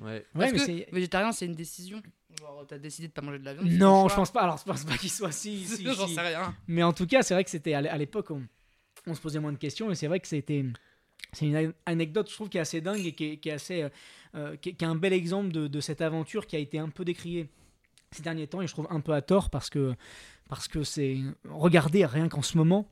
Ouais, 0.00 0.24
Parce 0.32 0.52
mais 0.52 0.58
que 0.58 0.64
c'est- 0.64 0.88
végétarien, 0.92 1.32
c'est 1.32 1.44
une 1.46 1.54
décision. 1.54 2.00
Genre, 2.38 2.64
t'as 2.68 2.78
décidé 2.78 3.08
de 3.08 3.12
pas 3.12 3.22
manger 3.22 3.38
de 3.38 3.44
la 3.44 3.54
viande. 3.54 3.68
Non, 3.70 4.08
je 4.08 4.14
pense 4.14 4.30
pas. 4.30 4.42
Alors, 4.42 4.58
je 4.58 4.64
pense 4.64 4.84
pas 4.84 4.96
qu'il 4.96 5.10
soit 5.10 5.32
si. 5.32 5.64
si, 5.66 5.84
J'en 5.84 6.06
sais 6.06 6.20
rien. 6.20 6.54
Mais 6.68 6.82
en 6.82 6.92
tout 6.92 7.06
cas, 7.06 7.22
c'est 7.22 7.34
vrai 7.34 7.44
que 7.44 7.50
c'était 7.50 7.74
à 7.74 7.80
l'é- 7.80 7.88
à 7.88 7.96
l'époque, 7.98 8.30
on, 8.30 8.42
on 9.06 9.14
se 9.14 9.20
posait 9.20 9.40
moins 9.40 9.52
de 9.52 9.58
questions. 9.58 9.90
Et 9.90 9.94
c'est 9.94 10.06
vrai 10.06 10.20
que 10.20 10.28
c'était. 10.28 10.64
C'est 11.32 11.46
une 11.46 11.56
a- 11.56 11.72
anecdote, 11.86 12.28
je 12.28 12.34
trouve, 12.34 12.48
qui 12.48 12.58
est 12.58 12.60
assez 12.60 12.80
dingue 12.80 13.04
et 13.04 13.12
qui 13.12 13.24
est, 13.24 13.36
qui 13.38 13.48
est 13.48 13.52
assez. 13.52 13.82
euh, 13.82 13.88
euh, 14.34 14.56
qui, 14.56 14.70
est, 14.70 14.72
qui 14.74 14.84
est 14.84 14.88
un 14.88 14.94
bel 14.96 15.12
exemple 15.12 15.50
de, 15.50 15.66
de 15.66 15.80
cette 15.80 16.00
aventure 16.02 16.46
qui 16.46 16.56
a 16.56 16.58
été 16.58 16.78
un 16.78 16.88
peu 16.90 17.04
décriée 17.04 17.48
ces 18.10 18.22
derniers 18.22 18.46
temps. 18.46 18.60
Et 18.60 18.66
je 18.66 18.72
trouve 18.72 18.86
un 18.90 19.00
peu 19.00 19.12
à 19.12 19.22
tort 19.22 19.48
parce 19.50 19.70
que. 19.70 19.94
Parce 20.48 20.68
que 20.68 20.82
c'est. 20.84 21.18
Regardez 21.48 22.04
rien 22.06 22.28
qu'en 22.28 22.42
ce 22.42 22.56
moment. 22.58 22.88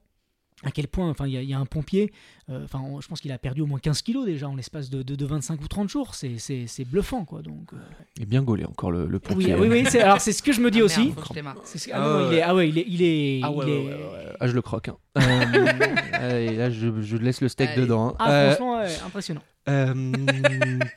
À 0.63 0.71
quel 0.71 0.87
point, 0.89 1.11
enfin, 1.11 1.27
il 1.27 1.33
y, 1.33 1.37
a- 1.37 1.43
il 1.43 1.49
y 1.51 1.53
a 1.53 1.59
un 1.59 1.67
pompier, 1.67 2.13
euh, 2.49 2.65
enfin, 2.65 2.81
on- 2.81 3.01
je 3.01 3.09
pense 3.09 3.21
qu'il 3.21 3.33
a 3.33 3.39
perdu 3.39 3.61
au 3.61 3.67
moins 3.67 3.81
15 3.81 4.01
kilos 4.03 4.25
déjà 4.25 4.49
en 4.49 4.55
l'espace 4.55 4.89
de, 4.89 5.03
de, 5.03 5.15
de 5.17 5.27
25 5.27 5.61
ou 5.61 5.69
30 5.69 5.89
jours. 5.91 6.15
C'est- 6.15 6.39
bluffant, 6.87 7.25
quoi. 7.25 7.43
Donc, 7.43 7.73
euh, 7.73 7.77
Il 8.17 8.23
est 8.23 8.27
bien 8.27 8.43
gaulé 8.43 8.65
encore 8.65 8.91
le, 8.93 9.07
pompier. 9.19 9.55
oui, 9.57 9.69
oui. 9.69 9.85
c'est- 9.91 10.01
Alors, 10.01 10.21
c'est 10.21 10.33
ce 10.33 10.43
que 10.43 10.53
je 10.53 10.61
me 10.61 10.71
dis 10.71 10.81
Ah, 10.81 10.85
aussi. 10.85 11.01
merde, 11.01 11.15
faut 11.17 11.21
que 11.23 11.29
je 11.29 11.33
démarre. 11.35 11.57
C'est 11.65 11.79
ce- 11.79 11.91
Ah 11.93 11.97
ah, 11.97 12.09
non, 12.23 12.31
il 12.31 12.35
est, 12.39 12.43
ah 12.43 12.55
ouais, 12.55 12.69
il 12.69 12.79
est, 12.79 12.85
il 12.89 13.03
est, 13.03 13.41
Ah 13.43 13.51
ouais, 13.51 13.65
il 13.67 13.73
ouais, 13.73 13.77
est- 13.79 13.85
ouais, 13.89 13.93
ouais. 13.95 14.37
Ah, 14.41 14.47
je 14.47 14.53
le 14.55 14.63
croque. 14.63 14.89
hein. 14.89 14.97
Euh, 15.17 16.13
allez, 16.13 16.57
là, 16.57 16.71
je, 16.71 17.03
je 17.03 17.17
laisse 17.19 17.41
le 17.41 17.49
steak 17.49 17.71
Allez. 17.71 17.83
dedans. 17.83 18.09
hein. 18.11 18.15
Ah, 18.19 18.31
Euh, 18.31 18.51
franchement, 18.55 18.79
ouais, 18.79 18.95
impressionnant. 19.05 19.43
euh, 19.69 19.93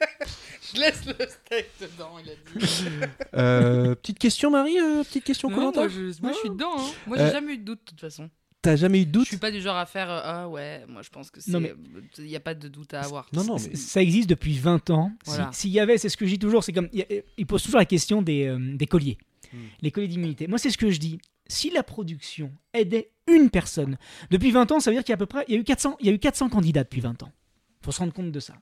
Je 0.73 0.79
laisse 0.79 1.05
le 1.05 1.13
steak 1.13 1.67
dedans, 1.81 2.11
il 2.23 2.29
a 2.29 2.33
dit. 2.59 2.67
euh, 3.35 3.95
petite 3.95 4.19
question, 4.19 4.51
Marie. 4.51 4.77
euh, 4.79 5.03
petite 5.03 5.23
question 5.23 5.49
Non, 5.49 5.57
Koh-Lanta 5.71 5.79
moi, 5.81 5.87
je, 5.89 6.21
moi, 6.21 6.31
je 6.33 6.37
suis 6.37 6.49
dedans. 6.49 6.73
Hein. 6.77 6.83
Moi, 7.07 7.17
j'ai 7.17 7.23
Euh, 7.23 7.31
jamais 7.31 7.53
eu 7.53 7.57
de 7.57 7.63
doute, 7.65 7.79
de 7.79 7.89
toute 7.89 8.01
façon. 8.01 8.29
T'as 8.61 8.75
jamais 8.75 9.01
eu 9.01 9.05
de 9.05 9.09
Je 9.09 9.13
doute 9.19 9.27
suis 9.27 9.37
pas 9.37 9.51
du 9.51 9.61
genre 9.61 9.75
à 9.77 9.85
faire 9.85 10.09
euh, 10.09 10.19
Ah 10.23 10.49
ouais, 10.49 10.83
moi, 10.89 11.01
je 11.01 11.09
pense 11.09 11.29
que 11.31 11.39
c'est. 11.39 11.51
Non, 11.51 11.59
mais- 11.59 11.73
Il 12.17 12.25
n'y 12.25 12.35
a 12.35 12.39
pas 12.39 12.55
de 12.55 12.67
doute 12.67 12.93
à 12.93 13.01
avoir. 13.01 13.27
Non, 13.33 13.43
non, 13.43 13.55
mais 13.59 13.75
Ça 13.75 14.01
existe 14.01 14.29
depuis 14.29 14.57
20 14.57 14.89
ans. 14.89 15.11
Si- 15.23 15.29
Voilà. 15.29 15.49
S'il 15.53 15.69
y 15.71 15.79
avait, 15.79 15.97
c'est 15.97 16.09
ce 16.09 16.17
que 16.17 16.25
je 16.25 16.31
dis 16.31 16.39
toujours, 16.39 16.63
c'est 16.63 16.73
comme. 16.73 16.89
il 16.91 16.99
y 16.99 17.01
a- 17.03 17.21
Il 17.37 17.45
pose 17.45 17.63
toujours 17.63 17.79
la 17.79 17.85
question 17.85 18.21
des, 18.21 18.45
euh, 18.47 18.75
des 18.75 18.87
colliers. 18.87 19.17
Hmm. 19.53 19.57
Les 19.81 19.91
colliers 19.91 20.07
d'immunité. 20.07 20.47
Moi, 20.47 20.57
c'est 20.57 20.69
ce 20.71 20.77
que 20.77 20.89
je 20.91 20.99
dis. 20.99 21.19
Si 21.49 21.69
la 21.69 21.81
production 21.83 22.51
aidait 22.73 23.11
une 23.31 23.49
personne, 23.49 23.97
depuis 24.31 24.51
20 24.51 24.69
ans, 24.73 24.79
ça 24.81 24.89
veut 24.89 24.95
dire 24.97 25.03
qu'il 25.05 25.11
y 25.11 25.13
a 25.13 25.15
à 25.15 25.17
peu 25.19 25.25
près. 25.27 25.45
Il 25.47 25.53
y 25.53 25.57
a 25.57 25.61
eu 25.61 25.63
400, 25.63 25.95
il 26.01 26.07
y 26.07 26.09
a 26.09 26.11
eu 26.13 26.19
400 26.19 26.49
candidats 26.49 26.83
depuis 26.83 26.99
20 27.01 27.23
ans. 27.23 27.31
faut 27.81 27.91
se 27.93 27.99
rendre 27.99 28.11
compte 28.11 28.33
de 28.33 28.39
ça. 28.41 28.53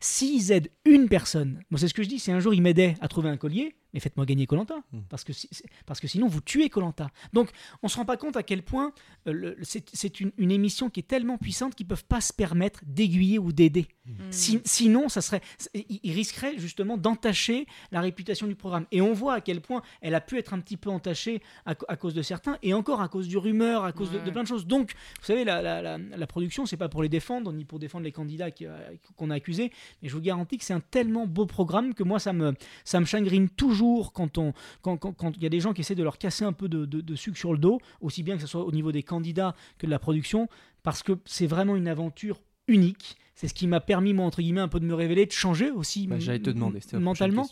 S'ils 0.00 0.52
aident 0.52 0.68
une 0.84 1.08
personne, 1.08 1.62
moi 1.70 1.78
c'est 1.78 1.88
ce 1.88 1.94
que 1.94 2.02
je 2.02 2.08
dis, 2.08 2.18
si 2.18 2.30
un 2.30 2.40
jour 2.40 2.52
ils 2.52 2.60
m'aidaient 2.60 2.96
à 3.00 3.08
trouver 3.08 3.30
un 3.30 3.38
collier, 3.38 3.74
mais 3.94 4.00
faites-moi 4.00 4.26
gagner 4.26 4.46
Colanta, 4.46 4.74
Mm. 4.92 4.98
parce, 5.08 5.24
que 5.24 5.32
si- 5.32 5.48
parce 5.86 6.00
que 6.00 6.06
sinon 6.08 6.26
vous 6.26 6.40
tuez 6.42 6.68
Colanta. 6.68 7.08
Donc 7.32 7.50
on 7.82 7.88
se 7.88 7.96
rend 7.96 8.04
pas 8.04 8.16
compte 8.18 8.36
à 8.36 8.42
quel 8.42 8.62
point 8.62 8.92
euh, 9.28 9.54
c'est 9.62 10.20
une, 10.20 10.32
une 10.36 10.50
émission 10.50 10.90
qui 10.90 11.00
est 11.00 11.04
tellement 11.04 11.38
puissante 11.38 11.74
qu'ils 11.74 11.86
peuvent 11.86 12.04
pas 12.04 12.20
se 12.20 12.32
permettre 12.32 12.80
d'aiguiller 12.86 13.38
ou 13.38 13.52
d'aider. 13.52 13.86
Hmm. 14.06 14.12
Si- 14.30 14.60
sinon, 14.64 15.08
ça 15.08 15.22
serait, 15.22 15.40
ils 15.74 16.12
risqueraient 16.12 16.58
justement 16.58 16.98
d'entacher 16.98 17.66
la 17.92 18.00
réputation 18.02 18.46
du 18.46 18.54
programme. 18.54 18.86
Et 18.92 19.00
on 19.00 19.12
voit 19.14 19.34
à 19.34 19.40
quel 19.40 19.60
point 19.60 19.82
elle 20.02 20.14
a 20.14 20.20
pu 20.20 20.36
être 20.38 20.52
un 20.52 20.60
petit 20.60 20.76
peu 20.76 20.90
entachée 20.90 21.40
à, 21.64 21.74
cause 21.74 22.12
de 22.14 22.22
certains, 22.22 22.58
et 22.62 22.74
encore 22.74 23.00
à 23.00 23.08
cause 23.08 23.28
du 23.28 23.38
rumeur, 23.38 23.84
à 23.84 23.92
cause 23.92 24.10
de- 24.10 24.18
plein 24.30 24.42
de 24.42 24.48
choses. 24.48 24.66
Donc, 24.66 24.92
vous 25.20 25.24
savez, 25.24 25.44
la, 25.44 25.62
la, 25.62 25.80
la, 25.80 25.98
la 25.98 26.26
production, 26.26 26.66
c'est 26.66 26.76
pas 26.76 26.88
pour 26.88 27.02
les 27.02 27.08
défendre, 27.08 27.52
ni 27.52 27.64
pour 27.64 27.78
défendre 27.78 28.04
les 28.04 28.12
candidats 28.12 28.48
euh, 28.62 28.94
qu'on 29.16 29.30
a 29.30 29.36
accusés, 29.36 29.70
mais 30.02 30.08
je 30.08 30.14
vous 30.14 30.20
garantis 30.20 30.58
que 30.58 30.64
c'est 30.64 30.74
un 30.74 30.80
tellement 30.80 31.26
beau 31.26 31.46
programme 31.46 31.94
que 31.94 32.02
moi, 32.02 32.18
ça 32.18 32.32
me, 32.32 32.54
ça 32.84 32.98
me 33.00 33.04
chagrine 33.06 33.48
toujours 33.48 33.83
quand 34.12 34.38
on, 34.38 34.52
quand, 34.82 34.96
quand, 34.96 35.12
quand 35.12 35.32
il 35.36 35.42
y 35.42 35.46
a 35.46 35.50
des 35.50 35.60
gens 35.60 35.72
qui 35.72 35.80
essaient 35.80 35.94
de 35.94 36.02
leur 36.02 36.18
casser 36.18 36.44
un 36.44 36.52
peu 36.52 36.68
de, 36.68 36.84
de, 36.84 37.00
de 37.00 37.14
sucre 37.16 37.38
sur 37.38 37.52
le 37.52 37.58
dos, 37.58 37.80
aussi 38.00 38.22
bien 38.22 38.36
que 38.36 38.42
ce 38.42 38.48
soit 38.48 38.64
au 38.64 38.72
niveau 38.72 38.92
des 38.92 39.02
candidats 39.02 39.54
que 39.78 39.86
de 39.86 39.90
la 39.90 39.98
production, 39.98 40.48
parce 40.82 41.02
que 41.02 41.12
c'est 41.24 41.46
vraiment 41.46 41.76
une 41.76 41.88
aventure 41.88 42.40
unique. 42.68 43.16
C'est 43.34 43.48
ce 43.48 43.54
qui 43.54 43.66
m'a 43.66 43.80
permis, 43.80 44.14
moi, 44.14 44.24
entre 44.26 44.40
guillemets, 44.42 44.60
un 44.60 44.68
peu 44.68 44.78
de 44.80 44.84
me 44.86 44.94
révéler, 44.94 45.26
de 45.26 45.32
changer 45.32 45.70
aussi 45.70 46.06
Bah, 46.06 46.18
J'allais 46.18 46.38
te 46.38 46.50
demander. 46.50 46.80
mentalement. 46.94 47.46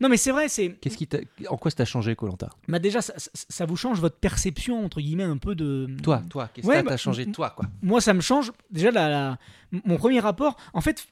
Non, 0.00 0.08
mais 0.08 0.16
c'est 0.16 0.32
vrai, 0.32 0.48
c'est. 0.48 0.72
Qu'est-ce 0.80 0.96
qui 0.96 1.08
En 1.48 1.56
quoi 1.56 1.70
ça 1.70 1.78
t'a 1.78 1.84
changé, 1.84 2.16
Colanta? 2.16 2.50
Bah 2.68 2.78
déjà, 2.80 3.00
ça, 3.00 3.14
ça- 3.16 3.30
ça 3.32 3.64
vous 3.66 3.76
change 3.76 4.00
votre 4.00 4.16
perception, 4.16 4.84
entre 4.84 5.00
guillemets, 5.00 5.22
un 5.24 5.36
peu 5.36 5.54
de. 5.54 5.88
Toi, 6.02 6.22
toi, 6.28 6.48
qu'est-ce 6.52 6.66
Ouais, 6.66 6.80
que 6.80 6.84
bah, 6.84 6.90
t'a 6.90 6.96
changé, 6.96 7.26
toi, 7.30 7.50
quoi? 7.50 7.66
Moi, 7.82 8.00
ça 8.00 8.12
me 8.12 8.20
change. 8.20 8.50
Déjà, 8.70 8.90
la, 8.90 9.08
la- 9.08 9.38
mon 9.84 9.96
premier 9.96 10.18
rapport. 10.20 10.56
En 10.72 10.80
fait, 10.80 11.06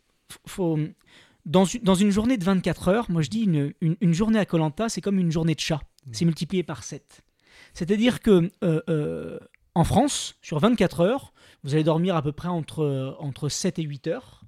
faut. 0.47 0.79
Dans 1.45 1.65
une, 1.65 1.83
dans 1.83 1.95
une 1.95 2.11
journée 2.11 2.37
de 2.37 2.45
24 2.45 2.89
heures, 2.89 3.11
moi 3.11 3.23
je 3.23 3.29
dis 3.29 3.43
une, 3.43 3.73
une, 3.81 3.97
une 4.01 4.15
journée 4.15 4.39
à 4.39 4.47
Colanta, 4.47 4.89
c'est 4.89 5.01
comme 5.01 5.19
une 5.19 5.33
journée 5.33 5.55
de 5.55 5.61
chat. 5.61 5.81
C'est 6.11 6.25
multiplié 6.25 6.63
par 6.63 6.83
7. 6.83 7.23
C'est-à-dire 7.75 8.21
que 8.21 8.51
euh, 8.65 8.81
euh, 8.89 9.39
en 9.75 9.85
France, 9.85 10.37
sur 10.43 10.59
24 10.59 11.01
heures, 11.01 11.33
vous 11.65 11.75
allez 11.75 11.85
dormir 11.85 12.17
à 12.17 12.23
peu 12.23 12.33
près 12.33 12.49
entre, 12.49 13.17
entre 13.19 13.49
7 13.49 13.79
et 13.79 13.83
8 13.83 14.07
heures. 14.09 14.43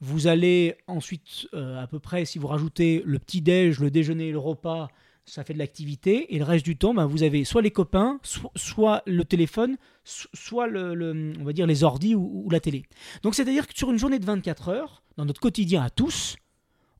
Vous 0.00 0.26
allez 0.26 0.76
ensuite, 0.86 1.48
euh, 1.54 1.82
à 1.82 1.86
peu 1.86 1.98
près, 1.98 2.24
si 2.24 2.38
vous 2.38 2.48
rajoutez 2.48 3.02
le 3.06 3.18
petit-déj, 3.18 3.78
le 3.78 3.90
déjeuner 3.90 4.28
et 4.28 4.32
le 4.32 4.38
repas, 4.38 4.88
ça 5.26 5.42
fait 5.44 5.54
de 5.54 5.58
l'activité. 5.58 6.34
Et 6.34 6.38
le 6.38 6.44
reste 6.44 6.64
du 6.64 6.76
temps, 6.76 6.94
ben, 6.94 7.06
vous 7.06 7.22
avez 7.22 7.44
soit 7.44 7.62
les 7.62 7.70
copains, 7.70 8.18
so- 8.22 8.50
soit 8.56 9.02
le 9.06 9.24
téléphone, 9.24 9.76
so- 10.04 10.28
soit 10.34 10.66
le, 10.66 10.94
le- 10.94 11.32
on 11.40 11.44
va 11.44 11.52
dire 11.52 11.66
les 11.66 11.82
ordis 11.84 12.14
ou, 12.14 12.42
ou 12.44 12.50
la 12.50 12.60
télé. 12.60 12.84
Donc 13.22 13.34
c'est-à-dire 13.34 13.66
que 13.66 13.76
sur 13.76 13.90
une 13.90 13.98
journée 13.98 14.18
de 14.18 14.24
24 14.26 14.68
heures, 14.68 15.02
dans 15.16 15.24
notre 15.24 15.40
quotidien 15.40 15.82
à 15.82 15.90
tous, 15.90 16.36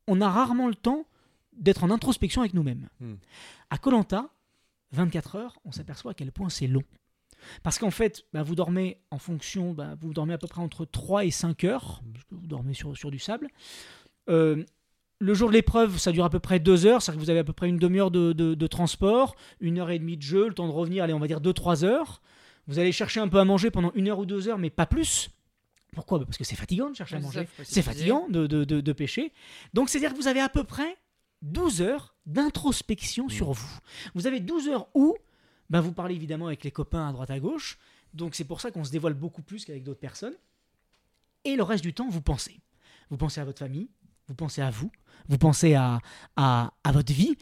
on 0.07 0.21
a 0.21 0.29
rarement 0.29 0.69
le 0.69 0.75
temps 0.75 1.07
d'être 1.57 1.85
en 1.85 1.91
introspection 1.91 2.41
avec 2.43 2.55
nous-mêmes. 2.55 2.89
Hmm. 3.01 3.15
À 3.71 3.79
Colanta, 3.79 4.29
24 4.93 5.37
heures, 5.37 5.59
on 5.65 5.73
s'aperçoit 5.73 6.13
à 6.13 6.15
quel 6.15 6.33
point 6.33 6.49
c'est 6.49 6.67
long. 6.67 6.83
Parce 7.63 7.79
qu'en 7.79 7.91
fait, 7.91 8.25
bah, 8.33 8.43
vous 8.43 8.55
dormez 8.55 8.99
en 9.11 9.19
fonction, 9.19 9.75
bah, 9.75 9.97
vous 10.01 10.15
dormez 10.15 10.33
à 10.35 10.39
peu 10.39 10.47
près 10.47 10.63
entre 10.63 10.85
3 10.87 11.25
et 11.27 11.31
5 11.31 11.65
heures, 11.65 12.03
parce 12.13 12.25
que 12.25 12.35
vous 12.35 12.47
dormez 12.47 12.75
sur, 12.75 12.97
sur 12.97 13.11
du 13.11 13.19
sable. 13.19 13.49
Euh, 14.31 14.65
le 15.21 15.33
jour 15.35 15.49
de 15.49 15.55
l'épreuve, 15.55 15.99
ça 15.99 16.13
dure 16.13 16.25
à 16.25 16.31
peu 16.31 16.41
près 16.41 16.59
2 16.61 16.87
heures, 16.87 17.01
c'est-à-dire 17.03 17.21
que 17.21 17.25
vous 17.25 17.31
avez 17.31 17.39
à 17.41 17.45
peu 17.45 17.53
près 17.53 17.69
une 17.69 17.79
demi-heure 17.79 18.11
de, 18.11 18.33
de- 18.33 18.55
de 18.55 18.67
transport, 18.67 19.37
une 19.61 19.79
heure 19.79 19.91
et 19.91 19.99
demie 19.99 20.17
de 20.17 20.23
jeu, 20.23 20.49
le 20.49 20.55
temps 20.55 20.67
de 20.67 20.73
revenir, 20.73 21.05
allez, 21.05 21.13
on 21.15 21.19
va 21.21 21.27
dire 21.29 21.41
2-3 21.41 21.85
heures. 21.85 22.21
Vous 22.67 22.79
allez 22.79 22.93
chercher 22.93 23.21
un 23.21 23.29
peu 23.29 23.39
à 23.39 23.45
manger 23.45 23.71
pendant 23.71 23.93
une 23.95 24.09
heure 24.09 24.19
ou 24.19 24.27
deux 24.27 24.49
heures, 24.49 24.59
mais 24.59 24.71
pas 24.71 24.87
plus. 24.87 25.31
Pourquoi? 25.95 26.19
Parce 26.25 26.37
que 26.39 26.45
c'est 26.45 26.57
fatigant 26.57 26.91
de 26.91 26.97
chercher 26.97 27.17
à 27.17 27.21
manger. 27.21 27.41
C'est 27.65 27.83
fatigant 27.83 28.27
de, 28.29 28.47
de, 28.47 28.65
de- 28.65 28.81
de 28.81 28.93
pêcher. 28.93 29.33
Donc, 29.75 29.89
c'est-à-dire 29.89 30.13
que 30.13 30.17
vous 30.17 30.27
avez 30.29 30.41
à 30.41 30.49
peu 30.49 30.65
près 30.65 30.97
12 31.43 31.83
heures 31.83 32.15
d'introspection 32.27 33.29
sur 33.29 33.53
vous. 33.53 33.79
Vous 34.15 34.27
avez 34.27 34.41
12 34.41 34.69
heures 34.69 34.89
où 34.95 35.15
ben, 35.71 35.81
vous 35.81 35.93
parlez 35.93 36.15
évidemment 36.15 36.47
avec 36.49 36.65
les 36.65 36.71
copains 36.71 37.09
à 37.09 37.13
droite 37.13 37.31
à 37.31 37.39
gauche, 37.39 37.79
Donc 38.15 38.35
c'est 38.35 38.45
pour 38.45 38.61
ça 38.61 38.71
qu'on 38.71 38.85
se 38.85 38.91
dévoile 38.91 39.15
beaucoup 39.15 39.43
plus 39.43 39.65
qu'avec 39.65 39.83
d'autres 39.85 40.01
personnes. 40.01 40.35
Et 41.45 41.57
le 41.57 41.63
reste 41.63 41.83
du 41.85 41.93
temps, 41.95 42.09
vous 42.09 42.21
pensez. 42.23 42.61
Vous 43.11 43.17
pensez 43.17 43.41
à 43.41 43.45
votre 43.45 43.59
famille, 43.59 43.89
vous 44.29 44.35
pensez 44.35 44.63
à 44.63 44.71
vous, 44.71 44.91
vous 45.29 45.39
pensez 45.39 45.75
à, 45.75 46.01
à, 46.37 46.73
à 46.83 46.93
votre 46.93 47.13
vie. 47.13 47.37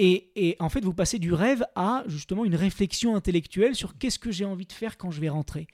Et, 0.00 0.30
et 0.36 0.56
en 0.60 0.68
fait, 0.68 0.84
vous 0.84 0.94
passez 0.94 1.18
du 1.18 1.32
rêve 1.32 1.64
à 1.74 2.04
justement 2.06 2.44
une 2.44 2.54
réflexion 2.54 3.16
intellectuelle 3.16 3.74
sur 3.74 3.98
qu'est-ce 3.98 4.20
que 4.20 4.30
j'ai 4.30 4.44
envie 4.44 4.64
de 4.64 4.72
faire 4.72 4.96
quand 4.96 5.10
je 5.10 5.20
vais 5.20 5.28
rentrer. 5.28 5.66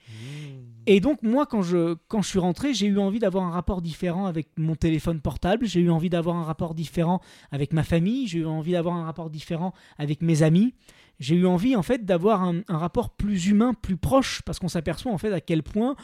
Et 0.87 0.99
donc 0.99 1.21
moi, 1.21 1.45
quand 1.45 1.61
je, 1.61 1.95
quand 2.07 2.23
je 2.23 2.29
suis 2.29 2.39
rentré, 2.39 2.73
j'ai 2.73 2.87
eu 2.87 2.97
envie 2.97 3.19
d'avoir 3.19 3.43
un 3.43 3.51
rapport 3.51 3.83
différent 3.83 4.25
avec 4.25 4.47
mon 4.57 4.75
téléphone 4.75 5.21
portable, 5.21 5.67
j'ai 5.67 5.79
eu 5.79 5.91
envie 5.91 6.09
d'avoir 6.09 6.37
un 6.37 6.43
rapport 6.43 6.73
différent 6.73 7.21
avec 7.51 7.71
ma 7.71 7.83
famille, 7.83 8.27
j'ai 8.27 8.39
eu 8.39 8.45
envie 8.47 8.71
d'avoir 8.71 8.95
un 8.95 9.05
rapport 9.05 9.29
différent 9.29 9.73
avec 9.99 10.23
mes 10.23 10.41
amis. 10.41 10.73
J'ai 11.19 11.35
eu 11.35 11.45
envie 11.45 11.75
en 11.75 11.83
fait 11.83 12.03
d'avoir 12.03 12.41
un, 12.43 12.61
un 12.67 12.77
rapport 12.79 13.11
plus 13.11 13.47
humain, 13.47 13.73
plus 13.73 13.95
proche, 13.95 14.41
parce 14.41 14.57
qu'on 14.57 14.67
s'aperçoit 14.67 15.11
en 15.11 15.19
fait 15.19 15.31
à 15.31 15.39
quel 15.39 15.61
point 15.61 15.95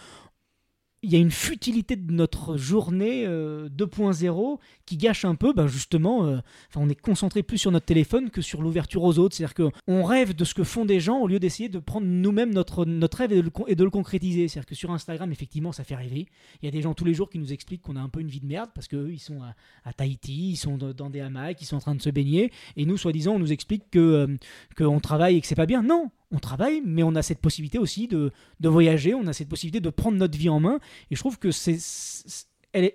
il 1.03 1.11
y 1.11 1.15
a 1.15 1.19
une 1.19 1.31
futilité 1.31 1.95
de 1.95 2.11
notre 2.11 2.57
journée 2.57 3.25
euh, 3.25 3.69
2.0 3.69 4.59
qui 4.85 4.97
gâche 4.97 5.25
un 5.25 5.33
peu, 5.33 5.51
bah, 5.51 5.65
justement, 5.65 6.25
euh, 6.25 6.37
on 6.75 6.89
est 6.89 6.99
concentré 6.99 7.41
plus 7.41 7.57
sur 7.57 7.71
notre 7.71 7.87
téléphone 7.87 8.29
que 8.29 8.41
sur 8.41 8.61
l'ouverture 8.61 9.01
aux 9.03 9.17
autres. 9.17 9.35
C'est-à-dire 9.35 9.71
qu'on 9.85 10.03
rêve 10.03 10.35
de 10.35 10.45
ce 10.45 10.53
que 10.53 10.63
font 10.63 10.85
des 10.85 10.99
gens 10.99 11.19
au 11.19 11.27
lieu 11.27 11.39
d'essayer 11.39 11.69
de 11.69 11.79
prendre 11.79 12.05
nous-mêmes 12.05 12.53
notre, 12.53 12.85
notre 12.85 13.17
rêve 13.17 13.33
et 13.33 13.37
de, 13.37 13.41
le, 13.41 13.75
de 13.75 13.83
le 13.83 13.89
concrétiser. 13.89 14.47
C'est-à-dire 14.47 14.67
que 14.67 14.75
sur 14.75 14.91
Instagram, 14.91 15.31
effectivement, 15.31 15.71
ça 15.71 15.83
fait 15.83 15.95
rêver. 15.95 16.27
Il 16.61 16.65
y 16.65 16.67
a 16.67 16.71
des 16.71 16.81
gens 16.83 16.93
tous 16.93 17.05
les 17.05 17.15
jours 17.15 17.31
qui 17.31 17.39
nous 17.39 17.51
expliquent 17.51 17.81
qu'on 17.81 17.95
a 17.95 18.01
un 18.01 18.09
peu 18.09 18.19
une 18.19 18.29
vie 18.29 18.39
de 18.39 18.47
merde 18.47 18.69
parce 18.75 18.87
qu'eux, 18.87 19.09
ils 19.11 19.19
sont 19.19 19.39
à, 19.83 19.93
Tahiti, 19.93 20.51
ils 20.51 20.57
sont 20.57 20.77
dans 20.77 21.09
des 21.09 21.21
hamacs, 21.21 21.59
ils 21.61 21.65
sont 21.65 21.77
en 21.77 21.81
train 21.81 21.95
de 21.95 22.01
se 22.01 22.11
baigner. 22.11 22.51
Et 22.77 22.85
nous, 22.85 22.97
soi-disant, 22.97 23.33
on 23.33 23.39
nous 23.39 23.51
explique 23.51 23.89
que 23.89 23.99
euh, 23.99 24.37
qu'on 24.77 24.99
travaille 24.99 25.37
et 25.37 25.41
que 25.41 25.47
c'est 25.47 25.55
pas 25.55 25.65
bien. 25.65 25.81
Non, 25.81 26.11
on 26.31 26.39
travaille, 26.39 26.81
mais 26.85 27.03
on 27.03 27.15
a 27.15 27.21
cette 27.21 27.39
possibilité 27.39 27.77
aussi 27.77 28.07
de, 28.07 28.31
de 28.59 28.69
voyager, 28.69 29.13
on 29.13 29.27
a 29.27 29.33
cette 29.33 29.49
possibilité 29.49 29.79
de 29.81 29.89
prendre 29.89 30.17
notre 30.17 30.37
vie 30.37 30.49
en 30.49 30.59
main. 30.59 30.79
Et 31.09 31.15
je 31.15 31.19
trouve 31.19 31.37
que 31.37 31.51
c'est, 31.51 31.77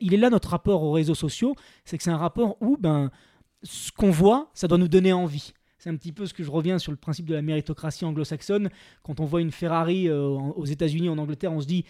il 0.00 0.14
est 0.14 0.16
là 0.16 0.30
notre 0.30 0.48
rapport 0.50 0.82
aux 0.82 0.92
réseaux 0.92 1.14
sociaux, 1.14 1.54
c'est 1.84 1.98
que 1.98 2.02
c'est 2.04 2.10
un 2.10 2.16
rapport 2.16 2.56
où 2.62 2.76
ben, 2.78 3.10
ce 3.62 3.92
qu'on 3.92 4.10
voit, 4.10 4.50
ça 4.54 4.68
doit 4.68 4.78
nous 4.78 4.88
donner 4.88 5.12
envie. 5.12 5.52
C'est 5.78 5.90
un 5.90 5.96
petit 5.96 6.12
peu 6.12 6.26
ce 6.26 6.34
que 6.34 6.42
je 6.42 6.50
reviens 6.50 6.78
sur 6.78 6.90
le 6.92 6.96
principe 6.96 7.26
de 7.26 7.34
la 7.34 7.42
méritocratie 7.42 8.04
anglo-saxonne. 8.04 8.70
Quand 9.02 9.20
on 9.20 9.24
voit 9.24 9.40
une 9.40 9.52
Ferrari 9.52 10.08
euh, 10.08 10.26
aux 10.26 10.64
États-Unis, 10.64 11.08
en 11.08 11.18
Angleterre, 11.18 11.52
on 11.52 11.60
se 11.60 11.66
dit 11.66 11.84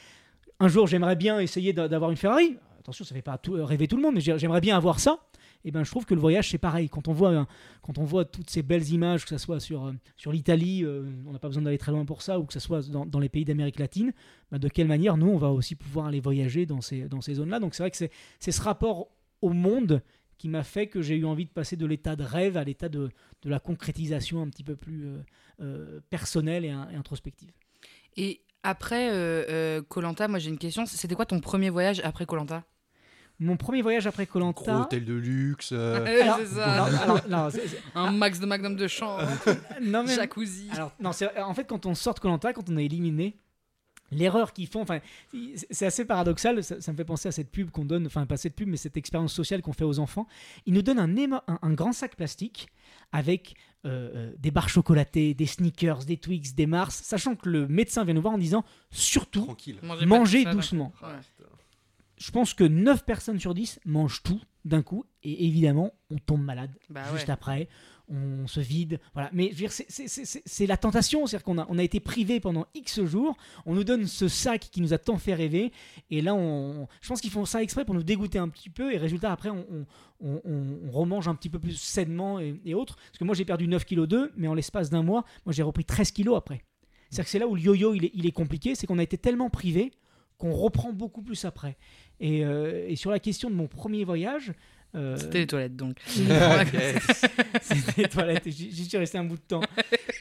un 0.58 0.68
jour 0.68 0.86
j'aimerais 0.86 1.16
bien 1.16 1.38
essayer 1.38 1.72
d'a- 1.72 1.88
d'avoir 1.88 2.10
une 2.10 2.16
Ferrari. 2.16 2.56
Attention, 2.86 3.04
ça 3.04 3.14
ne 3.14 3.18
fait 3.18 3.22
pas 3.22 3.36
tout- 3.36 3.54
rêver 3.64 3.88
tout 3.88 3.96
le 3.96 4.02
monde, 4.02 4.14
mais 4.14 4.20
j'ai- 4.20 4.38
j'aimerais 4.38 4.60
bien 4.60 4.76
avoir 4.76 5.00
ça. 5.00 5.18
Et 5.64 5.72
ben, 5.72 5.82
je 5.82 5.90
trouve 5.90 6.06
que 6.06 6.14
le 6.14 6.20
voyage 6.20 6.50
c'est 6.50 6.58
pareil. 6.58 6.88
Quand 6.88 7.08
on 7.08 7.12
voit, 7.12 7.30
un- 7.36 7.48
quand 7.82 7.98
on 7.98 8.04
voit 8.04 8.24
toutes 8.24 8.48
ces 8.48 8.62
belles 8.62 8.88
images, 8.90 9.24
que 9.24 9.30
ce 9.30 9.38
soit 9.38 9.58
sur, 9.58 9.86
euh, 9.86 9.92
sur 10.16 10.30
l'Italie, 10.30 10.84
euh, 10.84 11.02
on 11.26 11.32
n'a 11.32 11.40
pas 11.40 11.48
besoin 11.48 11.64
d'aller 11.64 11.78
très 11.78 11.90
loin 11.90 12.04
pour 12.04 12.22
ça, 12.22 12.38
ou 12.38 12.44
que 12.44 12.52
ce 12.52 12.60
soit 12.60 12.88
dans, 12.88 13.04
dans 13.04 13.18
les 13.18 13.28
pays 13.28 13.44
d'Amérique 13.44 13.80
latine, 13.80 14.12
ben, 14.52 14.58
de 14.60 14.68
quelle 14.68 14.86
manière 14.86 15.16
nous 15.16 15.26
on 15.26 15.36
va 15.36 15.50
aussi 15.50 15.74
pouvoir 15.74 16.06
aller 16.06 16.20
voyager 16.20 16.64
dans 16.64 16.80
ces, 16.80 17.08
dans 17.08 17.20
ces 17.20 17.34
zones-là. 17.34 17.58
Donc 17.58 17.74
c'est 17.74 17.82
vrai 17.82 17.90
que 17.90 17.96
c'est 17.96 18.52
ce 18.52 18.62
rapport 18.62 19.08
au 19.42 19.50
monde 19.50 20.00
qui 20.38 20.48
m'a 20.48 20.62
fait 20.62 20.86
que 20.86 21.02
j'ai 21.02 21.16
eu 21.16 21.24
envie 21.24 21.46
de 21.46 21.50
passer 21.50 21.74
de 21.74 21.86
l'état 21.86 22.14
de 22.14 22.22
rêve 22.22 22.56
à 22.56 22.62
l'état 22.62 22.88
de, 22.88 23.10
de 23.42 23.50
la 23.50 23.58
concrétisation 23.58 24.42
un 24.42 24.48
petit 24.48 24.62
peu 24.62 24.76
plus 24.76 25.06
euh, 25.06 25.18
euh, 25.62 26.00
personnelle 26.08 26.64
et 26.64 26.70
introspective. 26.70 27.50
Et 28.16 28.42
après 28.62 29.82
Colanta, 29.88 30.28
moi 30.28 30.38
j'ai 30.38 30.50
une 30.50 30.58
question. 30.58 30.86
C'était 30.86 31.14
quoi 31.16 31.26
ton 31.26 31.40
premier 31.40 31.70
voyage 31.70 32.00
après 32.04 32.26
Colanta 32.26 32.64
Mon 33.38 33.56
premier 33.56 33.82
voyage 33.82 34.06
après 34.06 34.24
Gros 34.26 34.52
Colanta. 34.52 34.80
hôtel 34.82 35.04
de 35.04 35.12
luxe. 35.14 35.70
euh, 35.72 36.04
Alors, 36.22 36.38
C'est 36.38 36.46
ça. 36.46 36.66
non, 36.90 36.98
alors, 36.98 37.28
non, 37.28 37.50
c'est- 37.50 37.68
c'est- 37.68 37.82
Un 37.94 38.10
max 38.12 38.38
de 38.40 38.46
magnum 38.46 38.76
de 38.76 38.86
champ, 38.88 39.18
non, 39.82 40.02
mais- 40.04 40.14
jacuzzi. 40.14 40.68
Alors, 40.72 40.92
non, 41.00 41.12
c'est- 41.12 41.38
en 41.38 41.52
fait, 41.54 41.64
quand 41.66 41.84
on 41.86 41.94
sort 41.94 42.14
de 42.14 42.20
Colanta, 42.20 42.52
quand 42.54 42.68
on 42.70 42.76
est 42.78 42.86
éliminé, 42.86 43.36
l'erreur 44.10 44.52
qu'ils 44.52 44.68
font, 44.68 44.80
enfin, 44.82 45.00
c'est- 45.70 45.84
assez 45.86 46.04
paradoxal. 46.04 46.62
Ça, 46.64 46.80
ça 46.80 46.92
me 46.92 46.96
fait 46.96 47.04
penser 47.04 47.28
à 47.28 47.32
cette 47.32 47.50
pub 47.50 47.70
qu'on 47.70 47.84
donne, 47.84 48.06
enfin, 48.06 48.24
pas 48.24 48.36
cette 48.36 48.54
pub, 48.54 48.68
mais 48.68 48.76
cette 48.76 48.96
expérience 48.96 49.32
sociale 49.34 49.60
qu'on 49.62 49.72
fait 49.72 49.84
aux 49.84 49.98
enfants. 49.98 50.26
Ils 50.64 50.72
nous 50.74 50.82
donnent 50.82 51.00
un, 51.00 51.14
émo- 51.14 51.42
un, 51.48 51.58
un 51.60 51.72
grand 51.74 51.92
sac 51.92 52.16
plastique 52.16 52.68
avec 53.12 53.54
euh, 53.84 54.10
euh, 54.14 54.32
des 54.38 54.50
barres 54.50 54.68
chocolatées, 54.68 55.34
des 55.34 55.46
sneakers, 55.46 56.04
des 56.06 56.16
Twix, 56.16 56.54
des 56.56 56.66
Mars, 56.66 57.02
sachant 57.04 57.36
que 57.36 57.48
le 57.48 57.68
médecin 57.68 58.04
vient 58.04 58.14
nous 58.14 58.20
voir 58.22 58.34
en 58.34 58.38
disant 58.38 58.64
surtout, 58.90 59.44
Tranquille. 59.44 59.78
Mangez 60.06 60.44
doucement. 60.44 60.92
Ouais. 61.02 61.08
Je 62.18 62.30
pense 62.30 62.54
que 62.54 62.64
9 62.64 63.04
personnes 63.04 63.38
sur 63.38 63.52
10 63.54 63.80
mangent 63.84 64.22
tout 64.22 64.40
d'un 64.64 64.82
coup 64.82 65.04
et 65.22 65.46
évidemment, 65.46 65.92
on 66.10 66.16
tombe 66.18 66.42
malade 66.42 66.70
Bah 66.90 67.02
juste 67.12 67.26
ouais. 67.26 67.30
après, 67.32 67.68
on 68.08 68.46
se 68.46 68.60
vide. 68.60 69.00
Voilà. 69.14 69.28
Mais 69.32 69.46
je 69.46 69.50
veux 69.50 69.68
dire, 69.68 69.72
c'est- 69.72 70.66
la 70.66 70.76
tentation, 70.76 71.26
c'est-à-dire 71.26 71.44
qu'on 71.44 71.58
a, 71.58 71.66
on 71.68 71.78
a 71.78 71.82
été 71.82 72.00
privé 72.00 72.40
pendant 72.40 72.66
X 72.74 73.04
jours, 73.04 73.36
on 73.66 73.74
nous 73.74 73.84
donne 73.84 74.06
ce 74.06 74.28
sac 74.28 74.60
qui 74.70 74.80
nous 74.80 74.92
a 74.94 74.98
tant 74.98 75.18
fait 75.18 75.34
rêver, 75.34 75.72
et 76.10 76.20
là, 76.22 76.34
on, 76.34 76.86
je 77.02 77.08
pense 77.08 77.20
qu'ils 77.20 77.30
font 77.32 77.44
ça 77.44 77.62
exprès 77.62 77.84
pour 77.84 77.94
nous 77.94 78.02
dégoûter 78.04 78.38
un 78.38 78.48
petit 78.48 78.70
peu, 78.70 78.94
et 78.94 78.96
résultat, 78.96 79.30
après, 79.32 79.50
on, 79.50 79.66
on, 79.70 79.86
on- 80.20 80.40
on- 80.44 80.78
on 80.86 80.90
remange 80.92 81.28
un 81.28 81.34
petit 81.34 81.50
peu 81.50 81.58
plus 81.58 81.76
sainement 81.76 82.38
et, 82.40 82.58
et 82.64 82.74
autres. 82.74 82.96
Parce 82.96 83.18
que 83.18 83.24
moi, 83.24 83.34
j'ai 83.34 83.44
perdu 83.44 83.66
9 83.68 83.84
kg 83.84 84.06
2, 84.06 84.32
mais 84.36 84.46
en 84.48 84.54
l'espace 84.54 84.88
d'un 84.88 85.02
mois, 85.02 85.24
moi, 85.44 85.52
j'ai 85.52 85.62
repris 85.64 85.84
13 85.84 86.12
kg 86.12 86.34
après. 86.36 86.62
C'est-à-dire 87.10 87.24
que 87.24 87.30
c'est 87.30 87.38
là 87.40 87.46
où 87.48 87.54
le 87.56 87.60
yo-yo, 87.60 87.94
il 87.94 88.06
est, 88.06 88.10
il 88.14 88.24
est 88.26 88.32
compliqué, 88.32 88.74
c'est 88.74 88.86
qu'on 88.86 88.98
a 88.98 89.02
été 89.02 89.18
tellement 89.18 89.50
privé 89.50 89.92
qu'on 90.38 90.52
reprend 90.52 90.92
beaucoup 90.92 91.22
plus 91.22 91.44
après. 91.44 91.76
Et, 92.20 92.44
euh, 92.44 92.86
et 92.88 92.96
sur 92.96 93.10
la 93.10 93.18
question 93.18 93.50
de 93.50 93.54
mon 93.54 93.66
premier 93.66 94.04
voyage... 94.04 94.52
euh, 94.94 95.16
C'était 95.16 95.38
les 95.40 95.46
toilettes 95.46 95.76
donc. 95.76 95.98
c'était 97.60 98.02
les 98.02 98.08
toilettes. 98.08 98.48
J'y 98.48 98.70
j'y 98.70 98.84
suis 98.84 98.98
resté 98.98 99.18
un 99.18 99.24
bout 99.24 99.36
de 99.36 99.42
temps. 99.42 99.60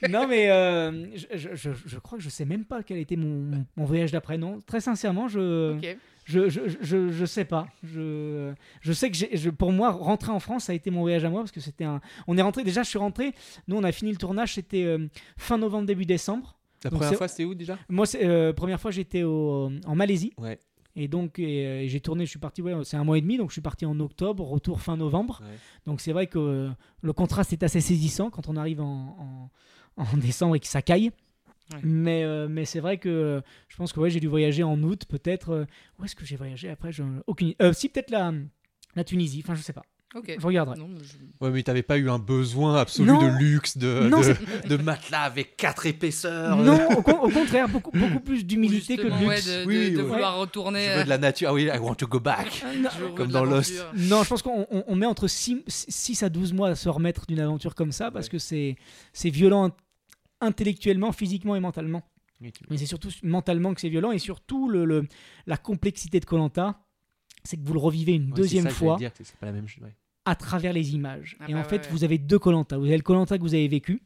Non, 0.10 0.28
mais 0.28 0.50
euh, 0.52 1.08
je, 1.16 1.38
je- 1.38 1.56
je- 1.56 1.70
je 1.86 2.00
crois 2.00 2.18
que 2.18 2.24
je 2.24 2.30
sais 2.30 2.46
même 2.46 2.66
pas 2.66 2.84
quel 2.84 2.98
était 2.98 3.16
mon, 3.16 3.66
mon 3.76 3.86
voyage 3.86 4.12
d'après. 4.12 4.38
Non, 4.38 4.60
très 4.66 4.82
sincèrement, 4.82 5.28
je, 5.28 5.76
Ok. 5.78 5.98
je, 6.26 6.50
je, 6.50 6.62
je, 6.82 7.10
je 7.12 7.26
sais 7.26 7.46
pas. 7.46 7.68
Je, 7.84 8.54
je 8.82 8.94
sais 8.94 9.10
que 9.12 9.18
je, 9.18 9.50
pour 9.50 9.72
moi, 9.72 9.92
rentrer 9.92 10.32
en 10.32 10.40
France, 10.40 10.66
ça 10.66 10.74
a 10.74 10.76
été 10.76 10.92
mon 10.92 11.02
voyage 11.02 11.24
à 11.26 11.30
moi 11.30 11.42
parce 11.42 11.52
que 11.52 11.62
c'était 11.62 11.86
un. 11.86 12.02
On 12.28 12.38
est 12.38 12.42
rentré. 12.42 12.64
Déjà, 12.64 12.84
je 12.84 12.90
suis 12.90 13.00
rentré. 13.00 13.34
Nous, 13.68 13.76
on 13.78 13.84
a 13.84 13.92
fini 13.92 14.12
le 14.12 14.18
tournage. 14.18 14.56
C'était 14.56 14.84
euh, 14.84 15.08
fin 15.38 15.58
novembre, 15.58 15.86
début 15.88 16.06
décembre. 16.06 16.58
La 16.86 16.92
Donc 16.92 17.00
première 17.02 17.18
fois, 17.18 17.28
c'était 17.28 17.46
où 17.46 17.56
déjà? 17.56 17.78
Moi, 17.90 18.06
euh, 18.16 18.54
première 18.54 18.80
fois, 18.80 18.92
j'étais 18.92 19.24
en 19.24 19.96
Malaisie. 19.96 20.34
Ouais. 20.38 20.60
Et 20.96 21.08
donc, 21.08 21.40
et, 21.40 21.66
euh, 21.66 21.88
j'ai 21.88 22.00
tourné, 22.00 22.26
je 22.26 22.30
suis 22.30 22.40
parti, 22.40 22.62
ouais, 22.62 22.74
c'est 22.84 22.96
un 22.96 23.04
mois 23.04 23.18
et 23.18 23.22
demi, 23.22 23.38
donc 23.38 23.50
je 23.50 23.54
suis 23.54 23.62
parti 23.62 23.86
en 23.86 24.00
octobre, 24.00 24.46
retour 24.46 24.82
fin 24.82 24.96
novembre. 24.96 25.42
Ouais. 25.44 25.58
Donc 25.86 26.00
c'est 26.00 26.14
vrai 26.14 26.28
que 26.28 26.38
euh, 26.40 26.70
le 27.02 27.12
contraste 27.12 27.52
est 27.54 27.64
assez 27.64 27.82
saisissant 27.82 28.30
quand 28.30 28.48
on 28.48 28.56
arrive 28.56 28.80
en, 28.82 29.50
en, 29.98 30.04
en 30.04 30.18
décembre 30.18 30.56
et 30.56 30.60
que 30.60 30.68
ça 30.68 30.82
caille. 30.82 31.12
Ouais. 31.74 31.80
Mais, 31.84 32.24
euh, 32.24 32.48
mais 32.48 32.64
c'est 32.66 32.80
vrai 32.80 32.98
que 33.00 33.10
euh, 33.10 33.42
je 33.68 33.76
pense 33.78 33.92
que 33.92 34.00
ouais, 34.00 34.12
j'ai 34.12 34.20
dû 34.20 34.28
voyager 34.28 34.62
en 34.64 34.82
août, 34.84 35.06
peut-être. 35.10 35.50
euh, 35.50 35.66
où 36.00 36.06
est-ce 36.06 36.16
que 36.16 36.24
j'ai 36.24 36.36
voyagé 36.38 36.70
après? 36.70 36.92
Je, 36.92 37.04
aucune... 37.26 37.56
euh, 37.64 37.74
Si, 37.74 37.90
peut-être 37.90 38.12
la, 38.12 38.32
la 38.96 39.04
Tunisie, 39.04 39.42
enfin 39.44 39.56
je 39.56 39.64
sais 39.64 39.74
pas. 39.74 39.84
Ok. 40.16 40.34
Je 40.40 40.46
regarderai. 40.46 40.78
Non, 40.80 40.88
mais 40.88 41.04
je- 41.04 41.18
Ouais, 41.46 41.52
mais 41.52 41.62
t'avais 41.64 41.84
pas 41.84 41.98
eu 41.98 42.10
un 42.10 42.20
besoin 42.20 42.78
absolu 42.78 43.10
Non. 43.10 43.20
de 43.22 43.38
luxe, 43.38 43.78
de, 43.78 44.08
Non, 44.08 44.22
de, 44.22 44.68
de 44.70 44.78
matelas 44.82 45.24
avec 45.24 45.58
quatre 45.58 45.86
épaisseurs. 45.86 46.56
Non, 46.58 46.80
au, 46.98 47.02
con- 47.02 47.20
au 47.22 47.30
contraire, 47.30 47.68
beaucoup, 47.68 47.92
beaucoup 47.92 48.22
plus 48.22 48.46
d'humilité 48.46 48.96
que 48.96 49.04
de 49.08 49.10
ouais, 49.26 49.36
luxe. 49.36 49.46
de, 49.48 49.62
de- 49.64 49.66
Oui, 49.68 49.92
de 49.92 49.98
ouais. 49.98 50.04
vouloir 50.04 50.38
retourner. 50.38 50.86
Je 50.94 50.98
veux 51.00 51.04
de 51.04 51.10
la 51.10 51.18
nature. 51.18 51.50
Ah 51.50 51.54
oui, 51.54 51.64
I 51.64 51.78
want 51.80 51.96
to 51.96 52.08
go 52.08 52.20
back. 52.22 52.64
Ah, 52.66 52.90
comme 53.16 53.28
de 53.28 53.34
dans 53.34 53.44
l'aventure. 53.44 53.92
Non, 53.96 54.24
je 54.24 54.30
pense 54.30 54.42
qu'on 54.42 54.66
on- 54.72 54.84
on 54.88 54.96
met 54.96 55.06
entre 55.06 55.28
6, 55.28 56.24
à 56.24 56.30
12 56.30 56.54
mois 56.54 56.70
à 56.70 56.76
se 56.76 56.88
remettre 56.88 57.26
d'une 57.26 57.42
aventure 57.42 57.76
comme 57.76 57.92
ça 57.92 58.10
parce 58.12 58.28
Ouais. 58.28 58.32
que 58.32 58.78
c'est 59.14 59.30
violent 59.30 59.68
int- 59.68 59.74
intellectuellement, 60.42 61.12
physiquement 61.12 61.56
et 61.56 61.60
mentalement. 61.60 62.04
Mais 62.70 62.78
c'est 62.78 62.86
surtout 62.86 63.10
mentalement 63.24 63.74
que 63.74 63.82
c'est 63.82 63.90
violent 63.90 64.12
et 64.12 64.20
surtout 64.20 64.70
le, 64.70 64.86
le- 64.86 65.08
la 65.48 65.58
complexité 65.58 66.20
de 66.20 66.26
Colanta, 66.26 66.80
c'est 67.44 67.58
que 67.58 67.64
vous 67.64 67.74
le 67.74 67.80
revivez 67.80 68.14
une 68.14 68.28
Ouais, 68.28 68.34
deuxième 68.36 68.66
ça 68.66 68.70
fois 68.72 68.98
dire, 68.98 69.12
pas 69.40 69.46
la 69.46 69.52
même 69.52 69.68
chose. 69.68 69.84
ouais. 69.84 69.96
À 70.26 70.36
travers 70.36 70.74
les 70.74 70.96
images. 70.96 71.38
Ah 71.40 71.46
et 71.48 71.54
bah 71.54 71.60
en 71.60 71.64
fait, 71.64 71.78
ouais, 71.78 71.82
ouais. 71.84 71.92
vous 71.92 72.04
avez 72.04 72.18
deux 72.18 72.40
Colanta. 72.40 72.78
Vous 72.78 72.86
avez 72.86 72.98
le 72.98 73.04
Colanta 73.04 73.38
que 73.38 73.44
vous 73.44 73.54
avez 73.54 73.68
vécu, 73.68 74.02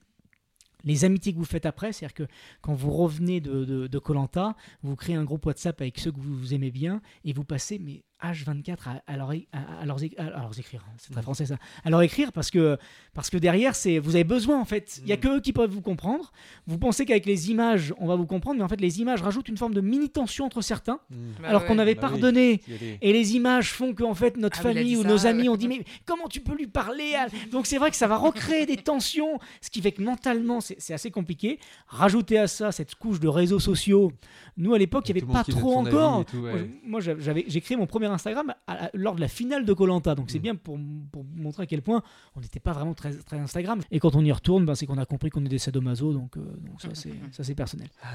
les 0.84 1.06
amitiés 1.06 1.34
que 1.34 1.38
vous 1.38 1.46
faites 1.46 1.66
après, 1.66 1.92
c'est-à-dire 1.94 2.14
que 2.14 2.28
quand 2.62 2.74
vous 2.74 2.92
revenez 2.92 3.42
de 3.42 3.88
de 3.88 4.00
Colanta, 4.00 4.56
vous 4.84 4.96
créez 4.96 5.16
un 5.16 5.24
groupe 5.24 5.46
WhatsApp 5.46 5.80
avec 5.82 5.98
ceux 6.00 6.12
que 6.12 6.20
vous, 6.20 6.38
vous 6.38 6.54
aimez 6.54 6.72
bien 6.72 7.02
et 7.24 7.34
vous 7.34 7.44
passez 7.44 7.80
mais 7.80 8.04
H24 8.24 8.76
à, 8.86 9.02
à 9.12 9.18
leur, 9.18 9.32
à, 9.32 9.82
à 9.82 9.86
leurs, 9.86 10.04
é- 10.04 10.12
à- 10.18 10.26
à 10.28 10.42
leurs 10.42 10.58
écrire, 10.60 10.84
hein, 10.88 10.94
c'est 10.98 11.12
très 11.12 11.20
Mhm. 11.22 11.24
français 11.24 11.46
ça, 11.46 11.56
à 11.84 11.90
leur 11.90 12.02
écrire 12.02 12.32
parce 12.32 12.52
que, 12.52 12.78
parce 13.14 13.30
que 13.30 13.38
derrière, 13.38 13.76
c'est, 13.76 14.00
vous 14.00 14.16
avez 14.16 14.24
besoin 14.24 14.60
en 14.60 14.66
fait. 14.66 14.98
Il 15.00 15.06
n'y 15.06 15.12
a 15.14 15.16
Mhm. 15.16 15.22
que 15.22 15.38
eux 15.38 15.42
qui 15.42 15.54
peuvent 15.54 15.70
vous 15.72 15.82
comprendre. 15.82 16.32
Vous 16.68 16.78
pensez 16.78 17.06
qu'avec 17.06 17.26
les 17.26 17.52
images, 17.52 17.94
on 17.98 18.08
va 18.08 18.16
vous 18.16 18.26
comprendre, 18.26 18.58
mais 18.58 18.64
en 18.64 18.68
fait, 18.68 18.82
les 18.82 19.00
images 19.02 19.22
rajoutent 19.22 19.48
une 19.50 19.58
forme 19.58 19.74
de 19.74 19.82
mini-tension 19.82 20.46
entre 20.46 20.62
certains, 20.62 21.00
Mm. 21.10 21.16
Bah 21.42 21.48
alors 21.50 21.62
ouais. 21.62 21.68
qu'on 21.68 21.80
avait 21.80 21.96
Bah 21.96 22.02
oui. 22.04 22.10
pardonné. 22.10 22.62
Et 23.02 23.14
les 23.14 23.36
images 23.36 23.72
font 23.72 23.94
que 23.94 24.04
en 24.04 24.14
fait 24.16 24.38
notre 24.38 24.60
Ah 24.60 24.64
famille 24.64 24.98
ou 24.98 25.04
ça, 25.04 25.08
nos 25.08 25.26
amis 25.26 25.44
ouais. 25.44 25.50
ont 25.50 25.56
dit 25.58 25.68
mais 25.68 25.84
comment 26.06 26.28
tu 26.28 26.42
peux 26.42 26.56
lui 26.56 26.68
parler 26.68 27.16
à- 27.16 27.28
Donc 27.52 27.66
c'est 27.68 27.78
vrai 27.78 27.90
que 27.90 27.96
ça 27.96 28.08
va 28.08 28.18
recréer 28.18 28.66
des 28.66 28.78
tensions, 28.78 29.40
ce 29.62 29.70
qui 29.70 29.82
fait 29.82 29.92
que 29.92 30.02
mentalement 30.02 30.62
c'est 30.62 30.76
c'est 30.80 30.94
assez 30.94 31.12
compliqué. 31.12 31.60
Rajouter 31.88 32.38
à 32.38 32.48
ça 32.48 32.72
cette 32.72 32.96
couche 32.96 33.20
de 33.20 33.28
réseaux 33.28 33.60
sociaux. 33.60 34.12
Nous 34.58 34.74
à 34.74 34.78
l'époque 34.78 35.08
il 35.10 35.16
n'y 35.16 35.22
Tout 35.22 35.28
avait 35.32 35.34
pas 35.34 35.52
trop 35.52 35.76
encore. 35.78 36.22
et 36.22 36.26
tout, 36.26 36.38
ouais. 36.38 36.70
Moi, 36.84 37.00
je- 37.00 37.12
Moi 37.12 37.20
j'avais 37.22 37.46
j'ai 37.48 37.62
créé 37.62 37.78
mon 37.78 37.88
premier 37.88 38.09
Instagram 38.14 38.54
à- 38.68 38.86
à- 38.86 38.90
lors 38.94 39.16
de 39.16 39.22
la 39.22 39.28
finale 39.28 39.66
de 39.66 39.74
Colanta. 39.74 40.16
Donc 40.16 40.30
c'est 40.32 40.40
Mm. 40.40 40.42
bien 40.42 40.56
pour, 40.56 40.78
pour 41.12 41.24
montrer 41.36 41.64
à 41.64 41.66
quel 41.66 41.82
point 41.82 42.02
on 42.36 42.42
n'était 42.42 42.60
pas 42.60 42.72
vraiment 42.74 42.94
très, 42.94 43.14
très 43.14 43.38
Instagram. 43.40 43.82
Et 43.92 44.00
quand 44.00 44.16
on 44.16 44.24
y 44.24 44.32
retourne, 44.32 44.66
ben, 44.66 44.76
c'est 44.76 44.86
qu'on 44.86 44.98
a 44.98 45.06
compris 45.06 45.30
qu'on 45.30 45.44
est 45.46 45.50
des 45.50 45.58
sadomaso. 45.60 46.14
Donc, 46.14 46.38
euh, 46.38 46.42
donc 46.42 46.82
ça, 46.82 46.90
c'est, 46.94 47.14
ça, 47.32 47.44
c'est 47.44 47.56
personnel. 47.56 47.88
Ah, 48.04 48.08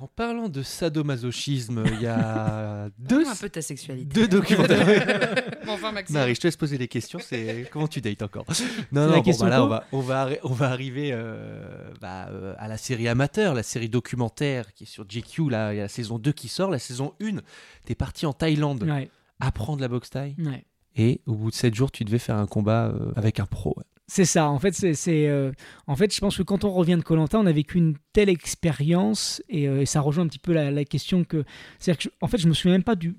en 0.00 0.06
parlant 0.06 0.48
de 0.48 0.62
sadomasochisme, 0.62 1.84
il 1.94 2.02
y 2.02 2.06
a 2.06 2.88
deux, 2.98 3.26
un 3.26 3.34
peu 3.34 3.48
ta 3.48 3.62
sexualité. 3.62 4.06
deux 4.14 4.28
documentaires. 4.28 5.44
Bon, 5.64 5.74
enfin, 5.74 5.92
Maxime. 5.92 6.16
Marie, 6.16 6.34
je 6.34 6.40
te 6.40 6.46
laisse 6.48 6.56
poser 6.56 6.76
des 6.76 6.88
questions. 6.88 7.20
C'est 7.22 7.68
comment 7.70 7.86
tu 7.86 8.00
dates 8.00 8.20
encore? 8.22 8.44
Non, 8.48 8.54
C'est 8.54 8.64
non. 8.92 9.06
la 9.06 9.16
bon, 9.18 9.22
question 9.22 9.44
bah 9.46 9.50
là, 9.50 9.64
on 9.64 9.68
va, 9.68 9.84
on 9.92 10.00
va, 10.00 10.26
arri- 10.26 10.38
on 10.42 10.52
va 10.52 10.70
arriver 10.70 11.10
euh, 11.12 11.62
bah, 12.00 12.26
euh, 12.30 12.54
à 12.58 12.66
la 12.66 12.76
série 12.76 13.06
amateur, 13.06 13.54
la 13.54 13.62
série 13.62 13.88
documentaire 13.88 14.72
qui 14.74 14.82
est 14.82 14.86
sur 14.88 15.04
GQ. 15.08 15.50
Là, 15.50 15.72
il 15.72 15.76
y 15.76 15.78
a 15.78 15.84
la 15.84 15.88
saison 15.88 16.18
2 16.18 16.32
qui 16.32 16.48
sort. 16.48 16.68
La 16.70 16.80
saison 16.80 17.14
1, 17.22 17.36
t'es 17.84 17.94
parti 17.94 18.26
en 18.26 18.32
Thaïlande 18.32 18.82
Ouais, 18.82 19.08
apprendre 19.46 19.80
la 19.80 19.88
boxe 19.88 20.10
ouais. 20.14 20.64
Et 20.94 21.20
au 21.26 21.34
bout 21.34 21.50
de 21.50 21.54
7 21.54 21.74
jours, 21.74 21.90
tu 21.90 22.04
devais 22.04 22.18
faire 22.18 22.36
un 22.36 22.46
combat 22.46 22.86
euh, 22.88 23.12
avec 23.16 23.40
un 23.40 23.46
pro. 23.46 23.74
ouais. 23.76 23.84
C'est 24.08 24.26
ça. 24.26 24.48
En 24.50 24.58
fait, 24.58 24.72
c'est, 24.74 24.92
c'est, 24.92 25.26
euh, 25.28 25.52
en 25.86 25.96
fait, 25.96 26.14
je 26.14 26.20
pense 26.20 26.36
que 26.36 26.42
quand 26.42 26.64
on 26.64 26.70
revient 26.72 26.96
de 26.96 27.02
Colanta, 27.02 27.38
on 27.38 27.46
a 27.46 27.52
vécu 27.52 27.78
une 27.78 27.96
telle 28.12 28.28
expérience 28.28 29.42
et, 29.48 29.66
euh, 29.68 29.80
et 29.80 29.86
ça 29.86 30.02
rejoint 30.02 30.24
un 30.24 30.28
petit 30.28 30.38
peu 30.38 30.52
la, 30.52 30.70
la 30.70 30.84
question 30.84 31.24
que, 31.24 31.44
c'est-à-dire 31.78 31.98
que, 31.98 32.02
je- 32.04 32.16
en 32.20 32.28
fait, 32.28 32.36
je 32.36 32.46
me 32.46 32.52
souviens 32.52 32.72
même 32.72 32.82
pas 32.84 32.96
du, 32.96 33.16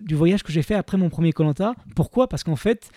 du 0.00 0.14
voyage 0.14 0.42
que 0.42 0.50
j'ai 0.52 0.62
fait 0.62 0.74
après 0.76 0.96
mon 0.96 1.10
premier 1.10 1.32
Colanta. 1.32 1.74
Pourquoi? 1.94 2.26
Parce 2.26 2.42
qu'en 2.42 2.56
fait, 2.56 2.90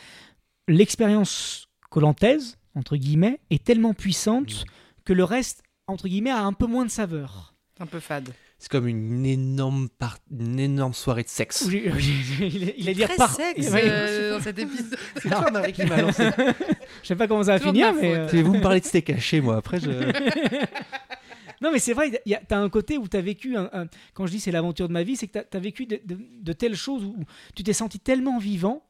l'expérience 0.70 1.68
colantaise 1.90 2.58
entre 2.76 2.96
guillemets 2.96 3.40
est 3.50 3.64
tellement 3.64 3.94
puissante 3.94 4.66
que 5.06 5.14
le 5.14 5.24
reste 5.24 5.64
entre 5.88 6.08
guillemets 6.08 6.32
a 6.32 6.44
un 6.44 6.54
peu 6.54 6.66
moins 6.66 6.86
de 6.86 6.90
saveur. 6.92 7.54
Un 7.80 7.86
peu 7.86 8.00
fade. 8.00 8.30
C'est 8.64 8.72
comme 8.72 8.88
une 8.88 9.26
énorme, 9.26 9.90
par- 9.90 10.20
une 10.32 10.58
énorme 10.58 10.94
soirée 10.94 11.24
de 11.24 11.28
sexe. 11.28 11.64
Où 11.68 11.70
j'ai- 11.70 11.92
j'ai- 12.00 12.76
il 12.78 12.88
a- 12.88 12.94
dit 12.94 13.04
par- 13.18 13.36
sexe 13.36 13.68
euh, 13.74 14.32
dans 14.38 14.42
cet 14.42 14.58
épisode. 14.58 14.98
C'est 15.18 15.28
toi, 15.28 15.52
Marie, 15.52 15.74
qui 15.74 15.84
m'a 15.84 16.02
lancé. 16.02 16.30
Je 17.04 17.08
sais 17.10 17.16
pas 17.18 17.28
comment 17.28 17.44
ça 17.44 17.58
va 17.58 17.60
finir, 17.60 17.94
ma 17.94 18.00
mais 18.00 18.16
euh, 18.16 18.42
Vous 18.42 18.54
me 18.54 18.62
parlez 18.62 18.80
de 18.80 18.86
steak 18.86 19.10
haché, 19.10 19.42
moi. 19.42 19.58
Après, 19.58 19.82
je. 19.82 19.90
Non, 21.62 21.74
mais 21.74 21.80
c'est 21.80 21.92
vrai, 21.92 22.10
il 22.26 22.30
y 22.32 22.36
a- 22.36 22.42
t'as 22.48 22.58
un 22.58 22.70
côté 22.70 22.98
où 22.98 23.06
tu 23.10 23.18
as 23.18 23.22
vécu, 23.22 23.58
un- 23.58 23.70
un- 23.74 23.88
quand 24.14 24.28
je 24.28 24.32
dis 24.32 24.40
c'est 24.40 24.52
l'aventure 24.52 24.88
de 24.88 24.94
ma 24.94 25.04
vie, 25.04 25.18
c'est 25.18 25.28
que 25.28 25.40
tu 25.40 25.58
as, 25.58 25.60
vécu 25.60 25.86
de, 25.86 26.00
de- 26.06 26.18
de 26.42 26.54
telles 26.54 26.76
choses 26.78 27.04
où 27.04 27.18
tu 27.56 27.64
t'es 27.64 27.74
senti 27.74 28.00
tellement 28.00 28.38
vivant 28.38 28.86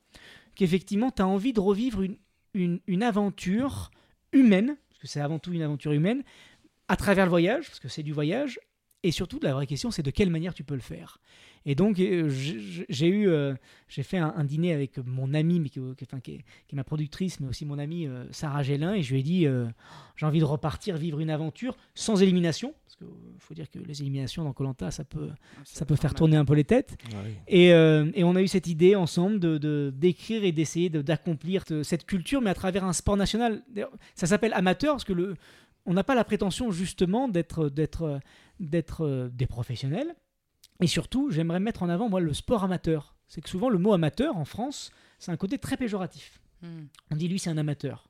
qu'effectivement 0.53 1.09
tu 1.09 1.23
as 1.23 1.27
envie 1.27 1.51
de 1.53 1.59
revivre 1.59 2.03
une, 2.03 2.17
une, 2.53 2.79
une 2.85 3.01
aventure 3.01 3.89
humaine, 4.33 4.75
parce 4.89 5.01
que 5.01 5.07
c'est 5.07 5.19
avant 5.19 5.39
tout 5.39 5.51
une 5.51 5.63
aventure 5.63 5.93
humaine, 5.93 6.21
à 6.89 6.95
travers 6.95 7.25
le 7.25 7.29
voyage, 7.31 7.65
parce 7.67 7.79
que 7.79 7.87
c'est 7.89 8.03
du 8.03 8.11
voyage, 8.13 8.59
et 9.03 9.11
surtout 9.11 9.39
la 9.41 9.53
vraie 9.53 9.67
question 9.67 9.91
c'est 9.91 10.03
de 10.03 10.11
quelle 10.11 10.29
manière 10.29 10.53
tu 10.53 10.63
peux 10.63 10.75
le 10.75 10.81
faire. 10.81 11.19
Et 11.65 11.75
donc 11.75 11.97
euh, 11.99 12.29
j'ai 12.89 13.07
eu, 13.07 13.29
euh, 13.29 13.53
j'ai 13.87 14.03
fait 14.03 14.17
un, 14.17 14.33
un 14.35 14.43
dîner 14.43 14.73
avec 14.73 14.97
mon 15.05 15.33
amie, 15.33 15.61
mais 15.61 15.69
qui, 15.69 15.79
qui- 15.97 16.03
enfin, 16.03 16.19
qui 16.19 16.31
est, 16.33 16.37
qui 16.67 16.73
est 16.73 16.75
ma 16.75 16.83
productrice, 16.83 17.39
mais 17.39 17.47
aussi 17.47 17.65
mon 17.65 17.79
amie 17.79 18.05
euh, 18.05 18.25
Sarah 18.31 18.63
Gélin, 18.63 18.93
et 18.95 19.01
je 19.01 19.13
lui 19.13 19.21
ai 19.21 19.23
dit 19.23 19.45
euh, 19.47 19.65
j'ai 20.17 20.25
envie 20.25 20.39
de 20.39 20.45
repartir 20.45 20.97
vivre 20.97 21.21
une 21.21 21.29
aventure 21.29 21.77
sans 21.95 22.21
élimination, 22.21 22.73
parce 22.85 22.97
qu'il 22.97 23.07
faut 23.39 23.53
dire 23.53 23.69
que 23.71 23.79
les 23.79 24.01
éliminations 24.01 24.43
dans 24.43 24.51
Colanta 24.51 24.91
ça 24.91 25.05
peut, 25.05 25.29
ça 25.63 25.85
peut 25.85 25.95
faire 25.95 26.13
tourner 26.13 26.35
un 26.35 26.43
peu 26.43 26.53
les 26.53 26.65
têtes. 26.65 26.97
Et, 27.47 27.71
euh, 27.73 28.11
et 28.13 28.25
on 28.25 28.35
a 28.35 28.41
eu 28.41 28.47
cette 28.49 28.67
idée 28.67 28.95
ensemble 28.97 29.39
de 29.39 29.57
de- 29.57 29.93
d'écrire 29.95 30.43
et 30.43 30.51
d'essayer 30.51 30.89
de- 30.89 31.01
d'accomplir 31.01 31.63
te- 31.63 31.81
cette 31.83 32.05
culture, 32.05 32.41
mais 32.41 32.49
à 32.49 32.55
travers 32.55 32.83
un 32.83 32.93
sport 32.93 33.15
national. 33.15 33.63
Ça 34.15 34.27
s'appelle 34.27 34.51
amateur 34.53 34.95
parce 34.95 35.05
que 35.05 35.13
le, 35.13 35.35
on 35.85 35.93
n'a 35.93 36.03
pas 36.03 36.15
la 36.15 36.23
prétention 36.25 36.71
justement 36.71 37.29
d'être 37.29 37.69
d'être 37.69 38.19
d'être 38.59 39.05
euh, 39.05 39.29
des 39.29 39.47
professionnels. 39.47 40.15
Et 40.81 40.87
surtout, 40.87 41.29
j'aimerais 41.31 41.59
mettre 41.59 41.83
en 41.83 41.89
avant 41.89 42.09
moi 42.09 42.19
le 42.19 42.33
sport 42.33 42.63
amateur. 42.63 43.15
C'est 43.27 43.41
que 43.41 43.49
souvent 43.49 43.69
le 43.69 43.79
mot 43.79 43.93
amateur 43.93 44.37
en 44.37 44.45
France, 44.45 44.91
c'est 45.19 45.31
un 45.31 45.37
côté 45.37 45.57
très 45.57 45.77
péjoratif. 45.77 46.39
Hmm. 46.61 46.85
On 47.11 47.15
dit 47.15 47.27
lui 47.27 47.39
c'est 47.39 47.49
un 47.49 47.57
amateur. 47.57 48.09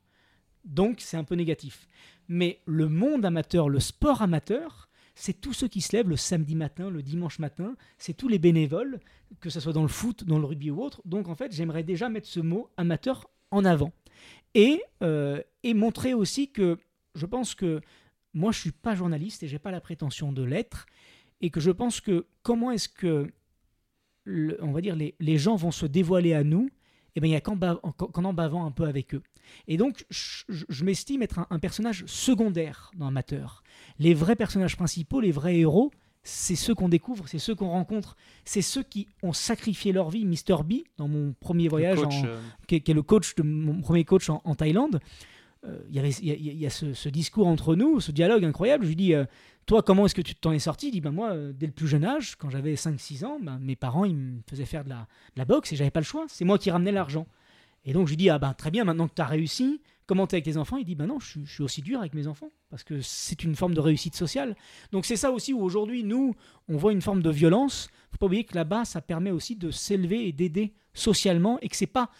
Donc 0.64 1.00
c'est 1.00 1.16
un 1.16 1.24
peu 1.24 1.34
négatif. 1.34 1.86
Mais 2.28 2.60
le 2.66 2.88
monde 2.88 3.24
amateur, 3.24 3.68
le 3.68 3.80
sport 3.80 4.22
amateur, 4.22 4.88
c'est 5.14 5.40
tous 5.40 5.52
ceux 5.52 5.68
qui 5.68 5.80
se 5.80 5.96
lèvent 5.96 6.08
le 6.08 6.16
samedi 6.16 6.56
matin, 6.56 6.90
le 6.90 7.02
dimanche 7.02 7.38
matin, 7.38 7.76
c'est 7.98 8.14
tous 8.14 8.28
les 8.28 8.38
bénévoles, 8.38 8.98
que 9.40 9.50
ce 9.50 9.60
soit 9.60 9.72
dans 9.72 9.82
le 9.82 9.88
foot, 9.88 10.24
dans 10.24 10.38
le 10.38 10.46
rugby 10.46 10.70
ou 10.70 10.82
autre. 10.82 11.02
Donc 11.04 11.28
en 11.28 11.34
fait, 11.34 11.52
j'aimerais 11.52 11.84
déjà 11.84 12.08
mettre 12.08 12.26
ce 12.26 12.40
mot 12.40 12.70
amateur 12.76 13.30
en 13.50 13.64
avant. 13.64 13.92
Et, 14.54 14.82
euh, 15.02 15.40
et 15.62 15.74
montrer 15.74 16.14
aussi 16.14 16.50
que 16.50 16.78
je 17.14 17.26
pense 17.26 17.54
que 17.54 17.80
moi 18.34 18.52
je 18.52 18.58
suis 18.60 18.72
pas 18.72 18.94
journaliste 18.94 19.42
et 19.42 19.48
j'ai 19.48 19.58
pas 19.58 19.70
la 19.70 19.80
prétention 19.80 20.32
de 20.32 20.42
l'être. 20.42 20.86
Et 21.40 21.50
que 21.50 21.60
je 21.60 21.70
pense 21.70 22.00
que 22.00 22.26
comment 22.42 22.70
est-ce 22.70 22.88
que 22.88 23.30
le- 24.24 24.58
on 24.62 24.72
va 24.72 24.80
dire 24.80 24.96
les, 24.96 25.14
les 25.20 25.38
gens 25.38 25.56
vont 25.56 25.70
se 25.70 25.86
dévoiler 25.86 26.34
à 26.34 26.44
nous 26.44 26.70
eh 27.16 27.20
ben, 27.20 27.28
il 27.28 27.32
y 27.32 27.36
a 27.36 27.40
qu'en, 27.40 27.56
en- 27.60 27.92
qu'en 27.92 28.24
en 28.24 28.32
bavant 28.32 28.66
un 28.66 28.72
peu 28.72 28.84
avec 28.86 29.14
eux. 29.14 29.22
Et 29.68 29.76
donc, 29.76 30.04
je, 30.10 30.82
m'estime 30.84 31.22
être 31.22 31.38
un, 31.38 31.46
un 31.50 31.60
personnage 31.60 32.04
secondaire 32.06 32.90
dans 32.96 33.06
Amateur. 33.06 33.62
Les 34.00 34.14
vrais 34.14 34.34
personnages 34.34 34.76
principaux, 34.76 35.20
les 35.20 35.30
vrais 35.30 35.58
héros, 35.58 35.92
c'est 36.24 36.56
ceux 36.56 36.74
qu'on 36.74 36.88
découvre, 36.88 37.28
c'est 37.28 37.38
ceux 37.38 37.54
qu'on 37.54 37.68
rencontre, 37.68 38.16
c'est 38.44 38.62
ceux 38.62 38.82
qui 38.82 39.06
ont 39.22 39.32
sacrifié 39.32 39.92
leur 39.92 40.10
vie. 40.10 40.24
Mr. 40.24 40.64
B, 40.64 40.82
dans 40.96 41.06
mon 41.06 41.34
premier 41.38 41.68
voyage, 41.68 41.98
Coach, 42.00 42.14
en- 42.14 42.24
euh, 42.24 42.40
qui, 42.66 42.74
est, 42.76 42.80
qui 42.80 42.90
est 42.90 42.94
le 42.94 43.02
coach 43.02 43.36
de 43.36 43.44
mon 43.44 43.80
premier 43.80 44.04
coach 44.04 44.28
en, 44.28 44.40
en 44.44 44.56
Thaïlande, 44.56 44.98
il 45.88 45.94
y 45.94 45.98
avait- 45.98 46.10
il 46.10 46.58
y 46.58 46.66
a, 46.66 46.70
ce, 46.70 47.08
discours 47.08 47.46
entre 47.46 47.74
nous, 47.74 48.00
ce 48.00 48.12
dialogue 48.12 48.44
incroyable. 48.44 48.84
Je 48.84 48.88
lui 48.88 48.96
dis, 48.96 49.14
euh, 49.14 49.24
toi, 49.66 49.82
comment 49.82 50.04
est-ce 50.06 50.14
que 50.14 50.22
tu 50.22 50.34
t'en 50.34 50.52
es 50.52 50.58
sorti? 50.58 50.88
Il 50.88 50.92
dit, 50.92 51.00
ben 51.00 51.10
moi, 51.10 51.32
euh, 51.32 51.52
dès 51.54 51.66
le 51.66 51.72
plus 51.72 51.88
jeune 51.88 52.04
âge, 52.04 52.36
quand 52.36 52.50
j'avais 52.50 52.74
5-6 52.76 53.24
ans, 53.24 53.38
ben, 53.40 53.58
mes 53.58 53.76
parents, 53.76 54.04
ils 54.04 54.16
me 54.16 54.40
faisaient 54.48 54.66
faire 54.66 54.84
de 54.84 54.90
la, 54.90 55.44
boxe 55.44 55.72
et 55.72 55.76
j'avais 55.76 55.90
pas 55.90 56.00
le 56.00 56.04
choix. 56.04 56.26
C'est 56.28 56.44
moi 56.44 56.58
qui 56.58 56.70
ramenais 56.70 56.92
l'argent. 56.92 57.26
Et 57.86 57.92
donc, 57.92 58.06
je 58.06 58.12
lui 58.12 58.16
dis, 58.16 58.30
ah 58.30 58.38
ben 58.38 58.54
très 58.54 58.70
bien, 58.70 58.84
maintenant 58.84 59.08
que 59.08 59.14
tu 59.14 59.20
as 59.22 59.26
réussi, 59.26 59.80
comment 60.06 60.26
t'es 60.26 60.36
avec 60.36 60.44
tes 60.44 60.56
enfants? 60.56 60.76
Il 60.78 60.84
dit, 60.84 60.94
ben 60.94 61.06
non, 61.06 61.18
je, 61.20 61.40
je 61.44 61.52
suis 61.52 61.62
aussi 61.62 61.82
dur 61.82 62.00
avec 62.00 62.14
mes 62.14 62.26
enfants, 62.26 62.50
parce 62.70 62.82
que 62.82 63.00
c'est 63.00 63.44
une 63.44 63.54
forme 63.56 63.74
de 63.74 63.80
réussite 63.80 64.16
sociale. 64.16 64.56
Donc 64.92 65.04
c'est 65.04 65.16
ça 65.16 65.30
aussi 65.30 65.52
où 65.52 65.62
aujourd'hui, 65.62 66.02
nous, 66.02 66.34
on 66.68 66.76
voit 66.76 66.92
une 66.92 67.02
forme 67.02 67.22
de 67.22 67.30
violence. 67.30 67.88
faut 68.10 68.18
pas 68.18 68.26
oublier 68.26 68.44
que 68.44 68.54
là-bas, 68.54 68.84
ça 68.86 69.00
permet 69.02 69.30
aussi 69.30 69.56
de 69.56 69.70
s'élever 69.70 70.26
et 70.28 70.32
d'aider 70.32 70.72
socialement, 70.94 71.58
et 71.60 71.68
que 71.68 71.76
c'est 71.76 71.86
pas... 71.86 72.10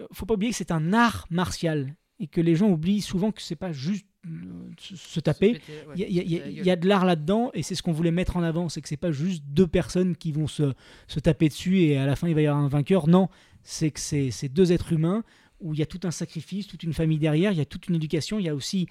euh, 0.00 0.06
faut 0.12 0.24
pas 0.26 0.34
oublier 0.34 0.52
que 0.52 0.56
c'est 0.58 0.70
un 0.72 0.92
art 0.94 1.26
martial, 1.30 1.94
et 2.20 2.26
que 2.26 2.40
les 2.40 2.54
gens 2.56 2.68
oublient 2.70 3.00
souvent 3.00 3.32
que 3.32 3.42
c'est 3.42 3.56
pas 3.56 3.72
juste 3.72 4.06
euh, 4.26 4.70
se- 4.78 5.20
taper. 5.20 5.60
Il 5.96 6.00
y, 6.00 6.04
a- 6.04 6.08
y 6.08 6.34
y 6.66 6.70
y 6.70 6.76
de 6.76 6.88
l'art 6.88 7.04
là-dedans 7.04 7.50
et 7.54 7.62
c'est 7.62 7.74
ce 7.74 7.82
qu'on 7.82 7.92
voulait 7.92 8.10
mettre 8.10 8.36
en 8.36 8.42
avant, 8.42 8.68
c'est 8.68 8.80
que 8.80 8.88
c'est 8.88 8.96
pas 8.96 9.12
juste 9.12 9.42
deux 9.48 9.66
personnes 9.66 10.16
qui 10.16 10.32
vont 10.32 10.46
se, 10.46 10.72
se 11.08 11.20
taper 11.20 11.48
dessus 11.48 11.80
et 11.80 11.98
à 11.98 12.06
la 12.06 12.16
fin 12.16 12.28
il 12.28 12.34
va 12.34 12.40
y 12.42 12.46
avoir 12.46 12.62
un 12.62 12.68
vainqueur. 12.68 13.06
Non, 13.08 13.28
c'est 13.62 13.90
que 13.90 14.00
c'est 14.00 14.48
deux 14.48 14.72
êtres 14.72 14.92
humains 14.92 15.24
où 15.60 15.74
il 15.74 15.80
y 15.80 15.82
a 15.82 15.86
tout 15.86 16.00
un 16.04 16.10
sacrifice, 16.10 16.66
toute 16.66 16.82
une 16.84 16.92
famille 16.94 17.18
derrière, 17.18 17.52
il 17.52 17.58
y 17.58 17.60
a 17.60 17.64
toute 17.66 17.88
une 17.88 17.94
éducation, 17.96 18.38
il 18.38 18.44
y 18.46 18.48
a 18.48 18.54
aussi 18.54 18.86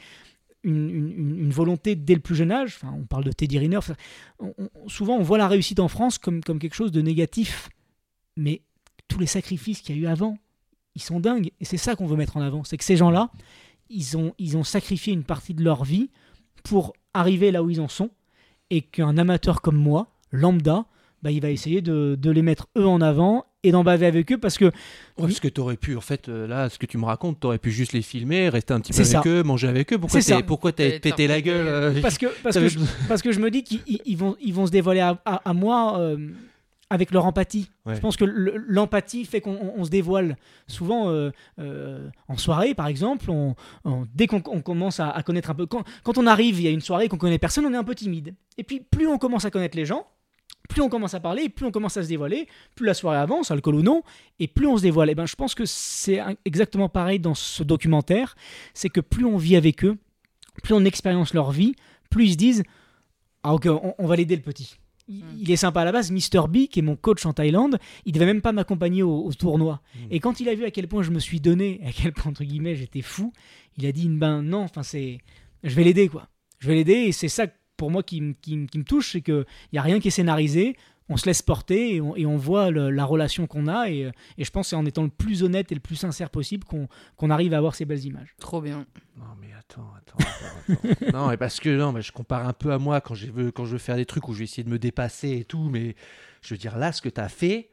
une, 0.64 0.90
une- 0.90 1.50
volonté 1.52 1.96
dès 1.96 2.14
le 2.16 2.22
plus 2.22 2.36
jeune 2.36 2.52
âge. 2.52 2.76
Enfin, 2.82 2.94
on 2.98 3.06
parle 3.06 3.24
de 3.26 3.32
Teddy 3.32 3.58
Riner. 3.60 3.78
enfin, 3.78 3.96
on- 4.40 4.54
on- 4.58 4.88
souvent 4.90 5.18
on 5.18 5.22
voit 5.24 5.38
la 5.38 5.48
réussite 5.48 5.80
en 5.80 5.88
France 5.88 6.18
comme, 6.18 6.42
comme 6.44 6.60
quelque 6.60 6.76
chose 6.76 6.92
de 6.92 7.02
négatif, 7.02 7.70
mais 8.38 8.62
tous 9.08 9.20
les 9.20 9.26
sacrifices 9.28 9.82
qu'il 9.82 9.96
y 9.96 10.00
a 10.00 10.02
eu 10.02 10.08
avant, 10.08 10.38
ils 10.96 11.02
sont 11.02 11.20
dingues 11.20 11.52
et 11.60 11.66
c'est 11.66 11.78
ça 11.78 11.96
qu'on 11.96 12.06
veut 12.08 12.16
mettre 12.18 12.38
en 12.38 12.42
avant. 12.42 12.64
C'est 12.64 12.78
que 12.78 12.84
ces 12.84 12.98
gens-là, 12.98 13.30
ils 13.90 14.18
ont, 14.18 14.34
ils 14.40 14.58
ont 14.58 14.64
sacrifié 14.64 15.14
une 15.14 15.24
partie 15.24 15.54
de 15.54 15.64
leur 15.64 15.84
vie 15.84 16.10
pour 16.64 16.94
arriver 17.14 17.52
là 17.52 17.64
où 17.64 17.70
ils 17.70 17.82
en 17.82 17.88
sont 17.88 18.10
et 18.70 18.82
qu'un 18.82 19.18
amateur 19.18 19.62
comme 19.62 19.76
moi, 19.78 20.08
lambda, 20.32 20.86
bah, 21.22 21.32
il 21.32 21.42
va 21.42 21.52
essayer 21.52 21.82
de, 21.82 22.18
de 22.20 22.32
les 22.32 22.42
mettre 22.42 22.68
eux 22.78 22.86
en 22.88 23.00
avant 23.02 23.46
et 23.66 23.72
d'en 23.72 23.84
baver 23.84 24.06
avec 24.08 24.30
eux 24.32 24.38
parce 24.38 24.58
que 24.58 24.66
Ouais, 24.66 24.72
parce 25.18 25.40
que 25.40 25.48
t'aurais 25.48 25.78
pu, 25.78 25.96
en 25.96 26.02
fait, 26.02 26.28
euh, 26.28 26.48
là, 26.48 26.70
ce 26.70 26.78
que 26.78 26.86
tu 26.86 26.98
me 26.98 27.06
racontes, 27.06 27.40
t'aurais 27.40 27.60
pu 27.60 27.72
juste 27.72 27.94
les 27.94 28.02
filmer, 28.02 28.50
rester 28.50 28.74
un 28.74 28.82
petit 28.82 28.92
peu 28.92 29.00
avec 29.00 29.12
ça. 29.12 29.22
eux, 29.26 29.42
manger 29.44 29.68
avec 29.70 29.94
eux. 29.94 29.98
Pourquoi 29.98 30.20
t'es- 30.22 30.44
pourquoi 30.44 30.72
t'as 30.74 31.00
pété 31.00 31.28
la 31.28 31.40
gueule 31.42 31.68
euh, 31.68 32.02
parce 32.02 32.18
que 32.18 32.26
parce 32.44 32.58
que 32.58 32.68
je, 32.68 32.80
parce 33.08 33.22
que 33.22 33.32
je 33.32 33.40
me 33.40 33.50
dis 33.52 33.64
qu'ils 33.64 33.80
ils- 33.88 34.02
ils 34.06 34.18
vont 34.18 34.36
ils 34.42 34.54
vont 34.54 34.66
se 34.66 34.72
dévoiler 34.72 35.00
à, 35.00 35.22
à- 35.24 35.50
à 35.50 35.54
moi 35.54 35.98
euh, 36.00 36.18
avec 36.90 37.12
leur 37.12 37.26
empathie. 37.26 37.70
Ouais. 37.86 37.96
Je 37.96 38.00
pense 38.02 38.18
que 38.18 38.26
le- 38.26 38.56
l'empathie 38.68 39.26
fait 39.26 39.42
qu'on 39.42 39.54
on- 39.56 39.74
on 39.78 39.84
se 39.86 39.90
dévoile 39.90 40.38
souvent 40.68 41.10
euh, 41.10 41.32
euh, 41.60 42.10
en 42.28 42.38
soirée 42.38 42.76
par 42.76 42.88
exemple. 42.88 43.32
On, 43.32 43.56
on- 43.86 44.06
dès 44.14 44.28
qu'on 44.28 44.44
on 44.48 44.62
commence 44.62 45.00
à, 45.00 45.10
à 45.10 45.24
connaître 45.24 45.50
un 45.50 45.56
peu 45.56 45.66
quand, 45.66 45.84
quand 46.04 46.18
on 46.18 46.28
arrive, 46.28 46.60
il 46.60 46.64
y 46.64 46.68
a 46.68 46.72
une 46.72 46.82
soirée 46.82 47.08
qu'on 47.10 47.18
connaît 47.18 47.40
personne, 47.40 47.66
on 47.66 47.74
est 47.74 47.78
un 47.78 47.84
peu 47.84 47.96
timide. 47.96 48.36
Et 48.58 48.64
puis 48.64 48.80
plus 48.82 49.08
on 49.08 49.18
commence 49.18 49.46
à 49.46 49.50
connaître 49.52 49.76
les 49.78 49.86
gens, 49.86 50.06
plus 50.70 50.82
on 50.82 50.90
commence 50.90 51.14
à 51.14 51.20
parler, 51.20 51.50
plus 51.50 51.66
on 51.66 51.72
commence 51.72 51.98
à 51.98 52.04
se 52.04 52.08
dévoiler, 52.08 52.48
plus 52.76 52.86
la 52.86 52.94
soirée 52.94 53.18
avance, 53.18 53.50
alcool 53.52 53.76
ou 53.76 53.82
non, 53.82 54.04
et 54.40 54.48
plus 54.48 54.68
on 54.68 54.78
se 54.78 54.84
dévoile. 54.84 55.10
Et 55.10 55.16
ben, 55.16 55.26
je 55.26 55.36
pense 55.36 55.56
que 55.56 55.66
c'est 55.66 56.22
exactement 56.46 56.90
pareil 56.90 57.20
dans 57.20 57.34
ce 57.34 57.64
documentaire, 57.64 58.36
c'est 58.74 58.90
que 58.90 59.02
plus 59.02 59.26
on 59.26 59.38
vit 59.38 59.56
avec 59.56 59.84
eux, 59.84 59.98
plus 60.64 60.74
on 60.74 60.86
expérience 60.86 61.34
leur 61.34 61.52
vie, 61.52 61.74
plus 62.10 62.26
ils 62.28 62.32
se 62.34 62.38
disent 62.38 62.64
ah 63.44 63.54
ok, 63.56 63.66
on, 63.66 63.96
on 63.98 64.06
va 64.08 64.16
l'aider 64.16 64.36
le 64.36 64.42
petit. 64.42 64.78
Il, 65.08 65.18
Mm. 65.24 65.38
il 65.42 65.52
est 65.52 65.56
sympa 65.58 65.82
à 65.82 65.86
la 65.86 65.92
base, 65.92 66.12
Mr. 66.12 66.48
B, 66.50 66.68
qui 66.68 66.80
est 66.80 66.82
mon 66.82 66.96
coach 66.96 67.26
en 67.26 67.34
Thaïlande, 67.34 67.78
il 68.06 68.14
devait 68.14 68.26
même 68.26 68.42
pas 68.42 68.54
m'accompagner 68.54 69.04
au, 69.04 69.26
au 69.26 69.34
tournoi. 69.34 69.82
Mm. 69.96 70.00
Et 70.12 70.20
quand 70.20 70.40
il 70.40 70.48
a 70.50 70.56
vu 70.56 70.64
à 70.66 70.72
quel 70.72 70.88
point 70.88 71.04
je 71.04 71.12
me 71.12 71.20
suis 71.20 71.40
donné, 71.42 71.82
à 71.86 71.92
quel 71.92 72.14
point 72.14 72.32
entre 72.32 72.44
guillemets 72.44 72.76
j'étais 72.76 73.02
fou, 73.02 73.34
il 73.78 73.86
a 73.86 73.92
dit 73.92 74.08
ben 74.08 74.42
non, 74.42 74.60
enfin 74.62 74.84
c'est, 74.84 75.18
je 75.64 75.76
vais 75.76 75.84
l'aider 75.84 76.08
quoi. 76.08 76.28
Je 76.60 76.68
vais 76.70 76.76
l'aider 76.76 76.94
et 76.94 77.12
c'est 77.12 77.28
ça 77.28 77.48
pour 77.76 77.92
moi 77.92 78.04
qui, 78.04 78.22
me- 78.22 78.34
qui 78.34 78.66
qui 78.68 78.78
me 78.78 78.84
touche, 78.86 79.12
c'est 79.12 79.22
que 79.22 79.46
il 79.72 79.76
y 79.76 79.80
a 79.80 79.82
rien 79.82 80.00
qui 80.00 80.08
est 80.08 80.12
scénarisé. 80.12 80.78
On 81.10 81.18
se 81.18 81.26
laisse 81.26 81.42
porter 81.42 81.96
et 81.96 82.02
on, 82.02 82.16
et 82.16 82.26
on 82.26 82.38
voit 82.38 82.72
le- 82.72 82.90
la 82.90 83.06
relation 83.06 83.46
qu'on 83.48 83.68
a. 83.68 83.90
Et, 83.90 84.10
et 84.38 84.44
je 84.44 84.50
pense 84.52 84.68
que 84.68 84.70
c'est 84.72 84.76
en 84.76 84.86
étant 84.86 85.04
le 85.04 85.10
plus 85.10 85.44
honnête 85.44 85.72
et 85.72 85.76
le 85.76 85.82
plus 85.82 85.96
sincère 85.96 86.30
possible 86.30 86.66
qu'on 86.66 87.30
arrive 87.30 87.54
à 87.54 87.58
avoir 87.58 87.76
ces 87.76 87.86
belles 87.86 88.06
images. 88.06 88.34
Trop 88.40 88.62
bien. 88.62 88.86
Non 89.18 89.26
mais 89.40 89.50
attends, 89.58 89.92
attends, 89.98 90.18
attends, 90.20 90.84
attends. 90.84 91.18
non 91.18 91.28
mais 91.30 91.38
parce 91.38 91.60
que 91.60 91.70
non, 91.78 91.92
mais 91.92 92.02
je 92.02 92.12
compare 92.12 92.48
un 92.48 92.54
peu 92.54 92.72
à 92.72 92.80
moi 92.80 93.02
quand 93.02 93.16
je 93.16 93.28
veux 93.28 93.52
quand 93.52 93.66
je 93.66 93.74
veux 93.74 93.78
faire 93.78 93.96
des 93.98 94.06
trucs 94.06 94.28
où 94.28 94.34
je 94.34 94.40
vais 94.40 94.46
essayer 94.46 94.64
de 94.64 94.70
me 94.70 94.80
dépasser 94.80 95.32
et 95.38 95.46
tout, 95.46 95.70
mais 95.70 95.96
je 96.42 96.54
veux 96.54 96.58
dire 96.58 96.78
là 96.78 96.92
ce 96.92 97.02
que 97.02 97.10
tu 97.10 97.22
as 97.22 97.30
fait, 97.30 97.70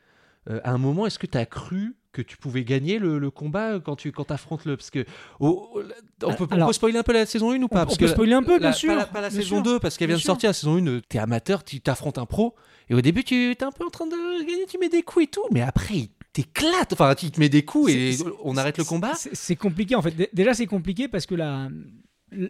euh, 0.49 0.61
à 0.65 0.73
un 0.73 0.79
moment 0.79 1.07
est-ce 1.07 1.19
que 1.19 1.27
tu 1.27 1.39
as 1.39 1.47
cru 1.47 1.97
que 2.13 2.23
tu 2.23 2.37
pouvais 2.37 2.65
gagner 2.65 2.99
le, 2.99 3.19
le 3.19 3.31
combat 3.31 3.79
quand 3.79 3.97
tu 3.97 4.11
quand 4.13 4.31
affrontes 4.31 4.65
le 4.65 4.77
parce 4.77 4.91
que 4.91 5.05
oh, 5.39 5.81
on 6.25 6.35
peut, 6.35 6.47
on 6.51 6.55
Alors- 6.55 6.67
peut 6.69 6.73
spoiler 6.73 6.99
un 6.99 7.03
peu 7.03 7.13
la 7.13 7.25
saison 7.27 7.53
1 7.53 7.63
ou 7.63 7.69
pas? 7.69 7.83
on 7.83 7.87
parce 7.87 7.99
peut 7.99 8.07
que 8.07 8.11
spoiler 8.11 8.33
un 8.33 8.43
peu, 8.43 8.59
bien 8.59 8.73
sûr. 8.73 8.91
Pas 8.95 8.97
la, 9.01 9.07
pas 9.07 9.21
la 9.21 9.29
bien 9.31 9.39
saison 9.41 9.57
sûr. 9.57 9.63
2 9.75 9.79
parce 9.81 9.97
qu'elle 9.97 10.09
vient 10.09 10.17
de 10.17 10.23
sortir 10.23 10.51
la 10.51 10.55
saison 10.55 10.77
1 10.85 11.01
t'es 11.09 11.19
amateur, 11.19 11.63
tu 11.65 11.81
t'affrontes 11.81 12.19
un 12.19 12.27
pro 12.27 12.55
et 12.89 12.95
au 12.95 13.01
début 13.01 13.23
tu 13.25 13.53
es 13.53 13.63
un 13.63 13.71
peu 13.71 13.85
en 13.87 13.91
train 13.91 14.07
de 14.07 14.45
gagner, 14.47 14.67
tu 14.67 14.79
mets 14.79 14.89
des 14.89 15.03
coups 15.03 15.25
et 15.27 15.29
tout, 15.29 15.45
mais 15.53 15.61
après 15.61 15.95
il 15.95 16.09
t'éclate, 16.33 16.93
enfin 16.93 17.15
il 17.23 17.31
te 17.31 17.39
met 17.41 17.49
des 17.49 17.65
coups 17.65 17.91
et 17.93 18.17
on 18.45 18.57
arrête 18.57 18.79
le 18.79 18.85
combat. 18.85 19.15
c'est- 19.15 19.57
compliqué 19.57 19.95
en 19.95 20.03
fait. 20.03 20.11
Dé- 20.13 20.31
Déjà, 20.33 20.55
c'est 20.55 20.67
compliqué 20.67 21.07
parce 21.09 21.27
que 21.27 21.35
la, 21.35 21.69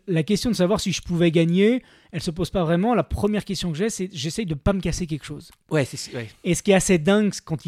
la 0.07 0.23
question 0.23 0.51
de 0.51 0.57
savoir 0.57 0.81
si 0.81 0.93
je 0.93 1.03
pouvais 1.03 1.31
gagner, 1.31 1.83
elle 2.13 2.23
se 2.23 2.31
pose 2.31 2.51
pas 2.51 2.65
vraiment. 2.65 2.95
La 2.95 3.05
première 3.05 3.45
question 3.45 3.73
que 3.73 3.79
j'ai, 3.79 3.91
c'est 3.91 4.09
j'essaye 4.13 4.47
de 4.47 4.55
pas 4.55 4.73
me 4.73 4.81
casser 4.81 5.07
quelque 5.07 5.25
chose. 5.25 5.51
Ouais, 5.71 5.85
c'est 5.85 6.15
ouais. 6.15 6.29
Et 6.45 6.55
ce 6.55 6.63
qui 6.63 6.71
est 6.71 6.75
assez 6.75 6.99
dingue, 6.99 7.33
c'est 7.33 7.45
quand 7.45 7.59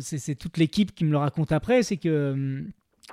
c'est 0.00 0.34
toute 0.34 0.56
l'équipe 0.58 0.94
qui 0.94 1.04
me 1.04 1.10
le 1.10 1.18
raconte 1.18 1.52
après, 1.52 1.82
c'est 1.82 1.96
que 1.96 2.64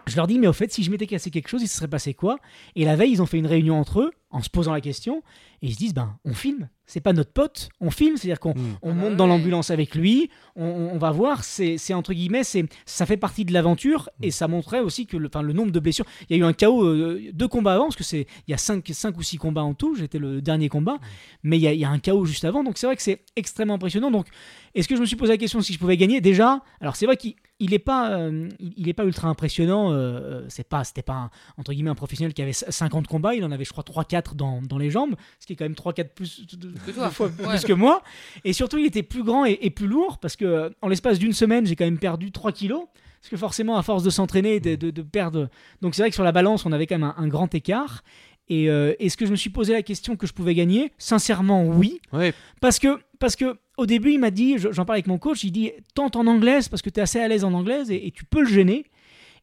je 0.08 0.16
leur 0.16 0.28
dis, 0.28 0.40
mais 0.40 0.48
au 0.48 0.54
fait, 0.54 0.72
si 0.72 0.84
je 0.84 0.92
m'étais 0.92 1.08
cassé 1.08 1.32
quelque 1.32 1.48
chose, 1.48 1.62
il 1.62 1.68
se 1.68 1.76
serait 1.76 1.88
passé 1.88 2.14
quoi? 2.14 2.40
Et 2.76 2.86
la 2.86 2.96
veille, 2.96 3.12
ils 3.12 3.22
ont 3.22 3.26
fait 3.26 3.38
une 3.38 3.48
réunion 3.48 3.80
entre 3.80 4.02
eux, 4.02 4.12
en 4.30 4.42
se 4.42 4.50
posant 4.50 4.74
la 4.74 4.82
question, 4.82 5.24
et 5.62 5.68
ils 5.68 5.74
se 5.74 5.78
disent, 5.78 5.94
ben, 5.94 6.18
on 6.26 6.34
filme. 6.34 6.70
C'est 6.90 7.02
pas 7.02 7.14
notre 7.14 7.32
pote, 7.32 7.70
on 7.80 7.92
filme, 7.92 8.18
c'est-à-dire 8.18 8.40
qu'on 8.40 8.56
Mm. 8.56 8.78
on 8.82 8.90
Ah 8.90 8.94
bah 8.94 9.02
monte 9.02 9.16
dans 9.16 9.28
l'ambulance 9.28 9.70
avec 9.70 9.94
lui, 9.94 10.30
on, 10.56 10.98
va 10.98 11.12
voir, 11.12 11.44
c'est 11.44 11.78
c'est 11.78 11.94
entre 11.94 12.14
guillemets, 12.14 12.44
c'est 12.44 12.66
ça 12.86 13.06
fait 13.06 13.16
partie 13.16 13.46
de 13.46 13.54
l'aventure, 13.54 14.10
et 14.22 14.32
ça 14.32 14.48
montrait 14.48 14.80
aussi 14.80 15.06
que 15.06 15.16
le, 15.16 15.28
enfin, 15.28 15.44
le 15.44 15.54
nombre 15.54 15.72
de 15.72 15.80
blessures, 15.80 16.06
il 16.30 16.36
y 16.36 16.40
a 16.40 16.44
eu 16.44 16.46
un 16.46 16.54
chaos, 16.54 16.84
euh, 16.84 17.22
deux 17.32 17.48
combats 17.48 17.76
avant, 17.76 17.86
parce 17.86 17.96
que 17.96 18.04
c'est 18.04 18.26
il 18.48 18.52
y 18.52 18.54
a 18.54 18.58
cinq, 18.58 18.90
cinq 18.92 19.18
ou 19.18 19.24
six 19.24 19.38
combats 19.38 19.64
en 19.64 19.74
tout, 19.76 19.96
j'étais 19.96 20.20
le 20.20 20.42
dernier 20.42 20.68
combat, 20.68 20.98
mais 21.44 21.58
il 21.58 21.62
y, 21.62 21.68
a, 21.68 21.74
il 21.74 21.80
y 21.80 21.86
a 21.86 21.90
un 21.90 22.00
chaos 22.00 22.26
juste 22.26 22.44
avant, 22.44 22.64
donc 22.64 22.78
c'est 22.78 22.88
vrai 22.88 22.96
que 22.96 23.04
c'est 23.04 23.22
extrêmement 23.36 23.76
impressionnant. 23.76 24.12
Donc 24.12 24.26
est-ce 24.74 24.88
que 24.88 24.96
je 24.96 25.02
me 25.02 25.06
suis 25.06 25.16
posé 25.16 25.34
la 25.34 25.38
question 25.38 25.62
si 25.62 25.74
je 25.74 25.80
pouvais 25.80 25.98
gagner? 25.98 26.22
Déjà, 26.22 26.62
alors 26.82 26.96
c'est 26.96 27.06
vrai 27.06 27.18
qu'il 27.18 27.36
il 27.60 27.74
est 27.74 27.80
pas, 27.80 28.12
euh, 28.12 28.48
il, 28.60 28.88
est 28.90 28.94
pas 28.94 29.04
ultra 29.06 29.28
impressionnant. 29.28 29.92
euh, 29.92 29.96
euh, 29.96 30.46
c'est 30.50 30.68
pas, 30.68 30.84
c'était 30.84 31.02
pas 31.02 31.14
un, 31.14 31.30
entre 31.58 31.74
guillemets 31.74 31.90
un 31.90 31.96
professionnel 31.96 32.34
qui 32.34 32.42
avait 32.42 32.54
50 32.54 33.08
combats. 33.08 33.36
Il 33.36 33.44
en 33.44 33.52
avait, 33.52 33.66
je 33.66 33.72
crois, 33.72 33.84
3-4 33.84 34.36
dans, 34.36 34.62
dans 34.62 34.78
les 34.78 34.90
jambes, 34.90 35.16
ce 35.40 35.46
qui 35.48 35.54
est 35.54 35.56
quand 35.56 35.66
même 35.66 35.74
3-4 35.74 36.10
plus 36.16 36.46
de, 36.58 36.72
toi. 36.94 37.10
fois 37.10 37.28
Ouais. 37.28 37.48
plus 37.58 37.66
que 37.66 37.74
moi. 37.74 38.02
Et 38.46 38.54
surtout, 38.54 38.78
il 38.78 38.86
était 38.86 39.04
plus 39.04 39.24
grand 39.24 39.46
et, 39.46 39.60
et 39.62 39.70
plus 39.70 39.88
lourd 39.88 40.18
parce 40.20 40.36
que 40.36 40.72
en 40.82 40.88
l'espace 40.88 41.20
d'une 41.20 41.34
semaine, 41.34 41.66
j'ai 41.66 41.76
quand 41.76 41.86
même 41.86 42.00
perdu 42.00 42.32
3 42.32 42.52
kilos. 42.52 42.86
Parce 43.22 43.32
que 43.32 43.36
forcément, 43.38 43.76
à 43.78 43.84
force 43.84 44.02
de 44.04 44.10
s'entraîner, 44.10 44.56
et 44.56 44.60
de, 44.62 44.76
de- 44.76 44.92
de 44.92 45.02
perdre. 45.02 45.50
Donc 45.82 45.94
c'est 45.94 46.02
vrai 46.02 46.10
que 46.10 46.16
sur 46.16 46.24
la 46.24 46.32
balance, 46.32 46.66
on 46.66 46.72
avait 46.72 46.88
quand 46.88 46.96
même 46.98 47.12
un, 47.18 47.22
un 47.22 47.28
grand 47.28 47.54
écart. 47.54 48.02
Et 48.48 48.70
euh, 48.70 48.94
est-ce 48.98 49.18
que 49.18 49.26
je 49.26 49.32
me 49.32 49.36
suis 49.36 49.50
posé 49.50 49.74
la 49.74 49.82
question 49.84 50.16
que 50.16 50.26
je 50.26 50.32
pouvais 50.34 50.56
gagner? 50.56 50.94
Sincèrement, 50.98 51.66
oui. 51.66 52.00
Ouais, 52.14 52.34
Parce 52.62 52.80
que, 52.80 52.98
parce 53.20 53.36
que 53.36 53.58
au 53.80 53.86
début, 53.86 54.12
il 54.14 54.20
m'a 54.20 54.32
dit, 54.32 54.58
je- 54.58 54.72
j'en 54.72 54.86
parlais 54.86 55.00
avec 55.00 55.08
mon 55.08 55.18
coach, 55.18 55.44
il 55.44 55.52
dit 55.52 55.72
tente 55.96 56.16
en 56.16 56.28
anglaise 56.28 56.68
parce 56.68 56.82
que 56.82 56.90
tu 56.90 57.00
es 57.00 57.04
assez 57.04 57.20
à 57.20 57.28
l'aise 57.28 57.44
en 57.44 57.54
anglaise 57.54 57.90
et, 57.92 58.08
et 58.08 58.12
tu 58.12 58.26
peux 58.26 58.42
le 58.42 58.48
gêner. 58.50 58.86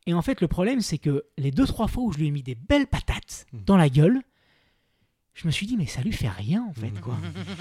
Et 0.06 0.14
en 0.14 0.22
fait, 0.22 0.40
le 0.40 0.46
problème, 0.48 0.80
c'est 0.80 0.98
que 0.98 1.24
les 1.36 1.50
deux, 1.50 1.66
trois 1.66 1.88
fois 1.88 2.04
où 2.04 2.12
je 2.12 2.18
lui 2.18 2.28
ai 2.28 2.30
mis 2.30 2.42
des 2.42 2.54
belles 2.54 2.86
patates 2.86 3.46
Mhm. 3.52 3.62
dans 3.64 3.76
la 3.76 3.88
gueule, 3.88 4.20
je 5.34 5.46
me 5.46 5.52
suis 5.52 5.66
dit, 5.66 5.76
mais 5.76 5.86
ça 5.86 6.00
lui 6.02 6.12
fait 6.12 6.28
rien 6.28 6.64
en 6.70 6.72
fait. 6.74 6.98
quoi. 7.00 7.16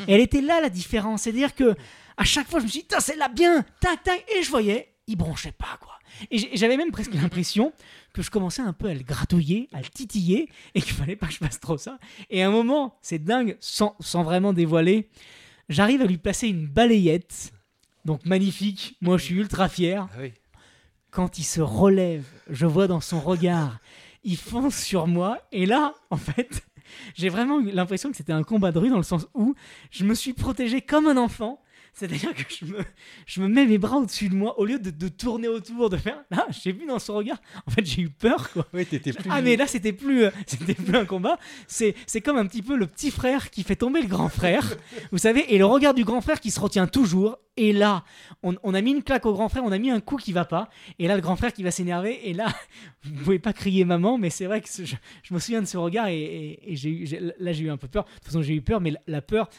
Et 0.08 0.14
elle 0.14 0.22
était 0.22 0.42
là 0.42 0.62
la 0.62 0.70
différence. 0.70 1.24
C'est-à-dire 1.24 1.56
que 1.56 1.76
à 2.18 2.24
chaque 2.24 2.48
fois, 2.50 2.60
je 2.60 2.66
me 2.66 2.70
suis 2.70 2.82
dit, 2.82 2.88
Tain, 2.88 3.00
c'est 3.00 3.18
là 3.18 3.28
bien, 3.30 3.66
tac, 3.82 4.02
tac, 4.04 4.24
et 4.38 4.44
je 4.44 4.50
voyais, 4.50 4.94
il 5.08 5.18
bronchait 5.18 5.52
pas 5.52 5.78
quoi. 5.82 5.92
Et 6.32 6.56
j'avais 6.56 6.78
même 6.78 6.92
presque 6.92 7.14
l'impression 7.14 7.74
que 8.14 8.22
je 8.22 8.32
commençais 8.32 8.62
un 8.62 8.72
peu 8.72 8.88
à 8.88 8.94
le 8.94 9.04
gratouiller, 9.04 9.68
à 9.74 9.80
le 9.82 9.88
titiller, 9.88 10.48
et 10.74 10.82
qu'il 10.82 10.94
fallait 10.94 11.18
pas 11.18 11.28
que 11.28 11.34
je 11.34 11.40
fasse 11.40 11.60
trop 11.60 11.78
ça. 11.78 12.00
Et 12.30 12.42
à 12.44 12.48
un 12.48 12.52
moment, 12.52 12.98
c'est 13.02 13.22
dingue, 13.22 13.58
sans, 13.60 13.96
sans 14.00 14.24
vraiment 14.24 14.54
dévoiler, 14.54 15.10
j'arrive 15.70 16.02
à 16.02 16.06
lui 16.06 16.18
placer 16.18 16.48
une 16.48 16.68
balayette. 16.68 17.52
Donc 18.06 18.26
magnifique, 18.26 18.98
moi 19.02 19.18
je 19.18 19.26
suis 19.26 19.36
ultra 19.36 19.68
fier. 19.70 20.08
Ah 20.12 20.18
oui. 20.20 20.34
Quand 21.10 21.40
il 21.40 21.44
se 21.44 21.62
relève, 21.62 22.26
je 22.50 22.66
vois 22.66 22.88
dans 22.88 23.02
son 23.02 23.20
regard, 23.20 23.80
il 24.24 24.38
fonce 24.38 24.76
sur 24.76 25.08
moi. 25.08 25.40
Et 25.52 25.66
là, 25.66 25.94
en 26.10 26.18
fait, 26.18 26.66
j'ai 27.16 27.30
vraiment 27.30 27.60
eu 27.60 27.72
l'impression 27.72 28.12
que 28.12 28.18
c'était 28.18 28.34
un 28.34 28.44
combat 28.44 28.72
de 28.72 28.80
rue 28.80 28.90
dans 28.90 28.98
le 28.98 29.04
sens 29.04 29.28
où 29.34 29.56
je 29.92 30.04
me 30.04 30.14
suis 30.14 30.34
protégé 30.34 30.82
comme 30.82 31.08
un 31.08 31.18
enfant. 31.18 31.62
C'est-à-dire 31.98 32.34
que 32.36 32.44
je 32.50 32.66
me, 32.66 32.80
je 33.26 33.42
me 33.42 33.48
mets 33.48 33.66
mes 33.66 33.78
bras 33.78 33.98
au-dessus 33.98 34.28
de 34.30 34.36
moi 34.36 34.60
au 34.60 34.66
lieu 34.66 34.78
de, 34.80 34.90
de 34.90 35.08
tourner 35.08 35.48
autour, 35.48 35.90
de 35.90 35.96
faire. 35.98 36.18
Là, 36.30 36.46
j'ai 36.52 36.74
vu 36.74 36.86
dans 36.86 37.00
son 37.00 37.16
regard. 37.16 37.42
En 37.66 37.72
fait, 37.72 37.86
j'ai 37.86 38.02
eu 38.02 38.10
peur, 38.10 38.52
quoi. 38.52 38.68
Ouais, 38.74 38.84
t'étais 38.86 39.14
plus. 39.14 39.30
Ah 39.32 39.42
mais 39.42 39.56
là 39.56 39.66
c'était 39.66 39.94
plus 39.94 40.26
euh, 40.26 40.32
c'était 40.46 40.74
plus 40.74 40.96
un 40.96 41.06
combat, 41.06 41.40
c'est 41.68 41.96
c'est 42.06 42.20
comme 42.22 42.38
un 42.38 42.46
petit 42.46 42.62
peu 42.62 42.76
le 42.76 42.86
petit 42.86 43.12
frère 43.12 43.50
qui 43.50 43.64
fait 43.64 43.76
tomber 43.78 44.02
le 44.02 44.08
grand 44.08 44.30
frère, 44.30 44.76
vous 45.12 45.18
savez, 45.18 45.46
et 45.54 45.58
le 45.58 45.66
regard 45.66 45.94
du 45.94 46.04
grand 46.04 46.22
frère 46.22 46.40
qui 46.42 46.52
se 46.52 46.60
retient 46.60 46.86
toujours. 46.88 47.38
Et 47.58 47.72
là, 47.72 48.04
on, 48.44 48.54
on 48.64 48.74
a 48.74 48.82
mis 48.82 48.92
une 48.92 49.02
claque 49.02 49.26
au 49.26 49.32
grand 49.32 49.48
frère, 49.48 49.64
on 49.64 49.72
a 49.72 49.78
mis 49.78 49.90
un 49.90 50.02
coup 50.02 50.18
qui 50.18 50.34
va 50.34 50.44
pas, 50.44 50.70
et 51.00 51.08
là 51.08 51.16
le 51.16 51.22
grand 51.22 51.38
frère 51.38 51.54
qui 51.54 51.64
va 51.64 51.72
s'énerver, 51.72 52.28
et 52.28 52.34
là 52.34 52.48
vous 53.04 53.14
pouvez 53.24 53.40
pas 53.40 53.54
crier 53.54 53.86
maman, 53.86 54.18
mais 54.18 54.30
c'est 54.30 54.46
vrai 54.46 54.60
que 54.60 54.68
je, 54.68 54.84
je 55.24 55.34
me 55.34 55.40
souviens 55.40 55.62
de 55.62 55.66
ce 55.68 55.78
regard 55.78 56.08
et, 56.10 56.20
et- 56.22 56.74
et 56.74 56.76
j'ai 56.76 57.06
là 57.40 57.54
j'ai 57.54 57.64
eu 57.64 57.70
un 57.70 57.78
peu 57.78 57.88
peur. 57.88 58.04
De 58.04 58.10
toute 58.16 58.26
façon 58.26 58.42
j'ai 58.42 58.54
eu 58.56 58.62
peur, 58.62 58.82
mais 58.82 58.92
la, 58.92 59.00
la 59.08 59.22
peur 59.22 59.50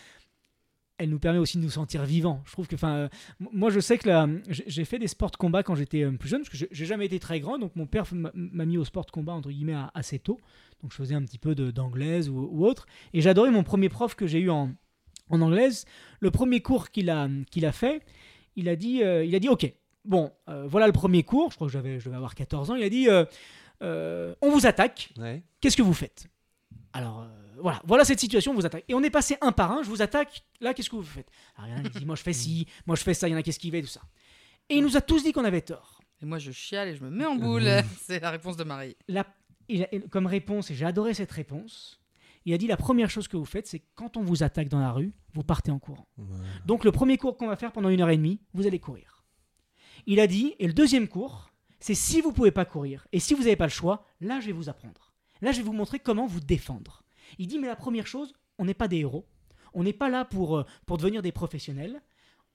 elle 0.99 1.11
nous 1.11 1.18
permet 1.18 1.38
aussi 1.38 1.59
de 1.59 1.62
nous 1.62 1.70
sentir 1.70 2.05
vivants. 2.05 2.42
Je 2.47 2.53
trouve 2.53 2.66
que, 2.66 2.74
enfin, 2.74 2.94
euh, 2.97 3.09
moi, 3.53 3.70
je 3.70 3.80
sais 3.80 3.99
que 3.99 4.09
là, 4.09 4.26
j'ai 4.49 4.84
fait 4.84 4.99
des 4.99 5.09
sports 5.09 5.30
de 5.30 5.36
combat 5.36 5.62
quand 5.62 5.74
j'étais 5.74 6.03
euh, 6.05 6.12
plus 6.12 6.28
jeune, 6.28 6.40
parce 6.42 6.51
que 6.51 6.57
j'ai- 6.70 6.84
jamais 6.86 7.07
été 7.07 7.18
très 7.20 7.38
grand, 7.40 7.59
donc 7.59 7.74
mon 7.76 7.86
père 7.86 8.05
m'a 8.12 8.64
mis 8.64 8.78
au 8.78 8.84
sport 8.84 9.05
de 9.05 9.11
combat 9.11 9.32
entre 9.34 9.51
guillemets 9.51 9.76
assez 9.94 10.18
tôt. 10.18 10.38
Donc 10.82 10.92
je 10.92 10.97
faisais 10.97 11.14
un 11.14 11.22
petit 11.22 11.38
peu 11.38 11.55
d'anglaise 11.55 12.28
ou, 12.30 12.49
ou 12.51 12.64
autre, 12.66 12.86
et 13.12 13.20
j'adorais 13.20 13.51
mon 13.51 13.62
premier 13.62 13.88
prof 13.88 14.14
que 14.14 14.26
j'ai 14.26 14.38
eu 14.40 14.51
en, 14.51 14.72
en 15.30 15.40
anglaise. 15.42 15.84
Le 16.20 16.30
premier 16.30 16.61
cours 16.61 16.90
qu'il 16.90 17.11
a 17.11 17.28
qu'il 17.51 17.66
a 17.66 17.72
fait, 17.72 18.03
il 18.57 18.68
a 18.68 18.76
dit, 18.76 19.03
euh, 19.03 19.24
il 19.24 19.34
a 19.34 19.38
dit, 19.38 19.49
ok, 19.49 19.70
bon, 20.05 20.30
euh, 20.49 20.66
voilà 20.66 20.86
le 20.86 20.92
premier 20.92 21.22
cours. 21.24 21.51
Je 21.51 21.57
crois 21.57 21.66
que 21.66 21.72
j'avais, 21.72 21.99
je 22.01 22.05
devais 22.07 22.16
avoir 22.16 22.34
14 22.34 22.70
ans. 22.70 22.74
Il 22.74 22.82
a 22.84 22.88
dit, 22.90 23.09
on 23.80 24.51
vous 24.51 24.66
attaque. 24.66 25.11
Ouais. 25.18 25.42
Qu'est-ce 25.61 25.76
que 25.76 25.82
vous 25.82 25.94
faites? 25.94 26.26
Alors 26.92 27.26
voilà, 27.61 27.80
voilà 27.84 28.04
cette 28.04 28.20
situation, 28.20 28.52
on 28.52 28.54
vous 28.54 28.66
attaque. 28.66 28.84
Et 28.88 28.94
on 28.94 29.02
est 29.02 29.11
passé 29.11 29.36
un 29.40 29.52
par 29.52 29.72
un, 29.72 29.82
je 29.82 29.88
vous 29.88 30.02
attaque, 30.02 30.44
là 30.61 30.74
qu'est-ce 30.74 30.90
que 30.90 30.96
vous 30.96 31.02
faites 31.02 31.28
Alors 31.57 31.68
il 31.68 31.72
y 31.72 31.74
en 31.74 31.84
a 31.84 31.88
qui 31.88 31.98
dit, 31.98 32.07
moi 32.07 32.16
je 32.16 32.22
fais 32.22 32.32
ci, 32.32 32.66
moi 32.86 32.96
je 32.96 33.02
fais 33.02 33.14
ça, 33.14 33.28
il 33.28 33.32
y 33.32 33.34
en 33.34 33.38
a 33.38 33.42
qui 33.42 33.50
esquivent 33.50 33.74
et 33.74 33.82
tout 33.82 33.88
ça. 33.88 34.02
Et 34.68 34.76
il 34.76 34.82
nous 34.82 34.96
a 34.96 35.00
tous 35.00 35.22
dit 35.22 35.32
qu'on 35.32 35.44
avait 35.44 35.61
tort. 35.62 36.00
Et 36.22 36.24
moi, 36.26 36.38
je 36.38 36.50
chiale 36.50 36.88
et 36.88 36.96
je 36.96 37.04
me 37.04 37.11
mets 37.11 37.26
en 37.26 37.36
boule. 37.36 37.68
C'est 38.00 38.20
la 38.20 38.30
réponse 38.30 38.57
de 38.57 38.64
Marie. 38.64 38.96
La- 39.07 39.26
il 39.68 39.82
a- 39.84 39.88
comme 40.11 40.26
réponse, 40.26 40.70
et 40.70 40.74
j'ai 40.74 40.86
adoré 40.86 41.12
cette 41.14 41.30
réponse, 41.30 42.00
il 42.46 42.54
a 42.54 42.59
dit 42.59 42.66
la 42.66 42.76
première 42.76 43.11
chose 43.11 43.28
que 43.28 43.36
vous 43.36 43.44
faites, 43.44 43.66
c'est 43.66 43.82
quand 43.96 44.16
on 44.16 44.22
vous 44.22 44.42
attaque 44.42 44.68
dans 44.68 44.78
la 44.80 44.92
rue, 44.92 45.12
vous 45.34 45.42
partez 45.42 45.70
en 45.72 45.78
courant. 45.78 46.07
Donc 46.64 46.84
le 46.84 46.92
premier 46.92 47.16
cours 47.18 47.36
qu'on 47.36 47.48
va 47.48 47.57
faire 47.57 47.72
pendant 47.72 47.88
une 47.90 48.00
heure 48.00 48.09
et 48.11 48.16
demie, 48.16 48.40
vous 48.54 48.66
allez 48.66 48.78
courir. 48.78 49.24
Il 50.07 50.20
a 50.20 50.26
dit, 50.26 50.54
et 50.61 50.66
le 50.66 50.72
deuxième 50.72 51.09
cours, 51.09 51.50
c'est 51.80 51.94
si 51.94 52.20
vous 52.20 52.32
pouvez 52.32 52.52
pas 52.52 52.64
courir, 52.64 53.07
et 53.12 53.18
si 53.20 53.34
vous 53.34 53.42
n'avez 53.42 53.57
pas 53.57 53.66
le 53.66 53.70
choix, 53.70 54.07
là 54.20 54.40
je 54.40 54.46
vais 54.46 54.52
vous 54.52 54.68
apprendre. 54.68 55.12
Là 55.42 55.50
je 55.52 55.59
vais 55.59 55.64
vous 55.64 55.72
montrer 55.72 55.98
comment 55.98 56.26
vous 56.26 56.40
défendre. 56.40 57.02
Il 57.39 57.47
dit, 57.47 57.59
mais 57.59 57.66
la 57.66 57.77
première 57.77 58.07
chose, 58.07 58.33
on 58.59 58.64
n'est 58.64 58.74
pas 58.74 58.89
des 58.89 58.99
héros. 58.99 59.27
On 59.74 59.83
n'est 59.83 59.93
pas 59.93 60.09
là 60.09 60.24
pour, 60.24 60.59
euh, 60.59 60.64
pour 60.87 60.99
devenir 60.99 61.22
des 61.22 61.33
professionnels. 61.33 62.01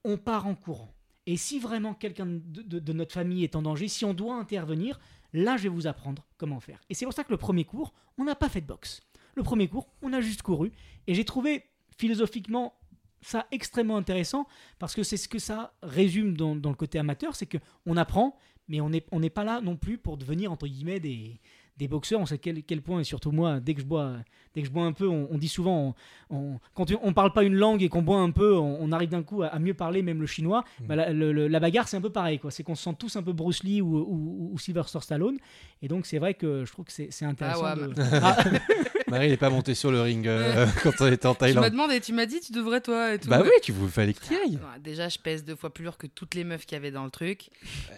On 0.04 0.16
part 0.16 0.46
en 0.46 0.54
courant. 0.54 0.94
Et 1.26 1.36
si 1.36 1.60
vraiment 1.60 1.94
quelqu'un 1.94 2.26
de, 2.26 2.92
notre 2.92 3.12
famille 3.12 3.44
est 3.44 3.54
en 3.54 3.62
danger, 3.62 3.86
si 3.86 4.04
on 4.04 4.12
doit 4.12 4.34
intervenir, 4.34 4.98
là 5.32 5.56
je 5.56 5.64
vais 5.64 5.68
vous 5.68 5.86
apprendre 5.86 6.26
comment 6.36 6.58
faire. 6.58 6.80
Et 6.90 6.94
c'est 6.94 7.04
pour 7.04 7.14
ça 7.14 7.22
que 7.22 7.30
le 7.30 7.36
premier 7.36 7.64
cours, 7.64 7.94
on 8.18 8.24
n'a 8.24 8.34
pas 8.34 8.48
fait 8.48 8.60
de 8.60 8.66
boxe. 8.66 9.00
Le 9.34 9.42
premier 9.42 9.68
cours, 9.68 9.88
on 10.02 10.12
a 10.12 10.20
juste 10.20 10.42
couru. 10.42 10.72
Et 11.06 11.14
j'ai 11.14 11.24
trouvé 11.24 11.64
philosophiquement 11.96 12.74
ça 13.20 13.46
extrêmement 13.52 13.96
intéressant 13.96 14.48
parce 14.80 14.96
que 14.96 15.04
c'est 15.04 15.16
ce 15.16 15.28
que 15.28 15.38
ça 15.38 15.74
résume 15.82 16.36
dans, 16.36 16.54
le 16.54 16.74
côté 16.74 16.98
amateur, 16.98 17.36
c'est 17.36 17.46
que 17.46 17.58
on 17.86 17.96
apprend, 17.96 18.36
mais 18.66 18.80
on 18.80 18.90
n'est 18.90 19.06
on 19.12 19.20
pas 19.28 19.44
là 19.44 19.60
non 19.60 19.76
plus 19.76 19.96
pour 19.98 20.16
devenir 20.16 20.50
entre 20.50 20.66
guillemets 20.66 20.98
des, 20.98 21.40
des 21.82 21.88
boxeurs. 21.88 22.20
On 22.20 22.26
sait 22.26 22.38
quel, 22.38 22.62
quel 22.62 22.80
point, 22.82 23.00
et 23.00 23.04
surtout 23.04 23.32
moi, 23.32 23.60
dès 23.60 23.74
que 23.74 23.80
je 23.80 23.86
bois, 23.86 24.14
dès 24.54 24.62
que 24.62 24.68
je 24.68 24.72
bois 24.72 24.84
un 24.84 24.92
peu, 24.92 25.08
on, 25.08 25.28
on 25.30 25.38
dit 25.38 25.48
souvent, 25.48 25.94
on, 26.30 26.36
on- 26.36 26.58
quand 26.74 26.90
on 27.02 27.08
ne 27.08 27.12
parle 27.12 27.32
pas 27.32 27.42
une 27.42 27.54
langue 27.54 27.82
et 27.82 27.88
qu'on 27.88 28.02
boit 28.02 28.18
un 28.18 28.30
peu, 28.30 28.54
on, 28.56 28.78
on 28.80 28.92
arrive 28.92 29.08
d'un 29.10 29.22
coup 29.22 29.42
à, 29.42 29.48
à 29.48 29.58
mieux 29.58 29.74
parler, 29.74 30.02
même 30.02 30.20
le 30.20 30.26
chinois. 30.26 30.64
Bah, 30.80 30.96
la, 30.96 31.12
le- 31.12 31.32
le- 31.32 31.48
la 31.48 31.60
bagarre, 31.60 31.88
c'est 31.88 31.96
un 31.96 32.00
peu 32.00 32.10
pareil, 32.10 32.38
quoi. 32.38 32.50
C'est 32.50 32.62
qu'on 32.62 32.74
se 32.74 32.82
sent 32.84 32.94
tous 32.98 33.16
un 33.16 33.22
peu 33.22 33.32
Bruce 33.32 33.62
Lee 33.64 33.80
ou, 33.80 33.96
ou, 33.98 34.50
ou 34.52 34.58
Sylvester 34.58 35.00
Stallone, 35.00 35.38
et 35.82 35.88
donc 35.88 36.06
c'est 36.06 36.18
vrai 36.18 36.34
que 36.34 36.64
je 36.64 36.72
trouve 36.72 36.84
que 36.84 36.92
c'est 36.92 37.08
c'est 37.10 37.24
intéressant. 37.24 37.62
Ah 37.64 37.74
ouais, 37.76 37.88
de- 37.88 37.94
Ah, 38.22 38.36
Marie 39.08 39.28
n'est 39.28 39.36
pas 39.36 39.50
montée 39.50 39.74
sur 39.74 39.90
le 39.90 40.00
ring 40.00 40.26
euh, 40.26 40.66
quand 40.82 40.92
on 41.00 41.06
était 41.08 41.26
en 41.26 41.34
Tu 41.34 41.42
m'as 41.42 41.48
Thaïlande. 41.48 41.70
demandé, 41.70 42.00
tu 42.00 42.12
m'as 42.14 42.24
dit, 42.24 42.40
tu 42.40 42.52
devrais 42.52 42.80
toi 42.80 43.12
et 43.14 43.18
tout. 43.18 43.28
Bah 43.28 43.40
oui, 43.42 43.50
tu 43.62 43.72
vous 43.72 43.88
fallait 43.88 44.14
que 44.14 44.24
tu 44.24 44.32
ailles. 44.34 44.54
Ouais, 44.56 44.80
Déjà, 44.82 45.08
je 45.10 45.18
pèse 45.18 45.44
deux 45.44 45.56
fois 45.56 45.68
plus 45.72 45.84
lourd 45.84 45.98
que 45.98 46.06
toutes 46.06 46.34
les 46.34 46.44
meufs 46.44 46.64
qu'il 46.64 46.76
y 46.76 46.78
avait 46.78 46.90
dans 46.90 47.04
le 47.04 47.10
truc. 47.10 47.50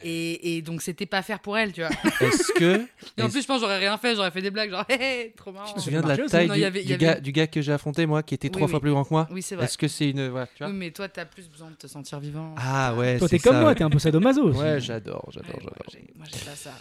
Et, 0.03 0.57
et 0.57 0.63
donc, 0.63 0.83
c'était 0.83 1.07
pas 1.07 1.23
faire 1.23 1.39
pour 1.41 1.57
elle, 1.57 1.73
tu 1.73 1.83
vois. 1.83 1.91
Est-ce 2.21 2.53
que 2.55 2.85
Et 3.17 3.23
en 3.23 3.29
plus, 3.31 3.43
je 3.43 3.47
pense 3.47 3.59
que 3.61 3.67
j'aurais 3.67 3.74
j'aurais 3.75 3.89
rien 3.89 3.97
fait, 3.99 4.15
j'aurais 4.15 4.31
fait 4.31 4.43
des 4.43 4.51
blagues, 4.51 4.71
genre, 4.71 4.85
hé, 4.89 4.95
hé, 5.01 5.33
trop 5.37 5.53
marrant. 5.53 5.67
Tu 5.67 5.75
te 5.75 5.79
Ça 5.79 5.85
souviens 5.85 6.03
de 6.03 6.09
la 6.09 6.17
taille 6.17 6.49
Non, 6.49 6.55
du, 6.55 6.61
il 6.61 6.63
y 6.63 6.67
avait- 6.67 6.83
du 6.85 6.97
gars, 6.97 7.21
du 7.21 7.33
gars 7.33 7.47
que 7.47 7.61
j'ai 7.63 7.73
affronté, 7.73 8.07
moi, 8.07 8.23
qui 8.23 8.35
était 8.35 8.49
trois 8.49 8.67
oui. 8.67 8.71
fois 8.71 8.81
plus 8.81 8.91
grand 8.91 9.05
que 9.05 9.11
moi 9.13 9.29
Oui, 9.31 9.43
c'est 9.43 9.57
vrai. 9.57 9.65
Est-ce 9.65 9.79
que 9.79 9.89
c'est 9.89 10.11
une. 10.11 10.29
Voilà, 10.29 10.47
tu 10.47 10.59
vois 10.63 10.69
Oui, 10.69 10.73
mais 10.79 10.91
toi, 10.91 11.09
t'as 11.09 11.25
plus 11.25 11.49
besoin 11.49 11.71
de 11.71 11.77
te 11.77 11.87
sentir 11.87 12.21
vivant. 12.21 12.55
Ah 12.59 12.95
ouais, 12.95 13.19
Toi, 13.19 13.29
c'est 13.29 13.39
t'es 13.39 13.49
comme 13.49 13.61
moi, 13.61 13.75
t'es 13.75 13.85
un 13.85 13.91
peu 13.91 13.99
sadomaso 13.99 14.43
aussi. 14.51 14.61
Ouais, 14.61 14.81
j'adore, 14.81 15.29
j'adore, 15.33 15.59
j'adore. 15.61 15.77
Moi, 16.17 16.27
j'ai 16.33 16.39
pas 16.45 16.57
ça. 16.57 16.73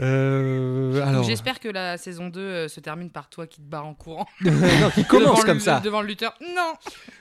Euh, 0.00 1.02
alors, 1.02 1.24
J'espère 1.24 1.60
que 1.60 1.68
la 1.68 1.96
saison 1.98 2.28
2 2.28 2.40
euh, 2.40 2.68
se 2.68 2.80
termine 2.80 3.10
par 3.10 3.28
toi 3.28 3.46
qui 3.46 3.60
te 3.60 3.66
barres 3.68 3.86
en 3.86 3.94
courant. 3.94 4.26
non, 4.42 4.90
qui 4.94 5.04
commence 5.04 5.44
comme 5.44 5.60
ça. 5.60 5.80
Devant 5.80 6.00
le 6.00 6.08
lutteur. 6.08 6.34
Non 6.54 6.72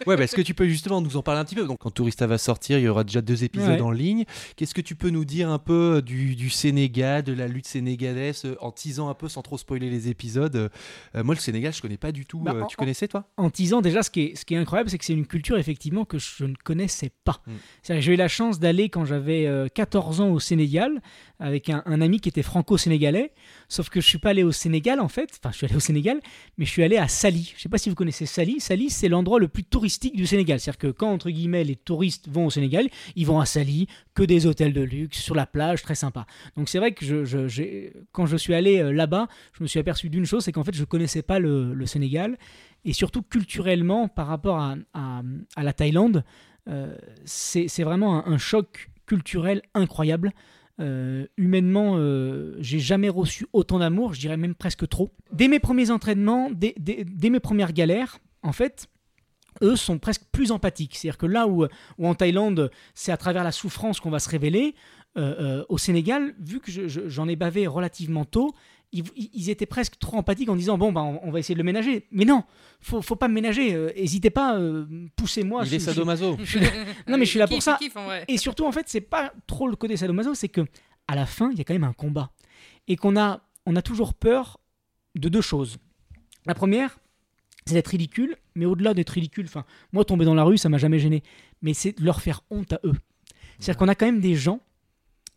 Ouais, 0.07 0.17
bah, 0.17 0.23
est-ce 0.23 0.35
que 0.35 0.41
tu 0.41 0.53
peux 0.53 0.67
justement 0.67 1.01
nous 1.01 1.17
en 1.17 1.21
parler 1.23 1.41
un 1.41 1.45
petit 1.45 1.55
peu? 1.55 1.65
Donc, 1.65 1.79
quand 1.79 1.91
Tourista 1.91 2.27
va 2.27 2.37
sortir, 2.37 2.77
il 2.77 2.83
y 2.83 2.87
aura 2.87 3.03
déjà 3.03 3.21
deux 3.21 3.43
épisodes 3.43 3.69
Ouais. 3.71 3.81
en 3.81 3.91
ligne. 3.91 4.25
Qu'est-ce 4.55 4.73
que 4.73 4.81
tu 4.81 4.95
peux 4.95 5.09
nous 5.09 5.25
dire 5.25 5.49
un 5.49 5.59
peu 5.59 6.01
du, 6.03 6.35
du 6.35 6.49
Sénégal, 6.49 7.23
de 7.23 7.33
la 7.33 7.47
lutte 7.47 7.67
sénégalaise, 7.67 8.43
euh, 8.45 8.55
en 8.61 8.71
teasant 8.71 9.09
un 9.09 9.13
peu 9.13 9.27
sans 9.29 9.41
trop 9.41 9.57
spoiler 9.57 9.89
les 9.89 10.09
épisodes 10.09 10.55
Euh, 11.15 11.23
Moi, 11.23 11.35
le 11.35 11.39
Sénégal, 11.41 11.73
je 11.73 11.81
connais 11.81 11.97
pas 11.97 12.11
du 12.11 12.25
tout. 12.25 12.39
Bah, 12.39 12.53
Euh, 12.55 12.61
en- 12.61 12.67
tu 12.67 12.77
connaissais, 12.77 13.07
toi? 13.07 13.25
en 13.37 13.49
teasant 13.49 13.81
déjà 13.81 14.03
ce 14.03 14.09
qui 14.09 14.21
est, 14.21 14.35
ce 14.35 14.45
qui 14.45 14.53
est 14.53 14.57
incroyable 14.57 14.89
c'est 14.89 14.97
que 14.97 15.05
c'est 15.05 15.13
une 15.13 15.25
culture 15.27 15.57
effectivement 15.57 16.05
que 16.05 16.17
je 16.19 16.45
ne 16.45 16.55
connaissais 16.63 17.11
pas 17.23 17.41
Mm. 17.47 17.51
C'est-à-dire 17.81 18.01
que 18.01 18.05
j'ai 18.05 18.13
eu 18.13 18.17
la 18.17 18.27
chance 18.27 18.59
d'aller 18.59 18.89
quand 18.89 19.05
j'avais 19.05 19.45
euh, 19.47 19.67
14 19.73 20.21
ans 20.21 20.29
au 20.29 20.39
Sénégal 20.39 21.01
avec 21.41 21.69
un, 21.69 21.81
ami 22.01 22.19
qui 22.19 22.29
était 22.29 22.43
franco-sénégalais. 22.43 23.31
Sauf 23.67 23.89
que 23.89 23.99
je 23.99 24.07
suis 24.07 24.19
pas 24.19 24.29
allé 24.29 24.43
au 24.43 24.51
Sénégal 24.51 24.99
en 24.99 25.07
fait. 25.07 25.31
Enfin 25.39 25.51
je 25.51 25.57
suis 25.57 25.65
allé 25.65 25.75
au 25.75 25.79
Sénégal 25.79 26.21
mais 26.57 26.65
je 26.65 26.71
suis 26.71 26.83
allé 26.83 26.97
à 26.97 27.07
Sali 27.07 27.53
je 27.57 27.61
sais 27.61 27.69
pas 27.69 27.79
si 27.79 27.89
vous 27.89 27.95
connaissez 27.95 28.25
Sali 28.25 28.59
Sali 28.59 28.89
c'est 28.89 29.09
l'endroit 29.09 29.39
le 29.39 29.47
plus 29.47 29.63
touristique 29.63 30.15
du 30.15 30.27
Sénégal. 30.27 30.59
C'est-à-dire 30.59 30.77
que 30.77 30.87
quand 30.87 31.11
entre 31.11 31.29
guillemets 31.29 31.63
les 31.63 31.75
touristes 31.75 32.29
vont 32.29 32.45
au 32.45 32.49
Sénégal 32.51 32.87
ils 33.15 33.25
vont 33.25 33.39
à 33.39 33.45
Sali 33.45 33.87
que 34.13 34.23
des 34.23 34.45
hôtels 34.45 34.73
de 34.73 34.81
luxe 34.81 35.19
sur 35.19 35.35
la 35.35 35.47
plage 35.47 35.81
très 35.81 35.95
sympa. 35.95 36.27
Donc 36.55 36.69
c'est 36.69 36.77
vrai 36.77 36.93
que 36.93 37.03
quand 38.11 38.27
je 38.27 38.37
suis 38.37 38.53
allé 38.53 38.79
euh, 38.79 38.91
là-bas 38.91 39.27
je 39.57 39.63
me 39.63 39.67
suis 39.67 39.79
aperçu 39.79 40.09
d'une 40.09 40.25
chose 40.25 40.45
c'est 40.45 40.51
qu'en 40.51 40.63
fait 40.63 40.75
je 40.75 40.83
connaissais 40.83 41.23
pas 41.23 41.39
le, 41.39 41.85
Sénégal. 41.85 42.37
Et 42.85 42.93
surtout 42.93 43.21
culturellement 43.21 44.07
par 44.07 44.27
rapport 44.27 44.59
à, 44.59 44.75
la 45.57 45.73
Thaïlande, 45.73 46.23
euh, 46.67 46.95
c'est 47.25 47.83
vraiment 47.83 48.25
un 48.27 48.37
choc 48.37 48.89
culturel 49.05 49.61
incroyable. 49.73 50.31
Euh, 50.81 51.27
humainement, 51.37 51.93
euh, 51.97 52.55
j'ai 52.59 52.79
jamais 52.79 53.09
reçu 53.09 53.45
autant 53.53 53.79
d'amour, 53.79 54.13
je 54.13 54.19
dirais 54.19 54.37
même 54.37 54.55
presque 54.55 54.87
trop. 54.87 55.11
Dès 55.31 55.47
mes 55.47 55.59
premiers 55.59 55.91
entraînements, 55.91 56.49
dès, 56.51 56.73
mes 57.29 57.39
premières 57.39 57.71
galères, 57.71 58.17
en 58.41 58.51
fait, 58.51 58.87
eux 59.61 59.75
sont 59.75 59.99
presque 59.99 60.23
plus 60.31 60.51
empathiques. 60.51 60.95
C'est-à-dire 60.95 61.17
que 61.19 61.25
là 61.27 61.47
où, 61.47 61.65
où 61.97 62.07
en 62.07 62.15
Thaïlande, 62.15 62.71
c'est 62.95 63.11
à 63.11 63.17
travers 63.17 63.43
la 63.43 63.51
souffrance 63.51 63.99
qu'on 63.99 64.09
va 64.09 64.19
se 64.19 64.29
révéler, 64.29 64.73
euh, 65.17 65.63
au 65.69 65.77
Sénégal, 65.77 66.33
vu 66.39 66.59
que 66.59 66.71
je- 66.71 66.87
je- 66.87 67.07
j'en 67.07 67.27
ai 67.27 67.35
bavé 67.35 67.67
relativement 67.67 68.25
tôt, 68.25 68.53
ils, 68.91 69.03
ils 69.15 69.49
étaient 69.49 69.65
presque 69.65 69.97
trop 69.99 70.17
empathiques 70.17 70.49
en 70.49 70.55
disant 70.55 70.77
bon 70.77 70.91
bah 70.91 71.01
on, 71.01 71.19
on 71.23 71.31
va 71.31 71.39
essayer 71.39 71.55
de 71.55 71.59
le 71.59 71.63
ménager. 71.63 72.07
Mais 72.11 72.25
non, 72.25 72.43
faut, 72.81 73.01
faut 73.01 73.15
pas 73.15 73.27
me 73.27 73.33
ménager. 73.33 73.73
euh, 73.73 73.91
Hésitez 73.95 74.29
pas, 74.29 74.57
euh, 74.57 74.85
poussez-moi. 75.15 75.61
Il 75.63 75.69
je- 75.69 75.75
est 75.75 75.79
je- 75.79 75.85
sadomaso. 75.85 76.37
Non, 77.07 77.17
mais 77.17 77.25
je 77.25 77.29
suis 77.29 77.39
là 77.39 77.47
pour 77.47 77.61
ça. 77.63 77.77
kiffe, 77.79 77.95
et 78.27 78.37
surtout, 78.37 78.65
en 78.65 78.71
fait, 78.71 78.87
c'est 78.89 79.01
pas 79.01 79.33
trop 79.47 79.67
le 79.67 79.75
côté 79.75 79.95
sadomaso, 79.97 80.33
c'est 80.35 80.49
que 80.49 80.61
à 81.07 81.15
la 81.15 81.25
fin, 81.25 81.49
il 81.51 81.57
y 81.57 81.61
a 81.61 81.63
quand 81.63 81.73
même 81.73 81.83
un 81.83 81.93
combat. 81.93 82.31
Et 82.87 82.95
qu'on 82.95 83.17
a, 83.17 83.41
on 83.65 83.75
a 83.75 83.81
toujours 83.81 84.13
peur 84.13 84.59
de 85.15 85.29
deux 85.29 85.41
choses. 85.41 85.77
La 86.45 86.53
première, 86.55 86.97
c'est 87.65 87.73
d'être 87.75 87.87
ridicule, 87.89 88.35
mais 88.55 88.65
au-delà 88.65 88.93
d'être 88.93 89.11
ridicule, 89.11 89.45
enfin, 89.45 89.65
moi, 89.93 90.03
tomber 90.05 90.25
dans 90.25 90.33
la 90.33 90.43
rue, 90.43 90.57
ça 90.57 90.67
m'a 90.69 90.77
jamais 90.77 90.99
gêné. 90.99 91.21
Mais 91.61 91.73
c'est 91.73 91.97
de 91.99 92.03
leur 92.03 92.21
faire 92.21 92.41
honte 92.49 92.73
à 92.73 92.79
eux. 92.83 92.93
C'est-à-dire 93.59 93.77
qu'on 93.77 93.87
a 93.87 93.95
quand 93.95 94.05
même 94.07 94.19
des 94.21 94.35
gens 94.35 94.59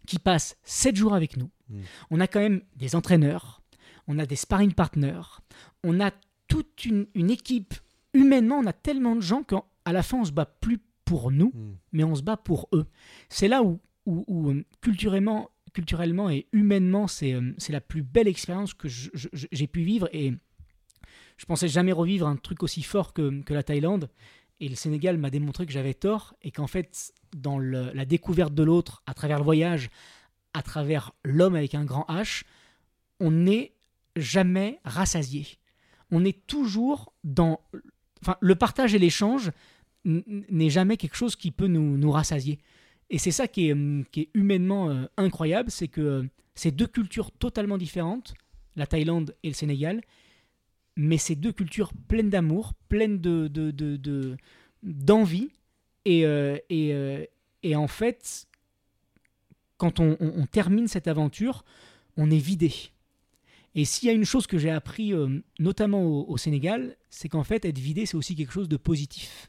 qui 0.06 0.18
passent 0.18 0.56
7 0.64 0.96
jours 0.96 1.14
avec 1.14 1.36
nous. 1.36 1.50
Mm. 1.70 1.80
On 2.10 2.20
a 2.20 2.26
quand 2.26 2.40
même 2.40 2.60
des 2.76 2.94
entraîneurs, 2.96 3.62
on 4.06 4.18
a 4.18 4.26
des 4.26 4.36
sparring 4.36 4.72
partners, 4.72 5.22
on 5.82 6.00
a 6.00 6.10
toute 6.48 6.84
une, 6.84 7.06
une 7.14 7.30
équipe. 7.30 7.74
Humainement, 8.12 8.58
on 8.58 8.66
a 8.66 8.72
tellement 8.72 9.16
de 9.16 9.20
gens 9.22 9.42
qu'à 9.42 9.62
la 9.92 10.02
fin, 10.02 10.18
on 10.20 10.24
se 10.24 10.32
bat 10.32 10.46
plus 10.46 10.78
pour 11.04 11.30
nous, 11.30 11.50
Hmm. 11.54 11.74
mais 11.92 12.04
on 12.04 12.14
se 12.14 12.22
bat 12.22 12.36
pour 12.36 12.68
eux. 12.72 12.86
C'est 13.28 13.48
là 13.48 13.62
où, 13.62 13.80
où, 14.06 14.24
où, 14.28 14.50
euh, 14.50 14.64
culturellement, 14.80 15.50
culturellement 15.72 16.30
et 16.30 16.46
humainement, 16.52 17.06
c'est 17.08 17.32
euh, 17.34 17.52
c'est 17.58 17.72
la 17.72 17.80
plus 17.80 18.02
belle 18.02 18.28
expérience 18.28 18.72
que 18.74 18.88
j'ai 18.88 19.66
pu 19.66 19.82
vivre. 19.82 20.08
Et 20.12 20.32
je 21.36 21.44
pensais 21.46 21.68
jamais 21.68 21.92
revivre 21.92 22.26
un 22.28 22.36
truc 22.36 22.62
aussi 22.62 22.82
fort 22.82 23.12
que, 23.12 23.42
que 23.42 23.52
la 23.54 23.62
Thaïlande. 23.62 24.08
Et 24.60 24.68
le 24.68 24.76
Sénégal 24.76 25.18
m'a 25.18 25.30
démontré 25.30 25.66
que 25.66 25.72
j'avais 25.72 25.94
tort 25.94 26.34
et 26.42 26.52
qu'en 26.52 26.68
fait, 26.68 27.12
dans 27.36 27.58
le- 27.58 27.90
la 27.92 28.04
découverte 28.04 28.54
de 28.54 28.62
l'autre, 28.62 29.02
à 29.06 29.12
travers 29.14 29.38
le 29.38 29.44
voyage, 29.44 29.90
à 30.54 30.62
travers 30.62 31.12
l'homme 31.24 31.54
avec 31.54 31.74
un 31.74 31.84
grand 31.84 32.06
H, 32.08 32.44
on 33.20 33.30
n'est 33.30 33.72
jamais 34.16 34.80
rassasié. 34.84 35.46
On 36.10 36.24
est 36.24 36.46
toujours 36.46 37.12
dans... 37.24 37.60
Enfin, 38.22 38.36
le 38.40 38.54
partage 38.54 38.94
et 38.94 38.98
l'échange 38.98 39.50
n'est 40.04 40.70
jamais 40.70 40.96
quelque 40.96 41.16
chose 41.16 41.36
qui 41.36 41.50
peut 41.50 41.66
nous, 41.66 41.98
nous 41.98 42.10
rassasier. 42.10 42.58
Et 43.10 43.18
c'est 43.18 43.30
ça 43.30 43.48
qui 43.48 43.68
est, 43.68 43.72
hum, 43.72 44.04
qui 44.10 44.22
est 44.22 44.30
humainement 44.34 44.88
euh, 44.90 45.06
incroyable, 45.16 45.70
c'est 45.70 45.88
que 45.88 46.00
euh, 46.00 46.22
c'est 46.54 46.70
deux 46.70 46.86
cultures 46.86 47.30
totalement 47.32 47.78
différentes, 47.78 48.34
la 48.76 48.86
Thaïlande 48.86 49.34
et 49.42 49.48
le 49.48 49.54
Sénégal, 49.54 50.00
mais 50.96 51.18
c'est 51.18 51.34
deux 51.34 51.52
cultures 51.52 51.92
pleines 52.08 52.30
d'amour, 52.30 52.72
pleines 52.88 53.20
de, 53.20 53.48
de, 53.48 53.70
de- 53.70 53.96
de- 53.96 54.36
d'envie. 54.82 55.50
Et, 56.04 56.24
euh, 56.26 56.58
et, 56.70 56.94
et 57.62 57.76
en 57.76 57.88
fait, 57.88 58.46
quand 59.76 60.00
on, 60.00 60.46
termine 60.50 60.88
cette 60.88 61.08
aventure, 61.08 61.64
on 62.16 62.30
est 62.30 62.38
vidé. 62.38 62.72
Et 63.74 63.84
s'il 63.84 64.06
y 64.06 64.10
a 64.10 64.14
une 64.14 64.24
chose 64.24 64.46
que 64.46 64.56
j'ai 64.56 64.70
appris, 64.70 65.12
euh, 65.12 65.40
notamment 65.58 66.04
au, 66.04 66.36
Sénégal, 66.36 66.96
c'est 67.10 67.28
qu'en 67.28 67.42
fait, 67.42 67.64
être 67.64 67.78
vidé, 67.78 68.06
c'est 68.06 68.16
aussi 68.16 68.36
quelque 68.36 68.52
chose 68.52 68.68
de 68.68 68.76
positif. 68.76 69.48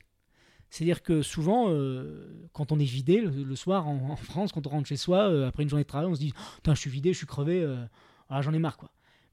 C'est-à-dire 0.71 1.03
que 1.03 1.21
souvent, 1.21 1.67
euh, 1.69 2.47
quand 2.51 2.71
on 2.71 2.79
est 2.79 2.85
vidé 2.85 3.21
le, 3.21 3.55
soir 3.55 3.87
en, 3.87 4.15
France, 4.15 4.51
quand 4.51 4.65
on 4.65 4.71
rentre 4.71 4.87
chez 4.87 4.97
soi, 4.97 5.29
euh, 5.29 5.47
après 5.47 5.63
une 5.63 5.69
journée 5.69 5.83
de 5.83 5.87
travail, 5.87 6.07
on 6.09 6.15
se 6.15 6.19
dit 6.19 6.33
Putain, 6.55 6.73
je 6.73 6.79
suis 6.79 6.89
vidé, 6.89 7.13
je 7.13 7.19
suis 7.19 7.27
crevé, 7.27 7.65
voilà, 8.27 8.41
j'en 8.41 8.53
ai 8.53 8.59
marre. 8.59 8.77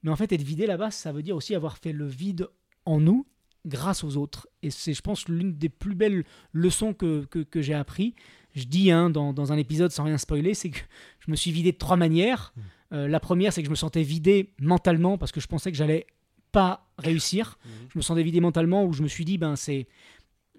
Mais 0.03 0.11
en 0.11 0.17
fait, 0.17 0.31
être 0.33 0.43
vidé 0.43 0.67
là-bas, 0.67 0.91
ça 0.91 1.11
veut 1.13 1.23
dire 1.23 1.37
aussi 1.37 1.55
avoir 1.55 1.79
fait 1.79 1.93
le 1.93 2.07
vide 2.07 2.49
en 2.85 3.01
nous 3.01 3.27
grâce 3.65 4.05
aux 4.05 4.17
autres. 4.17 4.49
Et 4.63 4.71
c'est, 4.71 4.93
je 4.93 5.03
pense, 5.03 5.29
l'une 5.29 5.57
des 5.57 5.69
plus 5.69 5.95
belles 5.95 6.25
leçons 6.53 6.95
que, 6.95 7.25
que, 7.27 7.39
que 7.39 7.63
j'ai 7.63 7.75
appris. 7.75 8.15
Je 8.55 8.65
dis 8.65 8.91
hein, 8.91 9.11
dans, 9.11 9.33
dans 9.33 9.53
un 9.53 9.57
épisode 9.57 9.91
sans 9.93 10.05
rien 10.05 10.19
spoiler, 10.19 10.55
c'est 10.55 10.71
que 10.71 10.79
je 11.21 11.31
me 11.31 11.37
suis 11.37 11.53
vidé 11.53 11.73
de 11.73 11.79
trois 11.79 11.97
manières. 11.97 12.53
Euh, 12.93 13.09
la 13.09 13.21
première, 13.21 13.53
c'est 13.53 13.63
que 13.63 13.67
je 13.67 13.71
me 13.71 13.77
sentais 13.77 14.03
vidé 14.03 14.53
mentalement 14.61 15.17
parce 15.19 15.33
que 15.33 15.41
je 15.41 15.47
pensais 15.47 15.71
que 15.71 15.77
j'allais 15.77 16.07
pas 16.53 16.87
réussir. 16.99 17.59
Je 17.89 17.99
me 17.99 18.03
sentais 18.03 18.23
vidé 18.23 18.41
mentalement 18.41 18.85
où 18.85 18.93
je 18.93 19.03
me 19.03 19.09
suis 19.09 19.25
dit, 19.25 19.39
ben 19.39 19.57
c'est, 19.57 19.87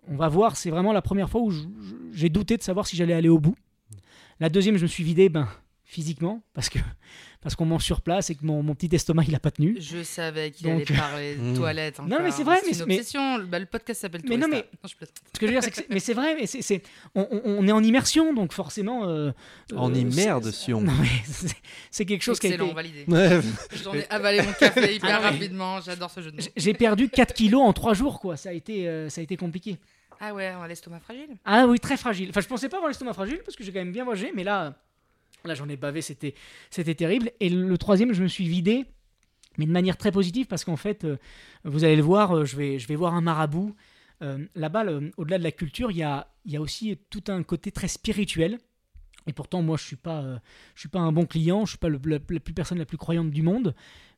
on 0.07 0.15
va 0.15 0.27
voir, 0.27 0.57
c'est 0.57 0.71
vraiment 0.71 0.91
la 0.91 1.03
première 1.03 1.29
fois 1.29 1.41
où 1.41 1.51
j'ai 2.11 2.29
douté 2.29 2.57
de 2.57 2.63
savoir 2.63 2.87
si 2.87 2.95
j'allais 2.95 3.13
aller 3.13 3.29
au 3.29 3.39
bout. 3.39 3.55
La 4.39 4.49
deuxième, 4.49 4.77
je 4.77 4.83
me 4.83 4.87
suis 4.87 5.03
vidé, 5.03 5.29
ben 5.29 5.47
physiquement 5.85 6.41
parce 6.53 6.69
que 6.69 6.79
parce 7.41 7.55
qu'on 7.57 7.65
mange 7.65 7.83
sur 7.83 7.99
place 8.01 8.29
et 8.29 8.35
que 8.35 8.45
mon, 8.45 8.63
mon 8.63 8.73
petit 8.73 8.95
estomac 8.95 9.23
il 9.27 9.35
a 9.35 9.39
pas 9.39 9.51
tenu. 9.51 9.75
Je 9.79 10.01
savais 10.01 10.51
qu'il 10.51 10.65
Donc- 10.67 10.89
allait 10.89 10.97
parler 10.99 11.35
de 11.35 11.55
toilettes. 11.57 11.99
Non, 11.99 12.19
mais 12.21 12.31
c'est 12.31 12.43
vrai, 12.45 12.59
mais 12.63 12.69
une 12.69 12.73
c'est- 12.73 12.85
mais- 12.85 12.97
obsession. 12.99 13.39
Bah, 13.43 13.59
le 13.59 13.65
podcast 13.65 13.99
s'appelle 14.01 14.21
Mais 14.27 14.37
non, 14.37 14.47
mais- 14.47 14.57
Non, 14.81 14.89
je 14.89 14.95
plaisante. 14.95 15.15
Ce 15.33 15.39
que 15.39 15.45
je 15.47 15.51
veux 15.53 15.59
dire, 15.59 15.69
c'est 15.73 15.89
mais 15.89 15.99
c'est 15.99 16.13
vrai, 16.13 16.35
mais 16.39 16.47
c'est, 16.47 16.61
c'est- 16.61 16.81
on, 17.15 17.27
on- 17.29 17.41
on 17.43 17.67
est 17.67 17.71
en 17.73 17.83
immersion, 17.83 18.33
donc 18.33 18.53
forcément. 18.53 19.09
euh, 19.09 19.31
En 19.75 19.91
euh, 19.91 19.97
immerde, 19.97 20.49
si 20.51 20.73
on- 20.73 20.85
c'est, 21.91 22.05
quelque 22.05 22.21
chose 22.21 22.39
qui 22.39 22.47
a 22.47 22.49
Excellent, 22.51 22.67
été. 22.67 22.75
validé. 22.75 23.05
Ouais. 23.09 23.41
J'en 23.83 23.93
ai 23.93 24.07
avalé 24.09 24.41
mon 24.41 24.53
café 24.53 24.95
hyper 24.95 25.17
Ah 25.21 25.29
rapidement. 25.31 25.81
J'adore 25.81 26.11
ce 26.11 26.21
jeu 26.21 26.31
de 26.31 26.37
mots. 26.37 26.43
J'ai 26.55 26.73
perdu 26.73 27.09
4 27.09 27.33
kilos 27.33 27.61
en 27.61 27.73
3 27.73 27.93
jours, 27.93 28.21
quoi. 28.21 28.37
Ça 28.37 28.49
a 28.49 28.53
été, 28.53 28.87
euh, 28.87 29.09
ça 29.09 29.19
a 29.19 29.23
été 29.23 29.35
compliqué. 29.35 29.77
Ah 30.21 30.33
ouais, 30.33 30.53
on 30.57 30.61
a 30.61 30.67
l'estomac 30.69 31.01
fragile. 31.01 31.27
Ah 31.43 31.65
oui, 31.67 31.77
très 31.79 31.97
fragile. 31.97 32.29
Enfin, 32.29 32.39
je 32.39 32.47
pensais 32.47 32.69
pas 32.69 32.77
avoir 32.77 32.89
l'estomac 32.89 33.13
fragile 33.13 33.39
parce 33.43 33.57
que 33.57 33.63
j'ai 33.65 33.73
quand 33.73 33.79
même 33.79 33.91
bien 33.91 34.05
mangé, 34.05 34.31
mais 34.33 34.45
là, 34.45 34.73
là 35.45 35.55
j'en 35.55 35.67
ai 35.69 35.77
bavé, 35.77 36.01
c'était, 36.01 36.35
c'était 36.69 36.95
terrible. 36.95 37.31
Et 37.39 37.49
le 37.49 37.77
troisième, 37.77 38.13
je 38.13 38.23
me 38.23 38.27
suis 38.27 38.47
vidé, 38.47 38.85
mais 39.57 39.65
de 39.65 39.71
manière 39.71 39.97
très 39.97 40.11
positive 40.11 40.47
parce 40.47 40.63
qu'en 40.63 40.77
fait, 40.77 41.03
euh, 41.03 41.17
vous 41.63 41.83
allez 41.83 41.95
le 41.95 42.03
voir, 42.03 42.35
euh, 42.35 42.45
je 42.45 42.55
vais, 42.55 42.79
je 42.79 42.87
vais 42.87 42.95
voir 42.95 43.13
un 43.13 43.21
marabout. 43.21 43.75
Euh, 44.21 44.45
là-bas, 44.55 44.85
au-delà 45.17 45.37
de 45.37 45.43
la 45.43 45.51
culture, 45.51 45.91
il 45.91 45.97
y 45.97 46.03
a, 46.03 46.27
y 46.45 46.55
a 46.55 46.61
aussi 46.61 46.97
tout 47.09 47.23
un 47.27 47.43
côté 47.43 47.71
très 47.71 47.87
spirituel. 47.87 48.57
Et 49.27 49.33
pourtant, 49.33 49.61
moi, 49.61 49.77
je 49.77 49.83
suis 49.83 49.95
pas, 49.95 50.41
suis 50.75 50.89
pas 50.89 50.99
un 50.99 51.13
bon 51.13 51.25
client, 51.25 51.65
je 51.65 51.71
suis 51.71 51.77
pas 51.77 51.89
la, 51.89 52.19
plus 52.19 52.53
personne 52.53 52.77
la 52.77 52.85
plus 52.85 52.97
croyante 52.97 53.31
du 53.31 53.41
monde. 53.41 53.73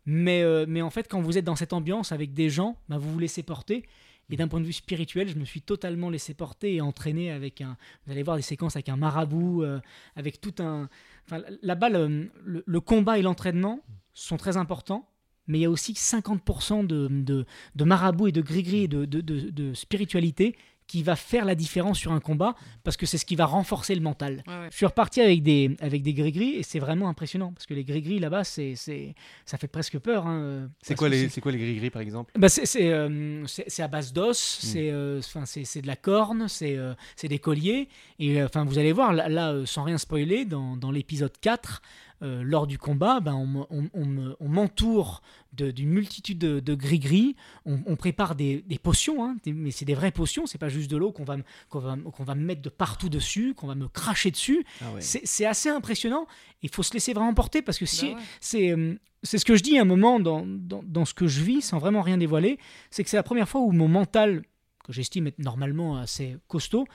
Mais, 0.07 0.43
mais 0.65 0.81
en 0.81 0.89
fait, 0.89 1.07
quand 1.07 1.21
vous 1.21 1.37
êtes 1.37 1.45
dans 1.45 1.55
cette 1.55 1.73
ambiance 1.73 2.11
avec 2.11 2.33
des 2.33 2.49
gens, 2.49 2.75
bah, 2.89 2.97
vous 2.97 3.11
vous 3.11 3.19
laissez 3.19 3.43
porter. 3.43 3.85
Et 4.29 4.37
d'un 4.37 4.47
point 4.47 4.59
de 4.59 4.65
vue 4.65 4.73
spirituel, 4.73 5.29
je 5.29 5.37
me 5.37 5.45
suis 5.45 5.61
totalement 5.61 6.09
laissé 6.09 6.33
porter 6.33 6.75
et 6.75 6.81
entraîné 6.81 7.31
avec 7.31 7.61
un. 7.61 7.77
Vous 8.05 8.11
allez 8.11 8.23
voir 8.23 8.37
des 8.37 8.41
séquences 8.41 8.75
avec 8.75 8.89
un 8.89 8.95
marabout, 8.95 9.63
euh, 9.63 9.79
avec 10.15 10.41
tout 10.41 10.55
un. 10.59 10.89
Enfin, 11.25 11.43
là-bas, 11.61 11.89
le, 11.89 12.79
combat 12.79 13.19
et 13.19 13.21
l'entraînement 13.21 13.81
sont 14.13 14.37
très 14.37 14.57
importants, 14.57 15.07
mais 15.47 15.59
il 15.59 15.61
y 15.61 15.65
a 15.65 15.69
aussi 15.69 15.93
50% 15.93 16.87
de, 16.87 17.07
de, 17.09 17.45
de 17.75 17.83
marabout 17.83 18.27
et 18.27 18.31
de 18.31 18.41
gris-gris 18.41 18.83
et 18.83 18.87
de 18.87 19.73
spiritualité 19.73 20.55
qui 20.87 21.01
va 21.03 21.15
faire 21.15 21.45
la 21.45 21.55
différence 21.55 21.97
sur 21.97 22.11
un 22.13 22.19
combat 22.19 22.55
parce 22.83 22.95
que 22.97 23.05
c'est 23.05 23.17
ce 23.17 23.25
qui 23.25 23.35
va 23.35 23.45
renforcer 23.45 23.95
le 23.95 24.01
mental. 24.01 24.43
Ouais, 24.47 24.53
ouais. 24.53 24.67
Je 24.71 24.77
suis 24.77 24.85
reparti 24.85 25.19
avec 25.21 25.41
des, 25.41 25.75
avec 25.79 26.03
des 26.03 26.13
gris-gris 26.13 26.55
et 26.55 26.63
c'est 26.63 26.79
vraiment 26.79 27.09
impressionnant 27.09 27.51
parce 27.53 27.65
que 27.65 27.73
les 27.73 27.83
gris-gris 27.83 28.19
là-bas, 28.19 28.43
c'est, 28.43 28.75
c'est, 28.75 29.15
ça 29.45 29.57
fait 29.57 29.67
presque 29.67 29.97
peur. 29.99 30.27
hein, 30.27 30.69
C'est 30.81 30.89
parce 30.93 30.99
quoi, 30.99 31.09
les, 31.09 31.23
c'est- 31.23 31.29
c'est 31.29 31.41
quoi 31.41 31.51
les 31.51 31.57
gris-gris 31.57 31.89
par 31.89 32.01
exemple? 32.01 32.31
Bah, 32.37 32.49
c'est, 32.49 32.65
c'est, 32.65 32.91
euh, 32.91 33.45
c'est- 33.47 33.65
c'est 33.67 33.81
à 33.83 33.87
base 33.87 34.13
d'os, 34.13 34.59
Hmm. 34.61 34.65
c'est, 34.67 34.89
euh, 34.91 35.19
enfin, 35.19 35.45
c'est, 35.45 35.65
c'est 35.65 35.81
de 35.81 35.87
la 35.87 35.95
corne, 35.95 36.47
c'est, 36.47 36.77
euh, 36.77 36.93
c'est 37.15 37.27
des 37.27 37.39
colliers. 37.39 37.89
Et 38.19 38.41
euh, 38.41 38.45
enfin, 38.45 38.63
vous 38.63 38.77
allez 38.77 38.91
voir, 38.93 39.11
là, 39.13 39.27
là, 39.27 39.51
euh, 39.53 39.65
sans 39.65 39.83
rien 39.83 39.97
spoiler, 39.97 40.45
dans, 40.45 40.77
dans 40.77 40.91
l'épisode 40.91 41.33
4, 41.41 41.81
euh, 42.21 42.43
lors 42.43 42.65
du 42.67 42.77
combat, 42.77 43.19
ben, 43.19 43.33
on, 43.33 43.45
me- 43.47 43.65
on- 43.69 43.89
on 43.93 44.05
me- 44.05 44.35
on 44.39 44.47
m'entoure 44.47 45.21
d'une 45.53 45.89
multitude 45.89 46.37
de, 46.37 46.75
gris-gris. 46.75 47.35
On, 47.65 47.79
on 47.85 47.95
prépare 47.95 48.35
des, 48.35 48.61
des 48.67 48.77
potions, 48.79 49.23
hein, 49.25 49.35
des- 49.43 49.53
mais 49.53 49.71
c'est 49.71 49.85
des 49.85 49.95
vraies 49.95 50.11
potions, 50.11 50.45
c'est 50.45 50.57
pas 50.57 50.69
juste 50.69 50.89
de 50.89 50.97
l'eau 50.97 51.11
qu'on 51.11 51.23
va, 51.25 51.37
qu'on, 51.69 51.79
va, 51.79 51.97
qu'on 51.97 52.23
va 52.23 52.35
me 52.35 52.43
mettre 52.43 52.61
de 52.61 52.69
partout 52.69 53.09
dessus, 53.09 53.53
qu'on 53.53 53.67
va 53.67 53.75
me 53.75 53.87
cracher 53.87 54.31
dessus. 54.31 54.65
Ah 54.81 54.91
ouais. 54.93 55.01
C'est, 55.01 55.45
assez 55.45 55.69
impressionnant. 55.69 56.25
Il 56.61 56.69
faut 56.69 56.83
se 56.83 56.93
laisser 56.93 57.13
vraiment 57.13 57.33
porter 57.33 57.61
parce 57.61 57.77
que 57.77 57.85
si, 57.85 58.11
Bah 58.11 58.17
ouais. 58.17 58.23
c'est 58.39 58.71
euh, 58.71 58.95
c'est 59.23 59.37
ce 59.39 59.45
que 59.45 59.55
je 59.55 59.63
dis 59.63 59.77
à 59.77 59.81
un 59.81 59.85
moment 59.85 60.19
dans, 60.19 60.45
dans, 60.45 60.83
dans 60.83 61.03
ce 61.05 61.13
que 61.13 61.27
je 61.27 61.41
vis, 61.43 61.61
sans 61.61 61.79
vraiment 61.79 62.01
rien 62.01 62.17
dévoiler, 62.17 62.59
c'est 62.91 63.03
que 63.03 63.09
c'est 63.09 63.17
la 63.17 63.23
première 63.23 63.49
fois 63.49 63.61
où 63.61 63.71
mon 63.71 63.87
mental, 63.87 64.43
que 64.85 64.93
j'estime 64.93 65.25
être 65.27 65.39
normalement 65.39 65.97
assez 65.97 66.37
costaud, 66.47 66.85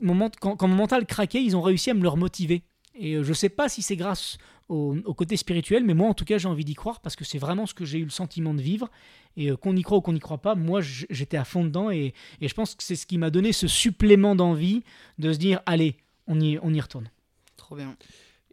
mon 0.00 0.28
quand, 0.40 0.56
quand 0.56 0.66
mon 0.66 0.74
mental 0.74 1.06
craquait, 1.06 1.42
ils 1.42 1.56
ont 1.56 1.62
réussi 1.62 1.90
à 1.90 1.94
me 1.94 2.02
le 2.02 2.08
remotiver. 2.08 2.64
Et 2.94 3.14
euh, 3.14 3.22
je 3.22 3.32
sais 3.32 3.48
pas 3.48 3.68
si 3.68 3.82
c'est 3.82 3.96
grâce 3.96 4.38
au, 4.68 4.96
au 5.04 5.14
côté 5.14 5.36
spirituel, 5.36 5.84
mais 5.84 5.94
moi 5.94 6.08
en 6.08 6.14
tout 6.14 6.24
cas 6.24 6.38
j'ai 6.38 6.48
envie 6.48 6.64
d'y 6.64 6.74
croire 6.74 7.00
parce 7.00 7.16
que 7.16 7.24
c'est 7.24 7.38
vraiment 7.38 7.66
ce 7.66 7.74
que 7.74 7.84
j'ai 7.84 7.98
eu 7.98 8.04
le 8.04 8.10
sentiment 8.10 8.54
de 8.54 8.62
vivre. 8.62 8.90
Et 9.36 9.50
euh, 9.50 9.56
qu'on 9.56 9.74
y 9.76 9.82
croit 9.82 9.98
ou 9.98 10.00
qu'on 10.00 10.12
n'y 10.12 10.20
croit 10.20 10.38
pas, 10.38 10.54
moi 10.54 10.80
j'étais 10.82 11.36
à 11.36 11.44
fond 11.44 11.64
dedans 11.64 11.90
et, 11.90 12.14
et 12.40 12.48
je 12.48 12.54
pense 12.54 12.74
que 12.74 12.82
c'est 12.82 12.96
ce 12.96 13.06
qui 13.06 13.18
m'a 13.18 13.30
donné 13.30 13.52
ce 13.52 13.66
supplément 13.66 14.34
d'envie 14.34 14.82
de 15.18 15.32
se 15.32 15.38
dire 15.38 15.60
allez, 15.66 15.96
on 16.26 16.40
y, 16.40 16.58
on 16.62 16.72
y 16.72 16.80
retourne. 16.80 17.10
Trop 17.56 17.76
bien. 17.76 17.96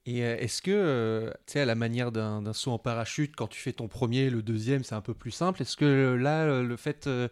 Et 0.05 0.23
euh, 0.23 0.37
est-ce 0.37 0.61
que, 0.61 0.71
euh, 0.71 1.29
tu 1.45 1.53
sais, 1.53 1.59
à 1.59 1.65
la 1.65 1.75
manière 1.75 2.11
d'un 2.11 2.53
saut 2.53 2.71
en 2.71 2.79
parachute, 2.79 3.35
quand 3.35 3.47
tu 3.47 3.59
fais 3.59 3.73
ton 3.73 3.87
premier, 3.87 4.29
le 4.29 4.41
deuxième, 4.41 4.83
c'est 4.83 4.95
un 4.95 5.01
peu 5.01 5.13
plus 5.13 5.31
simple? 5.31 5.61
Est-ce 5.61 5.77
que 5.77 6.17
là, 6.19 6.61
le 6.61 6.77
fait, 6.77 7.05
euh, 7.05 7.27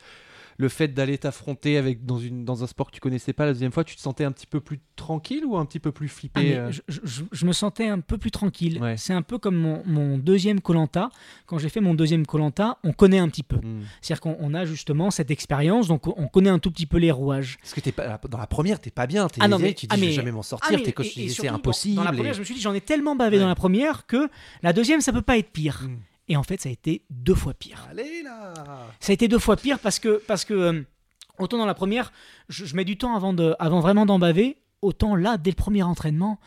le 0.59 0.69
fait 0.69 0.87
d'aller 0.87 1.17
t'affronter 1.19 1.77
avec 1.77 2.03
dans 2.05 2.17
une 2.17 2.43
dans 2.43 2.63
un 2.63 2.67
sport 2.67 2.87
que 2.87 2.91
tu 2.95 2.99
connaissais 2.99 3.31
pas 3.31 3.45
la 3.45 3.53
deuxième 3.53 3.71
fois, 3.71 3.83
tu 3.83 3.95
te 3.95 4.01
sentais 4.01 4.23
un 4.23 4.31
petit 4.31 4.47
peu 4.47 4.59
plus 4.59 4.79
tranquille 4.95 5.45
ou 5.45 5.55
un 5.57 5.65
petit 5.65 5.79
peu 5.79 5.91
plus 5.91 6.07
Ah, 6.07 6.15
flippé 6.17 6.41
mais 6.43 6.55
euh 6.55 6.71
je, 6.71 6.81
je- 7.03 7.23
je 7.31 7.45
me 7.45 7.53
sentais 7.53 7.87
un 7.87 7.99
peu 7.99 8.17
plus 8.17 8.31
tranquille. 8.31 8.79
Ouais. 8.81 8.97
C'est 8.97 9.13
un 9.13 9.21
peu 9.21 9.37
comme 9.37 9.55
mon, 9.55 9.83
mon 9.85 10.17
deuxième 10.17 10.59
Colanta. 10.59 11.09
Quand 11.45 11.59
j'ai 11.59 11.69
fait 11.69 11.79
mon 11.79 11.93
deuxième 11.93 12.25
Colanta, 12.25 12.79
on 12.83 12.91
connaît 12.91 13.19
un 13.19 13.29
petit 13.29 13.43
peu. 13.43 13.57
Hmm. 13.57 13.83
C'est-à-dire 14.01 14.21
qu'on 14.21 14.35
on 14.39 14.53
a 14.55 14.65
justement 14.65 15.11
cette 15.11 15.29
expérience, 15.29 15.87
donc 15.87 16.07
on 16.07 16.27
connaît 16.27 16.49
un 16.49 16.59
tout 16.59 16.71
petit 16.71 16.87
peu 16.87 16.97
les 16.97 17.11
rouages. 17.11 17.57
Parce 17.61 17.73
que 17.75 17.79
t'es 17.81 17.91
pas 17.91 18.19
dans 18.27 18.37
la 18.39 18.47
première, 18.47 18.79
t'es 18.79 18.89
pas 18.89 19.05
bien. 19.05 19.27
T'es 19.27 19.39
Ah 19.43 19.47
mais- 19.47 19.73
tu 19.75 19.85
ah, 19.89 19.95
dis 19.95 19.99
je 20.01 20.05
mais- 20.05 20.07
vais 20.11 20.13
jamais 20.15 20.31
m'en 20.31 20.39
Ah, 20.39 20.43
sortir. 20.43 20.77
mais- 20.79 20.83
T'es 20.83 20.91
coach, 20.91 21.13
c'est 21.13 21.47
dans- 21.47 21.53
impossible. 21.53 21.95
Dans 21.97 22.03
la 22.03 22.11
et- 22.11 22.15
première, 22.15 22.33
je 22.33 22.39
me 22.39 22.45
suis 22.45 22.55
dit, 22.55 22.61
j'en 22.61 22.73
ai 22.73 22.81
tellement 22.81 23.15
bavé 23.15 23.37
Ouais. 23.37 23.41
dans 23.43 23.47
la 23.47 23.55
première 23.55 24.07
que 24.07 24.27
la 24.63 24.73
deuxième, 24.73 25.01
ça 25.01 25.13
peut 25.13 25.21
pas 25.21 25.37
être 25.37 25.51
pire. 25.51 25.81
Hmm. 25.87 25.97
Et 26.27 26.35
en 26.35 26.43
fait, 26.43 26.59
ça 26.61 26.69
a 26.69 26.71
été 26.71 27.03
deux 27.09 27.35
fois 27.35 27.53
pire. 27.53 27.85
Allez 27.89 28.21
là. 28.23 28.53
Ça 28.99 29.11
a 29.11 29.13
été 29.13 29.27
deux 29.27 29.39
fois 29.39 29.55
pire 29.55 29.79
parce 29.79 29.99
que, 29.99 30.21
parce 30.27 30.43
que 30.45 30.53
euh, 30.53 30.81
autant 31.39 31.57
dans 31.57 31.65
la 31.65 31.73
première, 31.73 32.11
je, 32.49 32.65
je 32.65 32.75
mets 32.75 32.83
du 32.85 32.97
temps 32.97 33.15
avant, 33.15 33.33
de, 33.33 33.55
avant 33.59 33.79
vraiment 33.79 34.05
d'en 34.05 34.19
baver, 34.19 34.57
autant 34.81 35.15
là, 35.15 35.37
dès 35.37 35.51
le 35.51 35.55
premier 35.55 35.83
entraînement, 35.83 36.39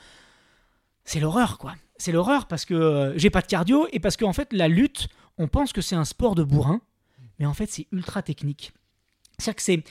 c'est 1.05 1.21
l'horreur, 1.21 1.59
quoi. 1.59 1.75
C'est 1.97 2.13
l'horreur 2.13 2.47
parce 2.47 2.65
que 2.65 2.75
euh, 2.75 3.19
j'ai 3.19 3.31
pas 3.31 3.41
de 3.43 3.47
cardio 3.47 3.87
et 3.93 4.01
parce 4.01 4.17
qu'en 4.17 4.33
fait, 4.33 4.53
la 4.53 4.69
lutte, 4.69 5.09
on 5.39 5.49
pense 5.49 5.73
que 5.73 5.81
c'est 5.81 5.97
un 5.97 6.05
sport 6.05 6.35
de 6.35 6.43
bourrin, 6.45 6.81
mais 7.39 7.47
en 7.47 7.55
fait, 7.55 7.67
c'est 7.71 7.87
ultra 7.93 8.23
technique. 8.23 8.73
C'est-à-dire 9.39 9.57
que 9.57 9.63
c'est, 9.63 9.85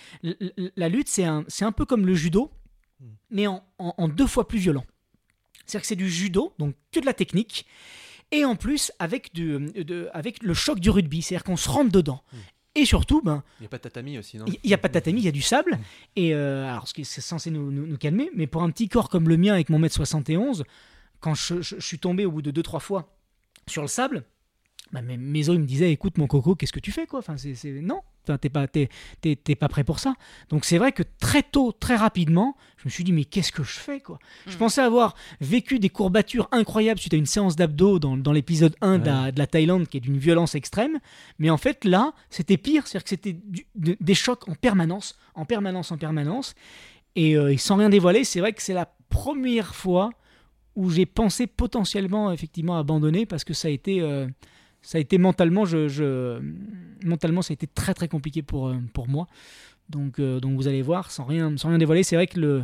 la 0.75 0.89
lutte, 0.89 1.07
c'est 1.07 1.25
un, 1.25 1.43
c'est 1.47 1.65
un 1.65 1.71
peu 1.71 1.85
comme 1.85 2.05
le 2.05 2.13
judo, 2.13 2.51
mais 3.31 3.47
en, 3.47 3.63
en- 3.79 3.95
en 3.97 4.07
deux 4.07 4.27
fois 4.27 4.47
plus 4.47 4.59
violent. 4.59 4.85
C'est-à-dire 5.65 5.81
que 5.81 5.87
c'est 5.87 5.95
du 5.95 6.09
judo, 6.09 6.53
donc 6.59 6.75
que 6.91 6.99
de 6.99 7.05
la 7.05 7.13
technique, 7.13 7.65
et 8.31 8.45
en 8.45 8.55
plus 8.55 8.91
avec, 8.99 9.33
du, 9.33 9.57
de- 9.83 10.09
avec 10.13 10.43
le 10.43 10.53
choc 10.53 10.79
du 10.79 10.89
rugby, 10.89 11.21
c'est-à-dire 11.21 11.43
qu'on 11.43 11.57
se 11.57 11.69
rentre 11.69 11.91
dedans. 11.91 12.21
Et 12.75 12.85
surtout, 12.85 13.21
ben, 13.21 13.43
Il 13.59 13.63
y 13.63 13.65
a 13.65 13.69
pas 13.69 13.77
de 13.77 13.81
tatami 13.83 14.17
aussi, 14.19 14.37
non? 14.37 14.45
il 14.47 14.59
n'y 14.67 14.73
a 14.73 14.77
pas 14.77 14.87
de 14.87 14.93
tatami, 14.93 15.21
il 15.21 15.25
y 15.25 15.27
a 15.27 15.31
du 15.31 15.41
sable. 15.41 15.79
Et 16.15 16.33
euh, 16.35 16.69
alors, 16.69 16.87
ce 16.87 16.93
qui 16.93 17.01
est 17.01 17.19
censé 17.21 17.49
nous, 17.49 17.71
nous- 17.71 17.87
nous 17.87 17.97
calmer, 17.97 18.29
mais 18.35 18.45
pour 18.47 18.61
un 18.63 18.69
petit 18.69 18.87
corps 18.87 19.09
comme 19.09 19.27
le 19.27 19.37
mien 19.37 19.53
avec 19.53 19.69
mon 19.69 19.79
mètre 19.79 19.95
71, 19.95 20.63
quand 21.19 21.33
je, 21.33 21.61
je- 21.61 21.75
je 21.79 21.85
suis 21.85 21.97
tombé 21.99 22.25
au 22.25 22.31
bout 22.31 22.41
de 22.43 22.51
2-3 22.51 22.79
fois 22.79 23.15
sur 23.67 23.81
le 23.81 23.87
sable, 23.87 24.23
bah, 24.91 25.01
mes, 25.01 25.17
mes 25.17 25.49
os 25.49 25.57
me 25.57 25.65
disaient 25.65 25.91
écoute 25.91 26.17
mon 26.17 26.27
coco 26.27 26.55
qu'est-ce 26.55 26.71
que 26.73 26.79
tu 26.79 26.91
fais 26.91 27.05
quoi? 27.07 27.19
Enfin 27.19 27.35
c'est 27.37 27.81
non 27.81 28.01
t'es 28.37 28.49
pas 28.49 28.67
t'es, 28.67 28.89
t'es- 29.21 29.35
t'es 29.35 29.55
pas 29.55 29.67
prêt 29.67 29.83
pour 29.83 29.99
ça. 29.99 30.13
Donc 30.49 30.65
c'est 30.65 30.77
vrai 30.77 30.91
que 30.91 31.03
très 31.19 31.41
tôt 31.43 31.71
très 31.71 31.95
rapidement 31.95 32.55
je 32.77 32.85
me 32.85 32.89
suis 32.89 33.03
dit 33.03 33.11
mais 33.11 33.25
qu'est-ce 33.25 33.51
que 33.51 33.63
je 33.63 33.79
fais 33.79 33.99
quoi? 33.99 34.19
Je 34.47 34.55
Mm. 34.55 34.59
pensais 34.59 34.81
avoir 34.81 35.15
vécu 35.41 35.79
des 35.79 35.89
courbatures 35.89 36.47
incroyables 36.51 36.99
suite 36.99 37.13
à 37.13 37.17
une 37.17 37.25
séance 37.25 37.55
d'abdos 37.55 37.99
dans, 37.99 38.15
dans 38.17 38.31
l'épisode 38.31 38.75
1 38.81 38.99
de, 38.99 39.05
la, 39.05 39.31
de 39.31 39.39
la 39.39 39.47
Thaïlande 39.47 39.87
qui 39.87 39.97
est 39.97 40.01
d'une 40.01 40.17
violence 40.17 40.55
extrême. 40.55 40.99
Mais 41.39 41.49
en 41.49 41.57
fait 41.57 41.83
là 41.85 42.13
c'était 42.29 42.57
pire. 42.57 42.85
C'est-à-dire 42.87 43.03
que 43.03 43.09
c'était 43.09 43.37
de- 43.75 43.97
des 43.99 44.15
chocs 44.15 44.47
en 44.47 44.55
permanence 44.55 45.17
en 45.35 45.45
permanence 45.45 45.91
en 45.91 45.97
permanence. 45.97 46.53
Et, 47.15 47.35
euh, 47.37 47.51
et 47.51 47.57
sans 47.57 47.75
rien 47.77 47.89
dévoiler 47.89 48.23
c'est 48.23 48.39
vrai 48.39 48.53
que 48.53 48.61
c'est 48.61 48.73
la 48.73 48.89
première 49.09 49.73
fois 49.75 50.11
où 50.75 50.89
j'ai 50.89 51.05
pensé 51.05 51.47
potentiellement 51.47 52.31
effectivement 52.31 52.77
abandonner 52.77 53.25
parce 53.25 53.43
que 53.43 53.53
ça 53.53 53.67
a 53.67 53.71
été 53.71 53.99
euh, 54.01 54.27
ça 54.81 54.97
a 54.97 55.01
été 55.01 55.17
mentalement 55.17 55.65
je, 55.65 56.39
mentalement 57.03 57.41
ça 57.41 57.51
a 57.51 57.55
été 57.55 57.67
très 57.67 57.93
très 57.93 58.07
compliqué 58.07 58.41
pour 58.41 58.67
euh, 58.67 58.75
pour 58.93 59.07
moi. 59.07 59.27
Donc 59.89 60.19
euh, 60.19 60.39
donc 60.39 60.55
vous 60.55 60.67
allez 60.67 60.81
voir 60.81 61.11
sans 61.11 61.25
rien 61.25 61.55
sans 61.57 61.69
rien 61.69 61.77
dévoiler 61.77 62.03
c'est 62.03 62.15
vrai 62.15 62.27
que 62.27 62.39
le 62.39 62.63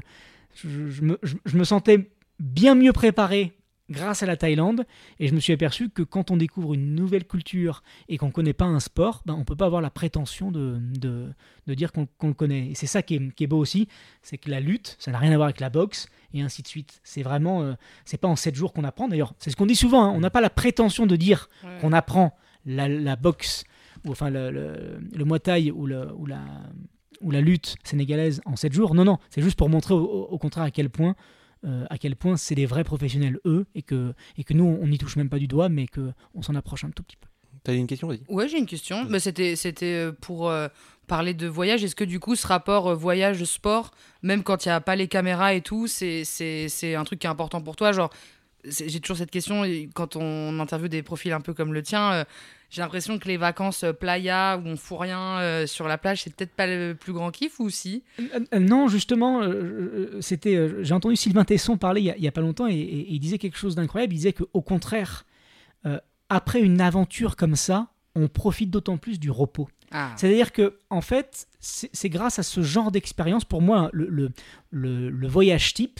je, 0.53 1.01
me, 1.01 1.19
je 1.23 1.57
me 1.57 1.63
sentais 1.63 2.09
bien 2.39 2.75
mieux 2.75 2.93
préparé 2.93 3.53
grâce 3.89 4.23
à 4.23 4.25
la 4.25 4.35
Thaïlande 4.35 4.85
et 5.19 5.27
je 5.27 5.35
me 5.35 5.39
suis 5.39 5.53
aperçu 5.53 5.89
que 5.89 6.01
quand 6.01 6.31
on 6.31 6.37
découvre 6.37 6.73
une 6.73 6.95
nouvelle 6.95 7.25
culture 7.25 7.83
et 8.09 8.17
qu'on 8.17 8.27
ne 8.27 8.31
connaît 8.31 8.53
pas 8.53 8.65
un 8.65 8.79
sport, 8.79 9.21
ben, 9.25 9.35
on 9.35 9.39
ne 9.39 9.43
peut 9.43 9.55
pas 9.55 9.67
avoir 9.67 9.81
la 9.81 9.91
prétention 9.91 10.51
de, 10.51 10.77
de, 10.99 11.27
de 11.67 11.73
dire 11.75 11.91
qu'on 11.91 12.07
le 12.23 12.33
connaît. 12.33 12.69
Et 12.71 12.75
c'est 12.75 12.87
ça 12.87 13.03
qui 13.03 13.15
est, 13.15 13.31
qui 13.35 13.43
est 13.43 13.47
beau 13.47 13.59
aussi, 13.59 13.87
c'est 14.23 14.37
que 14.39 14.49
la 14.49 14.59
lutte, 14.59 14.95
ça 14.99 15.11
n'a 15.11 15.19
rien 15.19 15.31
à 15.31 15.35
voir 15.35 15.45
avec 15.45 15.59
la 15.59 15.69
boxe 15.69 16.07
et 16.33 16.41
ainsi 16.41 16.63
de 16.63 16.67
suite. 16.67 16.99
C'est 17.03 17.21
vraiment, 17.21 17.61
euh, 17.61 17.73
c'est 18.05 18.17
pas 18.17 18.27
en 18.27 18.35
7 18.35 18.55
jours 18.55 18.73
qu'on 18.73 18.83
apprend. 18.83 19.07
D'ailleurs, 19.07 19.33
c'est 19.37 19.51
ce 19.51 19.55
qu'on 19.55 19.67
dit 19.67 19.75
souvent, 19.75 20.03
hein, 20.05 20.13
on 20.15 20.19
n'a 20.19 20.31
pas 20.31 20.41
la 20.41 20.49
prétention 20.49 21.05
de 21.05 21.15
dire 21.15 21.49
Ouais. 21.63 21.77
qu'on 21.79 21.93
apprend 21.93 22.35
la, 22.65 22.89
la 22.89 23.15
boxe, 23.15 23.63
ou 24.05 24.11
enfin 24.11 24.29
le, 24.31 24.49
le, 24.49 24.99
le 25.13 25.25
Muay 25.25 25.39
Thai 25.39 25.69
ou, 25.71 25.85
le, 25.85 26.11
ou, 26.15 26.25
la, 26.25 26.41
ou 27.21 27.29
la 27.29 27.39
lutte 27.41 27.75
sénégalaise 27.83 28.41
en 28.45 28.55
7 28.55 28.73
jours. 28.73 28.95
Non, 28.95 29.03
non, 29.05 29.19
c'est 29.29 29.41
juste 29.43 29.57
pour 29.57 29.69
montrer 29.69 29.93
au 29.93 30.37
contraire 30.39 30.65
à 30.65 30.71
quel 30.71 30.89
point, 30.89 31.15
euh, 31.65 31.85
à 31.89 31.97
quel 31.97 32.15
point 32.15 32.37
c'est 32.37 32.55
des 32.55 32.65
vrais 32.65 32.83
professionnels, 32.83 33.39
eux, 33.45 33.65
et 33.75 33.81
que, 33.81 34.13
et 34.37 34.43
que 34.43 34.53
nous, 34.53 34.65
on 34.65 34.87
n'y 34.87 34.97
touche 34.97 35.15
même 35.15 35.29
pas 35.29 35.39
du 35.39 35.47
doigt, 35.47 35.69
mais 35.69 35.87
qu'on 35.87 36.41
s'en 36.41 36.55
approche 36.55 36.83
un 36.83 36.91
tout 36.91 37.03
petit 37.03 37.17
peu. 37.17 37.27
T'as 37.63 37.73
une 37.73 37.87
question, 37.87 38.07
vas-y. 38.07 38.21
Ouais, 38.29 38.47
j'ai 38.47 38.59
une 38.59 38.67
question. 38.67 39.05
Bah, 39.05 39.19
c'était, 39.19 39.55
c'était 39.55 39.95
euh, 39.95 40.11
pour 40.11 40.49
euh, 40.49 40.67
parler 41.07 41.33
de 41.33 41.47
voyage. 41.47 41.83
Est-ce 41.83 41.95
que 41.95 42.03
du 42.03 42.19
coup, 42.19 42.35
ce 42.35 42.45
rapport 42.45 42.89
euh, 42.89 42.93
voyage-sport, 42.93 43.89
même 44.21 44.43
quand 44.43 44.65
il 44.65 44.67
n'y 44.67 44.73
a 44.73 44.81
pas 44.81 44.95
les 44.95 45.07
caméras 45.07 45.55
et 45.55 45.61
tout, 45.61 45.87
c'est, 45.87 46.23
c'est, 46.25 46.69
c'est 46.69 46.93
un 46.93 47.03
truc 47.03 47.19
qui 47.19 47.25
est 47.25 47.29
important 47.29 47.61
pour 47.61 47.75
toi? 47.75 47.91
Genre, 47.91 48.11
j'ai 48.67 48.99
toujours 48.99 49.17
cette 49.17 49.31
question, 49.31 49.63
quand 49.93 50.15
on 50.15 50.59
interviewe 50.59 50.87
des 50.89 51.03
profils 51.03 51.31
un 51.33 51.41
peu 51.41 51.53
comme 51.53 51.73
le 51.73 51.81
tien, 51.83 52.11
euh, 52.13 52.23
j'ai 52.69 52.81
l'impression 52.81 53.19
que 53.19 53.27
les 53.27 53.37
vacances 53.37 53.83
euh, 53.83 53.93
playa 53.93 54.57
où 54.63 54.67
on 54.67 54.75
fout 54.75 54.99
rien 54.99 55.39
euh, 55.39 55.67
sur 55.67 55.87
la 55.87 55.97
plage, 55.97 56.23
c'est 56.23 56.35
peut-être 56.35 56.53
pas 56.55 56.67
le 56.67 56.93
plus 56.95 57.13
grand 57.13 57.31
kiff 57.31 57.59
ou 57.59 57.69
si? 57.69 58.03
Euh, 58.19 58.59
non, 58.59 58.87
justement, 58.87 59.41
c'était. 60.21 60.69
J'ai 60.83 60.93
entendu 60.93 61.15
Sylvain 61.15 61.43
Tesson 61.45 61.77
parler 61.77 62.01
il 62.01 62.05
y 62.05 62.11
a, 62.11 62.17
il 62.17 62.23
y 62.23 62.27
a 62.27 62.31
pas 62.31 62.41
longtemps 62.41 62.67
et, 62.67 62.73
et- 62.73 62.99
et 63.01 63.11
il 63.13 63.19
disait 63.19 63.37
quelque 63.37 63.57
chose 63.57 63.75
d'incroyable. 63.75 64.13
Il 64.13 64.17
disait 64.17 64.33
qu'au 64.33 64.61
contraire, 64.61 65.25
euh, 65.85 65.99
après 66.29 66.61
une 66.61 66.81
aventure 66.81 67.35
comme 67.35 67.55
ça, 67.55 67.87
on 68.15 68.27
profite 68.27 68.69
d'autant 68.71 68.97
plus 68.97 69.19
du 69.19 69.29
repos. 69.29 69.67
Ah, 69.91 70.13
C'est-à-dire 70.17 70.51
que, 70.51 70.79
en 70.89 71.01
fait, 71.01 71.47
c'est 71.59 71.89
c'est 71.93 72.09
grâce 72.09 72.39
à 72.39 72.43
ce 72.43 72.61
genre 72.63 72.91
d'expérience, 72.91 73.45
pour 73.45 73.61
moi, 73.61 73.89
le, 73.93 74.07
le, 74.07 74.31
le- 74.71 75.09
le 75.09 75.27
voyage 75.27 75.73
type, 75.73 75.99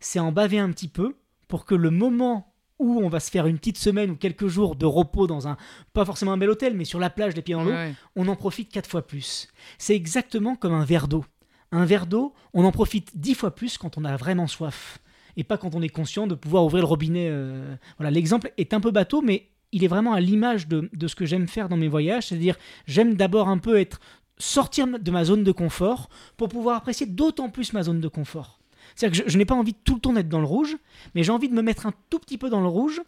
c'est 0.00 0.18
en 0.18 0.32
baver 0.32 0.58
un 0.58 0.70
petit 0.70 0.88
peu 0.88 1.14
pour 1.52 1.66
que 1.66 1.74
le 1.74 1.90
moment 1.90 2.54
où 2.78 2.98
on 3.04 3.10
va 3.10 3.20
se 3.20 3.30
faire 3.30 3.46
une 3.46 3.58
petite 3.58 3.76
semaine 3.76 4.10
ou 4.12 4.16
quelques 4.16 4.46
jours 4.46 4.74
de 4.74 4.86
repos 4.86 5.26
dans 5.26 5.48
un, 5.48 5.58
pas 5.92 6.06
forcément 6.06 6.32
un 6.32 6.38
bel 6.38 6.48
hôtel, 6.48 6.74
mais 6.74 6.86
sur 6.86 6.98
la 6.98 7.10
plage, 7.10 7.36
les 7.36 7.42
pieds 7.42 7.54
dans 7.54 7.62
l'eau, 7.62 7.72
ouais, 7.72 7.94
on 8.16 8.26
en 8.26 8.36
profite 8.36 8.70
quatre 8.72 8.88
fois 8.88 9.06
plus. 9.06 9.48
C'est 9.76 9.94
exactement 9.94 10.56
comme 10.56 10.72
un 10.72 10.86
verre 10.86 11.08
d'eau. 11.08 11.26
Un 11.70 11.84
verre 11.84 12.06
d'eau, 12.06 12.32
on 12.54 12.64
en 12.64 12.72
profite 12.72 13.18
dix 13.18 13.34
fois 13.34 13.54
plus 13.54 13.76
quand 13.76 13.98
on 13.98 14.04
a 14.06 14.16
vraiment 14.16 14.46
soif. 14.46 14.96
Et 15.36 15.44
pas 15.44 15.58
quand 15.58 15.74
on 15.74 15.82
est 15.82 15.90
conscient 15.90 16.26
de 16.26 16.34
pouvoir 16.34 16.64
ouvrir 16.64 16.84
le 16.84 16.88
robinet. 16.88 17.28
euh, 17.30 17.74
Voilà, 17.98 18.10
l'exemple 18.10 18.50
est 18.56 18.72
un 18.72 18.80
peu 18.80 18.90
bateau, 18.90 19.20
mais 19.20 19.50
il 19.72 19.84
est 19.84 19.88
vraiment 19.88 20.14
à 20.14 20.20
l'image 20.20 20.68
de, 20.68 20.88
de 20.90 21.06
ce 21.06 21.14
que 21.14 21.26
j'aime 21.26 21.48
faire 21.48 21.68
dans 21.68 21.76
mes 21.76 21.88
voyages. 21.88 22.28
C'est-à-dire, 22.28 22.56
j'aime 22.86 23.12
d'abord 23.14 23.48
un 23.50 23.58
peu 23.58 23.78
être 23.78 24.00
sortir 24.38 24.86
de 24.98 25.10
ma 25.10 25.24
zone 25.24 25.44
de 25.44 25.52
confort 25.52 26.08
pour 26.38 26.48
pouvoir 26.48 26.78
apprécier 26.78 27.04
d'autant 27.04 27.50
plus 27.50 27.74
ma 27.74 27.82
zone 27.82 28.00
de 28.00 28.08
confort. 28.08 28.58
C'est-à-dire 28.94 29.22
que 29.22 29.28
je, 29.28 29.32
je 29.32 29.38
n'ai 29.38 29.44
pas 29.44 29.54
envie 29.54 29.72
de 29.72 29.78
tout 29.84 29.94
le 29.94 30.00
temps 30.00 30.12
d'être 30.12 30.28
dans 30.28 30.40
le 30.40 30.46
rouge, 30.46 30.76
mais 31.14 31.22
j'ai 31.22 31.32
envie 31.32 31.48
de 31.48 31.54
me 31.54 31.62
mettre 31.62 31.86
un 31.86 31.92
tout 32.10 32.18
petit 32.18 32.38
peu 32.38 32.50
dans 32.50 32.60
le 32.60 32.68
rouge 32.68 33.00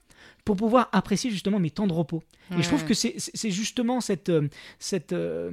pour 0.44 0.56
pouvoir 0.56 0.88
apprécier 0.92 1.30
justement 1.30 1.58
mes 1.58 1.70
temps 1.70 1.86
de 1.86 1.92
repos. 1.92 2.22
Et 2.58 2.62
je 2.62 2.68
trouve 2.68 2.84
que 2.84 2.92
c'est 2.94 3.50
justement 3.50 4.00
cette... 4.00 4.28
euh, 4.28 4.48
cette 4.78 5.12
euh, 5.12 5.50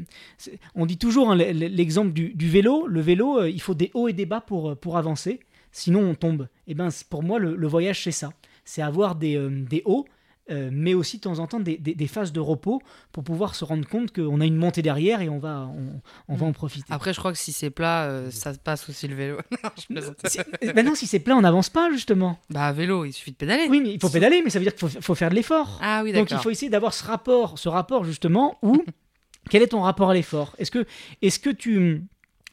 on 0.75 0.85
dit 0.85 0.97
toujours 0.97 1.31
hein, 1.31 1.35
l'exemple 1.35 2.11
du, 2.11 2.33
du 2.33 2.49
vélo. 2.49 2.87
Le 2.87 2.99
vélo, 3.01 3.39
euh, 3.39 3.49
il 3.49 3.61
faut 3.61 3.73
des 3.73 3.91
hauts 3.93 4.07
et 4.09 4.13
des 4.13 4.25
bas 4.25 4.41
pour, 4.41 4.75
pour 4.77 4.97
avancer, 4.97 5.39
sinon 5.71 6.01
on 6.01 6.15
tombe. 6.15 6.47
Et 6.67 6.73
ben 6.73 6.89
c'est- 6.89 7.07
pour 7.07 7.23
moi, 7.23 7.39
le, 7.39 7.55
le 7.55 7.67
voyage, 7.67 8.03
c'est 8.03 8.11
ça. 8.11 8.31
C'est 8.65 8.81
avoir 8.81 9.15
des, 9.15 9.39
des 9.49 9.81
hauts, 9.85 10.05
euh, 10.51 10.69
mais 10.71 10.93
aussi 10.93 11.17
de 11.17 11.21
temps 11.21 11.39
en 11.39 11.47
temps 11.47 11.59
des, 11.59 11.77
des- 11.77 11.95
des 11.95 12.07
phases 12.07 12.31
de 12.33 12.39
repos 12.39 12.81
pour 13.11 13.23
pouvoir 13.23 13.55
se 13.55 13.63
rendre 13.65 13.87
compte 13.87 14.11
qu'on 14.13 14.39
a 14.41 14.45
une 14.45 14.55
montée 14.57 14.81
derrière 14.81 15.21
et 15.21 15.29
on 15.29 15.39
va, 15.39 15.67
on, 15.75 16.01
on 16.27 16.35
va 16.35 16.45
en 16.45 16.51
profiter. 16.51 16.85
Après, 16.89 17.13
je 17.13 17.19
crois 17.19 17.31
que 17.31 17.37
si 17.37 17.51
c'est 17.51 17.69
plat, 17.69 18.03
euh, 18.03 18.29
ça 18.31 18.53
se 18.53 18.59
passe 18.59 18.87
aussi 18.89 19.07
le 19.07 19.15
vélo. 19.15 19.37
Non, 19.89 20.01
je 20.19 20.71
ben 20.73 20.85
non, 20.85 20.93
si 20.95 21.07
c'est 21.07 21.19
plat, 21.19 21.35
on 21.35 21.41
n'avance 21.41 21.69
pas 21.69 21.89
justement. 21.91 22.37
Bah, 22.49 22.65
à 22.67 22.71
vélo, 22.73 23.05
il 23.05 23.13
suffit 23.13 23.31
de 23.31 23.37
pédaler. 23.37 23.67
Oui, 23.69 23.81
mais 23.81 23.93
il 23.93 23.99
faut 23.99 24.09
pédaler, 24.09 24.41
mais 24.43 24.49
ça 24.49 24.59
veut 24.59 24.65
dire 24.65 24.75
qu'il 24.75 24.87
faut, 24.89 25.01
faut 25.01 25.15
faire 25.15 25.29
de 25.29 25.35
l'effort. 25.35 25.79
Ah 25.81 26.01
oui, 26.03 26.13
Donc 26.13 26.29
il 26.31 26.37
faut 26.37 26.49
essayer 26.49 26.69
d'avoir 26.69 26.93
ce 26.93 27.03
rapport, 27.03 27.57
ce 27.57 27.69
rapport 27.69 28.03
justement 28.03 28.57
où 28.61 28.83
quel 29.49 29.61
est 29.63 29.67
ton 29.67 29.81
rapport 29.81 30.09
à 30.09 30.13
l'effort? 30.13 30.55
Est-ce 30.59 30.71
que, 30.71 30.85
est-ce 31.21 31.39
que 31.39 31.49
tu 31.49 32.03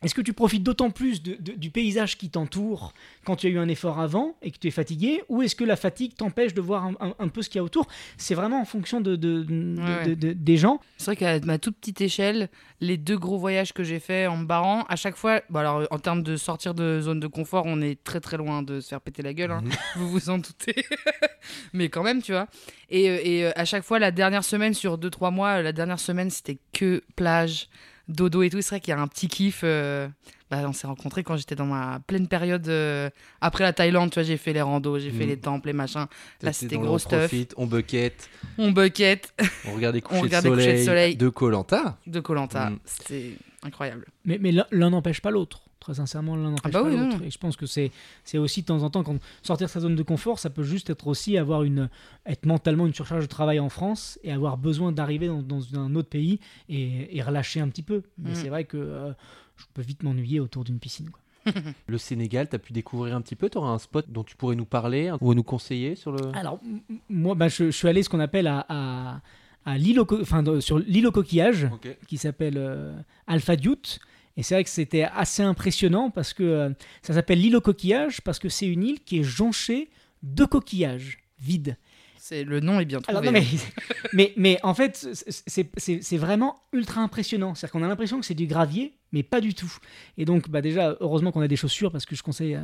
est-ce 0.03 0.15
que 0.15 0.21
tu 0.21 0.33
profites 0.33 0.63
d'autant 0.63 0.91
plus 0.91 1.23
de- 1.23 1.37
de- 1.41 1.53
du 1.53 1.71
paysage 1.71 2.17
qui 2.19 2.31
t'entoure 2.31 2.93
quand 3.25 3.37
tu 3.37 3.47
as 3.49 3.51
eu 3.51 3.59
un 3.59 3.69
effort 3.69 3.99
avant 3.99 4.37
et 4.43 4.51
que 4.53 4.59
tu 4.59 4.69
es 4.69 4.71
fatigué 4.71 5.23
Ou 5.29 5.43
est-ce 5.43 5.57
que 5.57 5.65
la 5.65 5.77
fatigue 5.77 6.15
t'empêche 6.15 6.55
de 6.55 6.61
voir 6.61 6.85
un, 6.87 6.95
un- 7.01 7.15
un 7.19 7.29
peu 7.29 7.43
ce 7.43 7.49
qu'il 7.49 7.59
y 7.59 7.61
a 7.61 7.65
autour? 7.65 7.87
C'est 8.17 8.35
vraiment 8.35 8.61
en 8.61 8.65
fonction 8.65 9.01
de, 9.01 9.17
Ouais. 9.17 10.15
des 10.15 10.57
gens. 10.57 10.81
C'est 10.99 11.07
vrai 11.07 11.17
qu'à 11.17 11.41
ma 11.45 11.59
toute 11.59 11.77
petite 11.79 12.01
échelle, 12.01 12.49
les 12.81 12.97
deux 12.97 13.19
gros 13.19 13.39
voyages 13.39 13.73
que 13.73 13.83
j'ai 13.83 13.99
faits 13.99 14.29
en 14.29 14.37
me 14.37 14.45
barrant, 14.47 14.85
à 14.89 14.95
chaque 14.97 15.17
fois, 15.17 15.43
bon 15.51 15.59
alors 15.59 15.87
en 15.91 15.99
termes 15.99 16.23
de 16.23 16.37
sortir 16.37 16.75
de 16.75 17.01
zone 17.01 17.19
de 17.21 17.27
confort, 17.27 17.65
on 17.67 17.81
est 17.81 18.03
très 18.05 18.21
très 18.21 18.37
loin 18.37 18.63
de 18.63 18.81
se 18.81 18.89
faire 18.89 19.01
péter 19.01 19.23
la 19.23 19.35
gueule, 19.35 19.51
hein. 19.51 19.63
Mhm. 19.65 19.71
vous 19.97 20.09
vous 20.11 20.31
en 20.31 20.39
doutez. 20.39 20.75
Mais 21.73 21.89
quand 21.89 22.03
même, 22.03 22.23
tu 22.23 22.33
vois. 22.33 22.47
Et, 22.91 23.09
euh, 23.11 23.19
et 23.23 23.45
euh, 23.47 23.51
à 23.57 23.65
chaque 23.65 23.83
fois, 23.83 23.99
la 23.99 24.11
dernière 24.11 24.45
semaine 24.45 24.75
sur 24.75 24.97
2-3 24.99 25.31
mois, 25.33 25.59
euh, 25.59 25.63
la 25.63 25.73
dernière 25.73 25.99
semaine, 26.01 26.31
c'était 26.31 26.59
que 26.73 27.03
plage, 27.17 27.69
dodo 28.09 28.43
et 28.43 28.51
tout. 28.51 28.61
C'est 28.63 28.71
vrai 28.71 28.81
qu'il 28.81 28.93
y 28.93 28.97
a 28.97 29.01
un 29.01 29.07
petit 29.09 29.29
kiff. 29.29 29.61
euh, 29.65 30.09
bah, 30.51 30.63
on 30.67 30.73
s'est 30.73 30.87
rencontrés 30.87 31.23
quand 31.25 31.37
j'étais 31.37 31.55
dans 31.55 31.67
ma 31.67 32.01
pleine 32.07 32.27
période 32.27 32.67
euh, 32.69 33.11
après 33.43 33.65
la 33.65 33.75
Thaïlande, 33.75 34.11
tu 34.11 34.15
vois, 34.15 34.23
j'ai 34.23 34.39
fait 34.39 34.55
les 34.55 34.63
randos, 34.63 34.99
j'ai 34.99 35.11
fait 35.11 35.25
Mhm. 35.25 35.29
les 35.29 35.37
temples, 35.37 35.67
les 35.69 35.73
machins. 35.75 36.07
Là, 36.41 36.53
c'était 36.55 36.79
gros 36.79 36.95
on 36.95 36.99
stuff. 36.99 37.19
profite, 37.19 37.53
on 37.59 37.67
bucket, 37.67 38.29
On 38.57 38.71
bucket 38.73 39.31
on 39.67 39.73
regarde 39.75 39.95
les 39.97 40.01
couchers, 40.03 40.21
regarde 40.23 40.45
de, 40.47 40.51
soleil 40.51 40.79
de 40.81 40.85
soleil. 40.85 41.17
de 41.17 41.29
Colanta. 41.29 41.99
de 42.07 42.21
Colanta. 42.21 42.71
Mhm. 42.71 42.79
C'était 42.87 43.33
incroyable. 43.63 44.07
Mais, 44.25 44.39
mais 44.41 44.53
l'un 44.53 44.91
n'empêche 44.91 45.21
pas 45.21 45.31
l'autre. 45.31 45.61
Très 45.89 45.95
sincèrement, 45.95 46.37
l'un 46.37 46.51
n'empêche 46.51 46.71
bah 46.71 46.83
pas 46.83 46.89
oui, 46.91 46.99
l'autre. 46.99 47.23
Et 47.23 47.31
je 47.31 47.39
pense 47.39 47.57
que 47.57 47.65
c'est 47.65 47.91
c'est 48.25 48.37
aussi 48.37 48.61
de 48.61 48.67
temps 48.67 48.83
en 48.83 48.91
temps, 48.91 49.03
quand 49.03 49.17
sortir 49.43 49.69
de 49.69 49.71
sa 49.73 49.81
zone 49.81 49.97
de 49.97 50.03
confort, 50.03 50.39
ça 50.39 50.51
peut 50.51 50.63
juste 50.63 50.91
être 50.91 51.07
aussi 51.07 51.39
avoir 51.39 51.63
une, 51.63 51.89
être 52.27 52.45
mentalement 52.45 52.87
une 52.87 52.93
surcharge 52.93 53.23
de 53.23 53.29
travail 53.29 53.59
en 53.59 53.71
France 53.71 54.19
et 54.23 54.31
avoir 54.31 54.59
besoin 54.59 54.93
d'arriver 54.93 55.29
dans, 55.29 55.41
dans 55.41 55.79
un 55.79 55.95
autre 55.95 56.11
pays 56.11 56.41
et, 56.69 57.17
et 57.17 57.23
relâcher 57.23 57.61
un 57.61 57.69
petit 57.69 57.83
peu. 57.83 58.03
Mais 58.19 58.33
Mm. 58.33 58.35
c'est 58.35 58.49
vrai 58.51 58.65
que 58.65 58.77
euh, 58.77 59.13
je 59.57 59.65
peux 59.73 59.81
vite 59.81 60.03
m'ennuyer 60.03 60.41
autour 60.41 60.63
d'une 60.65 60.79
piscine. 60.79 61.09
quoi. 61.09 61.23
Le 61.87 61.97
Sénégal, 61.97 62.51
t'as 62.51 62.59
pu 62.59 62.75
découvrir 62.75 63.17
un 63.17 63.23
petit 63.23 63.35
peu 63.35 63.49
T'auras 63.49 63.71
un 63.71 63.79
spot 63.79 64.05
dont 64.11 64.25
tu 64.25 64.37
pourrais 64.37 64.57
nous 64.57 64.67
parler 64.67 65.11
ou 65.23 65.33
nous 65.33 65.43
conseiller 65.43 65.95
sur 65.95 66.13
le. 66.13 66.19
Alors, 66.37 66.61
moi, 67.09 67.35
bah, 67.35 67.49
je, 67.49 67.65
je 67.65 67.71
suis 67.71 67.89
allé 67.89 68.03
ce 68.03 68.11
qu'on 68.11 68.21
appelle 68.21 68.47
à, 68.47 68.67
à, 68.69 69.21
à 69.65 69.79
l'île 69.79 70.01
au 70.01 70.05
co- 70.05 70.21
enfin, 70.21 70.45
sur 70.61 70.79
l'île 70.81 71.07
au 71.07 71.13
coquillage. 71.13 71.65
Ok. 71.73 71.97
qui 72.07 72.19
s'appelle 72.19 72.57
euh, 72.59 72.93
Alpha 73.27 73.57
Dute. 73.57 74.01
Et 74.39 74.43
c'est 74.43 74.55
vrai 74.55 74.65
que 74.65 74.71
c'était 74.71 75.03
assez 75.03 75.43
impressionnant 75.43 76.09
parce 76.11 76.33
que 76.33 76.43
euh, 76.45 76.71
ça 77.03 77.13
s'appelle 77.13 77.41
l'île 77.41 77.57
aux 77.57 77.61
coquillages 77.61 78.21
parce 78.23 78.39
que 78.39 78.49
c'est 78.49 78.67
une 78.69 78.85
île 78.85 79.01
qui 79.01 79.19
est 79.19 79.23
jonchée 79.25 79.91
de 80.23 80.45
coquillages 80.47 81.19
vides. 81.41 81.77
C'est 82.21 82.45
le 82.45 82.61
nom 82.61 82.79
est 82.79 82.85
bien 82.85 83.01
trouvé. 83.01 83.19
Alors, 83.19 83.33
non, 83.33 83.33
mais, 83.33 83.45
mais, 84.13 84.33
mais 84.37 84.59
en 84.63 84.75
fait, 84.75 85.09
c'est- 85.47 86.17
vraiment 86.19 86.57
ultra 86.73 87.01
impressionnant. 87.01 87.55
C'est-à-dire 87.55 87.73
qu'on 87.73 87.83
a 87.83 87.89
l'impression 87.89 88.21
que 88.21 88.27
c'est 88.27 88.35
du 88.35 88.47
gravier, 88.47 88.93
mais 89.13 89.23
pas 89.23 89.41
du 89.41 89.55
tout. 89.55 89.73
Et 90.19 90.25
donc, 90.25 90.49
bah 90.51 90.61
déjà, 90.61 90.97
heureusement 91.01 91.33
qu'on 91.33 91.41
a 91.41 91.49
des 91.49 91.57
chaussures 91.57 91.91
parce 91.91 92.05
que 92.07 92.15
je 92.15 92.23
conseille 92.23 92.55
euh, 92.57 92.61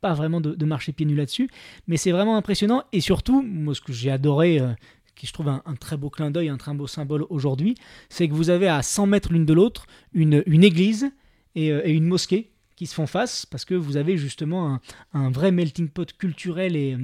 pas 0.00 0.14
vraiment 0.14 0.40
de, 0.40 0.54
de 0.54 0.64
marcher 0.64 0.92
pieds 0.92 1.06
nus 1.06 1.14
là-dessus. 1.14 1.48
Mais 1.86 1.96
c'est 1.96 2.10
vraiment 2.12 2.36
impressionnant. 2.36 2.82
Et 2.92 3.00
surtout, 3.00 3.40
moi, 3.42 3.74
ce 3.74 3.80
que 3.80 3.92
j'ai 3.92 4.10
adoré, 4.10 4.58
euh, 4.58 4.72
qui 5.14 5.26
je 5.26 5.32
trouve 5.32 5.48
un, 5.48 5.62
très 5.78 5.96
beau 5.96 6.10
clin 6.10 6.30
d'œil, 6.30 6.48
un 6.48 6.56
très 6.56 6.72
beau 6.74 6.86
symbole 6.86 7.24
aujourd'hui, 7.30 7.74
c'est 8.08 8.28
que 8.28 8.34
vous 8.34 8.50
avez 8.50 8.68
à 8.68 8.82
100 8.82 9.06
mètres 9.06 9.32
l'une 9.32 9.46
de 9.46 9.52
l'autre 9.52 9.86
une, 10.12 10.42
une 10.46 10.64
église 10.64 11.10
et, 11.54 11.70
euh, 11.70 11.86
et 11.86 11.92
une 11.92 12.06
mosquée 12.06 12.50
qui 12.76 12.86
se 12.86 12.94
font 12.94 13.06
face 13.06 13.46
parce 13.46 13.64
que 13.64 13.74
vous 13.74 13.96
avez 13.96 14.16
justement 14.16 14.74
un, 14.74 14.80
un 15.12 15.30
vrai 15.30 15.52
melting 15.52 15.88
pot 15.88 16.12
culturel 16.16 16.74
et, 16.76 16.96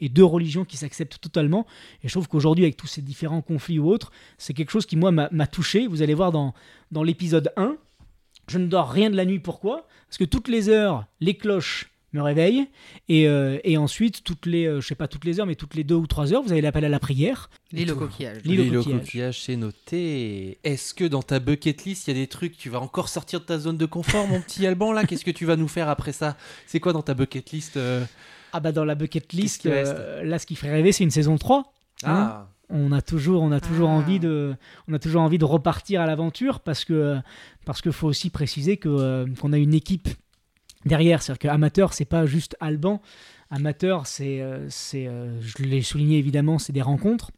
et, 0.00 0.08
deux 0.08 0.24
religions 0.24 0.64
qui 0.64 0.76
s'acceptent 0.76 1.20
totalement. 1.20 1.66
Et 2.02 2.08
je 2.08 2.12
trouve 2.12 2.28
qu'aujourd'hui, 2.28 2.64
avec 2.64 2.76
tous 2.76 2.86
ces 2.86 3.02
différents 3.02 3.42
conflits 3.42 3.78
ou 3.78 3.90
autres, 3.90 4.12
c'est 4.38 4.54
quelque 4.54 4.70
chose 4.70 4.86
qui, 4.86 4.96
moi, 4.96 5.10
m'a 5.10 5.28
m'a 5.32 5.46
touché. 5.48 5.88
Vous 5.88 6.02
allez 6.02 6.14
voir 6.14 6.30
dans, 6.30 6.54
dans 6.92 7.02
l'épisode 7.02 7.52
1, 7.56 7.76
je 8.48 8.58
ne 8.58 8.66
dors 8.68 8.90
rien 8.90 9.10
de 9.10 9.16
la 9.16 9.24
nuit. 9.24 9.40
Pourquoi? 9.40 9.88
Parce 10.06 10.18
que 10.18 10.24
toutes 10.24 10.48
les 10.48 10.68
heures, 10.68 11.04
les 11.20 11.36
cloches 11.36 11.90
me 12.12 12.22
réveillent. 12.22 12.66
Et, 13.08 13.28
euh, 13.28 13.58
et 13.64 13.76
ensuite, 13.76 14.22
toutes 14.24 14.46
les, 14.46 14.66
euh, 14.66 14.80
je 14.80 14.86
sais 14.86 14.94
pas 14.94 15.08
toutes 15.08 15.24
les 15.24 15.38
heures, 15.40 15.46
mais 15.46 15.54
toutes 15.54 15.74
les 15.74 15.84
deux 15.84 15.94
ou 15.96 16.06
trois 16.06 16.32
heures, 16.32 16.42
vous 16.42 16.52
avez 16.52 16.60
l'appel 16.60 16.84
à 16.84 16.88
la 16.88 16.98
prière. 16.98 17.50
L'île 17.72 17.92
au 17.92 17.96
coquillage. 17.96 18.38
L'île 18.44 18.76
au 18.76 18.82
coquillage. 18.82 19.42
c'est 19.42 19.56
noté. 19.56 20.58
Est-ce 20.64 20.94
que 20.94 21.04
dans 21.04 21.22
ta 21.22 21.38
bucket 21.40 21.84
list, 21.84 22.06
il 22.08 22.14
y 22.14 22.16
a 22.16 22.20
des 22.20 22.26
trucs, 22.26 22.56
tu 22.56 22.70
vas 22.70 22.80
encore 22.80 23.08
sortir 23.08 23.40
de 23.40 23.44
ta 23.44 23.58
zone 23.58 23.76
de 23.76 23.86
confort, 23.86 24.26
mon 24.26 24.40
petit 24.40 24.66
Alban, 24.66 24.92
là? 24.92 25.04
Qu'est-ce 25.04 25.24
que 25.24 25.30
tu 25.30 25.44
vas 25.46 25.56
nous 25.56 25.68
faire 25.68 25.88
après 25.88 26.12
ça? 26.12 26.36
C'est 26.66 26.80
quoi 26.80 26.92
dans 26.92 27.02
ta 27.02 27.14
bucket 27.14 27.50
list 27.52 27.76
euh? 27.76 28.04
Ah 28.52 28.60
bah 28.60 28.72
dans 28.72 28.84
la 28.84 28.94
bucket 28.94 29.32
list, 29.32 29.66
euh, 29.66 30.22
là, 30.22 30.38
ce 30.38 30.46
qui 30.46 30.54
ferait 30.56 30.72
rêver, 30.72 30.92
c'est 30.92 31.04
une 31.04 31.10
saison 31.10 31.36
3. 31.36 31.72
hein? 32.04 32.06
Ah, 32.06 32.48
on 32.68 32.90
a 32.90 33.00
toujours 33.00 33.42
on 33.42 33.52
a 33.52 33.60
toujours 33.60 33.88
Ah. 33.90 33.92
envie 33.92 34.18
de 34.18 34.54
on 34.88 34.92
a 34.94 34.98
toujours 34.98 35.22
envie 35.22 35.38
de 35.38 35.44
repartir 35.44 36.00
à 36.00 36.06
l'aventure 36.06 36.58
parce 36.58 36.84
que 36.84 37.16
parce 37.64 37.80
que 37.80 37.92
faut 37.92 38.08
aussi 38.08 38.28
préciser 38.28 38.76
que 38.76 39.24
qu'on 39.40 39.52
a 39.52 39.58
une 39.58 39.72
équipe 39.74 40.08
derrière. 40.86 41.22
C'est-à-dire 41.22 41.38
que 41.40 41.48
amateur 41.48 41.92
c'est 41.92 42.04
pas 42.06 42.24
juste 42.26 42.56
Alban. 42.60 43.02
Amateur 43.50 44.06
c'est 44.06 44.40
euh, 44.40 44.66
c'est 44.70 45.06
euh, 45.06 45.38
je 45.40 45.62
l'ai 45.62 45.82
souligné 45.82 46.18
évidemment 46.18 46.58
c'est 46.58 46.72
des 46.72 46.82
rencontres. 46.82 47.30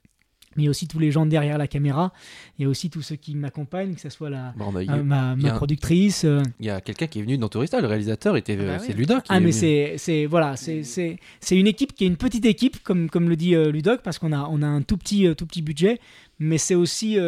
Mais 0.56 0.62
il 0.62 0.64
y 0.64 0.68
a 0.68 0.70
aussi 0.70 0.88
tous 0.88 0.98
les 0.98 1.12
gens 1.12 1.26
derrière 1.26 1.58
la 1.58 1.68
caméra 1.68 2.10
il 2.58 2.62
y 2.62 2.64
a 2.64 2.68
aussi 2.70 2.88
tous 2.88 3.02
ceux 3.02 3.16
qui 3.16 3.36
m'accompagnent 3.36 3.94
que 3.94 4.00
ce 4.00 4.08
soit 4.08 4.30
la 4.30 4.54
Bon, 4.56 4.72
bah, 4.72 4.80
euh, 4.88 5.02
ma, 5.04 5.36
productrice 5.54 6.24
euh, 6.24 6.42
il 6.58 6.66
y 6.66 6.70
a 6.70 6.80
quelqu'un 6.80 7.06
qui 7.06 7.18
est 7.18 7.22
venu 7.22 7.36
dans 7.36 7.48
Tourista, 7.48 7.80
le 7.82 7.86
réalisateur 7.86 8.34
était 8.36 8.56
Ah 8.58 8.64
bah 8.64 8.76
oui. 8.80 8.84
c'est 8.86 8.92
Ludoc. 8.94 9.22
qui 9.24 9.28
Ah 9.28 9.36
est 9.36 9.40
mais 9.40 9.52
c'est 9.52 9.94
c'est 9.98 10.24
voilà 10.24 10.56
c'est 10.56 10.82
c'est 10.84 11.18
c'est 11.40 11.56
une 11.56 11.66
équipe 11.66 11.92
qui 11.94 12.04
est 12.04 12.06
une 12.08 12.16
petite 12.16 12.46
équipe 12.46 12.82
comme 12.82 13.10
comme 13.10 13.28
le 13.28 13.36
dit 13.36 13.54
euh, 13.54 13.70
Ludoc 13.70 14.00
parce 14.02 14.18
qu'on 14.18 14.32
a 14.32 14.48
on 14.50 14.62
a 14.62 14.66
un 14.66 14.80
tout 14.82 14.96
petit 14.96 15.28
tout 15.36 15.46
petit 15.46 15.62
budget. 15.62 16.00
Mais 16.40 16.56
c'est 16.56 16.76
aussi 16.76 17.18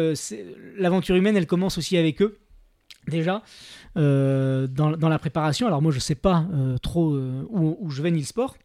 l'aventure 0.77 1.15
humaine 1.15 1.35
elle 1.37 1.45
commence 1.45 1.77
aussi 1.77 1.97
avec 1.97 2.21
eux 2.21 2.37
déjà 3.07 3.43
euh, 3.97 4.67
dans, 4.67 4.89
la 4.89 5.19
préparation 5.19 5.67
alors 5.67 5.81
moi 5.81 5.91
je 5.91 5.99
sais 5.99 6.15
pas 6.15 6.45
euh, 6.53 6.77
trop 6.77 7.13
euh, 7.13 7.45
où, 7.49 7.89
je 7.89 8.01
vais 8.01 8.11
ni 8.11 8.19
le 8.19 8.25
sport 8.25 8.55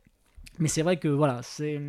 mais 0.58 0.68
c'est 0.68 0.82
vrai 0.82 0.96
que 0.98 1.08
voilà 1.08 1.40
c'est 1.42 1.80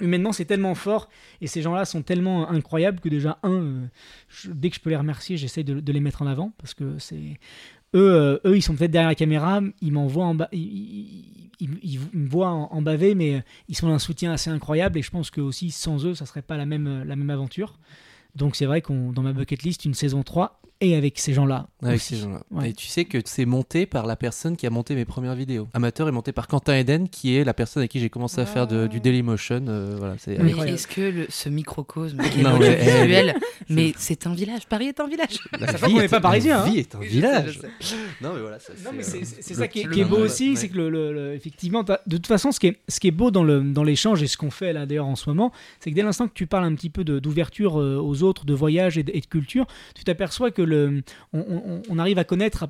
humainement 0.00 0.32
c'est 0.32 0.44
tellement 0.44 0.74
fort 0.74 1.08
et 1.40 1.46
ces 1.46 1.62
gens-là 1.62 1.84
sont 1.84 2.02
tellement 2.02 2.48
incroyables 2.50 3.00
que 3.00 3.08
déjà 3.08 3.38
un 3.42 3.88
dès 4.46 4.70
que 4.70 4.76
je 4.76 4.80
peux 4.80 4.90
les 4.90 4.96
remercier 4.96 5.36
j'essaye 5.36 5.64
de, 5.64 5.92
les 5.92 6.00
mettre 6.00 6.22
en 6.22 6.26
avant 6.26 6.52
parce 6.58 6.74
que 6.74 6.98
c'est 6.98 7.38
eux, 7.94 8.38
ils 8.44 8.62
sont 8.62 8.76
peut-être 8.76 8.90
derrière 8.90 9.08
la 9.08 9.14
caméra, 9.14 9.62
ils 9.80 9.92
m'envoient 9.92 10.30
ils, 10.52 11.98
me 12.12 12.28
voient 12.28 12.50
en, 12.50 12.82
baver, 12.82 13.14
mais 13.14 13.42
ils 13.68 13.74
sont 13.74 13.88
d'un 13.88 13.98
soutien 13.98 14.30
assez 14.30 14.50
incroyable 14.50 14.98
et 14.98 15.02
je 15.02 15.10
pense 15.10 15.30
que 15.30 15.40
aussi 15.40 15.70
sans 15.70 16.04
eux, 16.04 16.14
ça 16.14 16.26
serait 16.26 16.42
pas 16.42 16.58
la 16.58 16.66
même, 16.66 17.02
la 17.04 17.16
même 17.16 17.30
aventure. 17.30 17.78
Donc 18.36 18.56
c'est 18.56 18.66
vrai 18.66 18.82
qu'on 18.82 19.10
dans 19.10 19.22
ma 19.22 19.32
bucket 19.32 19.62
list, 19.62 19.86
une 19.86 19.94
saison 19.94 20.22
3 20.22 20.60
et 20.80 20.94
avec 20.94 21.18
ces 21.18 21.32
gens-là. 21.32 21.66
Avec 21.82 21.96
aussi. 21.96 22.14
ces 22.14 22.22
gens-là. 22.22 22.42
Ouais. 22.50 22.70
Et 22.70 22.72
tu 22.72 22.86
sais 22.86 23.04
que 23.04 23.18
c'est 23.24 23.44
monté 23.46 23.84
par 23.86 24.06
la 24.06 24.14
personne 24.16 24.56
qui 24.56 24.66
a 24.66 24.70
monté 24.70 24.94
mes 24.94 25.04
premières 25.04 25.34
vidéos. 25.34 25.68
Amateur 25.74 26.08
est 26.08 26.12
monté 26.12 26.32
par 26.32 26.46
Quentin 26.46 26.74
Eden, 26.76 27.08
qui 27.08 27.36
est 27.36 27.42
la 27.44 27.54
personne 27.54 27.80
avec 27.80 27.90
qui 27.90 27.98
j'ai 28.00 28.10
commencé 28.10 28.40
à 28.40 28.46
faire 28.46 28.66
de- 28.66 28.86
du 28.86 29.00
Dailymotion. 29.00 29.64
euh, 29.68 29.96
voilà, 29.98 30.14
c'est 30.18 30.36
avec- 30.38 30.52
Incroyable. 30.52 30.74
Est-ce 30.76 30.86
que 30.86 31.00
le- 31.00 31.26
ce 31.28 31.48
microcosme 31.48 32.18
qui 32.32 32.40
est 32.40 32.42
Non, 32.42 32.58
mais- 32.58 33.34
mais 33.68 33.92
c'est 33.98 34.26
un 34.26 34.34
village, 34.34 34.66
Paris 34.68 34.86
est 34.88 35.00
un 35.00 35.08
village. 35.08 35.38
La 35.58 35.66
Sachant 35.72 35.86
vie 35.86 35.92
qu'on 35.94 35.98
est- 35.98 36.02
n'est 36.02 36.08
pas 36.08 36.20
parisien, 36.20 36.56
La 36.58 36.62
hein. 36.64 36.70
vie 36.70 36.78
est 36.78 36.94
un 36.94 36.98
Oui, 36.98 37.06
je 37.06 37.10
sais, 37.10 37.16
village. 37.16 37.52
je 37.80 37.86
sais. 37.86 37.96
Non, 38.20 38.30
mais 38.34 38.40
voilà, 38.40 38.58
ça, 38.58 38.72
Non, 38.84 38.90
mais 38.96 39.02
c'est 39.02 39.18
euh, 39.18 39.24
c'est 39.40 39.54
ça 39.54 39.68
qui 39.68 39.80
est, 39.80 39.84
le 39.84 39.90
qui 39.94 40.00
est 40.00 40.04
beau 40.04 40.18
aussi, 40.18 40.50
ouais. 40.50 40.56
c'est 40.56 40.68
que 40.68 40.76
le, 40.76 40.90
le- 40.90 41.12
le- 41.12 41.34
effectivement, 41.34 41.82
de 41.82 41.96
toute 42.16 42.26
façon, 42.26 42.52
ce 42.52 42.60
qui 42.60 42.68
est, 42.68 42.78
ce 42.88 43.00
qui 43.00 43.08
est 43.08 43.12
beau 43.12 43.30
dans 43.30 43.42
le 43.44 43.60
dans 43.62 43.84
l'échange 43.84 44.22
et 44.22 44.26
ce 44.26 44.36
qu'on 44.36 44.50
fait 44.50 44.72
là 44.72 44.86
d'ailleurs 44.86 45.06
en 45.06 45.16
ce 45.16 45.28
moment, 45.28 45.52
c'est 45.80 45.90
que 45.90 45.94
dès 45.96 46.02
l'instant 46.02 46.28
que 46.28 46.32
tu 46.34 46.46
parles 46.46 46.64
un 46.64 46.74
petit 46.74 46.90
peu 46.90 47.04
de- 47.04 47.18
d'ouverture 47.18 47.80
euh, 47.80 47.96
aux 47.96 48.22
autres, 48.22 48.44
de 48.44 48.54
voyage 48.54 48.96
et 48.98 49.02
de, 49.02 49.10
et 49.14 49.20
de 49.20 49.26
culture, 49.26 49.66
tu 49.94 50.04
t'aperçois 50.04 50.50
que 50.50 50.62
on, 51.32 51.98
arrive 51.98 52.18
à 52.18 52.24
connaître 52.24 52.66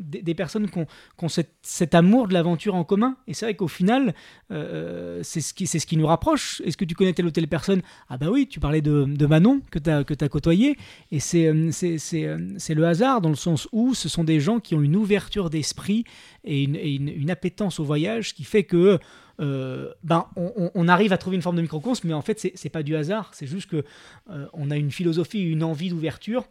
des, 0.00 0.34
personnes 0.34 0.68
qui 0.68 0.78
ont, 0.78 0.86
cet 1.62 1.94
amour 1.94 2.28
de 2.28 2.34
l'aventure 2.34 2.74
en 2.74 2.84
commun. 2.84 3.16
Et 3.26 3.34
c'est 3.34 3.46
vrai 3.46 3.54
qu'au 3.54 3.68
final, 3.68 4.14
euh, 4.50 5.20
c'est 5.22 5.40
ce 5.40 5.54
qui 5.54 5.66
ce 5.66 5.86
qui 5.86 5.96
nous 5.96 6.06
rapproche. 6.06 6.60
Est-ce 6.64 6.76
que 6.76 6.84
tu 6.84 6.94
connais 6.94 7.12
telle 7.12 7.26
ou 7.26 7.30
telle 7.30 7.48
personne? 7.48 7.82
Ah 8.08 8.18
bah 8.18 8.28
oui, 8.30 8.46
tu 8.48 8.60
parlais 8.60 8.80
de, 8.80 9.26
Manon 9.26 9.60
que 9.70 9.78
tu 9.78 9.90
as 9.90 10.04
que 10.04 10.26
côtoyé. 10.26 10.76
Et 11.10 11.20
c'est 11.20 11.46
euh, 11.46 11.70
euh, 11.82 12.38
c'est 12.58 12.74
le 12.74 12.86
hasard 12.86 13.20
dans 13.20 13.28
le 13.28 13.34
sens 13.34 13.68
où 13.72 13.94
ce 13.94 14.08
sont 14.08 14.24
des 14.24 14.40
gens 14.40 14.60
qui 14.60 14.74
ont 14.74 14.82
une 14.82 14.96
ouverture 14.96 15.50
d'esprit 15.50 16.04
et 16.44 16.64
une, 16.64 17.30
appétence 17.30 17.78
au 17.78 17.84
voyage 17.84 18.34
qui 18.34 18.44
fait 18.44 18.64
que 18.64 18.98
ben, 19.38 20.26
on, 20.36 20.88
arrive 20.88 21.14
à 21.14 21.18
trouver 21.18 21.36
une 21.36 21.42
forme 21.42 21.56
de 21.56 21.62
microcosme, 21.62 22.08
mais 22.08 22.14
en 22.14 22.20
fait, 22.20 22.50
c'est 22.54 22.68
pas 22.68 22.82
du 22.82 22.94
hasard. 22.94 23.30
C'est 23.32 23.46
juste 23.46 23.70
que 23.70 23.84
on 24.52 24.70
a 24.70 24.76
une 24.76 24.90
philosophie, 24.90 25.42
une 25.42 25.62
envie 25.62 25.90
d'ouverture 25.90 26.44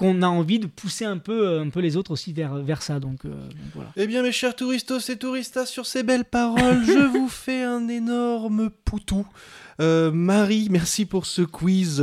qu'on 0.00 0.22
a 0.22 0.28
envie 0.28 0.58
de 0.58 0.66
pousser 0.66 1.04
un 1.04 1.18
peu, 1.18 1.46
euh, 1.46 1.60
un 1.60 1.68
peu 1.68 1.80
les 1.80 1.98
autres 1.98 2.10
aussi 2.10 2.32
vers, 2.32 2.54
vers 2.54 2.80
ça. 2.80 3.00
Donc, 3.00 3.26
euh, 3.26 3.28
donc 3.28 3.70
voilà. 3.74 3.90
Eh 3.96 4.06
bien, 4.06 4.22
mes 4.22 4.32
chers 4.32 4.56
touristos 4.56 5.10
et 5.10 5.18
touristas, 5.18 5.66
sur 5.66 5.84
ces 5.84 6.02
belles 6.02 6.24
paroles, 6.24 6.82
je 6.86 7.06
vous 7.18 7.28
fais 7.28 7.62
un 7.64 7.86
énorme 7.86 8.70
poutou. 8.70 9.26
Euh, 9.78 10.10
Marie, 10.10 10.68
merci 10.70 11.04
pour 11.04 11.26
ce 11.26 11.42
quiz. 11.42 12.02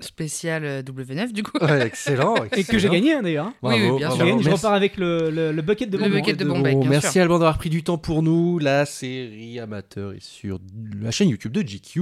Spécial 0.00 0.64
euh, 0.64 0.82
W9, 0.82 1.32
du 1.32 1.42
coup. 1.42 1.52
ouais, 1.60 1.86
excellent, 1.86 2.34
Et 2.56 2.64
que 2.64 2.78
j'ai 2.78 2.88
gagné 2.88 3.12
hein, 3.14 3.22
d'ailleurs. 3.22 3.46
hein. 3.46 3.54
Oui, 3.62 3.74
oui, 3.80 3.98
bien 3.98 4.10
sûr. 4.10 4.18
gagné, 4.24 4.42
je 4.42 4.48
Merci. 4.48 4.50
repars 4.64 4.74
avec 4.74 4.96
le, 4.96 5.30
le- 5.30 5.52
le 5.52 5.62
bucket 5.62 5.88
de 5.90 5.96
Le 5.96 6.04
bonbons. 6.04 6.14
bucket 6.16 6.36
de 6.38 6.44
de 6.44 6.48
Bombay, 6.48 6.74
bien 6.74 6.88
Merci 6.90 7.12
sûr. 7.12 7.22
Alban 7.22 7.34
d'avoir 7.38 7.58
pris 7.58 7.70
du 7.70 7.82
temps 7.82 7.98
pour 7.98 8.22
nous. 8.22 8.58
La 8.58 8.86
série 8.86 9.58
amateur 9.60 10.12
est 10.12 10.22
sur 10.22 10.58
la 11.00 11.10
chaîne 11.10 11.28
YouTube 11.28 11.52
de 11.52 11.62
GQ. 11.62 12.00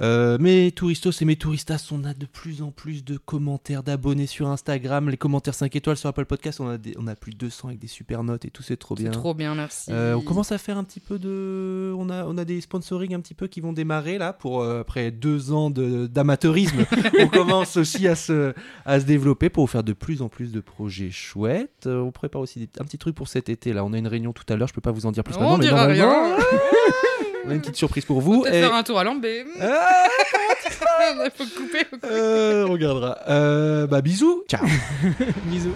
Euh, 0.00 0.38
mes 0.38 0.72
touristos 0.72 1.20
et 1.20 1.24
mes 1.24 1.36
touristas, 1.36 1.88
on 1.92 2.04
a 2.04 2.14
de 2.14 2.26
plus 2.26 2.62
en 2.62 2.70
plus 2.70 3.04
de 3.04 3.16
commentaires, 3.16 3.82
d'abonnés 3.82 4.26
sur 4.26 4.48
Instagram. 4.48 5.10
Les 5.10 5.16
commentaires 5.16 5.54
5 5.54 5.74
étoiles 5.76 5.96
sur 5.96 6.08
Apple 6.08 6.24
Podcast, 6.24 6.60
on 6.60 6.68
a, 6.68 6.78
des- 6.78 6.94
on 6.98 7.06
a 7.06 7.14
plus 7.14 7.32
de 7.32 7.36
200 7.38 7.68
avec 7.68 7.80
des 7.80 7.86
super 7.88 8.22
notes 8.24 8.44
et 8.44 8.50
tout, 8.50 8.62
c'est 8.62 8.76
trop 8.76 8.96
C'est 8.96 9.02
bien. 9.04 9.12
trop 9.12 9.34
bien, 9.34 9.54
merci. 9.54 9.90
Euh, 9.92 10.14
on 10.16 10.20
commence 10.20 10.52
à 10.52 10.58
faire 10.58 10.78
un 10.78 10.84
petit 10.84 11.00
peu 11.00 11.18
de. 11.18 11.92
On 11.98 12.08
a, 12.10 12.24
on 12.26 12.38
a 12.38 12.44
des 12.44 12.60
sponsoring 12.60 13.14
un 13.14 13.20
petit 13.20 13.34
peu 13.34 13.46
qui 13.48 13.60
vont 13.60 13.72
démarrer 13.72 14.18
là 14.18 14.32
pour 14.32 14.62
euh, 14.62 14.80
après 14.80 15.10
deux 15.10 15.52
ans 15.52 15.70
de- 15.70 16.06
d'amateurisme. 16.06 16.84
on 17.18 17.28
commence 17.28 17.76
aussi 17.76 18.06
à 18.08 18.14
se, 18.14 18.52
à 18.86 19.00
se 19.00 19.04
développer 19.04 19.48
pour 19.48 19.64
vous 19.64 19.70
faire 19.70 19.82
de 19.82 19.92
plus 19.92 20.22
en 20.22 20.28
plus 20.28 20.52
de 20.52 20.60
projets 20.60 21.10
chouettes. 21.10 21.86
Euh, 21.86 22.00
on 22.00 22.10
prépare 22.12 22.40
aussi 22.42 22.58
des- 22.60 22.68
un 22.80 22.84
petit 22.84 22.98
truc 22.98 23.14
pour 23.14 23.28
cet 23.28 23.48
été 23.48 23.72
là. 23.72 23.84
On 23.84 23.92
a 23.92 23.98
une 23.98 24.06
réunion 24.08 24.32
tout 24.32 24.44
à 24.48 24.56
l'heure. 24.56 24.68
Je 24.68 24.74
peux 24.74 24.80
pas 24.80 24.92
vous 24.92 25.06
en 25.06 25.12
dire 25.12 25.24
plus 25.24 25.34
On 25.36 25.40
maintenant, 25.40 25.56
mais 25.58 25.64
dira 25.64 25.84
rien. 25.86 26.36
on 27.46 27.50
a 27.50 27.54
une 27.54 27.60
petite 27.60 27.76
surprise 27.76 28.04
pour 28.04 28.20
vous. 28.20 28.44
Et- 28.46 28.50
faire 28.52 28.74
un 28.74 28.82
tour 28.82 28.98
à 28.98 29.04
Lambé. 29.04 29.44
Ah, 29.60 30.04
faut 31.36 31.44
couper, 31.56 31.84
faut 31.90 31.96
couper. 31.96 32.08
euh, 32.10 32.66
on 32.68 32.72
regardera. 32.72 33.18
Euh, 33.28 33.86
bah 33.86 34.00
bisous. 34.02 34.42
Ciao. 34.48 34.64
Bisous. 35.44 35.74